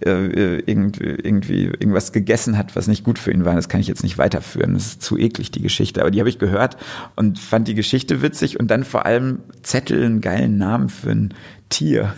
irgendwie, 0.00 1.04
irgendwie 1.04 1.64
irgendwas 1.64 2.12
gegessen 2.12 2.56
hat, 2.56 2.76
was 2.76 2.86
nicht 2.86 3.04
gut 3.04 3.18
für 3.18 3.32
ihn 3.32 3.44
war. 3.44 3.54
Das 3.54 3.68
kann 3.68 3.80
ich 3.80 3.86
jetzt 3.86 4.02
nicht 4.02 4.18
weiterführen. 4.18 4.74
Das 4.74 4.86
ist 4.86 5.02
zu 5.02 5.18
eklig, 5.18 5.33
die 5.38 5.62
Geschichte. 5.62 6.00
Aber 6.00 6.10
die 6.10 6.20
habe 6.20 6.28
ich 6.28 6.38
gehört 6.38 6.76
und 7.16 7.38
fand 7.38 7.68
die 7.68 7.74
Geschichte 7.74 8.22
witzig 8.22 8.58
und 8.58 8.68
dann 8.68 8.84
vor 8.84 9.06
allem 9.06 9.40
Zettel 9.62 10.04
einen 10.04 10.20
geilen 10.20 10.58
Namen 10.58 10.88
für 10.88 11.10
ein 11.10 11.34
Tier. 11.74 12.14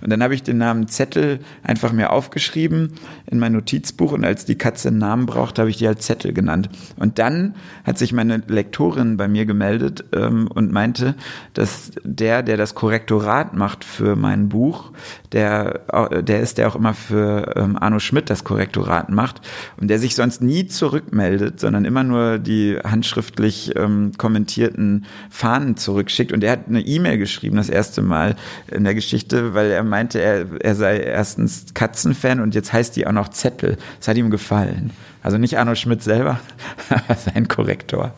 Und 0.00 0.10
dann 0.10 0.22
habe 0.22 0.34
ich 0.34 0.42
den 0.42 0.58
Namen 0.58 0.88
Zettel 0.88 1.40
einfach 1.62 1.92
mir 1.92 2.10
aufgeschrieben 2.10 2.92
in 3.26 3.38
mein 3.38 3.52
Notizbuch 3.52 4.12
und 4.12 4.24
als 4.24 4.44
die 4.44 4.56
Katze 4.56 4.88
einen 4.88 4.98
Namen 4.98 5.26
braucht, 5.26 5.58
habe 5.58 5.70
ich 5.70 5.76
die 5.76 5.86
halt 5.86 6.02
Zettel 6.02 6.32
genannt. 6.32 6.68
Und 6.96 7.18
dann 7.18 7.54
hat 7.84 7.98
sich 7.98 8.12
meine 8.12 8.42
Lektorin 8.46 9.16
bei 9.16 9.28
mir 9.28 9.46
gemeldet 9.46 10.04
ähm, 10.12 10.48
und 10.48 10.72
meinte, 10.72 11.14
dass 11.54 11.92
der, 12.04 12.42
der 12.42 12.56
das 12.56 12.74
Korrektorat 12.74 13.54
macht 13.54 13.84
für 13.84 14.16
mein 14.16 14.48
Buch, 14.48 14.92
der, 15.32 15.80
der 16.22 16.40
ist 16.40 16.58
der 16.58 16.68
auch 16.68 16.76
immer 16.76 16.94
für 16.94 17.54
ähm, 17.56 17.76
Arno 17.76 17.98
Schmidt 17.98 18.30
das 18.30 18.44
Korrektorat 18.44 19.10
macht 19.10 19.40
und 19.76 19.88
der 19.88 19.98
sich 19.98 20.14
sonst 20.14 20.42
nie 20.42 20.66
zurückmeldet, 20.66 21.60
sondern 21.60 21.84
immer 21.84 22.04
nur 22.04 22.38
die 22.38 22.78
handschriftlich 22.82 23.74
ähm, 23.76 24.12
kommentierten 24.16 25.06
Fahnen 25.30 25.76
zurückschickt. 25.76 26.32
Und 26.32 26.40
der 26.40 26.52
hat 26.52 26.68
eine 26.68 26.80
E-Mail 26.80 27.18
geschrieben, 27.18 27.56
das 27.56 27.68
erste 27.68 28.02
Mal 28.02 28.36
in 28.70 28.84
der 28.84 28.94
Geschichte, 28.96 29.54
weil 29.54 29.70
er 29.70 29.84
meinte, 29.84 30.20
er, 30.20 30.46
er 30.60 30.74
sei 30.74 30.98
erstens 30.98 31.66
Katzenfan 31.74 32.40
und 32.40 32.56
jetzt 32.56 32.72
heißt 32.72 32.96
die 32.96 33.06
auch 33.06 33.12
noch 33.12 33.28
Zettel. 33.28 33.78
Das 34.00 34.08
hat 34.08 34.16
ihm 34.16 34.30
gefallen. 34.30 34.90
Also 35.22 35.38
nicht 35.38 35.58
Arno 35.58 35.76
Schmidt 35.76 36.02
selber, 36.02 36.40
aber 36.88 37.14
sein 37.14 37.46
Korrektor. 37.46 38.14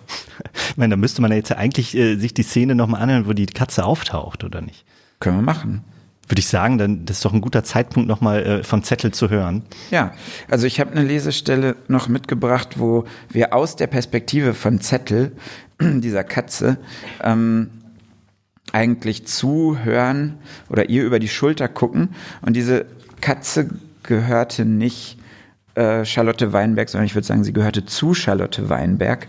Ich 0.70 0.76
meine, 0.76 0.92
da 0.92 0.96
müsste 0.96 1.20
man 1.20 1.30
ja 1.30 1.36
jetzt 1.36 1.52
eigentlich 1.52 1.94
äh, 1.94 2.16
sich 2.16 2.32
die 2.32 2.42
Szene 2.42 2.74
nochmal 2.74 3.02
anhören, 3.02 3.26
wo 3.26 3.34
die 3.34 3.46
Katze 3.46 3.84
auftaucht, 3.84 4.44
oder 4.44 4.60
nicht? 4.62 4.84
Können 5.20 5.36
wir 5.36 5.42
machen. 5.42 5.84
Würde 6.28 6.40
ich 6.40 6.48
sagen, 6.48 6.76
dann 6.76 7.06
das 7.06 7.18
ist 7.18 7.24
doch 7.24 7.32
ein 7.32 7.40
guter 7.40 7.64
Zeitpunkt, 7.64 8.08
nochmal 8.08 8.42
äh, 8.44 8.62
von 8.62 8.82
Zettel 8.84 9.12
zu 9.12 9.30
hören. 9.30 9.62
Ja, 9.90 10.12
also 10.50 10.66
ich 10.66 10.78
habe 10.78 10.90
eine 10.90 11.02
Lesestelle 11.02 11.76
noch 11.88 12.08
mitgebracht, 12.08 12.78
wo 12.78 13.04
wir 13.30 13.54
aus 13.54 13.76
der 13.76 13.86
Perspektive 13.86 14.52
von 14.52 14.80
Zettel, 14.80 15.32
dieser 15.80 16.24
Katze, 16.24 16.76
ähm, 17.22 17.70
eigentlich 18.72 19.26
zuhören 19.26 20.38
oder 20.68 20.88
ihr 20.88 21.04
über 21.04 21.18
die 21.18 21.28
Schulter 21.28 21.68
gucken. 21.68 22.10
Und 22.42 22.54
diese 22.54 22.86
Katze 23.20 23.68
gehörte 24.02 24.64
nicht 24.64 25.18
äh, 25.74 26.04
Charlotte 26.04 26.52
Weinberg, 26.52 26.88
sondern 26.88 27.06
ich 27.06 27.14
würde 27.14 27.26
sagen, 27.26 27.44
sie 27.44 27.52
gehörte 27.52 27.84
zu 27.86 28.14
Charlotte 28.14 28.68
Weinberg. 28.68 29.28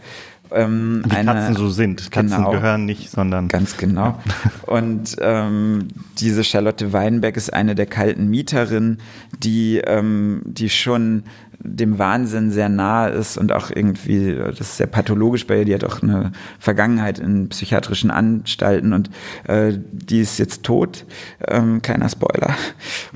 Ähm, 0.51 1.03
Wie 1.05 1.15
eine, 1.15 1.33
Katzen 1.33 1.55
so 1.55 1.69
sind. 1.69 2.11
Katzen 2.11 2.37
genau, 2.37 2.51
gehören 2.51 2.85
nicht, 2.85 3.11
sondern. 3.11 3.49
Ganz 3.49 3.77
genau. 3.77 4.17
Und 4.65 5.15
ähm, 5.21 5.89
diese 6.17 6.43
Charlotte 6.43 6.91
Weinberg 6.91 7.37
ist 7.37 7.53
eine 7.53 7.75
der 7.75 7.85
kalten 7.85 8.29
Mieterinnen, 8.29 8.99
die, 9.37 9.77
ähm, 9.77 10.41
die 10.45 10.69
schon 10.69 11.23
dem 11.61 11.99
Wahnsinn 11.99 12.51
sehr 12.51 12.69
nahe 12.69 13.09
ist 13.09 13.37
und 13.37 13.51
auch 13.51 13.69
irgendwie, 13.69 14.35
das 14.35 14.61
ist 14.61 14.77
sehr 14.77 14.87
pathologisch 14.87 15.45
bei 15.45 15.59
ihr, 15.59 15.65
die 15.65 15.73
hat 15.73 15.83
auch 15.83 16.01
eine 16.01 16.31
Vergangenheit 16.57 17.19
in 17.19 17.49
psychiatrischen 17.49 18.11
Anstalten 18.11 18.93
und 18.93 19.09
äh, 19.47 19.73
die 19.77 20.21
ist 20.21 20.39
jetzt 20.39 20.63
tot, 20.63 21.05
ähm, 21.47 21.81
kleiner 21.81 22.09
Spoiler, 22.09 22.55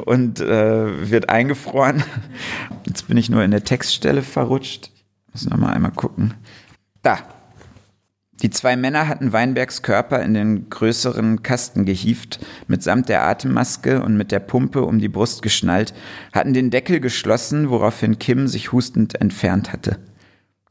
und 0.05 0.41
äh, 0.41 1.09
wird 1.09 1.29
eingefroren. 1.29 2.03
Jetzt 2.85 3.07
bin 3.07 3.17
ich 3.17 3.29
nur 3.29 3.43
in 3.43 3.51
der 3.51 3.63
Textstelle 3.63 4.21
verrutscht. 4.21 4.91
Muss 5.31 5.49
noch 5.49 5.57
mal 5.57 5.73
einmal 5.73 5.91
gucken. 5.91 6.33
Da. 7.01 7.17
Die 8.43 8.49
zwei 8.49 8.75
Männer 8.75 9.07
hatten 9.07 9.31
Weinbergs 9.31 9.83
Körper 9.83 10.21
in 10.21 10.33
den 10.33 10.69
größeren 10.69 11.43
Kasten 11.43 11.85
gehieft, 11.85 12.45
mitsamt 12.67 13.07
der 13.07 13.23
Atemmaske 13.23 14.03
und 14.03 14.17
mit 14.17 14.33
der 14.33 14.41
Pumpe 14.41 14.83
um 14.83 14.99
die 14.99 15.07
Brust 15.07 15.41
geschnallt, 15.41 15.93
hatten 16.33 16.53
den 16.53 16.69
Deckel 16.69 16.99
geschlossen, 16.99 17.69
woraufhin 17.69 18.19
Kim 18.19 18.49
sich 18.49 18.73
hustend 18.73 19.19
entfernt 19.21 19.71
hatte. 19.71 19.97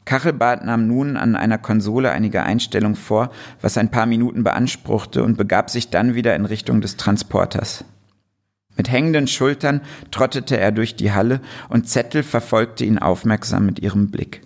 Kachelbart 0.05 0.67
nahm 0.67 0.87
nun 0.87 1.17
an 1.17 1.35
einer 1.35 1.57
Konsole 1.57 2.11
einige 2.11 2.43
Einstellungen 2.43 2.97
vor, 2.97 3.31
was 3.63 3.79
ein 3.79 3.91
paar 3.91 4.05
Minuten 4.05 4.45
beanspruchte 4.45 5.25
und 5.25 5.39
begab 5.39 5.71
sich 5.71 5.89
dann 5.89 6.15
wieder 6.15 6.37
in 6.37 6.45
Richtung 6.45 6.83
des 6.83 6.99
Transporters. 6.99 7.87
Mit 8.77 8.91
hängenden 8.91 9.29
Schultern 9.29 9.81
trottete 10.11 10.59
er 10.59 10.73
durch 10.73 10.95
die 10.95 11.13
Halle 11.13 11.41
und 11.71 11.89
Zettel 11.89 12.23
verfolgte 12.23 12.85
ihn 12.85 12.99
aufmerksam 12.99 13.65
mit 13.65 13.79
ihrem 13.79 14.11
Blick. 14.11 14.43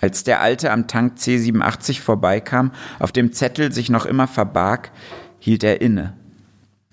Als 0.00 0.24
der 0.24 0.40
Alte 0.40 0.70
am 0.70 0.86
Tank 0.86 1.18
C87 1.18 2.00
vorbeikam, 2.00 2.72
auf 2.98 3.12
dem 3.12 3.32
Zettel 3.32 3.72
sich 3.72 3.90
noch 3.90 4.06
immer 4.06 4.28
verbarg, 4.28 4.90
hielt 5.38 5.64
er 5.64 5.80
inne. 5.80 6.14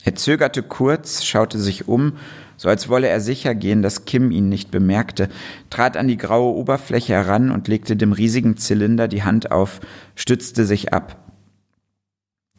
Er 0.03 0.15
zögerte 0.15 0.63
kurz, 0.63 1.23
schaute 1.23 1.59
sich 1.59 1.87
um, 1.87 2.13
so 2.57 2.69
als 2.69 2.89
wolle 2.89 3.07
er 3.07 3.19
sicher 3.21 3.53
gehen, 3.53 3.81
dass 3.81 4.05
Kim 4.05 4.31
ihn 4.31 4.49
nicht 4.49 4.71
bemerkte, 4.71 5.29
trat 5.69 5.97
an 5.97 6.07
die 6.07 6.17
graue 6.17 6.55
Oberfläche 6.55 7.13
heran 7.13 7.51
und 7.51 7.67
legte 7.67 7.95
dem 7.95 8.11
riesigen 8.11 8.57
Zylinder 8.57 9.07
die 9.07 9.23
Hand 9.23 9.51
auf, 9.51 9.81
stützte 10.15 10.65
sich 10.65 10.93
ab. 10.93 11.17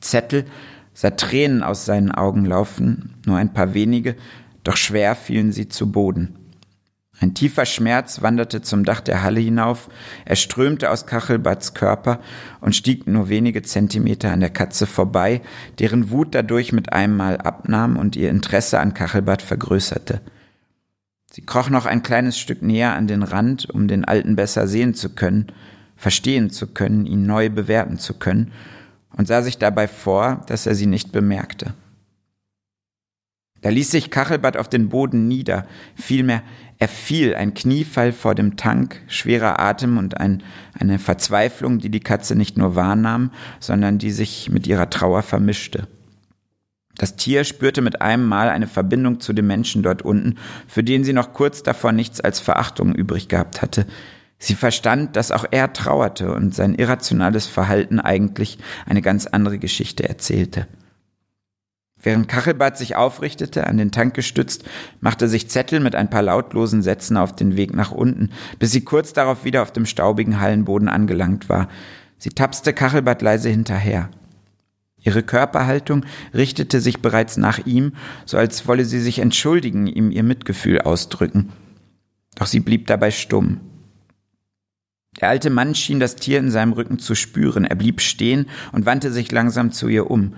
Zettel 0.00 0.44
sah 0.92 1.10
Tränen 1.10 1.62
aus 1.62 1.84
seinen 1.84 2.10
Augen 2.10 2.44
laufen, 2.44 3.14
nur 3.26 3.36
ein 3.36 3.52
paar 3.52 3.74
wenige, 3.74 4.16
doch 4.64 4.76
schwer 4.76 5.14
fielen 5.14 5.52
sie 5.52 5.68
zu 5.68 5.90
Boden. 5.90 6.45
Ein 7.18 7.32
tiefer 7.32 7.64
Schmerz 7.64 8.20
wanderte 8.20 8.60
zum 8.60 8.84
Dach 8.84 9.00
der 9.00 9.22
Halle 9.22 9.40
hinauf, 9.40 9.88
er 10.26 10.36
strömte 10.36 10.90
aus 10.90 11.06
Kachelbads 11.06 11.72
Körper 11.72 12.20
und 12.60 12.76
stieg 12.76 13.06
nur 13.06 13.30
wenige 13.30 13.62
Zentimeter 13.62 14.32
an 14.32 14.40
der 14.40 14.50
Katze 14.50 14.86
vorbei, 14.86 15.40
deren 15.78 16.10
Wut 16.10 16.34
dadurch 16.34 16.72
mit 16.72 16.92
einem 16.92 17.16
Mal 17.16 17.38
abnahm 17.38 17.96
und 17.96 18.16
ihr 18.16 18.28
Interesse 18.28 18.80
an 18.80 18.92
Kachelbad 18.92 19.40
vergrößerte. 19.40 20.20
Sie 21.32 21.42
kroch 21.42 21.70
noch 21.70 21.86
ein 21.86 22.02
kleines 22.02 22.38
Stück 22.38 22.60
näher 22.60 22.94
an 22.94 23.06
den 23.06 23.22
Rand, 23.22 23.70
um 23.70 23.88
den 23.88 24.04
Alten 24.04 24.36
besser 24.36 24.66
sehen 24.66 24.94
zu 24.94 25.14
können, 25.14 25.46
verstehen 25.96 26.50
zu 26.50 26.66
können, 26.66 27.06
ihn 27.06 27.26
neu 27.26 27.48
bewerten 27.48 27.98
zu 27.98 28.14
können, 28.14 28.52
und 29.16 29.26
sah 29.26 29.40
sich 29.40 29.56
dabei 29.56 29.88
vor, 29.88 30.44
dass 30.46 30.66
er 30.66 30.74
sie 30.74 30.86
nicht 30.86 31.12
bemerkte. 31.12 31.72
Da 33.62 33.70
ließ 33.70 33.90
sich 33.90 34.10
Kachelbad 34.10 34.56
auf 34.56 34.68
den 34.68 34.90
Boden 34.90 35.26
nieder, 35.26 35.66
vielmehr 35.94 36.42
er 36.78 36.88
fiel, 36.88 37.34
ein 37.34 37.54
Kniefall 37.54 38.12
vor 38.12 38.34
dem 38.34 38.56
Tank, 38.56 39.00
schwerer 39.06 39.58
Atem 39.60 39.96
und 39.96 40.18
ein, 40.20 40.42
eine 40.78 40.98
Verzweiflung, 40.98 41.78
die 41.78 41.88
die 41.88 42.00
Katze 42.00 42.36
nicht 42.36 42.58
nur 42.58 42.74
wahrnahm, 42.74 43.30
sondern 43.60 43.98
die 43.98 44.10
sich 44.10 44.50
mit 44.50 44.66
ihrer 44.66 44.90
Trauer 44.90 45.22
vermischte. 45.22 45.88
Das 46.98 47.16
Tier 47.16 47.44
spürte 47.44 47.82
mit 47.82 48.00
einem 48.00 48.26
Mal 48.26 48.48
eine 48.48 48.66
Verbindung 48.66 49.20
zu 49.20 49.32
dem 49.32 49.46
Menschen 49.46 49.82
dort 49.82 50.02
unten, 50.02 50.36
für 50.66 50.82
den 50.82 51.04
sie 51.04 51.12
noch 51.12 51.32
kurz 51.32 51.62
davor 51.62 51.92
nichts 51.92 52.20
als 52.20 52.40
Verachtung 52.40 52.94
übrig 52.94 53.28
gehabt 53.28 53.62
hatte. 53.62 53.86
Sie 54.38 54.54
verstand, 54.54 55.16
dass 55.16 55.32
auch 55.32 55.46
er 55.50 55.72
trauerte 55.72 56.32
und 56.32 56.54
sein 56.54 56.74
irrationales 56.74 57.46
Verhalten 57.46 58.00
eigentlich 58.00 58.58
eine 58.84 59.00
ganz 59.00 59.26
andere 59.26 59.58
Geschichte 59.58 60.08
erzählte. 60.08 60.66
Während 62.02 62.28
Kachelbad 62.28 62.76
sich 62.76 62.94
aufrichtete, 62.94 63.66
an 63.66 63.78
den 63.78 63.90
Tank 63.90 64.14
gestützt, 64.14 64.64
machte 65.00 65.28
sich 65.28 65.48
Zettel 65.48 65.80
mit 65.80 65.94
ein 65.94 66.10
paar 66.10 66.22
lautlosen 66.22 66.82
Sätzen 66.82 67.16
auf 67.16 67.34
den 67.34 67.56
Weg 67.56 67.74
nach 67.74 67.90
unten, 67.90 68.30
bis 68.58 68.70
sie 68.70 68.82
kurz 68.82 69.12
darauf 69.12 69.44
wieder 69.44 69.62
auf 69.62 69.72
dem 69.72 69.86
staubigen 69.86 70.40
Hallenboden 70.40 70.88
angelangt 70.88 71.48
war. 71.48 71.68
Sie 72.18 72.30
tapste 72.30 72.72
Kachelbad 72.72 73.22
leise 73.22 73.48
hinterher. 73.48 74.10
Ihre 75.02 75.22
Körperhaltung 75.22 76.04
richtete 76.34 76.80
sich 76.80 77.00
bereits 77.00 77.36
nach 77.36 77.64
ihm, 77.64 77.92
so 78.24 78.36
als 78.36 78.66
wolle 78.66 78.84
sie 78.84 79.00
sich 79.00 79.20
entschuldigen, 79.20 79.86
ihm 79.86 80.10
ihr 80.10 80.22
Mitgefühl 80.22 80.80
ausdrücken. 80.80 81.52
Doch 82.34 82.46
sie 82.46 82.60
blieb 82.60 82.86
dabei 82.86 83.10
stumm. 83.10 83.60
Der 85.20 85.28
alte 85.28 85.48
Mann 85.48 85.74
schien 85.74 86.00
das 86.00 86.16
Tier 86.16 86.38
in 86.38 86.50
seinem 86.50 86.72
Rücken 86.72 86.98
zu 86.98 87.14
spüren. 87.14 87.64
Er 87.64 87.76
blieb 87.76 88.00
stehen 88.00 88.46
und 88.72 88.84
wandte 88.84 89.10
sich 89.10 89.32
langsam 89.32 89.72
zu 89.72 89.88
ihr 89.88 90.10
um. 90.10 90.34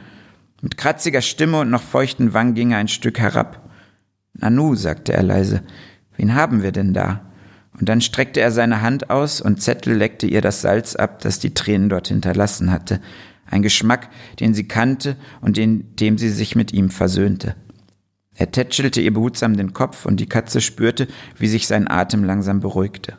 Mit 0.61 0.77
kratziger 0.77 1.23
Stimme 1.23 1.61
und 1.61 1.71
noch 1.71 1.83
feuchten 1.83 2.35
Wangen 2.35 2.55
ging 2.55 2.73
er 2.73 2.79
ein 2.79 2.89
Stück 2.89 3.19
herab. 3.19 3.71
Nanu, 4.35 4.75
sagte 4.75 5.13
er 5.13 5.23
leise, 5.23 5.63
wen 6.17 6.35
haben 6.35 6.63
wir 6.63 6.73
denn 6.73 6.95
da? 6.95 7.31
Und 7.79 7.89
dann 7.89 8.01
streckte 8.01 8.41
er 8.41 8.51
seine 8.51 8.83
Hand 8.83 9.09
aus 9.09 9.41
und 9.41 9.63
Zettel 9.63 9.95
leckte 9.95 10.27
ihr 10.27 10.41
das 10.41 10.63
Salz 10.63 10.97
ab, 10.97 11.21
das 11.21 11.39
die 11.39 11.55
Tränen 11.55 11.89
dort 11.89 12.09
hinterlassen 12.09 12.73
hatte. 12.73 13.01
Ein 13.47 13.63
Geschmack, 13.63 14.09
den 14.41 14.53
sie 14.53 14.67
kannte 14.67 15.17
und 15.41 15.59
in 15.59 15.97
dem 15.97 16.19
sie 16.19 16.29
sich 16.29 16.57
mit 16.57 16.73
ihm 16.73 16.91
versöhnte. 16.91 17.55
Er 18.35 18.51
tätschelte 18.51 19.01
ihr 19.01 19.13
behutsam 19.13 19.57
den 19.57 19.73
Kopf 19.73 20.07
und 20.07 20.19
die 20.19 20.29
Katze 20.29 20.61
spürte, 20.61 21.09
wie 21.37 21.49
sich 21.49 21.67
sein 21.67 21.89
Atem 21.89 22.25
langsam 22.25 22.61
beruhigte. 22.61 23.17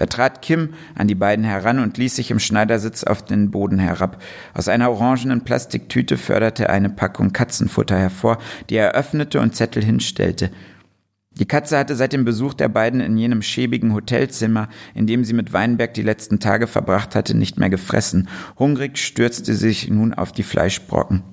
Da 0.00 0.06
trat 0.06 0.40
Kim 0.40 0.70
an 0.94 1.08
die 1.08 1.14
beiden 1.14 1.44
heran 1.44 1.78
und 1.78 1.98
ließ 1.98 2.16
sich 2.16 2.30
im 2.30 2.38
Schneidersitz 2.38 3.04
auf 3.04 3.22
den 3.22 3.50
Boden 3.50 3.78
herab. 3.78 4.22
Aus 4.54 4.68
einer 4.68 4.90
orangenen 4.90 5.42
Plastiktüte 5.42 6.16
förderte 6.16 6.64
er 6.64 6.70
eine 6.70 6.88
Packung 6.88 7.34
Katzenfutter 7.34 7.98
hervor, 7.98 8.38
die 8.70 8.76
er 8.76 8.92
öffnete 8.92 9.40
und 9.40 9.54
Zettel 9.54 9.84
hinstellte. 9.84 10.50
Die 11.32 11.44
Katze 11.44 11.76
hatte 11.76 11.96
seit 11.96 12.14
dem 12.14 12.24
Besuch 12.24 12.54
der 12.54 12.70
beiden 12.70 13.02
in 13.02 13.18
jenem 13.18 13.42
schäbigen 13.42 13.92
Hotelzimmer, 13.92 14.70
in 14.94 15.06
dem 15.06 15.22
sie 15.22 15.34
mit 15.34 15.52
Weinberg 15.52 15.92
die 15.92 16.02
letzten 16.02 16.40
Tage 16.40 16.66
verbracht 16.66 17.14
hatte, 17.14 17.36
nicht 17.36 17.58
mehr 17.58 17.68
gefressen. 17.68 18.30
Hungrig 18.58 18.96
stürzte 18.96 19.52
sie 19.52 19.68
sich 19.68 19.90
nun 19.90 20.14
auf 20.14 20.32
die 20.32 20.44
Fleischbrocken. 20.44 21.24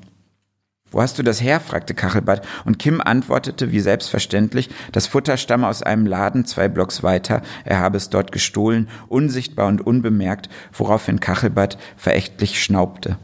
Wo 0.92 1.02
hast 1.02 1.20
du 1.20 1.24
das 1.24 1.42
her? 1.42 1.60
fragte 1.60 1.94
Kachelbad, 1.94 2.48
und 2.64 2.80
Kim 2.80 3.02
antwortete 3.02 3.72
wie 3.72 3.82
selbstverständlich, 3.82 4.70
das 4.94 5.06
Futter 5.06 5.36
stamme 5.36 5.68
aus 5.68 5.84
einem 5.84 6.06
Laden 6.06 6.46
zwei 6.46 6.70
Blocks 6.70 7.04
weiter, 7.04 7.42
er 7.66 7.80
habe 7.80 7.98
es 7.98 8.10
dort 8.10 8.32
gestohlen, 8.32 8.88
unsichtbar 9.10 9.68
und 9.68 9.86
unbemerkt, 9.86 10.50
woraufhin 10.72 11.20
Kachelbad 11.20 11.78
verächtlich 11.98 12.64
schnaubte. 12.64 13.18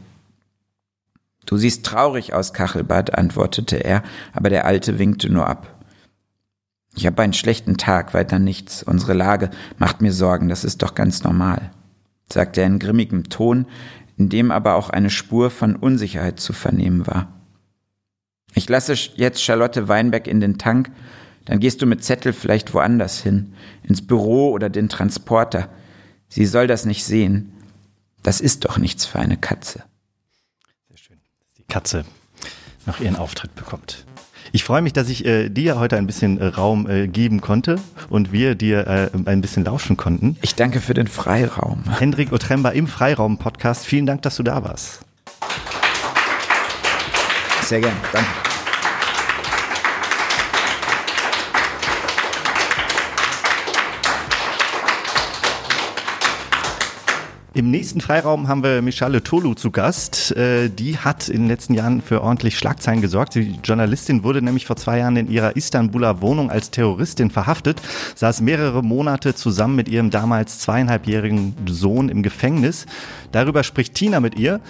Du 1.46 1.56
siehst 1.56 1.86
traurig 1.86 2.34
aus, 2.34 2.52
Kachelbad, 2.52 3.16
antwortete 3.16 3.76
er, 3.76 4.02
aber 4.32 4.50
der 4.50 4.66
Alte 4.66 4.98
winkte 4.98 5.30
nur 5.30 5.46
ab. 5.46 5.74
Ich 6.96 7.06
habe 7.06 7.22
einen 7.22 7.32
schlechten 7.32 7.76
Tag, 7.76 8.14
weiter 8.14 8.38
nichts. 8.38 8.82
Unsere 8.82 9.14
Lage 9.14 9.50
macht 9.78 10.00
mir 10.00 10.12
Sorgen, 10.12 10.48
das 10.48 10.64
ist 10.64 10.82
doch 10.82 10.94
ganz 10.94 11.24
normal, 11.24 11.70
sagte 12.32 12.60
er 12.60 12.66
in 12.66 12.78
grimmigem 12.78 13.24
Ton, 13.24 13.66
in 14.16 14.28
dem 14.28 14.50
aber 14.50 14.76
auch 14.76 14.90
eine 14.90 15.10
Spur 15.10 15.50
von 15.50 15.76
Unsicherheit 15.76 16.38
zu 16.38 16.52
vernehmen 16.52 17.06
war. 17.06 17.33
Ich 18.54 18.68
lasse 18.68 18.94
jetzt 19.16 19.42
Charlotte 19.42 19.88
Weinberg 19.88 20.26
in 20.26 20.40
den 20.40 20.58
Tank, 20.58 20.90
dann 21.44 21.60
gehst 21.60 21.82
du 21.82 21.86
mit 21.86 22.02
Zettel 22.02 22.32
vielleicht 22.32 22.72
woanders 22.72 23.20
hin, 23.20 23.54
ins 23.82 24.06
Büro 24.06 24.50
oder 24.50 24.70
den 24.70 24.88
Transporter. 24.88 25.68
Sie 26.28 26.46
soll 26.46 26.66
das 26.66 26.84
nicht 26.84 27.04
sehen. 27.04 27.52
Das 28.22 28.40
ist 28.40 28.64
doch 28.64 28.78
nichts 28.78 29.04
für 29.04 29.18
eine 29.18 29.36
Katze. 29.36 29.82
Sehr 30.88 30.98
schön, 30.98 31.16
dass 31.18 31.54
die 31.58 31.64
Katze 31.64 32.04
noch 32.86 33.00
ihren 33.00 33.16
Auftritt 33.16 33.54
bekommt. 33.54 34.06
Ich 34.52 34.62
freue 34.62 34.82
mich, 34.82 34.92
dass 34.92 35.08
ich 35.08 35.24
äh, 35.24 35.48
dir 35.48 35.78
heute 35.78 35.96
ein 35.96 36.06
bisschen 36.06 36.38
äh, 36.38 36.46
Raum 36.46 36.88
äh, 36.88 37.08
geben 37.08 37.40
konnte 37.40 37.80
und 38.08 38.30
wir 38.30 38.54
dir 38.54 38.86
äh, 38.86 39.10
ein 39.24 39.40
bisschen 39.40 39.64
lauschen 39.64 39.96
konnten. 39.96 40.36
Ich 40.42 40.54
danke 40.54 40.80
für 40.80 40.94
den 40.94 41.08
Freiraum. 41.08 41.84
Hendrik 41.98 42.32
Otremba 42.32 42.70
im 42.70 42.86
Freiraum-Podcast. 42.86 43.84
Vielen 43.84 44.06
Dank, 44.06 44.22
dass 44.22 44.36
du 44.36 44.42
da 44.42 44.62
warst. 44.62 45.00
Sehr 47.62 47.80
gerne. 47.80 47.96
Danke. 48.12 48.43
Im 57.56 57.70
nächsten 57.70 58.00
Freiraum 58.00 58.48
haben 58.48 58.64
wir 58.64 58.82
Michale 58.82 59.22
Tolu 59.22 59.54
zu 59.54 59.70
Gast. 59.70 60.36
Äh, 60.36 60.70
die 60.70 60.98
hat 60.98 61.28
in 61.28 61.42
den 61.42 61.48
letzten 61.48 61.74
Jahren 61.74 62.02
für 62.02 62.20
ordentlich 62.20 62.58
Schlagzeilen 62.58 63.00
gesorgt. 63.00 63.36
Die 63.36 63.60
Journalistin 63.62 64.24
wurde 64.24 64.42
nämlich 64.42 64.66
vor 64.66 64.74
zwei 64.74 64.98
Jahren 64.98 65.14
in 65.14 65.30
ihrer 65.30 65.54
Istanbuler 65.54 66.20
Wohnung 66.20 66.50
als 66.50 66.72
Terroristin 66.72 67.30
verhaftet, 67.30 67.80
saß 68.16 68.40
mehrere 68.40 68.82
Monate 68.82 69.36
zusammen 69.36 69.76
mit 69.76 69.88
ihrem 69.88 70.10
damals 70.10 70.58
zweieinhalbjährigen 70.58 71.54
Sohn 71.68 72.08
im 72.08 72.24
Gefängnis. 72.24 72.86
Darüber 73.30 73.62
spricht 73.62 73.94
Tina 73.94 74.18
mit 74.18 74.36
ihr. 74.36 74.60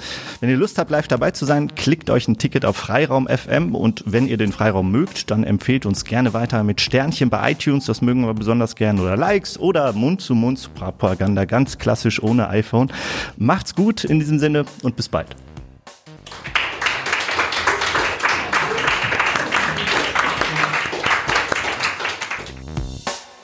Wenn 0.40 0.50
ihr 0.50 0.58
Lust 0.58 0.76
habt, 0.76 0.90
live 0.90 1.08
dabei 1.08 1.30
zu 1.30 1.46
sein, 1.46 1.74
klickt 1.74 2.10
euch 2.10 2.28
ein 2.28 2.36
Ticket 2.36 2.66
auf 2.66 2.76
Freiraum 2.76 3.28
FM 3.28 3.74
und 3.74 4.04
wenn 4.06 4.26
ihr 4.26 4.36
den 4.36 4.52
Freiraum 4.52 4.90
mögt, 4.90 5.30
dann 5.30 5.42
empfehlt 5.42 5.86
uns 5.86 6.04
gerne 6.04 6.34
weiter 6.34 6.62
mit 6.64 6.82
Sternchen 6.82 7.30
bei 7.30 7.52
iTunes, 7.52 7.86
das 7.86 8.02
mögen 8.02 8.26
wir 8.26 8.34
besonders 8.34 8.76
gerne, 8.76 9.00
oder 9.00 9.16
Likes 9.16 9.58
oder 9.58 9.94
Mund-zu-Mund-Propaganda, 9.94 11.46
ganz 11.46 11.78
klassisch 11.78 12.22
ohne 12.22 12.48
iPhone 12.48 12.73
iPhone. 12.74 12.92
Macht's 13.36 13.74
gut 13.74 14.04
in 14.04 14.18
diesem 14.18 14.38
Sinne 14.38 14.64
und 14.82 14.96
bis 14.96 15.08
bald. 15.08 15.28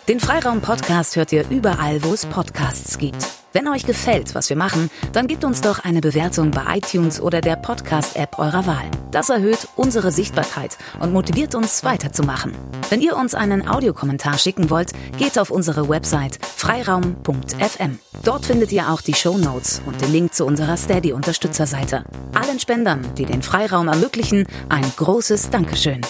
Den 0.09 0.19
Freiraum-Podcast 0.19 1.15
hört 1.15 1.31
ihr 1.31 1.49
überall, 1.51 2.03
wo 2.03 2.13
es 2.13 2.27
Podcasts 2.27 2.99
gibt. 2.99 3.40
Wenn 3.53 3.67
euch 3.67 3.85
gefällt, 3.85 4.37
was 4.37 4.49
wir 4.49 4.57
machen, 4.57 4.91
dann 5.13 5.27
gebt 5.27 5.45
uns 5.45 5.61
doch 5.61 5.81
eine 5.81 6.01
Bewertung 6.01 6.53
bei 6.53 6.77
iTunes 6.77 7.21
oder 7.21 7.41
der 7.41 7.57
Podcast-App 7.57 8.39
eurer 8.39 8.65
Wahl. 8.67 8.89
Das 9.11 9.29
erhöht 9.29 9.67
unsere 9.75 10.13
Sichtbarkeit 10.13 10.79
und 11.01 11.13
motiviert 11.13 11.57
uns 11.57 11.83
weiterzumachen. 11.83 12.55
Wenn 12.91 13.01
ihr 13.01 13.17
uns 13.17 13.35
einen 13.35 13.67
Audiokommentar 13.67 14.39
schicken 14.39 14.71
wollt, 14.71 14.93
geht 15.19 15.37
auf 15.37 15.51
unsere 15.51 15.89
Website 15.89 16.39
freiraum.fm. 16.45 17.99
Dort 18.23 18.47
findet 18.47 18.71
ihr 18.71 18.89
auch 18.89 19.01
die 19.01 19.15
Show 19.15 19.37
Notes 19.37 19.83
und 19.85 20.01
den 20.01 20.13
Link 20.13 20.33
zu 20.33 20.47
unserer 20.47 20.77
Steady-Unterstützerseite. 20.77 22.05
Allen 22.35 22.61
Spendern, 22.61 23.05
die 23.19 23.25
den 23.25 23.43
Freiraum 23.43 23.89
ermöglichen, 23.89 24.47
ein 24.69 24.85
großes 24.97 25.51
Dankeschön. 25.51 26.03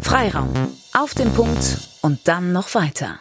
Freiraum. 0.00 0.50
Auf 0.92 1.14
den 1.14 1.32
Punkt 1.32 1.88
und 2.02 2.28
dann 2.28 2.52
noch 2.52 2.74
weiter. 2.74 3.18